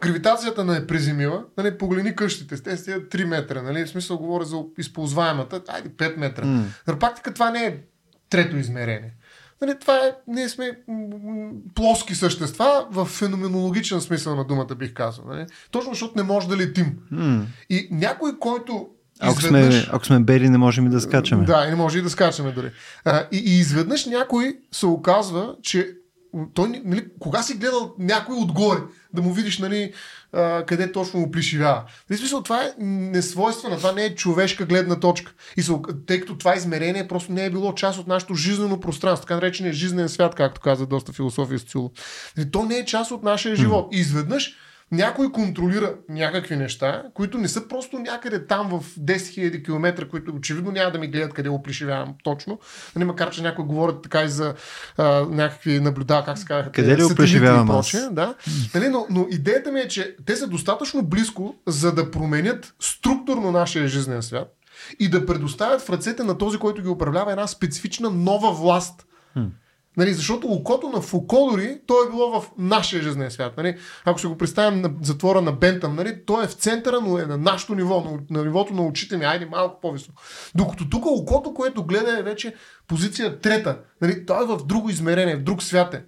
Гравитацията 0.00 0.64
не 0.64 0.76
е 0.76 0.86
приземила, 0.86 1.44
нали, 1.58 1.78
погледни 1.78 2.16
къщите, 2.16 2.62
те 2.62 2.76
са 2.76 2.90
3 2.90 3.24
метра, 3.24 3.62
нали, 3.62 3.84
в 3.84 3.88
смисъл 3.88 4.18
говоря 4.18 4.44
за 4.44 4.56
използваемата, 4.78 5.62
айде 5.68 5.88
5 5.88 6.16
метра. 6.16 6.44
На 6.86 6.98
практика 6.98 7.34
това 7.34 7.50
не 7.50 7.64
е 7.64 7.76
трето 8.30 8.56
измерение. 8.56 9.12
Нали, 9.62 9.78
това 9.80 9.96
е, 9.96 10.12
ние 10.26 10.48
сме 10.48 10.78
плоски 11.74 12.14
същества 12.14 12.86
в 12.90 13.04
феноменологичен 13.04 14.00
смисъл 14.00 14.36
на 14.36 14.44
думата, 14.44 14.74
бих 14.78 14.94
казал. 14.94 15.24
Нали? 15.28 15.46
Точно 15.70 15.92
защото 15.92 16.12
не 16.16 16.22
може 16.22 16.48
да 16.48 16.56
летим. 16.56 16.96
М. 17.10 17.46
И 17.70 17.88
някой, 17.90 18.38
който 18.38 18.88
Ако 19.20 19.42
сме, 19.42 19.86
ако 19.92 20.06
сме 20.06 20.20
бели, 20.20 20.48
не 20.48 20.58
можем 20.58 20.86
и 20.86 20.90
да 20.90 21.00
скачаме. 21.00 21.44
да, 21.44 21.64
и 21.66 21.70
не 21.70 21.76
може 21.76 21.98
и 21.98 22.02
да 22.02 22.10
скачаме 22.10 22.52
дори. 22.52 22.70
А, 23.04 23.24
и, 23.32 23.36
и 23.36 23.58
изведнъж 23.58 24.06
някой 24.06 24.58
се 24.72 24.86
оказва, 24.86 25.54
че 25.62 25.90
той, 26.54 26.82
нали, 26.84 27.04
кога 27.18 27.42
си 27.42 27.54
гледал 27.54 27.94
някой 27.98 28.36
отгоре, 28.36 28.78
да 29.14 29.22
му 29.22 29.32
видиш 29.32 29.58
нали, 29.58 29.92
а, 30.32 30.64
къде 30.66 30.92
точно 30.92 31.20
му 31.20 31.30
плишивява. 31.30 31.84
В 32.10 32.16
смисъл, 32.16 32.42
това 32.42 32.62
е 32.62 32.72
несвойствено, 32.78 33.76
това 33.76 33.92
не 33.92 34.04
е 34.04 34.14
човешка 34.14 34.66
гледна 34.66 35.00
точка. 35.00 35.32
И 35.56 35.62
ока- 35.62 36.06
тъй 36.06 36.20
като 36.20 36.38
това 36.38 36.56
измерение 36.56 37.08
просто 37.08 37.32
не 37.32 37.44
е 37.44 37.50
било 37.50 37.74
част 37.74 37.98
от 37.98 38.06
нашето 38.06 38.34
жизнено 38.34 38.80
пространство, 38.80 39.26
така 39.26 39.34
наречения 39.34 39.72
жизнен 39.72 40.08
свят, 40.08 40.34
както 40.34 40.60
каза 40.60 40.86
доста 40.86 41.12
философия 41.12 41.58
социолог. 41.58 41.92
Нали, 42.36 42.50
То 42.50 42.64
не 42.64 42.76
е 42.76 42.84
част 42.84 43.10
от 43.10 43.22
нашия 43.22 43.56
живот. 43.56 43.88
И 43.92 43.98
изведнъж 43.98 44.56
някой 44.92 45.32
контролира 45.32 45.94
някакви 46.08 46.56
неща, 46.56 47.02
които 47.14 47.38
не 47.38 47.48
са 47.48 47.68
просто 47.68 47.98
някъде 47.98 48.46
там 48.46 48.68
в 48.68 48.96
10 48.98 49.16
000 49.16 49.64
км, 49.64 50.08
които 50.08 50.32
очевидно 50.34 50.72
няма 50.72 50.90
да 50.90 50.98
ми 50.98 51.08
гледат 51.08 51.34
къде 51.34 51.48
го 51.48 51.62
пришивявам 51.62 52.14
точно. 52.24 52.58
Нали, 52.96 53.04
макар, 53.04 53.30
че 53.30 53.42
някои 53.42 53.64
говорят 53.64 54.02
така 54.02 54.22
и 54.22 54.28
за 54.28 54.54
а, 54.96 55.26
някакви 55.30 55.80
наблюдава, 55.80 56.24
как 56.24 56.38
се 56.38 56.44
казаха, 56.44 56.72
Къде 56.72 56.96
ли 56.96 57.02
го 57.02 57.08
аз? 57.70 57.86
прочее, 57.86 58.08
да. 58.10 58.34
Нали, 58.74 58.88
но, 58.88 59.06
но 59.10 59.26
идеята 59.30 59.72
ми 59.72 59.80
е, 59.80 59.88
че 59.88 60.16
те 60.26 60.36
са 60.36 60.46
достатъчно 60.46 61.02
близко, 61.02 61.54
за 61.66 61.94
да 61.94 62.10
променят 62.10 62.74
структурно 62.80 63.52
нашия 63.52 63.88
жизнен 63.88 64.22
свят 64.22 64.54
и 64.98 65.10
да 65.10 65.26
предоставят 65.26 65.80
в 65.82 65.90
ръцете 65.90 66.24
на 66.24 66.38
този, 66.38 66.58
който 66.58 66.82
ги 66.82 66.88
управлява 66.88 67.30
една 67.30 67.46
специфична 67.46 68.10
нова 68.10 68.52
власт. 68.52 69.06
Нали, 69.96 70.14
защото 70.14 70.46
окото 70.46 70.88
на 70.88 71.00
Фуко 71.00 71.48
дори, 71.50 71.80
то 71.86 71.94
е 72.06 72.10
било 72.10 72.40
в 72.40 72.50
нашия 72.58 73.02
жизнен 73.02 73.30
свят. 73.30 73.56
Нали? 73.56 73.76
Ако 74.04 74.20
се 74.20 74.26
го 74.26 74.38
представим 74.38 74.80
на 74.80 74.90
затвора 75.02 75.40
на 75.40 75.52
Бентъм, 75.52 75.96
нали, 75.96 76.24
то 76.26 76.42
е 76.42 76.46
в 76.46 76.52
центъра, 76.52 77.00
но 77.00 77.18
е 77.18 77.26
на 77.26 77.36
нашето 77.36 77.74
ниво, 77.74 78.00
на, 78.00 78.38
на 78.38 78.44
нивото 78.44 78.74
на 78.74 78.86
очите 78.86 79.16
ми, 79.16 79.24
айде 79.24 79.46
малко 79.46 79.80
по-високо. 79.80 80.22
Докато 80.54 80.88
тук 80.88 81.06
окото, 81.06 81.54
което 81.54 81.84
гледа 81.84 82.18
е 82.18 82.22
вече 82.22 82.54
позиция 82.88 83.40
трета. 83.40 83.78
Нали, 84.02 84.26
то 84.26 84.42
е 84.42 84.46
в 84.46 84.66
друго 84.66 84.90
измерение, 84.90 85.36
в 85.36 85.42
друг 85.42 85.62
свят 85.62 85.94
е. 85.94 86.04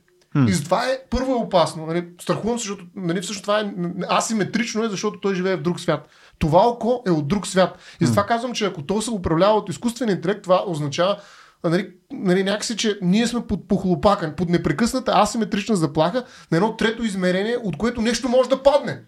И 0.48 0.52
затова 0.52 0.86
е 0.86 0.98
първо 1.11 1.32
е 1.32 1.35
опасно. 1.35 1.86
Нали, 1.86 2.09
страхувам 2.20 2.59
се, 2.59 2.62
защото 2.62 2.85
нали, 2.97 3.20
всъщност 3.20 3.43
това 3.43 3.61
е 3.61 3.73
асиметрично, 4.11 4.85
е, 4.85 4.89
защото 4.89 5.20
той 5.20 5.35
живее 5.35 5.57
в 5.57 5.62
друг 5.62 5.81
свят. 5.81 6.09
Това 6.39 6.69
око 6.69 7.02
е 7.07 7.11
от 7.11 7.28
друг 7.28 7.47
свят. 7.47 7.78
И 8.01 8.07
затова 8.07 8.27
казвам, 8.27 8.52
че 8.52 8.66
ако 8.66 8.82
то 8.82 9.02
се 9.02 9.11
управлява 9.11 9.55
от 9.59 9.69
изкуствен 9.69 10.09
интелект, 10.09 10.43
това 10.43 10.65
означава 10.66 11.16
нали, 11.64 11.90
нали, 12.12 12.44
някакси, 12.44 12.76
че 12.76 12.98
ние 13.02 13.26
сме 13.26 13.46
под 13.46 13.68
похлопакан, 13.68 14.34
под 14.36 14.48
непрекъсната 14.48 15.12
асиметрична 15.14 15.76
заплаха 15.76 16.24
на 16.50 16.56
едно 16.56 16.76
трето 16.76 17.04
измерение, 17.04 17.56
от 17.62 17.76
което 17.76 18.02
нещо 18.02 18.28
може 18.28 18.48
да 18.48 18.62
падне. 18.62 19.00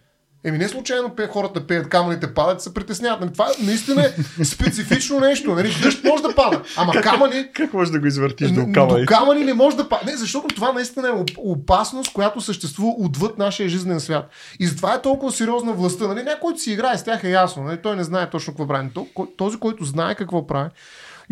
Еми 0.44 0.58
не 0.58 0.68
случайно 0.68 1.10
пе, 1.16 1.26
хората 1.26 1.66
пеят, 1.66 1.88
камъните 1.88 2.34
падат 2.34 2.60
и 2.60 2.62
се 2.62 2.74
притесняват. 2.74 3.20
Нали, 3.20 3.32
това 3.32 3.48
наистина 3.62 4.02
е 4.02 4.44
специфично 4.44 5.20
нещо. 5.20 5.54
Нали, 5.54 5.76
дъжд 5.82 6.04
може 6.04 6.22
да 6.22 6.34
пада, 6.34 6.62
ама 6.76 6.92
камъни 6.92 7.52
Как 7.52 7.72
можеш 7.72 7.92
да 7.92 8.00
го 8.00 8.06
извъртиш 8.06 8.50
до 8.50 8.72
камъни? 8.74 9.00
До 9.00 9.06
камъни 9.06 9.44
не 9.44 9.54
може 9.54 9.76
да 9.76 9.88
падне. 9.88 10.12
Не, 10.12 10.18
защото 10.18 10.54
това 10.54 10.72
наистина 10.72 11.08
е 11.08 11.10
оп- 11.10 11.38
опасност, 11.38 12.12
която 12.12 12.40
съществува 12.40 12.94
отвъд 12.98 13.38
нашия 13.38 13.68
жизнен 13.68 14.00
свят. 14.00 14.30
И 14.60 14.66
затова 14.66 14.94
е 14.94 15.02
толкова 15.02 15.32
сериозна 15.32 15.72
властта. 15.72 16.08
Нали? 16.08 16.22
Някой, 16.22 16.58
си 16.58 16.72
играе 16.72 16.98
с 16.98 17.04
тях 17.04 17.24
е 17.24 17.30
ясно. 17.30 17.62
Нали? 17.62 17.78
Той 17.82 17.96
не 17.96 18.04
знае 18.04 18.30
точно 18.30 18.52
какво 18.52 18.66
прави. 18.68 18.88
Този, 19.36 19.58
който 19.58 19.84
знае 19.84 20.14
какво 20.14 20.46
прави. 20.46 20.70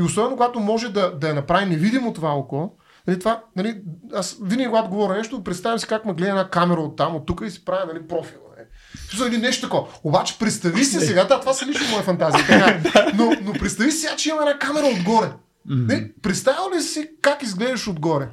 И 0.00 0.02
особено 0.02 0.36
когато 0.36 0.60
може 0.60 0.88
да, 0.88 1.18
да 1.18 1.28
я 1.28 1.34
направи 1.34 1.66
невидимо 1.66 2.12
това 2.12 2.30
око, 2.30 2.70
Нали, 3.06 3.18
това, 3.18 3.42
нали, 3.56 3.80
аз 4.14 4.36
винаги 4.42 4.68
когато 4.68 4.90
говоря 4.90 5.16
нещо, 5.16 5.44
представям 5.44 5.78
си 5.78 5.86
как 5.86 6.04
ме 6.04 6.12
гледа 6.12 6.30
една 6.30 6.48
камера 6.48 6.80
от 6.80 6.96
там, 6.96 7.16
от 7.16 7.26
тук 7.26 7.42
и 7.46 7.50
си 7.50 7.64
правя 7.64 7.86
нали, 7.86 8.08
профила. 8.08 8.42
Нали. 8.56 8.66
Смисъл, 9.08 9.26
или 9.26 9.38
нещо 9.38 9.66
такова. 9.66 9.86
Обаче 10.04 10.38
представи 10.38 10.84
си 10.84 11.00
сега, 11.00 11.24
да, 11.24 11.40
това 11.40 11.52
са 11.52 11.66
лично 11.66 11.86
моя 11.90 12.02
фантазия. 12.02 12.46
Така, 12.46 12.80
но, 13.14 13.32
но 13.42 13.52
представи 13.52 13.90
си 13.90 13.98
сега, 13.98 14.16
че 14.16 14.28
има 14.28 14.38
една 14.40 14.58
камера 14.58 14.86
отгоре. 14.86 15.32
Не, 15.66 16.12
представял 16.22 16.70
ли 16.76 16.82
си 16.82 17.10
как 17.22 17.42
изглеждаш 17.42 17.88
отгоре? 17.88 18.28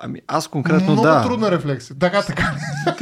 Ами 0.00 0.20
аз 0.26 0.48
конкретно 0.48 0.92
Много 0.92 1.02
да. 1.02 1.22
трудна 1.22 1.50
рефлексия. 1.50 1.98
Така, 1.98 2.22
така. 2.22 2.54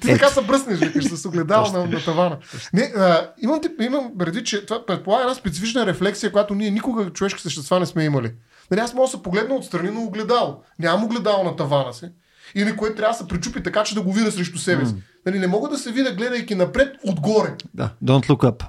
Ти 0.00 0.08
така 0.08 0.28
се 0.28 0.42
бръснеш, 0.42 0.78
викаш, 0.78 1.04
с 1.04 1.26
огледало 1.26 1.72
на, 1.72 1.86
на 1.86 2.04
тавана. 2.04 2.36
Не, 2.72 2.82
а, 2.82 3.30
имам, 3.42 3.60
имам 3.80 4.10
преди, 4.18 4.44
че 4.44 4.66
това 4.66 4.86
предполага 4.86 5.22
една 5.22 5.34
специфична 5.34 5.86
рефлексия, 5.86 6.32
която 6.32 6.54
ние 6.54 6.70
никога 6.70 7.10
човешки 7.10 7.42
същества 7.42 7.80
не 7.80 7.86
сме 7.86 8.04
имали. 8.04 8.32
Нали, 8.70 8.80
аз 8.80 8.94
мога 8.94 9.06
да 9.06 9.10
се 9.10 9.22
погледна 9.22 9.54
отстрани 9.54 9.90
на 9.90 10.00
огледало. 10.00 10.62
Нямам 10.78 11.04
огледало 11.04 11.44
на 11.44 11.56
тавана 11.56 11.92
си. 11.92 12.06
Или 12.54 12.76
кое 12.76 12.94
трябва 12.94 13.12
да 13.12 13.18
се 13.18 13.28
причупи 13.28 13.62
така, 13.62 13.82
че 13.82 13.94
да 13.94 14.02
го 14.02 14.12
видя 14.12 14.32
срещу 14.32 14.58
себе 14.58 14.86
си. 14.86 14.94
Нали, 15.26 15.38
не 15.38 15.46
мога 15.46 15.68
да 15.68 15.78
се 15.78 15.92
видя, 15.92 16.14
гледайки 16.14 16.54
напред, 16.54 16.96
отгоре. 17.06 17.54
Да, 17.74 17.90
don't 18.04 18.28
look 18.28 18.50
up. 18.50 18.64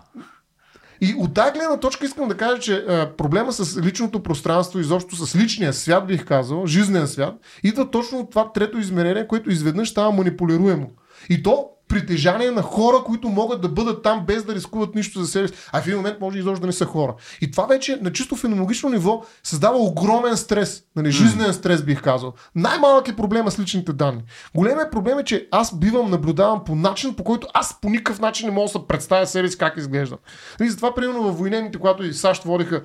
И 1.01 1.15
от 1.17 1.33
тази 1.33 1.51
гледна 1.51 1.79
точка 1.79 2.05
искам 2.05 2.27
да 2.27 2.37
кажа, 2.37 2.59
че 2.59 2.75
а, 2.75 3.11
проблема 3.17 3.51
с 3.53 3.81
личното 3.81 4.23
пространство, 4.23 4.79
изобщо 4.79 5.15
с 5.15 5.35
личния 5.35 5.73
свят, 5.73 6.07
бих 6.07 6.25
казал, 6.25 6.67
жизнен 6.67 7.07
свят, 7.07 7.33
идва 7.63 7.91
точно 7.91 8.19
от 8.19 8.29
това 8.29 8.51
трето 8.51 8.77
измерение, 8.77 9.27
което 9.27 9.51
изведнъж 9.51 9.89
става 9.89 10.11
манипулируемо. 10.11 10.89
И 11.29 11.43
то 11.43 11.69
притежание 11.87 12.51
на 12.51 12.61
хора, 12.61 12.97
които 13.05 13.29
могат 13.29 13.61
да 13.61 13.69
бъдат 13.69 14.03
там 14.03 14.25
без 14.25 14.43
да 14.43 14.55
рискуват 14.55 14.95
нищо 14.95 15.19
за 15.19 15.27
себе 15.27 15.47
си. 15.47 15.53
А 15.71 15.81
в 15.81 15.87
един 15.87 15.97
момент 15.97 16.17
може 16.21 16.39
изобщо 16.39 16.61
да 16.61 16.67
не 16.67 16.73
са 16.73 16.85
хора. 16.85 17.15
И 17.41 17.51
това 17.51 17.65
вече 17.65 17.99
на 18.01 18.11
чисто 18.11 18.35
феноменологично 18.35 18.89
ниво 18.89 19.23
създава 19.43 19.77
огромен 19.77 20.37
стрес. 20.37 20.83
Нали, 20.95 21.11
жизнен 21.11 21.53
стрес 21.53 21.83
бих 21.83 22.01
казал. 22.01 22.33
Най-малък 22.55 23.07
е 23.07 23.15
проблема 23.15 23.51
с 23.51 23.59
личните 23.59 23.93
данни. 23.93 24.21
Големият 24.55 24.91
проблем 24.91 25.19
е, 25.19 25.23
че 25.23 25.47
аз 25.51 25.79
бивам 25.79 26.11
наблюдаван 26.11 26.63
по 26.63 26.75
начин, 26.75 27.15
по 27.15 27.23
който 27.23 27.47
аз 27.53 27.81
по 27.81 27.89
никакъв 27.89 28.19
начин 28.19 28.47
не 28.47 28.53
мога 28.55 28.65
да 28.65 28.71
се 28.71 28.87
представя 28.87 29.27
себе 29.27 29.47
си 29.47 29.57
как 29.57 29.77
изглеждам. 29.77 30.19
И 30.61 30.69
затова, 30.69 30.95
примерно, 30.95 31.23
във 31.23 31.37
войнените, 31.37 31.77
когато 31.77 32.03
и 32.03 32.13
САЩ 32.13 32.43
водиха 32.43 32.81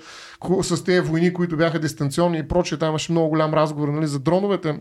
с 0.62 0.84
тези 0.84 1.00
войни, 1.00 1.32
които 1.32 1.56
бяха 1.56 1.78
дистанционни 1.78 2.38
и 2.38 2.48
прочее, 2.48 2.78
там 2.78 2.88
имаше 2.88 3.12
много 3.12 3.28
голям 3.28 3.54
разговор 3.54 3.88
нали, 3.88 4.06
за 4.06 4.18
дроновете. 4.18 4.80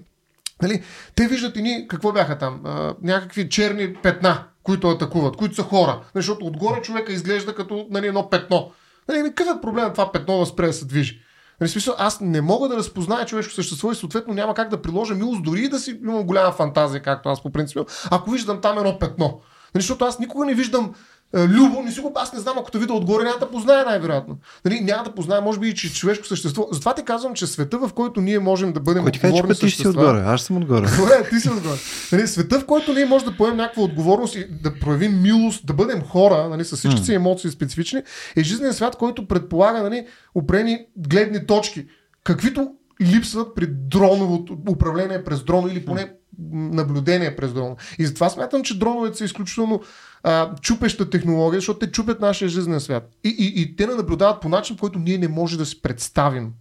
Нали, 0.61 0.83
те 1.15 1.27
виждат 1.27 1.57
и 1.57 1.61
ни, 1.61 1.87
какво 1.87 2.11
бяха 2.11 2.37
там? 2.37 2.61
А, 2.65 2.95
някакви 3.03 3.49
черни 3.49 3.93
петна, 3.93 4.43
които 4.63 4.89
атакуват, 4.89 5.35
които 5.35 5.55
са 5.55 5.63
хора. 5.63 5.91
Нали, 5.91 6.03
Защото 6.15 6.45
отгоре 6.45 6.81
човека 6.81 7.13
изглежда 7.13 7.55
като 7.55 7.87
нали, 7.89 8.07
едно 8.07 8.29
петно. 8.29 8.71
Нали, 9.09 9.23
ми, 9.23 9.29
какъв 9.29 9.57
е 9.57 9.61
проблем 9.61 9.91
това 9.91 10.11
петно 10.11 10.39
да 10.39 10.45
спре 10.45 10.67
да 10.67 10.73
се 10.73 10.85
движи? 10.85 11.21
Нали, 11.61 11.69
смисъл, 11.69 11.95
аз 11.97 12.21
не 12.21 12.41
мога 12.41 12.67
да 12.69 12.77
разпозная 12.77 13.25
човешко 13.25 13.53
същество 13.53 13.91
и 13.91 13.95
съответно 13.95 14.33
няма 14.33 14.53
как 14.53 14.69
да 14.69 14.81
приложа 14.81 15.15
милост, 15.15 15.43
дори 15.43 15.63
и 15.63 15.69
да 15.69 15.79
си 15.79 15.99
имам 16.03 16.23
голяма 16.23 16.51
фантазия, 16.51 17.01
както 17.01 17.29
аз 17.29 17.43
по 17.43 17.51
принцип, 17.51 17.89
ако 18.11 18.31
виждам 18.31 18.61
там 18.61 18.77
едно 18.77 18.99
петно. 18.99 19.41
Нали, 19.75 19.81
защото 19.81 20.05
аз 20.05 20.19
никога 20.19 20.45
не 20.45 20.53
виждам 20.53 20.93
Любо, 21.35 21.81
не 21.81 21.91
си 21.91 22.01
го, 22.01 22.11
аз 22.15 22.33
не 22.33 22.39
знам, 22.39 22.57
ако 22.59 22.71
те 22.71 22.79
видя 22.79 22.93
отгоре, 22.93 23.23
няма 23.23 23.39
да 23.39 23.51
познае 23.51 23.83
най-вероятно. 23.83 24.37
Нали, 24.65 24.79
няма 24.79 25.03
да 25.03 25.11
познае, 25.15 25.41
може 25.41 25.59
би, 25.59 25.75
че 25.75 25.93
човешко 25.93 26.25
същество. 26.25 26.67
Затова 26.71 26.93
ти 26.93 27.03
казвам, 27.03 27.33
че 27.33 27.47
света, 27.47 27.77
в 27.77 27.93
който 27.93 28.21
ние 28.21 28.39
можем 28.39 28.73
да 28.73 28.79
бъдем 28.79 29.03
Кой 29.03 29.11
ти 29.11 29.19
отговорни 29.27 29.49
ти 29.49 29.55
си 29.55 29.61
същества- 29.61 29.89
отгоре? 29.89 30.23
Аз 30.25 30.41
съм 30.41 30.57
отгоре. 30.57 30.87
Добре, 30.97 31.29
ти 31.29 31.39
си 31.39 31.49
отгоре. 31.49 31.77
Нали, 32.11 32.27
света, 32.27 32.59
в 32.59 32.65
който 32.65 32.93
ние 32.93 33.05
може 33.05 33.25
да 33.25 33.37
поемем 33.37 33.57
някаква 33.57 33.83
отговорност 33.83 34.35
и 34.35 34.47
да 34.63 34.79
проявим 34.79 35.21
милост, 35.21 35.65
да 35.65 35.73
бъдем 35.73 36.01
хора, 36.01 36.49
нали, 36.49 36.65
с 36.65 36.75
всички 36.75 37.03
си 37.03 37.13
емоции 37.13 37.51
специфични, 37.51 38.01
е 38.35 38.43
жизнен 38.43 38.73
свят, 38.73 38.95
който 38.95 39.27
предполага 39.27 39.83
нали, 39.83 40.07
опрени 40.35 40.79
гледни 40.97 41.45
точки, 41.45 41.85
каквито 42.23 42.71
липсват 43.01 43.55
при 43.55 43.67
дроновото 43.67 44.57
управление 44.69 45.23
през 45.23 45.43
дрон 45.43 45.69
или 45.71 45.85
поне 45.85 46.11
наблюдение 46.51 47.35
през 47.35 47.53
дрон. 47.53 47.75
И 47.99 48.05
затова 48.05 48.29
смятам, 48.29 48.63
че 48.63 48.79
дроновете 48.79 49.17
са 49.17 49.25
изключително 49.25 49.81
а, 50.23 50.55
чупеща 50.55 51.09
технология, 51.09 51.57
защото 51.57 51.79
те 51.79 51.91
чупят 51.91 52.21
нашия 52.21 52.49
жизнен 52.49 52.79
свят. 52.79 53.09
И, 53.23 53.29
и, 53.29 53.61
и 53.61 53.75
те 53.75 53.87
не 53.87 53.95
наблюдават 53.95 54.41
по 54.41 54.49
начин, 54.49 54.77
който 54.77 54.99
ние 54.99 55.17
не 55.17 55.27
може 55.27 55.57
да 55.57 55.65
си 55.65 55.81
представим. 55.81 56.51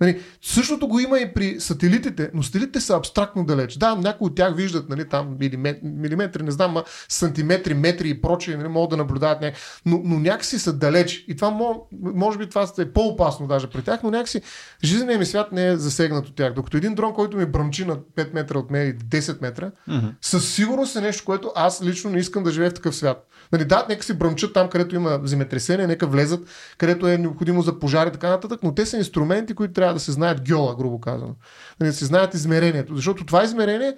Нали, 0.00 0.22
същото 0.42 0.88
го 0.88 1.00
има 1.00 1.18
и 1.18 1.34
при 1.34 1.60
сателитите, 1.60 2.30
но 2.34 2.42
сателитите 2.42 2.80
са 2.80 2.96
абстрактно 2.96 3.44
далеч. 3.44 3.76
Да, 3.76 3.94
някои 3.94 4.26
от 4.26 4.34
тях 4.34 4.56
виждат 4.56 4.88
нали, 4.88 5.08
там 5.08 5.36
милиметри, 5.82 6.42
не 6.42 6.50
знам, 6.50 6.72
ма, 6.72 6.84
сантиметри, 7.08 7.74
метри 7.74 8.08
и 8.08 8.20
прочие, 8.20 8.56
нали, 8.56 8.68
могат 8.68 8.90
да 8.90 8.96
наблюдават 8.96 9.40
някак. 9.40 9.60
Но, 9.86 10.00
но 10.04 10.18
някакси 10.18 10.58
са 10.58 10.72
далеч. 10.72 11.24
И 11.28 11.36
това 11.36 11.50
може, 11.50 11.78
може 11.92 12.38
би 12.38 12.48
това 12.48 12.68
е 12.78 12.92
по-опасно 12.92 13.46
даже 13.46 13.66
при 13.66 13.82
тях, 13.82 14.02
но 14.02 14.10
някакси 14.10 14.40
жизненият 14.84 15.20
ми 15.20 15.26
свят 15.26 15.52
не 15.52 15.68
е 15.68 15.76
засегнат 15.76 16.28
от 16.28 16.36
тях. 16.36 16.52
Докато 16.54 16.76
един 16.76 16.94
дрон, 16.94 17.14
който 17.14 17.36
ми 17.36 17.46
бръмчи 17.46 17.84
на 17.84 17.96
5 17.96 18.34
метра 18.34 18.58
от 18.58 18.70
мен 18.70 18.88
или 18.88 18.94
10 18.94 19.42
метра, 19.42 19.70
mm-hmm. 19.88 20.12
със 20.20 20.54
сигурност 20.54 20.96
е 20.96 21.00
нещо, 21.00 21.24
което 21.24 21.52
аз 21.54 21.82
лично 21.82 22.10
не 22.10 22.18
искам 22.18 22.42
да 22.42 22.50
живея 22.50 22.70
в 22.70 22.74
такъв 22.74 22.96
свят. 22.96 23.28
Нали, 23.52 23.64
да, 23.64 23.86
нека 23.88 24.04
си 24.04 24.14
бръмчат 24.14 24.54
там, 24.54 24.68
където 24.68 24.94
има 24.94 25.20
земетресение, 25.24 25.86
нека 25.86 26.06
влезат, 26.06 26.48
където 26.78 27.08
е 27.08 27.18
необходимо 27.18 27.62
за 27.62 27.78
пожари 27.78 28.08
и 28.08 28.12
така 28.12 28.28
нататък, 28.28 28.60
но 28.62 28.74
те 28.74 28.86
са 28.86 28.96
инструменти, 28.96 29.54
които 29.54 29.74
трябва 29.74 29.94
да 29.94 30.00
се 30.00 30.12
знаят 30.12 30.48
гьола, 30.50 30.76
грубо 30.76 31.00
казано. 31.00 31.34
Нали, 31.80 31.90
да 31.90 31.96
се 31.96 32.04
знаят 32.04 32.34
измерението. 32.34 32.96
Защото 32.96 33.26
това 33.26 33.44
измерение 33.44 33.96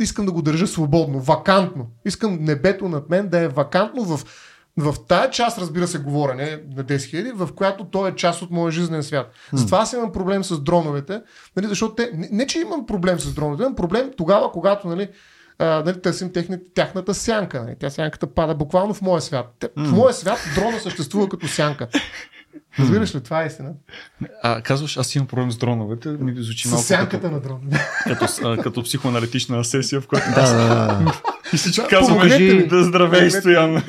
искам 0.00 0.26
да 0.26 0.32
го 0.32 0.42
държа 0.42 0.66
свободно, 0.66 1.20
вакантно. 1.20 1.86
Искам 2.04 2.38
небето 2.40 2.88
над 2.88 3.10
мен 3.10 3.28
да 3.28 3.38
е 3.38 3.48
вакантно 3.48 4.04
в 4.04 4.24
в 4.76 4.94
тая 5.08 5.30
част, 5.30 5.58
разбира 5.58 5.86
се, 5.86 5.98
говорене 5.98 6.62
на 6.76 6.84
10 6.84 6.96
000, 6.96 7.32
в 7.32 7.52
която 7.52 7.84
той 7.84 8.10
е 8.10 8.14
част 8.14 8.42
от 8.42 8.50
моя 8.50 8.72
жизнен 8.72 9.02
свят. 9.02 9.30
Затова 9.52 9.78
аз 9.78 9.92
имам 9.92 10.12
проблем 10.12 10.44
с 10.44 10.60
дроновете, 10.60 11.22
нали, 11.56 11.66
защото 11.66 11.94
те, 11.94 12.10
не, 12.14 12.28
не, 12.32 12.46
че 12.46 12.60
имам 12.60 12.86
проблем 12.86 13.20
с 13.20 13.34
дроновете, 13.34 13.62
имам 13.62 13.74
проблем 13.74 14.10
тогава, 14.16 14.52
когато 14.52 14.88
нали, 14.88 15.08
а, 15.62 15.82
нали, 15.86 16.00
търсим 16.00 16.32
техни, 16.32 16.56
тяхната 16.74 17.14
сянка. 17.14 17.62
Нали. 17.62 17.74
Тя 17.78 17.90
сянката 17.90 18.26
пада 18.26 18.54
буквално 18.54 18.94
в 18.94 19.02
моя 19.02 19.20
свят. 19.20 19.54
Те, 19.58 19.68
mm. 19.68 19.84
В 19.84 19.92
моя 19.92 20.14
свят 20.14 20.38
дрона 20.54 20.80
съществува 20.80 21.28
като 21.28 21.48
сянка. 21.48 21.88
Разбираш 22.78 23.14
ли, 23.14 23.20
това 23.20 23.42
е 23.42 23.46
истина. 23.46 23.70
А, 24.42 24.62
казваш, 24.62 24.96
аз 24.96 25.14
имам 25.14 25.26
проблем 25.26 25.50
с 25.50 25.56
дроновете, 25.56 26.08
ми 26.08 26.42
звучи 26.42 26.68
малко. 26.68 26.82
С 26.82 26.86
сянката 26.86 27.20
като, 27.20 27.34
на 27.34 27.40
дрон. 27.40 27.60
Като, 28.04 28.26
а, 28.44 28.56
като 28.56 28.82
психоаналитична 28.82 29.64
сесия, 29.64 30.00
в 30.00 30.08
която. 30.08 30.30
Да, 30.34 30.52
да, 30.52 30.66
да. 30.68 31.22
И 31.52 31.56
всички 31.56 31.86
казваме, 31.90 32.62
да 32.62 32.84
здравей, 32.84 33.30
Стоян. 33.30 33.82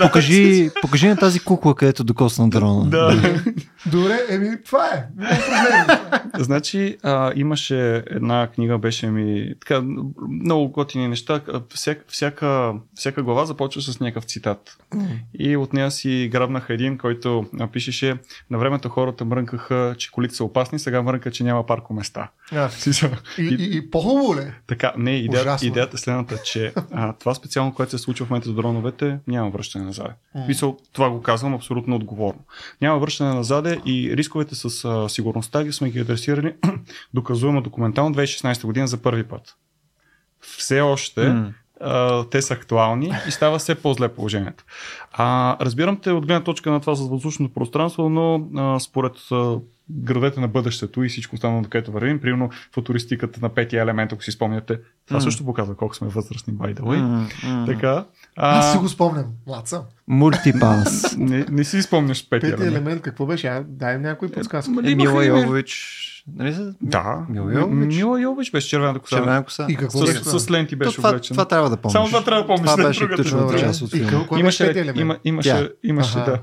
покажи, 0.00 0.70
покажи 0.82 1.08
на 1.08 1.16
тази 1.16 1.40
кукла, 1.40 1.74
където 1.74 2.04
докосна 2.04 2.48
дрона. 2.48 2.90
Да. 2.90 3.40
Добре, 3.86 4.18
еми, 4.28 4.48
това 4.64 4.86
е. 4.86 5.06
значи, 6.38 6.96
а, 7.02 7.32
имаше 7.36 8.02
една 8.10 8.48
книга, 8.54 8.78
беше 8.78 9.06
ми 9.06 9.54
така, 9.60 9.82
много 10.42 10.68
готини 10.68 11.08
неща. 11.08 11.40
Всяка, 11.74 12.04
всяка, 12.08 12.72
всяка 12.94 13.22
глава 13.22 13.44
започва 13.44 13.82
с 13.82 14.00
някакъв 14.00 14.24
цитат. 14.24 14.76
И 15.38 15.56
от 15.56 15.72
нея 15.72 15.90
си 15.90 16.28
грабнаха 16.32 16.74
един, 16.74 16.98
който 16.98 17.46
пишеше 17.72 18.16
на 18.50 18.58
времето 18.58 18.88
хората 18.88 19.24
мрънкаха, 19.24 19.94
че 19.98 20.10
колите 20.10 20.34
са 20.34 20.44
опасни, 20.44 20.78
сега 20.78 21.02
мрънка, 21.02 21.30
че 21.30 21.44
няма 21.44 21.66
паркоместа. 21.66 22.28
А, 22.52 22.68
и, 23.38 23.42
и, 23.42 23.76
и, 23.76 23.90
по-хубаво 23.90 24.36
ли? 24.36 24.52
Така, 24.66 24.92
не, 24.96 25.16
идеята, 25.16 25.66
идеята 25.66 25.96
е 25.96 25.98
следната, 25.98 26.38
че 26.44 26.69
а, 26.92 27.12
това 27.12 27.34
специално, 27.34 27.74
което 27.74 27.90
се 27.90 27.98
случва 27.98 28.26
в 28.26 28.30
момента 28.30 28.48
с 28.48 28.54
дроновете, 28.54 29.18
няма 29.26 29.50
връщане 29.50 29.84
назад. 29.84 30.12
Мисъл, 30.48 30.76
това 30.92 31.10
го 31.10 31.22
казвам 31.22 31.54
абсолютно 31.54 31.96
отговорно. 31.96 32.40
Няма 32.80 32.98
връщане 32.98 33.34
назад 33.34 33.66
и 33.86 34.16
рисковете 34.16 34.54
с 34.54 34.84
а, 34.84 35.08
сигурността 35.08 35.64
ги 35.64 35.72
сме 35.72 35.90
ги 35.90 36.00
адресирали 36.00 36.54
доказуемо 37.14 37.60
документално 37.62 38.14
2016 38.14 38.64
година 38.64 38.86
за 38.86 39.02
първи 39.02 39.24
път. 39.24 39.56
Все 40.40 40.80
още 40.80 41.20
mm 41.20 41.52
те 42.30 42.42
са 42.42 42.54
актуални 42.54 43.12
и 43.28 43.30
става 43.30 43.58
все 43.58 43.74
по-зле 43.74 44.08
положението. 44.08 44.64
А, 45.12 45.56
разбирам 45.60 45.96
те 45.96 46.10
от 46.10 46.26
гледна 46.26 46.44
точка 46.44 46.70
на 46.70 46.80
това 46.80 46.94
с 46.94 47.08
въздушното 47.08 47.54
пространство, 47.54 48.08
но 48.08 48.48
а, 48.56 48.80
според 48.80 49.12
а, 49.32 49.56
градете 49.90 50.40
на 50.40 50.48
бъдещето 50.48 51.04
и 51.04 51.08
всичко 51.08 51.34
останало, 51.34 51.62
където 51.62 51.92
вървим, 51.92 52.20
примерно 52.20 52.50
футуристиката 52.74 53.40
на 53.42 53.48
петия 53.48 53.82
елемент, 53.82 54.12
ако 54.12 54.22
си 54.22 54.30
спомняте, 54.32 54.78
това 55.06 55.20
mm. 55.20 55.22
също 55.22 55.44
показва 55.44 55.76
колко 55.76 55.96
сме 55.96 56.08
възрастни, 56.08 56.54
by 56.54 56.74
the 56.74 56.80
way. 56.80 57.00
Mm, 57.00 57.28
mm. 57.44 57.66
Така, 57.66 58.04
а... 58.36 58.58
Аз 58.58 58.72
си 58.72 58.78
го 58.78 58.88
спомням, 58.88 59.26
млад 59.46 59.68
съм. 59.68 59.82
Мултипас. 60.08 61.16
не, 61.18 61.46
не 61.50 61.64
си 61.64 61.82
спомняш 61.82 62.28
петия 62.28 62.48
елемент. 62.48 62.70
елемент. 62.70 63.02
какво 63.02 63.26
беше? 63.26 63.46
А, 63.46 63.64
дай 63.68 63.98
някой 63.98 64.30
подсказка. 64.30 64.72
Е, 64.84 64.94
Мила 64.94 65.24
Йович. 65.24 66.06
Нали 66.36 66.54
са? 66.54 66.74
Да. 66.82 67.26
Мила 67.28 67.52
Йович. 67.52 67.94
Мила 67.96 68.20
Йович 68.20 68.50
беше 68.50 68.68
червена 68.68 68.98
коса. 68.98 69.16
Червена 69.16 69.44
коса. 69.44 69.66
И 69.68 69.76
какво 69.76 69.98
с, 69.98 70.06
беше 70.06 70.24
с, 70.24 70.40
с 70.40 70.50
ленти 70.50 70.76
беше 70.76 70.96
това, 70.96 71.08
облечен. 71.08 71.34
Това, 71.34 71.44
трябва 71.44 71.70
да 71.70 71.76
помниш. 71.76 71.92
Само 71.92 72.06
това 72.06 72.24
трябва 72.24 72.42
да 72.42 72.46
помниш. 72.46 72.70
Това 72.70 72.84
беше 72.84 73.08
ключовата 73.08 73.58
част 73.58 73.82
от 73.82 73.90
филма. 73.90 74.26
Имаше, 74.38 74.92
има, 74.96 75.18
имаше, 75.24 75.70
имаше, 75.82 76.14
да. 76.14 76.38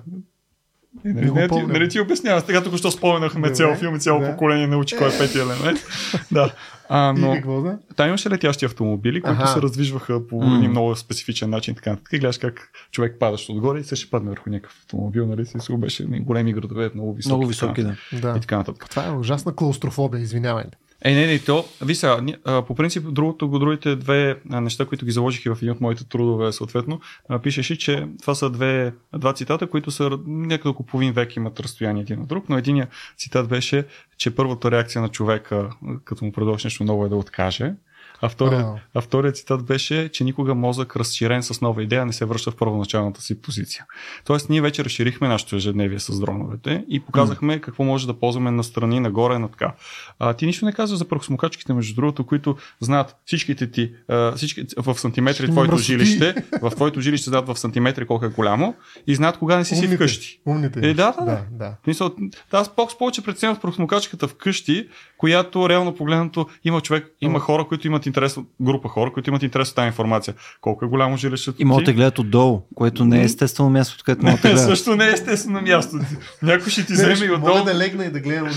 Е, 1.06 1.10
нали, 1.10 1.32
не, 1.32 1.48
не, 1.48 1.64
нали 1.64 1.90
ти 1.90 2.00
обяснявам, 2.00 2.44
сега 2.46 2.64
тук 2.64 2.78
що 2.78 2.92
споменахме 2.92 3.52
цял 3.52 3.76
филм 3.76 3.96
и 3.96 4.00
цяло 4.00 4.20
да. 4.20 4.32
поколение 4.32 4.68
научи 4.68 4.98
кой 4.98 5.08
е 5.08 5.18
петия 5.18 5.44
елемент. 5.44 5.80
да. 6.32 6.54
А, 6.90 7.14
но, 7.18 7.34
и 7.34 7.36
какво 7.36 7.62
да? 7.62 7.78
Там 7.96 8.08
имаше 8.08 8.30
летящи 8.30 8.66
автомобили, 8.66 9.22
които 9.22 9.42
ага. 9.42 9.48
се 9.48 9.62
раздвижваха 9.62 10.28
по 10.28 10.36
mm. 10.36 10.58
един 10.58 10.72
много 10.72 10.96
специфичен 10.96 11.50
начин. 11.50 11.76
Така, 11.76 11.96
така 11.96 12.18
гледаш 12.18 12.38
как 12.38 12.72
човек 12.92 13.16
падаш 13.20 13.50
отгоре 13.50 13.80
и 13.80 13.84
се 13.84 13.96
ще 13.96 14.10
падне 14.10 14.30
върху 14.30 14.50
някакъв 14.50 14.78
автомобил, 14.80 15.28
нали? 15.28 15.46
Си 15.46 15.78
беше 15.78 16.06
големи 16.06 16.54
градове, 16.54 16.92
много 16.94 17.14
високи. 17.14 17.34
Много 17.34 17.48
високи, 17.48 17.84
да. 17.84 17.96
да. 18.14 18.34
И 18.38 18.42
така 18.42 18.58
нататък. 18.58 18.90
Това 18.90 19.08
е 19.08 19.12
ужасна 19.12 19.56
клаустрофобия, 19.56 20.22
извинявай. 20.22 20.64
Е, 21.06 21.14
не, 21.14 21.28
не, 21.28 21.40
то, 21.40 21.66
ви 21.82 21.96
сега, 21.96 22.22
по 22.68 22.76
принцип, 22.76 23.14
другото, 23.14 23.48
другите 23.48 23.96
две 23.96 24.40
неща, 24.46 24.86
които 24.86 25.06
ги 25.06 25.12
заложих 25.12 25.44
в 25.44 25.58
един 25.62 25.72
от 25.72 25.82
моите 25.82 26.04
трудове, 26.10 26.52
съответно, 26.52 27.02
пишеше, 27.44 27.78
че 27.78 28.08
това 28.22 28.36
са 28.36 28.50
две, 28.50 28.94
два 29.18 29.34
цитата, 29.34 29.68
които 29.68 29.92
са 29.92 30.20
няколко 30.28 30.84
половин 30.84 31.14
век 31.14 31.36
имат 31.36 31.60
разстояние 31.60 32.02
един 32.02 32.22
от 32.22 32.28
друг, 32.28 32.50
но 32.50 32.58
единият 32.58 32.90
цитат 33.18 33.48
беше, 33.48 33.86
че 34.18 34.36
първата 34.36 34.72
реакция 34.72 35.02
на 35.02 35.10
човека, 35.10 35.70
като 36.06 36.26
му 36.26 36.32
предложиш 36.32 36.64
нещо 36.64 36.84
ново 36.84 37.06
е 37.06 37.10
да 37.10 37.16
откаже. 37.16 37.74
А 38.22 38.30
вторият, 38.30 38.66
а 38.94 39.02
вторият 39.02 39.38
цитат 39.38 39.66
беше, 39.66 40.10
че 40.10 40.24
никога 40.24 40.56
мозък 40.56 40.96
разширен 40.96 41.44
с 41.44 41.62
нова 41.62 41.84
идея 41.84 42.06
не 42.06 42.14
се 42.14 42.26
връща 42.26 42.52
в 42.52 42.56
първоначалната 42.56 43.22
си 43.22 43.42
позиция. 43.42 43.86
Тоест, 44.26 44.50
ние 44.50 44.62
вече 44.62 44.86
разширихме 44.86 45.28
нашето 45.28 45.56
ежедневие 45.56 46.00
с 46.00 46.20
дроновете 46.20 46.86
и 46.90 47.00
показахме 47.00 47.58
mm. 47.58 47.62
какво 47.62 47.84
може 47.84 48.08
да 48.08 48.14
ползваме 48.14 48.52
на 48.52 48.64
страни, 48.64 49.00
нагоре, 49.00 49.40
на 49.40 49.48
така. 49.48 49.74
А, 50.20 50.34
ти 50.34 50.46
нищо 50.46 50.66
не 50.66 50.74
казваш 50.74 51.00
за 51.00 51.08
прахосмокачките, 51.08 51.74
между 51.74 51.96
другото, 51.96 52.26
които 52.26 52.58
знаят 52.80 53.16
всичките 53.26 53.72
ти, 53.72 53.92
а, 54.08 54.32
всички, 54.36 54.66
в 54.78 55.00
сантиметри 55.00 55.44
Ще 55.44 55.52
твоето 55.52 55.78
жилище, 55.78 56.36
в 56.62 56.72
твоето 56.72 57.02
жилище 57.02 57.30
знаят 57.30 57.48
в 57.48 57.60
сантиметри 57.60 58.08
колко 58.08 58.26
е 58.26 58.30
голямо 58.30 58.76
и 59.08 59.16
знаят 59.16 59.38
кога 59.38 59.58
не 59.58 59.66
си 59.66 59.74
умните, 59.74 59.90
си 59.90 59.96
вкъщи. 59.96 60.40
Умните. 60.46 60.80
Е, 60.80 60.94
да, 60.94 61.12
да. 61.12 61.26
да, 61.26 61.42
да. 61.52 61.76
Мисъл, 61.88 62.16
да 62.52 62.58
аз 62.58 62.98
повече 62.98 63.24
преценявам 63.24 63.58
с 63.58 63.62
прахосмокачката 63.62 64.28
вкъщи, 64.28 64.88
която 65.18 65.70
реално 65.70 65.96
погледнато 65.96 66.48
има 66.64 66.82
човек, 66.82 67.16
има 67.22 67.40
хора, 67.40 67.68
които 67.68 67.88
имат 67.88 68.06
интерес, 68.08 68.38
група 68.62 68.90
хора, 68.90 69.14
които 69.14 69.30
имат 69.30 69.44
интерес 69.44 69.70
от 69.70 69.76
тази 69.76 69.88
информация. 69.88 70.34
Колко 70.62 70.86
е 70.86 70.88
голямо 70.88 71.18
жилището 71.18 71.62
И 71.62 71.66
могат 71.66 71.86
да 71.86 71.94
гледат 71.94 72.20
отдолу, 72.20 72.62
което 72.76 73.06
не 73.06 73.22
е 73.22 73.24
естествено 73.24 73.70
място, 73.70 74.04
където 74.06 74.26
могат 74.26 74.42
да 74.42 74.50
гледат. 74.50 74.66
Също 74.66 74.96
не 74.96 75.06
е 75.06 75.12
естествено 75.12 75.62
място. 75.62 75.96
Някой 76.42 76.72
ще 76.72 76.86
ти 76.86 76.94
вземе 76.94 77.26
и 77.26 77.32
отдолу. 77.32 77.58
Мога 77.58 77.72
да 77.72 77.78
легна 77.78 78.06
и 78.06 78.10
да 78.10 78.20
гледам 78.20 78.50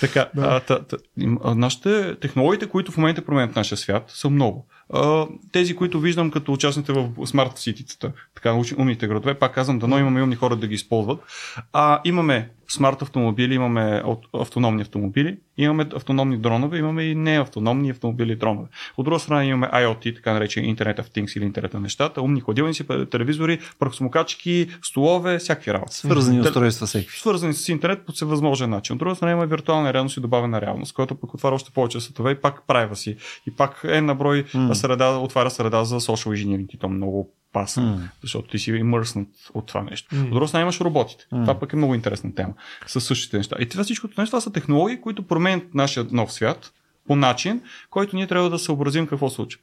Така, 0.00 0.28
да. 0.34 0.42
а, 0.42 0.60
та, 0.60 0.78
та, 0.84 0.96
нашите 1.54 2.16
технологиите, 2.20 2.66
които 2.66 2.92
в 2.92 2.96
момента 2.96 3.24
променят 3.24 3.56
нашия 3.56 3.78
свят, 3.78 4.04
са 4.08 4.30
много. 4.30 4.66
Тези, 5.52 5.76
които 5.76 6.00
виждам 6.00 6.30
като 6.30 6.52
участните 6.52 6.92
в 6.92 7.26
смарт 7.26 7.58
ситицата, 7.58 8.12
така 8.34 8.60
умните 8.78 9.06
градове, 9.06 9.34
пак 9.34 9.54
казвам, 9.54 9.78
дано 9.78 9.98
имаме 9.98 10.22
умни 10.22 10.36
хора 10.36 10.56
да 10.56 10.66
ги 10.66 10.74
използват. 10.74 11.20
А, 11.72 12.00
имаме 12.04 12.50
смарт 12.68 13.02
автомобили, 13.02 13.54
имаме 13.54 14.02
автономни 14.32 14.82
автомобили, 14.82 15.36
имаме 15.56 15.86
автономни 15.94 16.38
дронове, 16.38 16.78
имаме 16.78 17.02
и 17.02 17.14
неавтономни 17.14 17.90
автомобили 17.90 18.32
и 18.32 18.36
дронове. 18.36 18.68
От 18.96 19.04
друга 19.04 19.18
страна 19.18 19.44
имаме 19.44 19.66
IoT, 19.66 20.16
така 20.16 20.32
наречен 20.32 20.64
Internet 20.64 21.00
of 21.00 21.08
Things 21.08 21.38
или 21.38 21.52
Internet 21.52 21.74
на 21.74 21.80
нещата, 21.80 22.22
умни 22.22 22.40
хладилници, 22.40 22.84
телевизори, 23.10 23.58
прахосмокачки, 23.78 24.68
столове, 24.82 25.38
всякакви 25.38 25.72
работи. 25.72 25.94
Свързани 25.96 26.40
устройства 26.40 26.86
всеки. 26.86 27.10
Свързани 27.10 27.54
с 27.54 27.68
интернет 27.68 28.06
по 28.06 28.12
всевъзможен 28.12 28.70
начин. 28.70 28.94
От 28.94 28.98
друга 28.98 29.14
страна 29.14 29.32
има 29.32 29.46
виртуална 29.46 29.92
реалност 29.92 30.16
и 30.16 30.20
добавена 30.20 30.60
реалност, 30.60 30.94
която 30.94 31.14
пък 31.14 31.34
отваря 31.34 31.54
още 31.54 31.70
повече 31.70 32.00
светове 32.00 32.30
и 32.30 32.34
пак 32.34 32.66
права 32.66 32.96
си. 32.96 33.16
И 33.46 33.56
пак 33.56 33.80
е 33.84 34.00
на 34.00 34.14
брой 34.14 34.44
mm. 34.44 34.73
Среда, 34.74 35.18
отваря 35.18 35.50
среда 35.50 35.84
за 35.84 36.00
social 36.00 36.44
engineering 36.44 36.66
и 36.74 36.78
то 36.78 36.88
много 36.88 37.34
опасен, 37.50 37.84
mm. 37.84 38.08
защото 38.22 38.48
ти 38.48 38.58
си 38.58 38.70
имърснат 38.70 39.28
от 39.54 39.66
това 39.66 39.82
нещо. 39.82 40.14
Mm. 40.14 40.24
От 40.24 40.30
друга 40.30 40.48
страна 40.48 40.62
имаш 40.62 40.80
роботите. 40.80 41.26
Mm. 41.32 41.42
Това 41.42 41.58
пък 41.58 41.72
е 41.72 41.76
много 41.76 41.94
интересна 41.94 42.34
тема. 42.34 42.52
С 42.86 43.00
същите 43.00 43.36
неща. 43.36 43.56
И 43.60 43.68
това 43.68 43.84
всичко 43.84 44.08
това 44.08 44.40
са 44.40 44.52
технологии, 44.52 45.00
които 45.00 45.26
променят 45.26 45.74
нашия 45.74 46.06
нов 46.10 46.32
свят 46.32 46.72
по 47.06 47.16
начин, 47.16 47.60
който 47.90 48.16
ние 48.16 48.26
трябва 48.26 48.50
да 48.50 48.58
съобразим 48.58 49.06
какво 49.06 49.30
случва. 49.30 49.60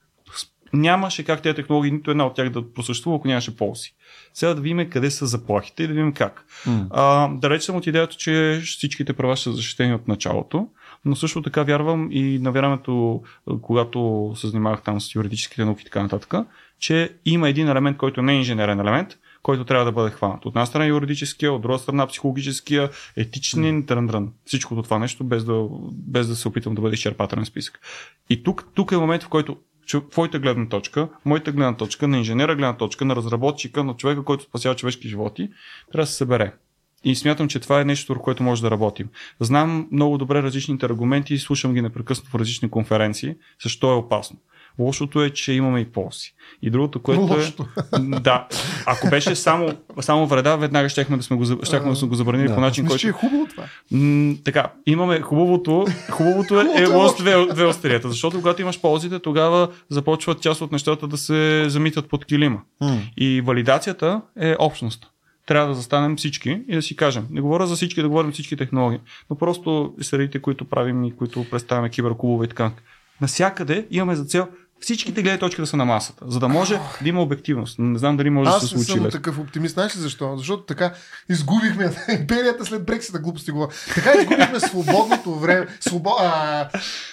Нямаше 0.73 1.23
как 1.23 1.41
тези 1.41 1.55
технологии, 1.55 1.91
нито 1.91 2.11
една 2.11 2.25
от 2.25 2.35
тях 2.35 2.49
да 2.49 2.73
просъществува, 2.73 3.17
ако 3.17 3.27
нямаше 3.27 3.57
ползи. 3.57 3.93
Сега 4.33 4.53
да 4.53 4.61
видим 4.61 4.89
къде 4.89 5.11
са 5.11 5.25
заплахите 5.25 5.83
и 5.83 5.87
да 5.87 5.93
видим 5.93 6.13
как. 6.13 6.45
Mm. 6.67 6.87
А, 6.89 7.27
да 7.27 7.49
речем 7.49 7.75
от 7.75 7.87
идеята, 7.87 8.15
че 8.15 8.61
всичките 8.65 9.13
права 9.13 9.37
са 9.37 9.53
защитени 9.53 9.93
от 9.93 10.07
началото, 10.07 10.67
но 11.05 11.15
също 11.15 11.41
така 11.41 11.63
вярвам 11.63 12.09
и 12.11 12.39
на 12.39 12.51
времето, 12.51 13.23
когато 13.61 14.31
се 14.35 14.47
занимавах 14.47 14.81
там 14.81 15.01
с 15.01 15.15
юридическите 15.15 15.65
науки 15.65 15.81
и 15.81 15.85
така 15.85 16.03
нататък, 16.03 16.33
че 16.79 17.15
има 17.25 17.49
един 17.49 17.67
елемент, 17.67 17.97
който 17.97 18.21
не 18.21 18.33
е 18.33 18.37
инженерен 18.37 18.79
елемент, 18.79 19.17
който 19.43 19.65
трябва 19.65 19.85
да 19.85 19.91
бъде 19.91 20.11
хванат. 20.11 20.45
От 20.45 20.55
една 20.55 20.65
страна 20.65 20.85
юридическия, 20.85 21.53
от 21.53 21.61
друга 21.61 21.79
страна 21.79 22.07
психологическия, 22.07 22.89
етичния, 23.17 23.85
трън 23.85 24.33
Всичкото 24.45 24.83
това 24.83 24.99
нещо, 24.99 25.23
без 25.23 25.45
да, 25.45 25.67
без 25.91 26.27
да 26.27 26.35
се 26.35 26.47
опитам 26.47 26.75
да 26.75 26.81
бъде 26.81 26.93
изчерпателен 26.93 27.45
списък. 27.45 27.79
И 28.29 28.43
тук, 28.43 28.67
тук 28.73 28.91
е 28.91 28.97
момент, 28.97 29.23
в 29.23 29.29
който 29.29 29.57
твоята 30.11 30.39
гледна 30.39 30.69
точка, 30.69 31.09
моята 31.25 31.51
гледна 31.51 31.77
точка, 31.77 32.07
на 32.07 32.17
инженера 32.17 32.55
гледна 32.55 32.77
точка, 32.77 33.05
на 33.05 33.15
разработчика, 33.15 33.83
на 33.83 33.93
човека, 33.93 34.23
който 34.23 34.43
спасява 34.43 34.75
човешки 34.75 35.09
животи, 35.09 35.49
трябва 35.91 36.03
да 36.03 36.07
се 36.07 36.13
събере. 36.13 36.53
И 37.03 37.15
смятам, 37.15 37.47
че 37.47 37.59
това 37.59 37.81
е 37.81 37.85
нещо, 37.85 38.13
върху 38.13 38.23
което 38.23 38.43
може 38.43 38.61
да 38.61 38.71
работим. 38.71 39.09
Знам 39.39 39.87
много 39.91 40.17
добре 40.17 40.43
различните 40.43 40.85
аргументи 40.85 41.33
и 41.33 41.39
слушам 41.39 41.73
ги 41.73 41.81
непрекъснато 41.81 42.31
в 42.31 42.35
различни 42.35 42.69
конференции, 42.69 43.35
защо 43.63 43.91
е 43.91 43.95
опасно. 43.95 44.37
Лошото 44.79 45.23
е, 45.23 45.29
че 45.29 45.53
имаме 45.53 45.79
и 45.79 45.85
ползи. 45.85 46.33
И 46.61 46.69
другото, 46.69 47.01
което 47.01 47.21
Лошото. 47.21 47.65
е... 47.93 47.99
Да, 48.19 48.47
ако 48.85 49.09
беше 49.09 49.35
само, 49.35 49.73
само 49.99 50.27
вреда, 50.27 50.55
веднага 50.55 50.89
щехме 50.89 51.17
да 51.17 51.23
сме 51.23 51.37
го, 51.37 51.45
щехме 51.63 51.89
да 51.89 51.95
сме 51.95 52.07
го 52.07 52.15
забранили 52.15 52.47
да. 52.47 52.55
по 52.55 52.61
начин, 52.61 52.83
Мисля, 52.83 52.91
който... 52.91 53.01
че 53.01 53.07
е 53.07 53.11
хубаво 53.11 53.47
това. 53.49 53.63
М- 53.91 54.35
така, 54.43 54.71
имаме 54.85 55.21
хубавото, 55.21 55.85
хубавото 56.09 56.61
е, 56.61 56.65
е 56.81 56.85
лошо 56.85 57.15
две, 57.17 57.45
две 57.45 57.65
острията, 57.65 58.09
защото 58.09 58.37
когато 58.37 58.61
имаш 58.61 58.81
ползите, 58.81 59.19
тогава 59.19 59.67
започват 59.89 60.41
част 60.41 60.61
от 60.61 60.71
нещата 60.71 61.07
да 61.07 61.17
се 61.17 61.65
замитат 61.67 62.09
под 62.09 62.25
килима. 62.25 62.61
М. 62.81 62.97
И 63.17 63.41
валидацията 63.41 64.21
е 64.39 64.55
общност. 64.59 65.10
Трябва 65.45 65.67
да 65.67 65.73
застанем 65.73 66.15
всички 66.15 66.61
и 66.67 66.75
да 66.75 66.81
си 66.81 66.95
кажем. 66.95 67.27
Не 67.29 67.41
говоря 67.41 67.67
за 67.67 67.75
всички, 67.75 68.01
да 68.01 68.09
говорим 68.09 68.31
всички 68.31 68.57
технологии, 68.57 68.99
но 69.29 69.35
просто 69.35 69.95
средите, 70.01 70.41
които 70.41 70.65
правим 70.65 71.03
и 71.03 71.15
които 71.15 71.49
представяме 71.49 71.89
киберклубове 71.89 72.45
и 72.45 72.49
така. 72.49 72.71
Насякъде 73.21 73.87
имаме 73.91 74.15
за 74.15 74.25
цел 74.25 74.47
всичките 74.81 75.21
гледни 75.21 75.39
точки 75.39 75.61
да 75.61 75.67
са 75.67 75.77
на 75.77 75.85
масата, 75.85 76.25
за 76.27 76.39
да 76.39 76.47
може 76.47 76.79
да 77.01 77.09
има 77.09 77.21
обективност. 77.21 77.75
Не 77.79 77.99
знам 77.99 78.17
дали 78.17 78.29
може 78.29 78.49
да 78.49 78.55
Аз 78.55 78.61
се 78.61 78.65
не 78.65 78.69
случи 78.69 78.91
съм 78.91 79.05
лесно. 79.05 79.11
такъв 79.11 79.39
оптимист. 79.39 79.73
Знаеш 79.73 79.95
ли 79.95 79.99
защо? 79.99 80.37
Защото 80.37 80.63
така 80.63 80.93
изгубихме 81.29 81.91
империята 82.19 82.65
след 82.65 82.85
Брексита, 82.85 83.19
глупости 83.19 83.51
говоря. 83.51 83.69
Така 83.95 84.11
изгубихме 84.19 84.59
свободното 84.59 85.35
време, 85.35 85.67
свобо... 85.79 86.09
а, 86.19 86.69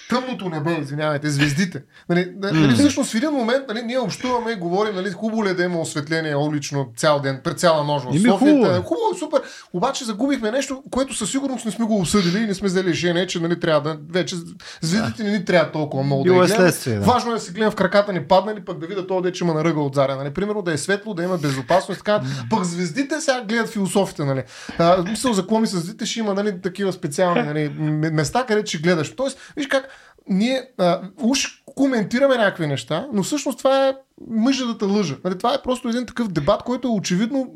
тъмното 0.08 0.48
небе, 0.48 0.78
извинявайте, 0.82 1.30
звездите. 1.30 1.82
Нали, 2.08 2.32
да- 2.36 2.52
нали, 2.52 2.74
всъщност 2.74 3.12
в 3.12 3.14
един 3.14 3.30
момент 3.30 3.64
нали, 3.68 3.82
ние 3.82 3.98
общуваме 3.98 4.50
и 4.50 4.56
говорим, 4.56 4.94
нали, 4.94 5.10
хубаво 5.10 5.44
ли 5.44 5.48
е 5.48 5.54
да 5.54 5.64
има 5.64 5.80
осветление 5.80 6.36
улично 6.36 6.88
цял 6.96 7.20
ден, 7.20 7.40
пред 7.44 7.58
цяла 7.60 7.84
нощ 7.84 8.06
в 8.06 8.14
София. 8.14 8.32
хубаво 8.32 8.66
е. 8.66 8.78
Хубаво 8.78 9.18
супер. 9.18 9.42
Обаче 9.72 10.04
загубихме 10.04 10.50
нещо, 10.50 10.82
което 10.90 11.14
със 11.14 11.30
сигурност 11.30 11.64
не 11.64 11.70
сме 11.70 11.84
го 11.84 11.96
обсъдили 11.96 12.38
и 12.38 12.46
не 12.46 12.54
сме 12.54 12.68
взели 12.68 12.88
решение, 12.88 13.26
че 13.26 13.40
нали, 13.40 13.60
трябва 13.60 13.80
да 13.80 13.98
вече 14.12 14.36
звездите 14.80 15.22
не 15.22 15.30
ни 15.30 15.44
трябва 15.44 15.72
толкова 15.72 16.02
много 16.02 16.22
Било 16.22 16.38
да 16.38 16.44
е 16.44 16.48
следствие, 16.48 16.94
да. 16.94 17.00
Важно 17.00 17.30
е 17.30 17.34
да 17.34 17.40
си 17.40 17.52
гледам 17.58 17.72
в 17.72 17.76
краката 17.76 18.12
ни 18.12 18.24
паднали, 18.24 18.64
пък 18.64 18.78
да 18.78 18.86
видя 18.86 19.06
това, 19.06 19.32
че 19.32 19.44
има 19.44 19.54
на 19.54 19.64
ръга 19.64 19.80
от 19.80 19.94
заря. 19.94 20.16
Нали? 20.16 20.34
Примерно 20.34 20.62
да 20.62 20.72
е 20.72 20.78
светло, 20.78 21.14
да 21.14 21.22
има 21.22 21.38
безопасност. 21.38 21.98
Така. 21.98 22.20
Пък 22.50 22.64
звездите 22.64 23.20
сега 23.20 23.40
гледат 23.40 23.68
философите. 23.68 24.24
Нали? 24.24 24.42
А, 24.78 25.02
мисъл 25.02 25.32
за 25.32 25.42
какво 25.42 25.60
ми 25.60 25.66
се 25.66 25.76
звездите 25.76 26.06
ще 26.06 26.20
има 26.20 26.34
нали, 26.34 26.60
такива 26.60 26.92
специални 26.92 27.42
нали, 27.42 27.68
места, 28.12 28.44
където 28.46 28.68
ще 28.68 28.78
гледаш. 28.78 29.16
Тоест, 29.16 29.38
виж 29.56 29.66
как 29.66 29.88
ние 30.28 30.62
а, 30.78 31.00
уж 31.22 31.62
коментираме 31.76 32.36
някакви 32.36 32.66
неща, 32.66 33.06
но 33.12 33.22
всъщност 33.22 33.58
това 33.58 33.88
е 33.88 33.94
мъжа 34.30 34.64
лъжа. 34.82 35.16
Нали, 35.24 35.38
това 35.38 35.54
е 35.54 35.62
просто 35.62 35.88
един 35.88 36.06
такъв 36.06 36.28
дебат, 36.28 36.62
който 36.62 36.88
е 36.88 36.90
очевидно, 36.90 37.54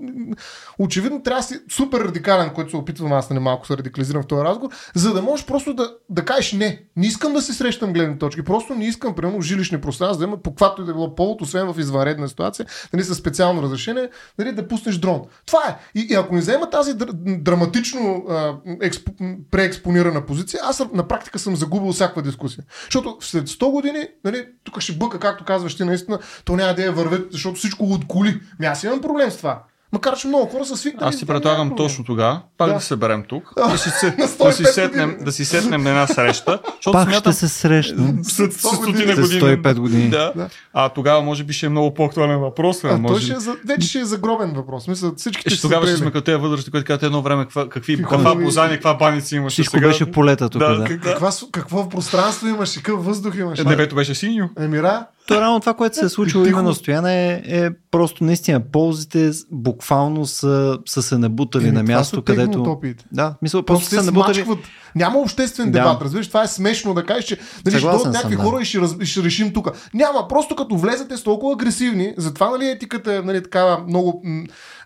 очевидно 0.78 1.22
трябва 1.22 1.40
да 1.40 1.46
си 1.46 1.60
супер 1.70 2.00
радикален, 2.00 2.50
който 2.54 2.70
се 2.70 2.76
опитвам 2.76 3.12
аз 3.12 3.30
нали, 3.30 3.40
малко 3.40 3.66
се 3.66 3.76
радикализирам 3.76 4.22
в 4.22 4.26
този 4.26 4.44
разговор, 4.44 4.74
за 4.94 5.14
да 5.14 5.22
можеш 5.22 5.46
просто 5.46 5.74
да, 5.74 5.94
да 6.08 6.24
кажеш 6.24 6.52
не. 6.52 6.84
Не 6.96 7.06
искам 7.06 7.32
да 7.32 7.42
се 7.42 7.52
срещам 7.52 7.92
гледни 7.92 8.18
точки, 8.18 8.42
просто 8.42 8.74
не 8.74 8.84
искам, 8.84 9.14
примерно, 9.14 9.40
жилищни 9.40 9.80
пространства 9.80 10.18
да 10.18 10.24
има 10.24 10.42
по 10.42 10.50
каквато 10.50 10.82
и 10.82 10.84
да 10.84 10.90
е 10.90 10.94
било 10.94 11.14
повод, 11.14 11.42
освен 11.42 11.72
в 11.72 11.78
извънредна 11.78 12.28
ситуация, 12.28 12.66
нали, 12.92 13.04
със 13.04 13.18
специално 13.18 13.62
разрешение, 13.62 14.08
нали, 14.38 14.52
да 14.52 14.68
пуснеш 14.68 14.98
дрон. 14.98 15.22
Това 15.46 15.60
е. 15.68 15.98
И, 15.98 16.06
и 16.10 16.14
ако 16.14 16.34
не 16.34 16.40
взема 16.40 16.70
тази 16.70 16.94
др- 16.94 17.42
драматично 17.42 18.24
а, 18.28 18.54
експ, 18.80 19.08
преекспонирана 19.50 20.26
позиция, 20.26 20.60
аз 20.64 20.82
на 20.92 21.08
практика 21.08 21.38
съм 21.38 21.56
загубил 21.56 21.92
всякаква 21.92 22.22
дискусия. 22.22 22.64
Защото 22.84 23.16
след 23.20 23.48
100 23.48 23.70
години, 23.70 24.08
нали, 24.24 24.46
тук 24.64 24.80
ще 24.80 24.92
бъка, 24.92 25.18
както 25.18 25.44
казваш 25.44 25.76
ти, 25.76 25.84
наистина, 25.84 26.18
то 26.52 26.56
няма 26.56 26.74
да 26.74 26.82
я 26.82 26.92
вървят, 26.92 27.26
защото 27.30 27.54
всичко 27.56 27.84
от 27.84 28.06
коли. 28.06 28.40
Ми 28.60 28.66
аз 28.66 28.84
имам 28.84 29.00
проблем 29.00 29.30
с 29.30 29.36
това. 29.36 29.62
Макар, 29.92 30.16
че 30.16 30.26
много 30.26 30.46
хора 30.46 30.64
са 30.64 30.76
свикнали. 30.76 31.08
Аз 31.08 31.14
няма 31.14 31.26
предлагам 31.26 31.76
точно 31.76 32.04
тогава, 32.04 32.40
пак 32.58 32.68
Да. 32.68 32.74
да, 32.74 32.80
се 32.80 32.86
съберем 32.86 33.24
тук, 33.28 33.52
да 33.70 33.78
си, 33.78 33.90
се, 33.90 34.10
да, 34.10 34.28
си 34.28 34.38
105 34.38 34.64
сетнем, 34.64 35.16
да 35.20 35.32
си 35.32 35.44
сетнем 35.44 35.82
на 35.82 35.90
една 35.90 36.06
среща, 36.06 36.58
защото 36.66 36.92
Пак 36.92 37.08
смятам, 37.08 37.32
ще 37.32 37.40
се 37.40 37.48
срещнем. 37.50 38.18
след 38.24 38.52
100 38.52 38.56
стотина 38.56 38.92
години. 38.92 39.14
След 39.16 39.40
години. 39.40 39.40
105 39.56 39.74
години. 39.74 40.10
Да. 40.10 40.32
Да. 40.36 40.48
А 40.72 40.88
тогава 40.88 41.22
може 41.22 41.44
би 41.44 41.52
ще 41.52 41.66
е 41.66 41.68
много 41.68 41.94
по-актуален 41.94 42.38
въпрос. 42.38 42.78
А, 42.78 42.88
той 42.88 42.98
може... 42.98 43.24
ще 43.24 43.34
е 43.34 43.40
за, 43.40 43.56
вече 43.66 43.88
ще 43.88 43.98
е 43.98 44.04
загробен 44.04 44.50
въпрос. 44.50 44.88
Мисля, 44.88 45.12
всичките 45.16 45.48
Е, 45.48 45.52
ще 45.52 45.62
тогава 45.62 45.86
ще 45.86 45.96
сме 45.96 46.06
като 46.06 46.20
тези 46.20 46.36
възрасти, 46.36 46.70
които 46.70 46.86
казват 46.86 47.02
едно 47.02 47.22
време 47.22 47.42
каква, 47.42 47.68
какви, 47.68 47.96
Какви 47.96 48.02
каква 48.10 48.34
бозания, 48.34 48.76
каква 48.76 48.94
баница 48.94 49.36
имаше. 49.36 49.54
Всичко 49.54 49.76
сега... 49.76 49.88
беше 49.88 50.10
полета 50.10 50.48
тук, 50.48 50.58
Да, 50.58 50.74
да. 50.76 50.84
как- 50.84 51.02
Каква, 51.02 51.30
какво 51.52 51.88
пространство 51.88 52.46
имаш, 52.48 52.76
какъв 52.76 53.04
въздух 53.04 53.34
имаш. 53.36 53.58
Е, 53.58 53.64
Небето 53.64 53.94
беше 53.94 54.14
синьо. 54.14 54.50
Емира, 54.58 55.06
То 55.26 55.40
реално 55.40 55.60
това, 55.60 55.74
което 55.74 55.96
се 55.96 56.04
е 56.04 56.08
случило 56.08 56.44
именно 56.44 56.74
стояне 56.74 57.32
е, 57.32 57.64
е 57.64 57.70
просто 57.90 58.24
наистина 58.24 58.60
ползите 58.60 59.30
буквално 59.50 60.26
са, 60.26 60.78
са 60.86 61.02
се 61.02 61.18
набутали 61.18 61.68
Еми, 61.68 61.76
на 61.76 61.82
място, 61.82 62.22
където... 62.22 62.50
технотопиите. 62.50 63.04
Да, 63.12 63.34
мисля, 63.42 63.62
Просто 63.62 63.84
просто 63.84 64.00
се 64.00 64.06
набутали... 64.06 64.34
смачкват. 64.34 64.58
Няма 64.94 65.18
обществен 65.18 65.70
Да. 65.70 65.78
дебат, 65.78 66.02
разбираш? 66.02 66.28
Това 66.28 66.42
е 66.42 66.46
смешно 66.46 66.94
да 66.94 67.06
кажеш, 67.06 67.24
че 67.24 67.38
нали, 67.66 67.78
ще 67.78 67.88
дойдат 67.88 68.12
някакви 68.12 68.36
да. 68.36 68.42
хора 68.42 68.62
и 68.62 68.64
ще, 68.64 68.80
раз, 68.80 68.96
ще 69.02 69.22
решим 69.22 69.52
тук. 69.52 69.68
Няма, 69.94 70.28
просто 70.28 70.56
като 70.56 70.76
влезете 70.76 71.16
с 71.16 71.22
толкова 71.22 71.52
агресивни, 71.52 72.14
затова 72.16 72.50
нали, 72.50 72.68
етиката 72.68 73.14
е 73.14 73.22
нали, 73.22 73.42
такава 73.42 73.84
много, 73.88 74.22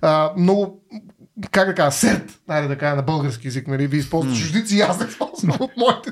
а, 0.02 0.32
много 0.38 0.82
как 1.50 1.66
да 1.66 1.74
кажа, 1.74 1.90
серт, 1.90 2.40
айде 2.48 2.68
да 2.68 2.78
кажа 2.78 2.96
на 2.96 3.02
български 3.02 3.48
език, 3.48 3.68
нали, 3.68 3.86
ви 3.86 3.96
използвате 3.96 4.38
чуждици 4.38 4.76
и 4.76 4.80
аз 4.80 4.98
да 4.98 5.04
използвам 5.04 5.56
от 5.60 5.70
моите. 5.76 6.10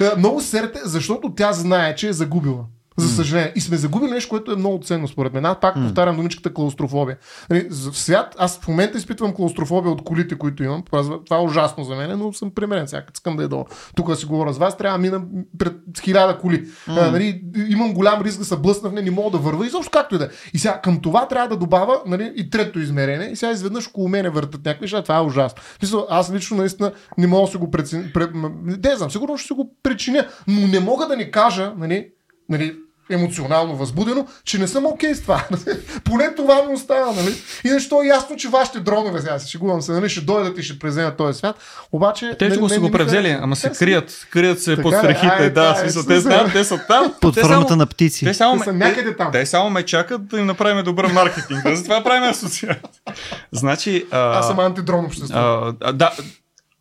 А, 0.00 0.18
Много 0.18 0.40
серт 0.40 0.76
е, 0.76 0.80
защото 0.84 1.34
тя 1.34 1.52
знае, 1.52 1.94
че 1.94 2.08
е 2.08 2.12
загубила. 2.12 2.64
За 2.96 3.08
съжаление. 3.08 3.52
И 3.56 3.60
сме 3.60 3.76
загубили 3.76 4.10
нещо, 4.10 4.30
което 4.30 4.52
е 4.52 4.56
много 4.56 4.80
ценно 4.84 5.08
според 5.08 5.32
мен. 5.32 5.44
Аз 5.44 5.60
пак 5.60 5.74
повтарям 5.74 6.16
думичката 6.16 6.54
клаустрофобия. 6.54 7.18
Нали, 7.50 7.68
в 7.70 7.98
свят, 7.98 8.36
аз 8.38 8.60
в 8.60 8.68
момента 8.68 8.98
изпитвам 8.98 9.34
клаустрофобия 9.34 9.92
от 9.92 10.04
колите, 10.04 10.38
които 10.38 10.62
имам. 10.62 10.82
Това 11.24 11.38
е 11.38 11.44
ужасно 11.44 11.84
за 11.84 11.94
мен, 11.94 12.18
но 12.18 12.32
съм 12.32 12.50
примерен. 12.50 12.88
Сега 12.88 13.02
искам 13.14 13.36
да 13.36 13.42
е 13.42 13.48
долу. 13.48 13.64
Тук 13.96 14.08
да 14.08 14.16
си 14.16 14.26
говоря 14.26 14.52
с 14.52 14.58
вас, 14.58 14.76
трябва 14.76 14.98
да 14.98 15.02
мина 15.02 15.22
пред 15.58 15.74
хиляда 16.00 16.38
коли. 16.38 16.68
А, 16.86 17.10
нали, 17.10 17.42
имам 17.68 17.94
голям 17.94 18.22
риск 18.22 18.38
да 18.38 18.44
се 18.44 18.56
блъсна 18.56 18.90
в 18.90 18.92
нея, 18.92 19.04
не 19.04 19.10
мога 19.10 19.30
да 19.30 19.38
върва. 19.38 19.66
Изобщо 19.66 19.90
както 19.90 20.14
и 20.14 20.18
да 20.18 20.24
е. 20.24 20.28
И 20.54 20.58
сега 20.58 20.80
към 20.80 21.00
това 21.00 21.28
трябва 21.28 21.48
да 21.48 21.56
добавя 21.56 22.00
нали, 22.06 22.32
и 22.36 22.50
трето 22.50 22.78
измерение. 22.78 23.30
И 23.30 23.36
сега 23.36 23.52
изведнъж 23.52 23.88
около 23.88 24.08
мене 24.08 24.30
въртат 24.30 24.64
някакви 24.64 24.84
неща. 24.84 25.02
Това 25.02 25.16
е 25.16 25.22
ужасно. 25.22 25.62
Смисъл, 25.78 26.06
аз 26.10 26.32
лично 26.32 26.56
наистина 26.56 26.92
не 27.18 27.26
мога 27.26 27.46
да 27.46 27.52
се 27.52 27.58
го 27.58 27.70
преценя. 27.70 28.04
Не 28.84 28.96
знам, 28.96 29.10
сигурно 29.10 29.36
ще 29.38 29.46
се 29.46 29.54
го 29.54 29.74
причиня, 29.82 30.26
но 30.48 30.66
не 30.66 30.80
мога 30.80 31.06
да 31.06 31.16
ни 31.16 31.30
кажа, 31.30 31.72
нали, 31.76 32.08
нали, 32.50 32.76
емоционално 33.12 33.76
възбудено, 33.76 34.26
че 34.44 34.58
не 34.58 34.66
съм 34.66 34.86
окей 34.86 35.14
с 35.14 35.22
това. 35.22 35.44
Поне 36.04 36.34
това 36.34 36.62
ми 36.62 36.74
остава, 36.74 37.12
нали? 37.12 37.34
Иначе 37.64 37.88
то 37.88 38.02
е 38.02 38.06
ясно, 38.06 38.36
че 38.36 38.48
вашите 38.48 38.80
дронове, 38.80 39.20
сега 39.20 39.38
се 39.38 39.48
шегувам 39.48 39.82
се, 39.82 39.92
нали, 39.92 40.08
ще 40.08 40.20
дойдат 40.20 40.58
и 40.58 40.62
ще 40.62 40.78
преземат 40.78 41.16
този 41.16 41.38
свят. 41.38 41.56
Обаче. 41.92 42.36
Те 42.38 42.48
нали, 42.48 42.58
го 42.58 42.68
не- 42.68 42.74
са 42.74 42.80
го 42.80 42.90
превзели, 42.90 43.38
ама 43.42 43.56
се 43.56 43.70
крият. 43.70 44.26
Крият 44.30 44.62
се 44.62 44.70
Така 44.70 44.82
под 44.82 44.92
ли? 44.92 44.96
стрехите. 44.98 45.26
Ай, 45.28 45.42
Да, 45.42 45.54
това 45.64 45.70
е, 45.70 45.80
смисъл, 45.80 46.02
те, 46.02 46.20
смисъл. 46.20 46.30
там, 46.32 46.50
те 46.52 46.64
са 46.64 46.80
там. 46.88 47.14
Под 47.20 47.34
те 47.34 47.40
формата 47.40 47.68
само- 47.68 47.78
на 47.78 47.86
птици. 47.86 48.24
Те 48.24 48.34
само, 48.34 48.58
Те 48.58 48.64
са 48.64 48.72
ме, 48.72 48.78
някъде 48.78 49.16
там. 49.16 49.32
те 49.32 49.46
само 49.46 49.70
ме 49.70 49.82
чакат 49.82 50.26
да 50.26 50.38
им 50.38 50.46
направим 50.46 50.84
добър 50.84 51.06
маркетинг. 51.06 51.62
Затова 51.66 52.02
правим 52.02 52.30
асоциация. 52.30 52.80
Значи, 53.52 54.04
а, 54.10 54.38
Аз 54.38 54.46
съм 54.46 54.60
антидрон 54.60 55.04
общество. 55.04 55.38
а, 55.80 55.92
да, 55.92 56.10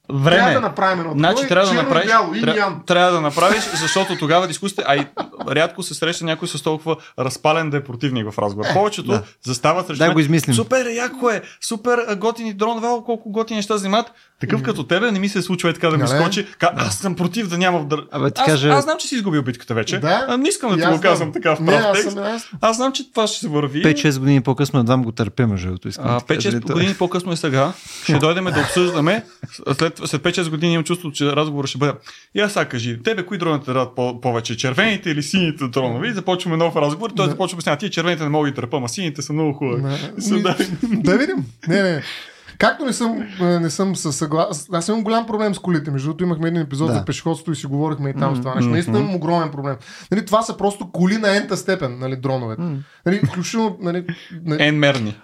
време. 0.09 0.37
Трябва 0.37 0.51
е. 0.51 0.53
да 0.53 0.61
направим 0.61 0.99
едно. 0.99 1.13
Значи 1.13 1.47
трябва 1.47 1.73
да 1.73 1.73
направиш. 1.73 2.07
бяло, 2.07 2.33
тря- 2.33 2.85
трябва 2.85 3.11
да 3.11 3.21
направиш, 3.21 3.63
защото 3.79 4.15
тогава 4.15 4.47
дискусията. 4.47 4.83
А 4.87 4.95
и 4.95 5.05
рядко 5.49 5.83
се 5.83 5.93
среща 5.93 6.25
някой 6.25 6.47
с 6.47 6.63
толкова 6.63 6.95
разпален 7.19 7.69
да 7.69 7.77
е 7.77 7.83
противник 7.83 8.31
в 8.31 8.39
разговор. 8.39 8.73
Повечето 8.73 9.07
да. 9.11 9.23
застават 9.43 9.87
срещу. 9.87 10.05
Да 10.05 10.13
го 10.13 10.19
измислим. 10.19 10.55
Супер, 10.55 10.85
е, 10.85 10.93
яко 10.93 11.29
е, 11.29 11.41
супер 11.61 12.15
готини 12.15 12.53
дрон, 12.53 12.79
вау, 12.79 13.03
колко 13.03 13.31
готини 13.31 13.57
неща 13.57 13.75
взимат. 13.75 14.11
Такъв 14.39 14.63
като 14.63 14.83
тебе 14.83 15.11
не 15.11 15.19
ми 15.19 15.29
се 15.29 15.41
случва 15.41 15.69
е 15.69 15.73
така 15.73 15.89
да 15.89 15.97
ми 15.97 16.03
Нали? 16.03 16.21
скочи. 16.21 16.47
Ка, 16.49 16.71
аз 16.75 16.95
съм 16.95 17.15
против 17.15 17.47
да 17.47 17.57
няма. 17.57 17.85
Да... 17.85 17.97
Абе, 18.11 18.31
ти 18.31 18.41
аз, 18.41 18.45
кажа- 18.45 18.69
аз 18.69 18.83
знам, 18.83 18.97
че 18.99 19.07
си 19.07 19.15
изгубил 19.15 19.43
битката 19.43 19.73
вече. 19.73 19.99
Да. 19.99 20.25
А, 20.29 20.37
не 20.37 20.49
искам 20.49 20.69
да 20.69 20.77
ти 20.77 20.83
аз 20.83 20.95
го 20.95 21.01
казвам 21.01 21.33
така 21.33 21.55
в 21.55 21.59
Не, 21.59 21.65
прав 21.67 21.81
аз 21.81 21.93
текст. 21.93 22.11
съм 22.11 22.23
ясно. 22.25 22.57
Аз 22.61 22.75
знам, 22.77 22.91
че 22.91 23.11
това 23.11 23.27
ще 23.27 23.39
се 23.39 23.47
върви. 23.47 23.83
5-6 23.83 24.19
години 24.19 24.41
по-късно 24.41 24.79
едва 24.79 24.97
го 24.97 25.11
търпя, 25.11 25.47
между 25.47 25.67
другото. 25.67 25.87
искам 25.87 26.05
А, 26.07 26.13
да 26.13 26.19
ти 26.19 26.25
кажа, 26.27 26.39
5-6 26.39 26.51
нали, 26.51 26.61
това- 26.61 26.73
години 26.73 26.93
по-късно 26.93 27.31
е 27.31 27.35
сега. 27.35 27.71
Ще 28.03 28.13
дойдем 28.13 28.43
да 28.45 28.59
обсъждаме. 28.61 29.23
След, 29.73 30.01
след 30.05 30.21
5-6 30.23 30.49
години 30.49 30.73
имам 30.73 30.83
чувство, 30.83 31.11
че 31.11 31.25
разговорът 31.25 31.69
ще 31.69 31.77
бъде. 31.77 31.93
И 32.35 32.39
аз 32.39 32.53
сега 32.53 32.65
кажи, 32.65 32.99
тебе 33.03 33.25
кои 33.25 33.37
дрони 33.37 33.59
те 33.59 33.73
дадат 33.73 33.95
по- 33.95 34.21
повече? 34.21 34.57
Червените 34.57 35.09
или 35.09 35.23
сините 35.23 35.67
дронове? 35.67 36.07
И 36.07 36.13
започваме 36.13 36.57
нов 36.57 36.75
разговор. 36.75 37.09
Той 37.09 37.27
започва 37.27 37.47
да 37.49 37.57
обяснява, 37.57 37.77
тия 37.77 37.89
червените 37.89 38.23
не 38.23 38.29
мога 38.29 38.49
да 38.49 38.55
търпа, 38.55 38.77
ама 38.77 38.89
сините 38.89 39.21
са 39.21 39.33
много 39.33 39.53
хубави. 39.53 39.83
Да 40.83 41.17
видим. 41.17 41.37
Не, 41.67 41.83
не. 41.83 42.01
Както 42.59 42.85
не 42.85 42.93
съм, 42.93 43.27
а, 43.41 43.45
не 43.45 43.69
съм 43.69 43.95
съгласен. 43.95 44.75
Аз 44.75 44.87
имам 44.87 45.03
голям 45.03 45.25
проблем 45.25 45.55
с 45.55 45.59
колите. 45.59 45.91
Между 45.91 46.07
другото 46.07 46.23
имахме 46.23 46.47
един 46.47 46.61
епизод 46.61 46.87
Да. 46.87 46.93
за 46.93 47.05
пешеходство 47.05 47.51
и 47.51 47.55
си 47.55 47.67
говорихме 47.67 48.09
и 48.09 48.13
там 48.13 48.35
с 48.35 48.39
това 48.39 48.55
нещо. 48.55 48.69
Наистина 48.69 48.99
имам 48.99 49.15
огромен 49.15 49.51
проблем. 49.51 49.75
Нали, 50.11 50.25
това 50.25 50.41
са 50.41 50.57
просто 50.57 50.91
коли 50.91 51.17
на 51.17 51.37
ента 51.37 51.57
степен, 51.57 51.99
нали, 51.99 52.15
дроновете. 52.15 52.61
Нали, 53.05 53.19
включително, 53.25 53.77
нали, 53.81 54.05
нали, 54.45 54.63
Енмерни. 54.63 55.19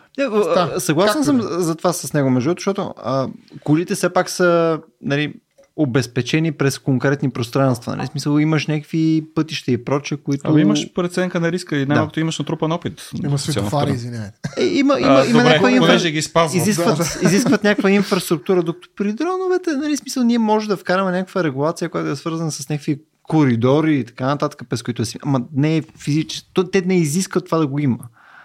Съгласен 0.77 1.23
съм 1.23 1.37
да 1.37 1.63
за 1.63 1.75
това 1.75 1.93
с 1.93 2.13
него, 2.13 2.29
между 2.29 2.47
другото, 2.49 2.59
защото 2.59 2.93
а, 2.97 3.27
колите 3.63 3.95
все 3.95 4.13
пак 4.13 4.29
са 4.29 4.79
нали, 5.01 5.33
обезпечени 5.75 6.51
през 6.51 6.79
конкретни 6.79 7.29
пространства. 7.29 7.95
Нали? 7.95 8.07
В 8.07 8.09
смисъл 8.09 8.39
имаш 8.39 8.67
някакви 8.67 9.23
пътища 9.35 9.71
и 9.71 9.85
проче, 9.85 10.17
които... 10.17 10.41
Ами 10.43 10.61
имаш 10.61 10.93
преценка 10.93 11.39
на 11.39 11.51
риска 11.51 11.77
и 11.77 11.85
най-малкото 11.85 12.19
имаш 12.19 12.39
натрупан 12.39 12.71
опит. 12.71 13.09
има 13.23 13.37
светофари, 13.37 13.91
извинявайте. 13.91 14.37
Е, 14.57 14.65
има, 14.65 14.99
има, 14.99 15.09
А, 15.09 15.25
има 15.25 15.31
добре, 15.31 15.43
някаква 15.43 15.71
инфра... 15.71 15.85
понеже 15.85 16.11
ги 16.11 16.21
спазвам. 16.21 16.61
изискват, 16.61 17.19
изискват 17.23 17.63
някаква 17.63 17.91
инфраструктура, 17.91 18.63
докато 18.63 18.89
при 18.95 19.13
дроновете, 19.13 19.69
нали, 19.71 19.97
смисъл, 19.97 20.23
ние 20.23 20.39
може 20.39 20.67
да 20.67 20.77
вкараме 20.77 21.11
някаква 21.11 21.43
регулация, 21.43 21.89
която 21.89 22.09
е 22.09 22.15
свързана 22.15 22.51
с 22.51 22.69
някакви 22.69 22.99
коридори 23.23 23.95
и 23.95 24.03
така 24.03 24.25
нататък, 24.25 24.69
през 24.69 24.83
които 24.83 25.01
да 25.01 25.05
си. 25.05 25.19
Ама 25.21 25.41
не 25.53 25.77
е 25.77 25.81
физически. 25.99 26.49
Те 26.71 26.81
не 26.81 26.97
изискват 26.97 27.45
това 27.45 27.57
да 27.57 27.67
го 27.67 27.79
има. 27.79 27.99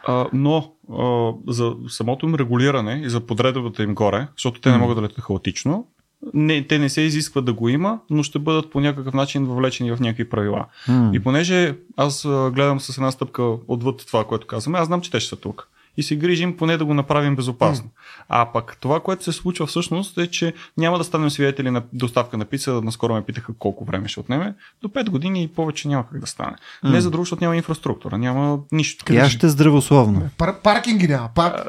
А, 0.07 0.27
но 0.33 0.73
а, 0.99 1.33
за 1.49 1.73
самото 1.89 2.27
им 2.27 2.35
регулиране 2.35 3.03
и 3.05 3.11
за 3.11 3.21
подредовата 3.21 3.83
им 3.83 3.95
горе, 3.95 4.29
защото 4.37 4.61
те 4.61 4.71
не 4.71 4.79
могат 4.79 4.97
да 4.97 5.03
летят 5.03 5.21
хаотично, 5.21 5.87
не, 6.35 6.67
те 6.67 6.79
не 6.79 6.89
се 6.89 7.01
изискват 7.01 7.45
да 7.45 7.53
го 7.53 7.69
има, 7.69 7.99
но 8.11 8.23
ще 8.23 8.39
бъдат 8.39 8.71
по 8.71 8.81
някакъв 8.81 9.15
начин 9.15 9.45
въвлечени 9.45 9.93
в 9.93 10.01
някакви 10.01 10.29
правила. 10.29 10.67
М. 10.89 11.11
И 11.15 11.21
понеже 11.21 11.77
аз 11.97 12.23
гледам 12.27 12.81
с 12.81 12.97
една 12.97 13.11
стъпка 13.11 13.43
отвъд 13.69 14.07
това, 14.07 14.25
което 14.25 14.47
казваме, 14.47 14.79
аз 14.79 14.87
знам, 14.87 15.01
че 15.01 15.11
те 15.11 15.21
ще 15.21 15.29
са 15.29 15.37
тук. 15.37 15.69
И 15.97 16.03
се 16.03 16.17
грижим 16.17 16.57
поне 16.57 16.77
да 16.77 16.85
го 16.85 16.95
направим 16.95 17.37
безопасно. 17.37 17.89
А 18.29 18.53
пък 18.53 18.77
това, 18.81 19.01
което 19.01 19.25
се 19.25 19.33
случва 19.33 19.67
всъщност 19.67 20.19
е, 20.19 20.27
че 20.27 20.55
няма 20.77 20.99
да 20.99 21.05
станем 21.05 21.31
свидетели 21.31 21.71
на 21.71 21.83
доставка 21.93 22.39
на 22.39 22.45
пица. 22.45 22.73
Наскоро 22.73 23.15
ме 23.15 23.23
питаха 23.23 23.53
колко 23.59 23.85
време 23.85 24.09
ще 24.09 24.21
отнеме. 24.21 24.55
До 24.83 24.89
5 24.89 25.11
години 25.11 25.43
и 25.43 25.49
повече 25.49 25.89
няма 25.89 26.05
как 26.13 26.21
да 26.21 26.27
стане. 26.27 26.57
Не 26.85 27.01
за 27.01 27.11
друго, 27.11 27.25
защото 27.25 27.45
няма 27.45 27.57
инфраструктура, 27.57 28.19
няма 28.19 28.59
нищо. 28.73 29.13
И 29.13 29.17
аз 29.17 29.33
ще 29.33 29.49
здравословно. 29.49 30.29
Пар, 30.39 30.61
паркинги 30.63 31.09
няма. 31.09 31.31
Пар... 31.35 31.69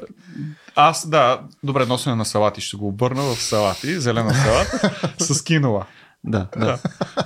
Аз, 0.75 1.09
да, 1.09 1.39
добре, 1.63 1.85
носене 1.85 2.15
на 2.15 2.25
салати, 2.25 2.61
ще 2.61 2.77
го 2.77 2.87
обърна 2.87 3.21
в 3.21 3.41
салати, 3.41 3.99
зелена 3.99 4.33
салат, 4.33 4.95
с 5.19 5.43
кинола. 5.43 5.85
Да, 6.23 6.47
да. 6.57 6.65
Да. 6.65 6.77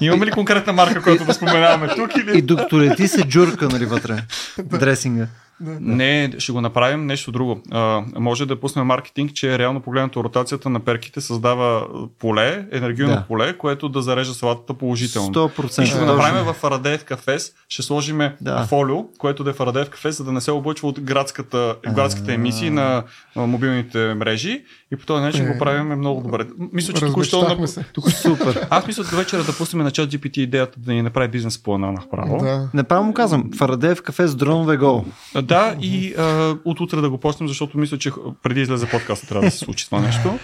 Имаме 0.02 0.26
ли 0.26 0.32
конкретна 0.32 0.74
марка, 0.74 1.04
която 1.04 1.26
да 1.26 1.34
споменаваме 1.34 1.96
тук 1.96 2.16
или? 2.18 2.38
И 2.38 2.42
докато 2.42 2.82
лети 2.82 3.08
се 3.08 3.24
джурка, 3.24 3.68
нали, 3.68 3.86
вътре. 3.86 4.24
Дресинга. 4.64 5.28
Не, 5.60 6.32
ще 6.38 6.52
го 6.52 6.62
направим 6.62 7.06
нещо 7.06 7.32
друго. 7.32 7.62
А, 7.72 8.04
може 8.20 8.46
да 8.46 8.60
пуснем 8.60 8.86
маркетинг, 8.86 9.34
че 9.34 9.60
реално 9.60 9.82
погледнато 9.82 10.24
ротацията 10.24 10.70
на 10.70 10.80
перките 10.80 11.22
създава 11.22 11.88
поле, 12.20 12.66
енергийно 12.72 13.12
Да. 13.12 13.26
поле, 13.28 13.58
което 13.58 13.90
да 13.90 14.02
зарежда 14.02 14.34
салатата 14.34 14.74
положително. 14.74 15.34
100%. 15.34 15.84
И 15.84 15.86
ще 15.86 16.00
го 16.00 16.06
направим 16.06 16.44
в 16.44 16.54
Фарадеев 16.54 17.06
кафес, 17.06 17.52
ще 17.70 17.82
сложим 17.84 18.20
Да. 18.42 18.66
фолио, 18.70 19.04
което 19.18 19.44
да 19.44 19.50
е 19.50 19.54
Фарадеев 19.54 19.90
кафес, 19.90 20.18
за 20.18 20.24
да 20.24 20.32
не 20.32 20.42
се 20.42 20.52
облъчва 20.52 20.88
от 20.88 21.00
градската, 21.02 21.76
градските 21.96 22.34
емисии 22.34 22.70
на 22.70 23.04
мобилните 23.36 24.14
мрежи 24.14 24.64
и 24.96 25.00
по 25.00 25.06
този 25.06 25.22
начин 25.22 25.46
го 25.48 25.60
правим 25.60 25.88
много 25.88 26.22
добре. 26.22 26.48
Мисля, 26.74 26.94
че 26.94 27.06
току-що... 27.06 27.68
Се. 27.68 27.86
Супер. 28.10 28.68
Аз 28.70 28.88
мисля 28.88 29.04
до 29.04 29.16
вечера 29.16 29.44
да 29.44 29.58
пуснем 29.58 29.84
на 29.84 29.92
чат 29.92 30.10
GPT 30.10 30.38
идеята 30.38 30.80
да 30.80 30.94
ни 30.94 31.02
направи 31.02 31.28
бизнес 31.28 31.64
плана 31.64 31.92
направо. 31.92 32.38
Да. 32.38 32.70
Направо 32.74 33.04
му 33.04 33.14
казвам, 33.14 33.50
Фарадеев 33.58 34.02
кафе 34.02 34.28
с 34.28 34.36
дронове 34.36 34.78
гол. 34.78 35.06
Да, 35.42 35.76
и 35.82 36.14
а, 36.18 36.56
от 36.66 36.80
утре 36.80 37.02
да 37.02 37.10
го 37.10 37.18
почнем, 37.18 37.48
защото 37.48 37.78
мисля, 37.78 37.98
че 37.98 38.12
преди 38.44 38.62
излезе 38.62 38.90
подкаста 38.90 39.28
трябва 39.28 39.46
да 39.46 39.52
се 39.52 39.58
случи 39.58 39.86
това 39.86 40.00
нещо. 40.00 40.40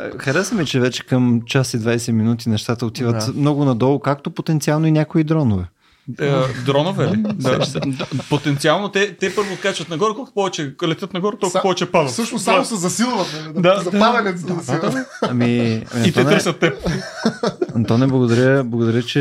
Е, 0.00 0.18
Хареса 0.18 0.54
ми, 0.54 0.66
че 0.66 0.80
вече 0.80 1.06
към 1.06 1.42
час 1.46 1.74
и 1.74 1.78
20 1.78 2.12
минути 2.12 2.48
нещата 2.48 2.86
отиват 2.86 3.16
Да. 3.26 3.32
много 3.40 3.64
надолу, 3.64 3.98
както 3.98 4.30
потенциално 4.30 4.86
и 4.86 4.92
някои 4.92 5.24
дронове. 5.24 5.64
Е, 6.20 6.32
дронове 6.64 7.06
ли? 7.06 7.16
Да, 7.16 7.66
потенциално 8.30 8.88
те, 8.88 9.14
те 9.14 9.34
първо 9.34 9.56
качват 9.62 9.88
нагоре, 9.88 10.14
колкото 10.14 10.34
повече 10.34 10.74
летят 10.84 11.12
нагоре, 11.14 11.36
толкова 11.36 11.50
Са- 11.50 11.62
повече 11.62 11.86
падат. 11.86 12.10
Всъщност 12.10 12.44
само 12.44 12.64
се 12.64 12.76
засилват. 12.76 13.26
Нали? 13.36 13.52
Да, 13.54 13.60
Да, 13.60 13.80
за 13.80 13.90
да. 13.90 13.98
падането 13.98 14.38
се 14.38 14.46
засилват. 14.46 14.94
Ами, 15.22 15.82
И 16.06 16.12
те 16.12 16.24
търсят 16.24 16.58
теб. 16.58 16.74
Антоне, 17.74 18.06
благодаря, 18.06 18.64
благодаря, 18.64 19.02
че 19.02 19.20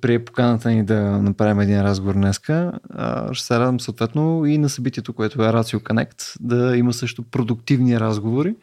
прие 0.00 0.24
поканата 0.24 0.70
ни 0.70 0.84
да 0.84 0.94
направим 1.00 1.60
един 1.60 1.82
разговор 1.82 2.14
днеска. 2.14 2.72
А, 2.90 3.34
Ще 3.34 3.46
се 3.46 3.58
радвам 3.58 3.80
съответно 3.80 4.46
и 4.46 4.58
на 4.58 4.68
събитието, 4.68 5.12
което 5.12 5.42
е 5.42 5.46
Ratio 5.46 5.78
Connect, 5.78 6.36
да 6.40 6.76
има 6.76 6.92
също 6.92 7.22
продуктивни 7.22 8.00
разговори. 8.00 8.54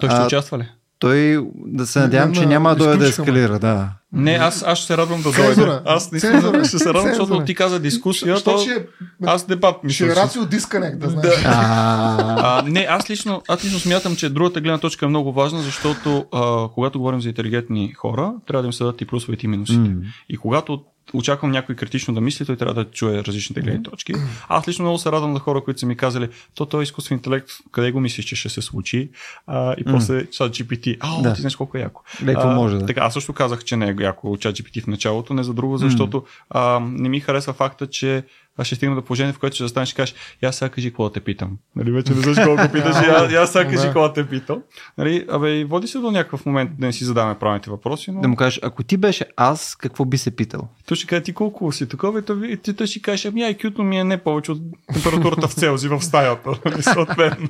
Той 0.00 0.08
ще 0.08 0.18
А, 0.18 0.26
участва 0.26 0.58
ли? 0.58 0.68
Той 0.98 1.46
да 1.56 1.86
се 1.86 2.00
надявам, 2.00 2.34
че 2.34 2.46
Няма- 2.46 2.68
да 2.70 2.76
дойде 2.76 2.96
да 2.96 3.08
ескалира, 3.08 3.58
да. 3.58 3.90
Не, 4.12 4.32
аз, 4.32 4.64
аз 4.66 4.78
ще 4.78 4.86
се 4.86 4.96
радвам 4.96 5.22
да 5.22 5.32
дойде. 5.32 5.80
Аз 5.84 6.12
наистина 6.12 6.32
Цензура. 6.32 6.64
ще 6.64 6.78
се 6.78 6.88
радвам, 6.88 7.08
защото 7.08 7.44
ти 7.44 7.54
каза 7.54 7.80
дискусия. 7.80 8.36
Що 8.36 8.50
То... 8.52 8.58
ще 8.58 8.86
Аз 9.26 9.46
дебат 9.46 9.76
ще 9.88 10.04
е 10.04 10.06
мисля. 10.06 10.22
рацио 10.22 10.44
дисконект, 10.44 10.98
да 10.98 11.08
знаеш. 11.10 11.34
А, 11.44 12.58
А, 12.58 12.62
не, 12.62 12.86
аз 12.90 13.10
лично, 13.10 13.42
аз 13.48 13.64
лично 13.64 13.78
смятам, 13.78 14.16
че 14.16 14.28
другата 14.30 14.60
гледна 14.60 14.78
точка 14.78 15.06
е 15.06 15.08
много 15.08 15.32
важна, 15.32 15.60
защото 15.60 16.24
а, 16.32 16.68
когато 16.74 16.98
говорим 16.98 17.20
за 17.20 17.28
интелигентни 17.28 17.92
хора, 17.92 18.32
трябва 18.46 18.62
да 18.62 18.66
им 18.66 18.72
се 18.72 18.84
дадат 18.84 19.00
и 19.00 19.06
плюсовете 19.06 19.46
и 19.46 19.48
минусите. 19.48 19.78
М. 19.78 19.94
И 20.28 20.36
когато 20.36 20.82
очаквам 21.12 21.50
някой 21.50 21.74
критично 21.74 22.14
да 22.14 22.20
мисли, 22.20 22.46
той 22.46 22.56
трябва 22.56 22.74
да 22.74 22.90
чуе 22.90 23.24
различните 23.24 23.60
гледни 23.60 23.82
точки. 23.82 24.12
Аз 24.48 24.68
лично 24.68 24.84
много 24.84 24.98
се 24.98 25.12
радвам 25.12 25.32
на 25.32 25.38
хора, 25.38 25.64
които 25.64 25.80
са 25.80 25.86
ми 25.86 25.96
казали, 25.96 26.28
то 26.54 26.66
той 26.66 26.82
изкуствен 26.82 27.18
интелект, 27.18 27.50
къде 27.72 27.92
го 27.92 28.00
мислиш, 28.00 28.24
че 28.24 28.36
ще 28.36 28.48
се 28.48 28.62
случи? 28.62 29.10
А, 29.46 29.74
и 29.78 29.84
после 29.84 30.26
чат 30.30 30.52
GPT. 30.52 30.96
А, 31.00 31.22
Да. 31.22 31.34
ти 31.34 31.40
знаеш 31.40 31.56
колко 31.56 31.78
е 31.78 31.80
яко. 31.80 32.02
Ле, 32.22 32.34
какво 32.34 32.48
А, 32.48 32.54
може 32.54 32.78
да. 32.78 32.86
Така, 32.86 33.00
аз 33.00 33.12
също 33.12 33.32
казах, 33.32 33.64
че 33.64 33.76
не 33.76 33.88
е 33.88 33.94
яко 34.00 34.36
чат 34.36 34.56
GPT 34.56 34.82
в 34.82 34.86
началото, 34.86 35.34
не 35.34 35.42
за 35.42 35.54
друго, 35.54 35.76
защото 35.76 36.24
а, 36.50 36.80
не 36.82 37.08
ми 37.08 37.20
харесва 37.20 37.52
факта, 37.52 37.86
че 37.86 38.24
аз 38.58 38.66
ще 38.66 38.76
стигна 38.76 38.94
до 38.94 39.02
положение, 39.02 39.32
в 39.32 39.38
което 39.38 39.54
ще 39.54 39.64
застанеш 39.64 39.92
и 39.92 39.94
кажеш, 39.94 40.14
я 40.42 40.52
сега 40.52 40.68
кажи 40.68 40.90
какво 40.90 41.04
да 41.04 41.12
те 41.12 41.20
питам. 41.20 41.58
Нали, 41.76 41.90
вече 41.90 42.14
не 42.14 42.20
знаеш 42.20 42.38
колко 42.46 42.72
питаш, 42.72 42.96
я, 42.96 43.40
я 43.40 43.46
сега 43.46 43.64
кажи 43.64 43.76
Да. 43.76 43.82
какво 43.82 44.12
те 44.12 44.28
питам. 44.28 44.62
Нали, 44.98 45.26
абе, 45.30 45.50
и 45.50 45.64
води 45.64 45.86
се 45.88 45.98
до 45.98 46.10
някакъв 46.10 46.46
момент 46.46 46.70
да 46.78 46.86
не 46.86 46.92
си 46.92 47.04
задаваме 47.04 47.38
правилните 47.38 47.70
въпроси, 47.70 48.10
но 48.10 48.20
да 48.20 48.28
му 48.28 48.36
кажеш, 48.36 48.60
ако 48.62 48.82
ти 48.82 48.96
беше 48.96 49.24
аз, 49.36 49.76
какво 49.76 50.04
би 50.04 50.18
се 50.18 50.36
питал? 50.36 50.68
той 50.86 50.96
ще 50.96 51.06
каже 51.06 51.22
ти 51.22 51.32
колко 51.32 51.72
си 51.72 51.88
такова 51.88 52.22
и 52.48 52.56
ти, 52.56 52.74
той 52.74 52.86
ще 52.86 53.02
каже, 53.02 53.28
ами 53.28 53.40
IQ-то 53.40 53.82
ми 53.82 53.98
е 53.98 54.04
не 54.04 54.18
повече 54.18 54.52
от 54.52 54.58
температурата 54.92 55.48
в 55.48 55.54
Целзий 55.54 55.90
в 55.90 56.02
стаята. 56.02 56.50
нали, 56.64 56.82
Съответно. 56.82 57.48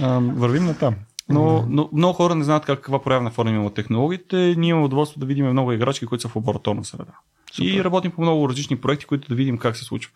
Вървим 0.34 0.64
на 0.64 0.78
там. 0.78 0.94
Но, 1.28 1.66
но 1.68 1.88
много 1.92 2.14
хора 2.14 2.34
не 2.34 2.44
знаят 2.44 2.64
как, 2.64 2.80
каква 2.80 3.02
проявна 3.02 3.30
форма 3.30 3.50
има 3.50 3.70
технологиите. 3.70 4.54
Ние 4.58 4.70
имаме 4.70 4.84
удоволствие 4.84 5.20
да 5.20 5.26
видим 5.26 5.50
много 5.50 5.72
играчки, 5.72 6.06
които 6.06 6.22
са 6.22 6.28
в 6.28 6.36
лабораторна 6.36 6.84
среда. 6.84 7.12
И 7.60 7.84
работим 7.84 8.10
по 8.10 8.22
много 8.22 8.48
различни 8.48 8.76
проекти, 8.76 9.04
които 9.04 9.28
да 9.28 9.34
видим 9.34 9.58
как 9.58 9.76
се 9.76 9.84
случва. 9.84 10.12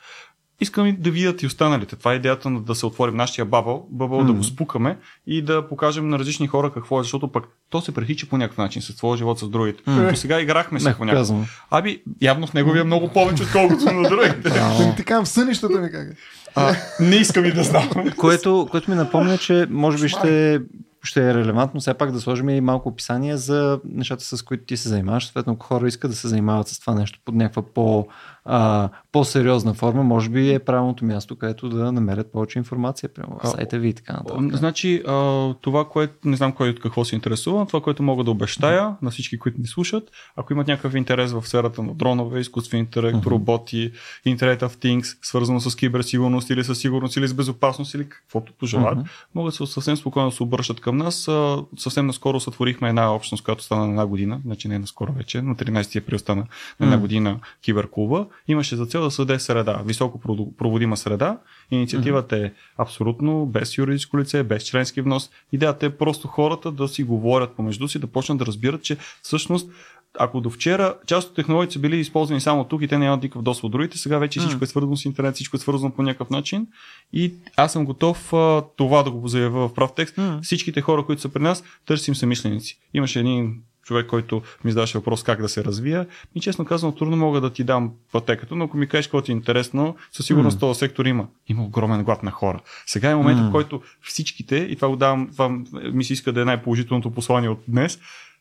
Искам 0.60 0.86
и 0.86 0.93
да 0.93 1.10
видят 1.10 1.43
и 1.43 1.47
останалите. 1.47 1.97
Това 1.97 2.12
е 2.12 2.16
идеята 2.16 2.51
на 2.51 2.60
да 2.60 2.74
се 2.74 2.86
отворим 2.86 3.16
нашия 3.16 3.44
бабъл, 3.44 3.86
бабъл 3.90 4.24
да 4.24 4.32
го 4.32 4.44
спукаме 4.44 4.98
и 5.26 5.43
да 5.43 5.68
покажем 5.68 6.09
на 6.09 6.18
различни 6.18 6.47
хора 6.47 6.72
какво 6.72 7.01
е, 7.01 7.02
защото 7.02 7.32
пък 7.32 7.44
то 7.70 7.80
се 7.80 7.94
прехича 7.94 8.26
по 8.26 8.36
някакъв 8.36 8.59
начин 8.59 8.82
с 8.82 8.97
твоя 8.97 9.16
живот 9.16 9.39
с 9.39 9.48
другите. 9.48 9.82
До 9.86 10.16
сега 10.16 10.40
играхме 10.40 10.80
се 10.80 10.94
по 10.97 11.05
някакъв. 11.05 11.64
Аби, 11.70 12.02
явно 12.22 12.47
в 12.47 12.55
неговия 12.55 12.85
много 12.85 13.09
повече, 13.09 13.43
отколкото 13.43 13.93
на 13.93 14.09
другите. 14.09 14.51
Ти 14.97 15.05
казвам 15.05 15.26
сънищата 15.26 15.80
ми 15.80 15.90
как 15.90 16.09
е. 16.09 16.16
А, 16.55 16.74
не 17.01 17.16
искам 17.16 17.44
и 17.44 17.52
да 17.52 17.62
знам. 17.62 17.90
Което, 18.16 18.68
което 18.70 18.90
ми 18.90 18.97
напомня, 18.97 19.39
че 19.39 19.66
може 19.70 20.02
би 20.02 20.09
ще, 20.09 20.60
ще 21.03 21.31
е 21.31 21.35
релевантно 21.35 21.81
все 21.81 21.95
пак 21.95 22.12
да 22.12 22.20
сложим 22.20 22.49
и 22.49 22.61
малко 22.61 22.89
описание 22.89 23.37
за 23.37 23.81
нещата, 23.85 24.25
с 24.25 24.43
които 24.43 24.65
ти 24.65 24.77
се 24.77 24.89
занимаваш. 24.89 25.27
Съответно, 25.27 25.53
ако 25.53 25.66
хора 25.66 25.89
искат 25.89 26.11
да 26.11 26.16
се 26.16 26.29
занимават 26.29 26.69
с 26.69 26.81
това 26.81 26.95
нещо 26.95 27.20
под 27.25 27.35
някаква 27.35 27.62
по, 27.62 28.09
а, 28.51 28.89
по-сериозна 29.12 29.75
форма, 29.75 30.03
може 30.03 30.29
би 30.29 30.55
е 30.55 30.59
правилното 30.59 31.05
място, 31.05 31.37
където 31.37 31.69
да 31.69 31.93
намерят 31.93 32.33
повече 32.33 32.59
информация, 32.59 33.09
прямо 33.09 33.41
в 33.43 33.49
сайта 33.49 33.79
ви 33.79 33.89
и 33.89 33.95
така 33.95 34.12
нататък. 34.12 34.57
Значи, 34.57 35.03
а, 35.07 35.55
това, 35.61 35.85
което 35.85 36.15
не 36.25 36.37
знам 36.37 36.53
кой 36.53 36.69
от 36.69 36.81
какво 36.81 37.05
се 37.05 37.15
интересува, 37.15 37.66
това, 37.66 37.81
което 37.81 38.03
мога 38.03 38.25
да 38.25 38.31
обещая 38.31 38.97
на 39.03 39.11
всички, 39.11 39.39
които 39.39 39.61
ни 39.61 39.66
слушат, 39.66 40.11
ако 40.37 40.53
имат 40.53 40.66
някакъв 40.66 40.95
интерес 40.95 41.33
в 41.33 41.49
сферата 41.49 41.83
на 41.83 41.95
дронове, 41.95 42.41
изкуствен 42.41 42.81
интелект, 42.81 43.27
роботи, 43.27 43.93
Internet 44.27 44.61
of 44.61 44.85
Things, 44.85 45.19
свързано 45.23 45.61
с 45.61 45.77
киберсигурност 45.77 46.51
или 46.51 46.65
с 46.65 46.75
сигурност 46.75 47.16
или 47.16 47.29
с 47.29 47.35
безопасност 47.35 47.95
или 47.95 48.09
каквото 48.09 48.53
пожелаят, 48.53 48.99
могат 49.35 49.55
се 49.55 49.66
съвсем 49.66 49.97
спокойно 49.97 50.31
се 50.31 50.43
обръщат 50.43 50.81
към 50.81 50.97
нас. 50.97 51.29
А, 51.29 51.65
съвсем 51.77 52.07
наскоро 52.07 52.41
сътворихме 52.41 52.89
една 52.89 53.15
общност, 53.15 53.45
която 53.45 53.62
стана 53.62 53.85
на 53.85 53.91
една 53.91 54.07
година, 54.07 54.41
значи 54.45 54.69
не 54.69 54.79
наскоро 54.79 55.12
вече, 55.12 55.43
на 55.43 55.55
13 55.57 56.03
април 56.03 56.19
стана 56.19 56.47
на 56.81 56.87
една 56.87 56.99
година 56.99 57.41
киберклуба. 57.62 58.27
Имаше 58.48 58.77
за 58.77 58.86
цел 58.86 59.02
да 59.02 59.10
създаде 59.10 59.40
среда, 59.40 59.82
високо 59.85 60.20
проду- 60.20 60.56
проводима 60.56 60.97
среда. 60.97 61.39
Инициативата 61.70 62.36
е 62.36 62.52
абсолютно 62.78 63.47
без 63.47 63.78
юридическо 63.78 64.19
лице, 64.19 64.43
без 64.43 64.65
членски 64.65 65.01
внос. 65.01 65.31
Идеята 65.52 65.86
е 65.86 65.90
просто 65.90 66.28
хората 66.28 66.73
да 66.73 66.89
си 66.89 67.02
говорят 67.02 67.52
помежду 67.52 67.89
си, 67.89 67.98
да 67.98 68.06
почнат 68.06 68.39
да 68.39 68.47
разбират, 68.47 68.82
че 68.82 68.97
всъщност 69.23 69.70
ако 70.19 70.40
до 70.40 70.51
вчера 70.51 70.94
част 71.06 71.28
от 71.28 71.35
технологиите 71.35 71.73
са 71.73 71.78
били 71.78 71.97
използвани 71.97 72.40
само 72.40 72.65
тук 72.65 72.82
и 72.82 72.89
те 72.89 72.98
нямат 72.98 73.23
никакъв 73.23 73.43
достъп 73.43 73.65
от 73.65 73.73
другите, 73.73 73.98
сега 73.98 74.19
вече 74.19 74.40
всичко 74.40 74.65
е 74.65 74.66
свързано 74.66 74.97
с 74.97 75.05
интернет, 75.05 75.35
всичко 75.35 75.56
е 75.56 75.60
свързано 75.60 75.94
по 75.94 76.02
някакъв 76.02 76.31
начин 76.31 76.66
и 77.12 77.35
аз 77.56 77.73
съм 77.73 77.85
готов 77.85 78.32
а, 78.32 78.62
това 78.77 79.02
да 79.02 79.10
го 79.10 79.28
заявя 79.28 79.69
в 79.69 79.74
прав 79.74 79.90
текст. 79.97 80.16
Mm. 80.16 80.43
Всичките 80.43 80.81
хора, 80.81 81.06
които 81.06 81.23
са 81.23 81.28
при 81.28 81.43
нас, 81.43 81.65
търсим 81.86 82.15
самишленици. 82.15 82.78
Имаше 82.94 83.20
един 83.20 83.62
човек, 83.89 84.06
който 84.06 84.43
ми 84.65 84.70
задаваше 84.70 84.98
въпрос 84.98 85.23
как 85.23 85.40
да 85.43 85.48
се 85.48 85.65
развия. 85.65 86.06
И 86.35 86.40
честно 86.40 86.65
казвам, 86.65 86.94
трудно 86.97 87.16
мога 87.16 87.40
да 87.40 87.52
ти 87.52 87.65
дам 87.65 87.90
пътеката, 88.12 88.56
но 88.56 88.65
ако 88.65 88.77
ми 88.77 88.86
кажеш 88.89 89.06
какво 89.06 89.23
ти 89.23 89.32
е 89.32 89.35
интересно, 89.35 89.97
със 90.12 90.27
сигурност 90.27 90.56
Mm. 90.56 90.60
този 90.60 90.78
сектор 90.78 91.06
има. 91.06 91.27
Има 91.47 91.62
огромен 91.65 92.05
глад 92.05 92.23
на 92.23 92.31
хора. 92.31 92.60
Сега 92.86 93.10
е 93.10 93.15
момента, 93.15 93.43
Mm. 93.43 93.48
в 93.48 93.52
който 93.52 93.82
всичките, 94.02 94.56
и 94.56 94.77
това 94.77 94.89
го 94.89 94.97
давам, 94.97 95.28
това 95.32 95.48
ми 95.93 96.05
се 96.05 96.12
иска 96.12 96.32
да 96.32 96.40
е 96.40 96.44
най-положителното 96.44 97.10
послание 97.10 97.48
от 97.48 97.60
днес, 97.69 97.98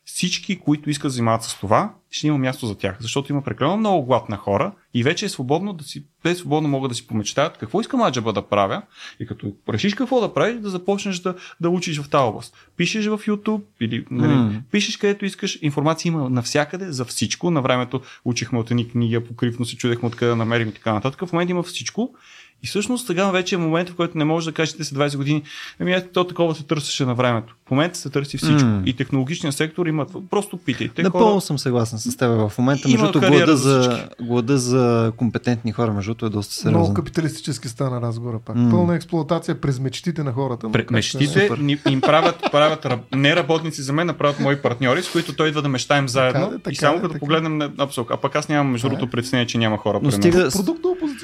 всички, 0.08 0.58
които 0.58 0.90
искат 0.90 1.08
да 1.08 1.10
занимават 1.10 1.42
с 1.42 1.60
това, 1.60 1.92
ще 2.10 2.26
има 2.26 2.38
място 2.38 2.66
за 2.66 2.78
тях. 2.78 2.96
Защото 3.00 3.32
има 3.32 3.42
прекалено 3.42 3.76
много 3.76 4.06
глад 4.06 4.28
на 4.28 4.36
хора 4.36 4.72
и 4.94 5.02
вече 5.02 5.24
е 5.24 5.28
свободно 5.28 5.72
да 5.72 5.84
си, 5.84 6.04
те 6.22 6.34
свободно 6.34 6.68
могат 6.68 6.88
да 6.88 6.94
си 6.94 7.06
помечтаят 7.06 7.58
какво 7.58 7.80
искам 7.80 8.02
аджаба 8.02 8.32
да 8.32 8.42
правя 8.42 8.82
и 9.20 9.26
като 9.26 9.52
решиш 9.68 9.94
какво 9.94 10.20
да 10.20 10.34
правиш, 10.34 10.60
да 10.60 10.70
започнеш 10.70 11.18
да, 11.18 11.34
да 11.60 11.70
учиш 11.70 12.00
в 12.00 12.10
тази 12.10 12.22
област. 12.22 12.56
Пишеш 12.76 13.06
в 13.06 13.18
YouTube 13.18 13.62
или 13.80 14.04
нали, 14.10 14.34
М. 14.34 14.62
пишеш 14.70 14.96
където 14.96 15.24
искаш, 15.24 15.58
информация 15.62 16.10
има 16.10 16.30
навсякъде 16.30 16.92
за 16.92 17.04
всичко. 17.04 17.50
На 17.50 17.62
времето 17.62 18.00
учихме 18.24 18.58
от 18.58 18.70
едни 18.70 18.88
книги, 18.88 19.20
покривно 19.20 19.64
се 19.64 19.76
чудехме 19.76 20.08
откъде 20.08 20.30
да 20.30 20.36
намерим 20.36 20.68
и 20.68 20.72
така 20.72 20.92
нататък. 20.92 21.26
В 21.26 21.32
момента 21.32 21.50
има 21.50 21.62
всичко. 21.62 22.14
И 22.62 22.66
всъщност 22.66 23.06
сега 23.06 23.30
вече 23.30 23.54
е 23.54 23.58
момент, 23.58 23.88
в 23.88 23.94
който 23.94 24.18
не 24.18 24.24
може 24.24 24.46
да 24.46 24.52
кажете 24.52 24.84
след 24.84 24.98
20 25.00 25.16
години, 25.16 25.42
ами 25.80 25.92
ето 25.92 26.08
то 26.08 26.24
такова 26.24 26.54
се 26.54 26.62
търсеше 26.62 27.04
на 27.04 27.14
времето. 27.14 27.54
В 27.66 27.70
момента 27.70 27.98
се 27.98 28.10
търси 28.10 28.36
всичко. 28.36 28.64
М. 28.64 28.82
И 28.86 28.92
технологичният 28.92 29.56
сектор 29.56 29.86
има. 29.86 30.06
Просто 30.30 30.56
питайте. 30.56 31.02
Напълно 31.02 31.26
хора. 31.26 31.40
съм 31.40 31.58
съгласен 31.58 31.98
с 31.98 32.16
теб 32.16 32.28
в 32.28 32.52
момента. 32.58 32.88
Има 32.88 33.02
Между 33.02 33.12
другото, 33.12 33.32
глада 33.32 33.56
за 33.56 34.04
глада 34.20 34.58
за 34.58 35.12
компетентни 35.16 35.72
хора, 35.72 35.92
между 35.92 36.10
другото, 36.10 36.26
е 36.26 36.30
доста 36.30 36.68
Много 36.68 36.76
сериозен. 36.78 36.94
капиталистически 36.94 37.68
стана 37.68 38.00
разговора 38.00 38.38
пак. 38.38 38.56
М. 38.56 38.70
Пълна 38.70 38.94
експлуатация 38.94 39.60
през 39.60 39.80
мечтите 39.80 40.22
на 40.22 40.32
хората. 40.32 40.72
Пред 40.72 40.90
мечтите 40.90 41.50
ни, 41.58 41.78
им 41.90 42.00
правят, 42.00 42.48
правят 42.52 42.84
раб- 42.84 43.16
не 43.16 43.36
работници 43.36 43.82
за 43.82 43.92
мен, 43.92 44.10
а 44.10 44.14
правят 44.14 44.40
мои 44.40 44.56
партньори, 44.56 45.02
с 45.02 45.12
които 45.12 45.32
той 45.32 45.48
идва 45.48 45.62
да 45.62 45.68
мечтаем 45.68 46.08
заедно. 46.08 46.40
Така 46.40 46.54
е, 46.54 46.58
така 46.58 46.70
и 46.70 46.76
само 46.76 46.94
е, 46.94 47.00
като 47.00 47.08
така. 47.08 47.20
погледнем 47.20 47.58
на 47.58 47.70
абсолютно. 47.78 48.14
А 48.14 48.20
пък 48.20 48.36
аз 48.36 48.48
нямам 48.48 48.72
между 48.72 48.86
е. 48.86 48.90
другото 48.90 49.10
притеснение, 49.10 49.46
че 49.46 49.58
няма 49.58 49.76
хора 49.78 49.94
Но 49.94 50.00
при 50.00 50.16
мен. 50.28 50.50
стига, 50.50 50.50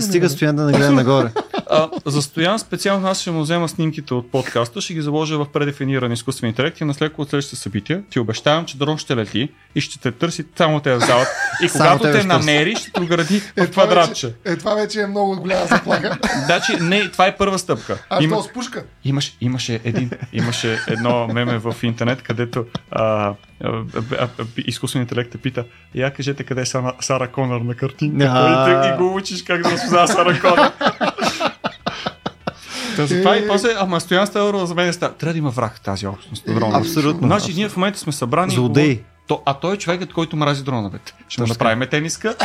стига 0.00 0.28
стоян 0.30 0.56
да 0.56 0.64
не 0.64 0.72
гледа 0.72 0.90
нагоре. 0.92 1.23
А, 1.74 1.88
за 2.06 2.22
Стоян 2.22 2.58
специално 2.58 3.08
аз 3.08 3.20
ще 3.20 3.30
му 3.30 3.42
взема 3.42 3.68
снимките 3.68 4.14
от 4.14 4.30
подкаста, 4.30 4.80
ще 4.80 4.94
ги 4.94 5.02
заложа 5.02 5.38
в 5.38 5.46
предефиниран 5.48 6.12
изкуствен 6.12 6.48
интелект 6.48 6.80
и 6.80 6.84
на 6.84 6.94
след 6.94 7.12
от 7.18 7.30
следващите 7.30 7.56
събития 7.56 8.02
ти 8.10 8.18
обещавам, 8.20 8.64
че 8.64 8.76
дрон 8.76 8.98
ще 8.98 9.16
лети 9.16 9.34
и 9.74 9.80
ще 9.80 9.98
те 9.98 10.12
търси 10.12 10.44
само 10.56 10.80
те 10.80 10.94
в 10.94 11.00
залата. 11.00 11.30
И 11.62 11.68
когато 11.68 12.02
те 12.02 12.12
търси. 12.12 12.26
намери, 12.26 12.76
ще 12.76 12.90
те 12.92 13.00
огради 13.00 13.42
Е, 13.56 13.66
в 13.66 13.70
квадратче. 13.70 14.26
вече, 14.26 14.36
е, 14.44 14.56
това 14.56 14.74
вече 14.74 15.00
е 15.00 15.06
много 15.06 15.36
голяма 15.36 15.66
заплаха. 15.66 16.18
Значи, 16.44 16.76
не, 16.80 17.10
това 17.10 17.26
е 17.26 17.36
първа 17.36 17.58
стъпка. 17.58 17.98
А 18.10 18.22
Има- 18.22 18.42
с 18.42 18.48
пушка. 18.48 18.84
Имаш, 19.04 19.36
имаше, 19.40 19.80
един, 19.84 20.10
имаше 20.32 20.78
едно 20.88 21.26
меме 21.26 21.58
в 21.58 21.74
интернет, 21.82 22.22
където 22.22 22.64
а, 22.90 23.34
изкуствен 24.58 25.02
интелект 25.02 25.30
те 25.32 25.38
пита, 25.38 25.64
я 25.94 26.12
кажете 26.12 26.44
къде 26.44 26.60
е 26.60 26.66
Сара, 26.66 26.92
Сара 27.00 27.28
Конър 27.28 27.60
на 27.60 27.74
картинката 27.74 28.32
А. 28.34 28.70
и, 28.70 28.82
те, 28.82 28.94
и 28.94 28.98
го 28.98 29.14
учиш 29.14 29.42
как 29.42 29.62
да 29.62 29.70
разпознава 29.70 30.08
Сара 30.08 30.40
Конър. 30.40 30.72
Та 32.96 33.06
затова 33.06 33.36
и 33.36 33.48
после, 33.48 33.68
ама 33.78 34.00
Стоян 34.00 34.26
Ставро 34.26 34.66
за 34.66 34.74
мен 34.74 34.88
е. 34.88 34.92
Трябва 34.92 35.32
да 35.32 35.38
има 35.38 35.50
враг 35.50 35.80
тази 35.80 36.06
общност. 36.06 36.46
на 36.46 36.54
дроновете. 36.54 36.88
Абсолютно. 36.88 37.26
Значи 37.26 37.54
ние 37.54 37.68
в 37.68 37.76
момента 37.76 37.98
сме 37.98 38.12
събрани. 38.12 38.52
и 38.52 38.56
Злодей. 38.56 38.84
говорим- 38.84 39.04
То, 39.26 39.42
а 39.46 39.54
той 39.54 39.74
е 39.74 39.78
човекът, 39.78 40.12
който 40.12 40.36
мрази 40.36 40.64
дроновете. 40.64 41.14
Ще 41.28 41.42
му 41.42 41.46
направим 41.48 41.88
тениска 41.88 42.36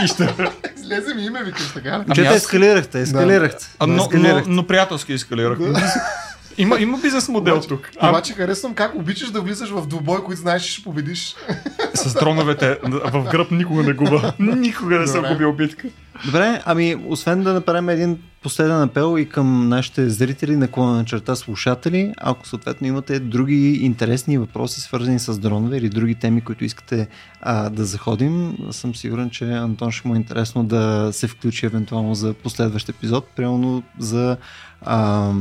и, 0.00 0.04
и 0.04 0.08
ще... 0.08 0.34
Излезе 0.76 1.14
ми 1.14 1.22
име, 1.22 1.42
викаш 1.42 1.72
така. 1.74 1.88
Ами 1.90 2.14
Че 2.14 2.22
те 2.22 2.28
аз- 2.28 2.36
ескалирахте, 2.36 3.00
ескалирахте. 3.00 3.66
А, 3.78 3.86
но, 3.86 4.08
но, 4.12 4.42
но 4.46 4.66
приятелски 4.66 5.12
ескалирах. 5.12 5.58
Има, 6.58 6.80
има 6.80 6.98
бизнес 6.98 7.28
модел 7.28 7.54
Обаче- 7.54 7.68
тук. 7.68 7.90
А, 8.00 8.08
Обаче 8.10 8.32
харесвам 8.32 8.74
как 8.74 8.94
обичаш 8.94 9.30
да 9.30 9.40
влизаш 9.40 9.70
в 9.70 9.86
двубой, 9.86 10.18
който 10.18 10.40
знаеш, 10.40 10.62
че 10.62 10.72
ще 10.72 10.82
победиш. 10.82 11.34
С 11.94 12.14
дроновете 12.14 12.78
в 12.84 13.28
гръб 13.30 13.50
никога 13.50 13.82
не 13.82 13.92
губа. 13.92 14.32
Никога 14.38 14.98
не 14.98 15.06
съм 15.06 15.22
Добре. 15.22 15.32
губил 15.32 15.52
битка. 15.52 15.88
Добре, 16.24 16.62
ами 16.64 16.96
освен 17.06 17.42
да 17.42 17.52
направим 17.52 17.88
един 17.88 18.18
последен 18.42 18.82
апел 18.82 19.18
и 19.18 19.28
към 19.28 19.68
нашите 19.68 20.10
зрители 20.10 20.56
на 20.56 20.68
клона 20.68 20.92
на 20.92 21.04
черта 21.04 21.36
слушатели, 21.36 22.14
ако 22.16 22.46
съответно 22.48 22.86
имате 22.86 23.20
други 23.20 23.72
интересни 23.72 24.38
въпроси 24.38 24.80
свързани 24.80 25.18
с 25.18 25.38
дронове 25.38 25.76
или 25.76 25.88
други 25.88 26.14
теми, 26.14 26.40
които 26.40 26.64
искате 26.64 27.08
а, 27.40 27.70
да 27.70 27.84
заходим, 27.84 28.56
съм 28.70 28.94
сигурен, 28.94 29.30
че 29.30 29.44
Антон 29.44 29.92
ще 29.92 30.08
му 30.08 30.14
е 30.14 30.18
интересно 30.18 30.64
да 30.64 31.08
се 31.12 31.28
включи 31.28 31.66
евентуално 31.66 32.14
за 32.14 32.34
последващ 32.34 32.88
епизод, 32.88 33.26
примерно 33.26 33.82
за 33.98 34.36
а, 34.82 35.32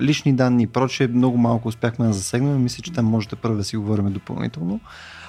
лични 0.00 0.32
данни 0.32 0.62
и 0.62 0.66
прочее, 0.66 1.08
много 1.08 1.38
малко 1.38 1.68
успяхме 1.68 2.06
да 2.06 2.12
засегнем, 2.12 2.62
мисля, 2.62 2.82
че 2.82 2.92
там 2.92 3.06
можете 3.06 3.36
първо 3.36 3.56
да 3.56 3.64
си 3.64 3.76
говорим 3.76 4.12
допълнително. 4.12 4.80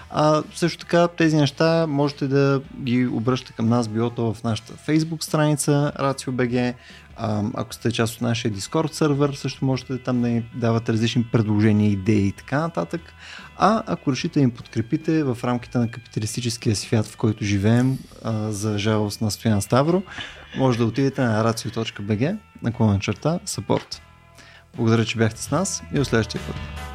А, 0.10 0.44
също 0.54 0.80
така 0.80 1.08
тези 1.08 1.38
неща 1.38 1.88
можете 1.88 2.28
да 2.28 2.62
ги 2.80 3.08
обръщате 3.08 3.54
към 3.54 3.70
нас, 3.70 3.88
било 3.88 4.10
то 4.10 4.34
в 4.34 4.44
нашата 4.44 4.74
Facebook 4.74 5.24
страница 5.24 5.92
RACIO.BG, 6.00 6.74
а, 7.18 7.44
ако 7.54 7.74
сте 7.74 7.92
част 7.92 8.16
от 8.16 8.22
нашия 8.22 8.52
Discord 8.52 8.94
сервер, 8.94 9.34
също 9.34 9.66
можете 9.66 9.98
там 9.98 10.22
да 10.22 10.28
ни 10.28 10.46
давате 10.56 10.94
различни 10.94 11.24
предложения, 11.24 11.92
идеи 11.92 12.28
и 12.28 12.32
така 12.32 12.60
нататък. 12.60 13.02
А 13.58 13.84
ако 13.88 14.12
решите 14.12 14.40
да 14.40 14.44
им 14.44 14.52
подкрепите 14.52 15.24
в 15.24 15.38
рамките 15.44 15.78
на 15.78 15.92
капиталистическия 15.92 16.76
свят, 16.76 17.06
в 17.06 17.18
който 17.18 17.44
живеем, 17.44 17.98
а, 18.24 18.52
за 18.52 18.78
жалост 18.78 19.22
на 19.22 19.32
Стоян 19.32 19.62
Ставро, 19.62 20.04
може 20.58 20.78
да 20.78 20.86
отидете 20.86 21.22
на 21.22 21.44
racio.bg, 21.44 22.38
наклона 22.62 23.00
черта, 23.00 23.40
support. 23.46 24.00
Благодаря, 24.76 25.06
че 25.06 25.18
бяхте 25.18 25.42
с 25.42 25.52
нас 25.52 25.84
и 25.94 25.96
до 25.96 26.06
следващия 26.06 26.42
път. 26.48 26.95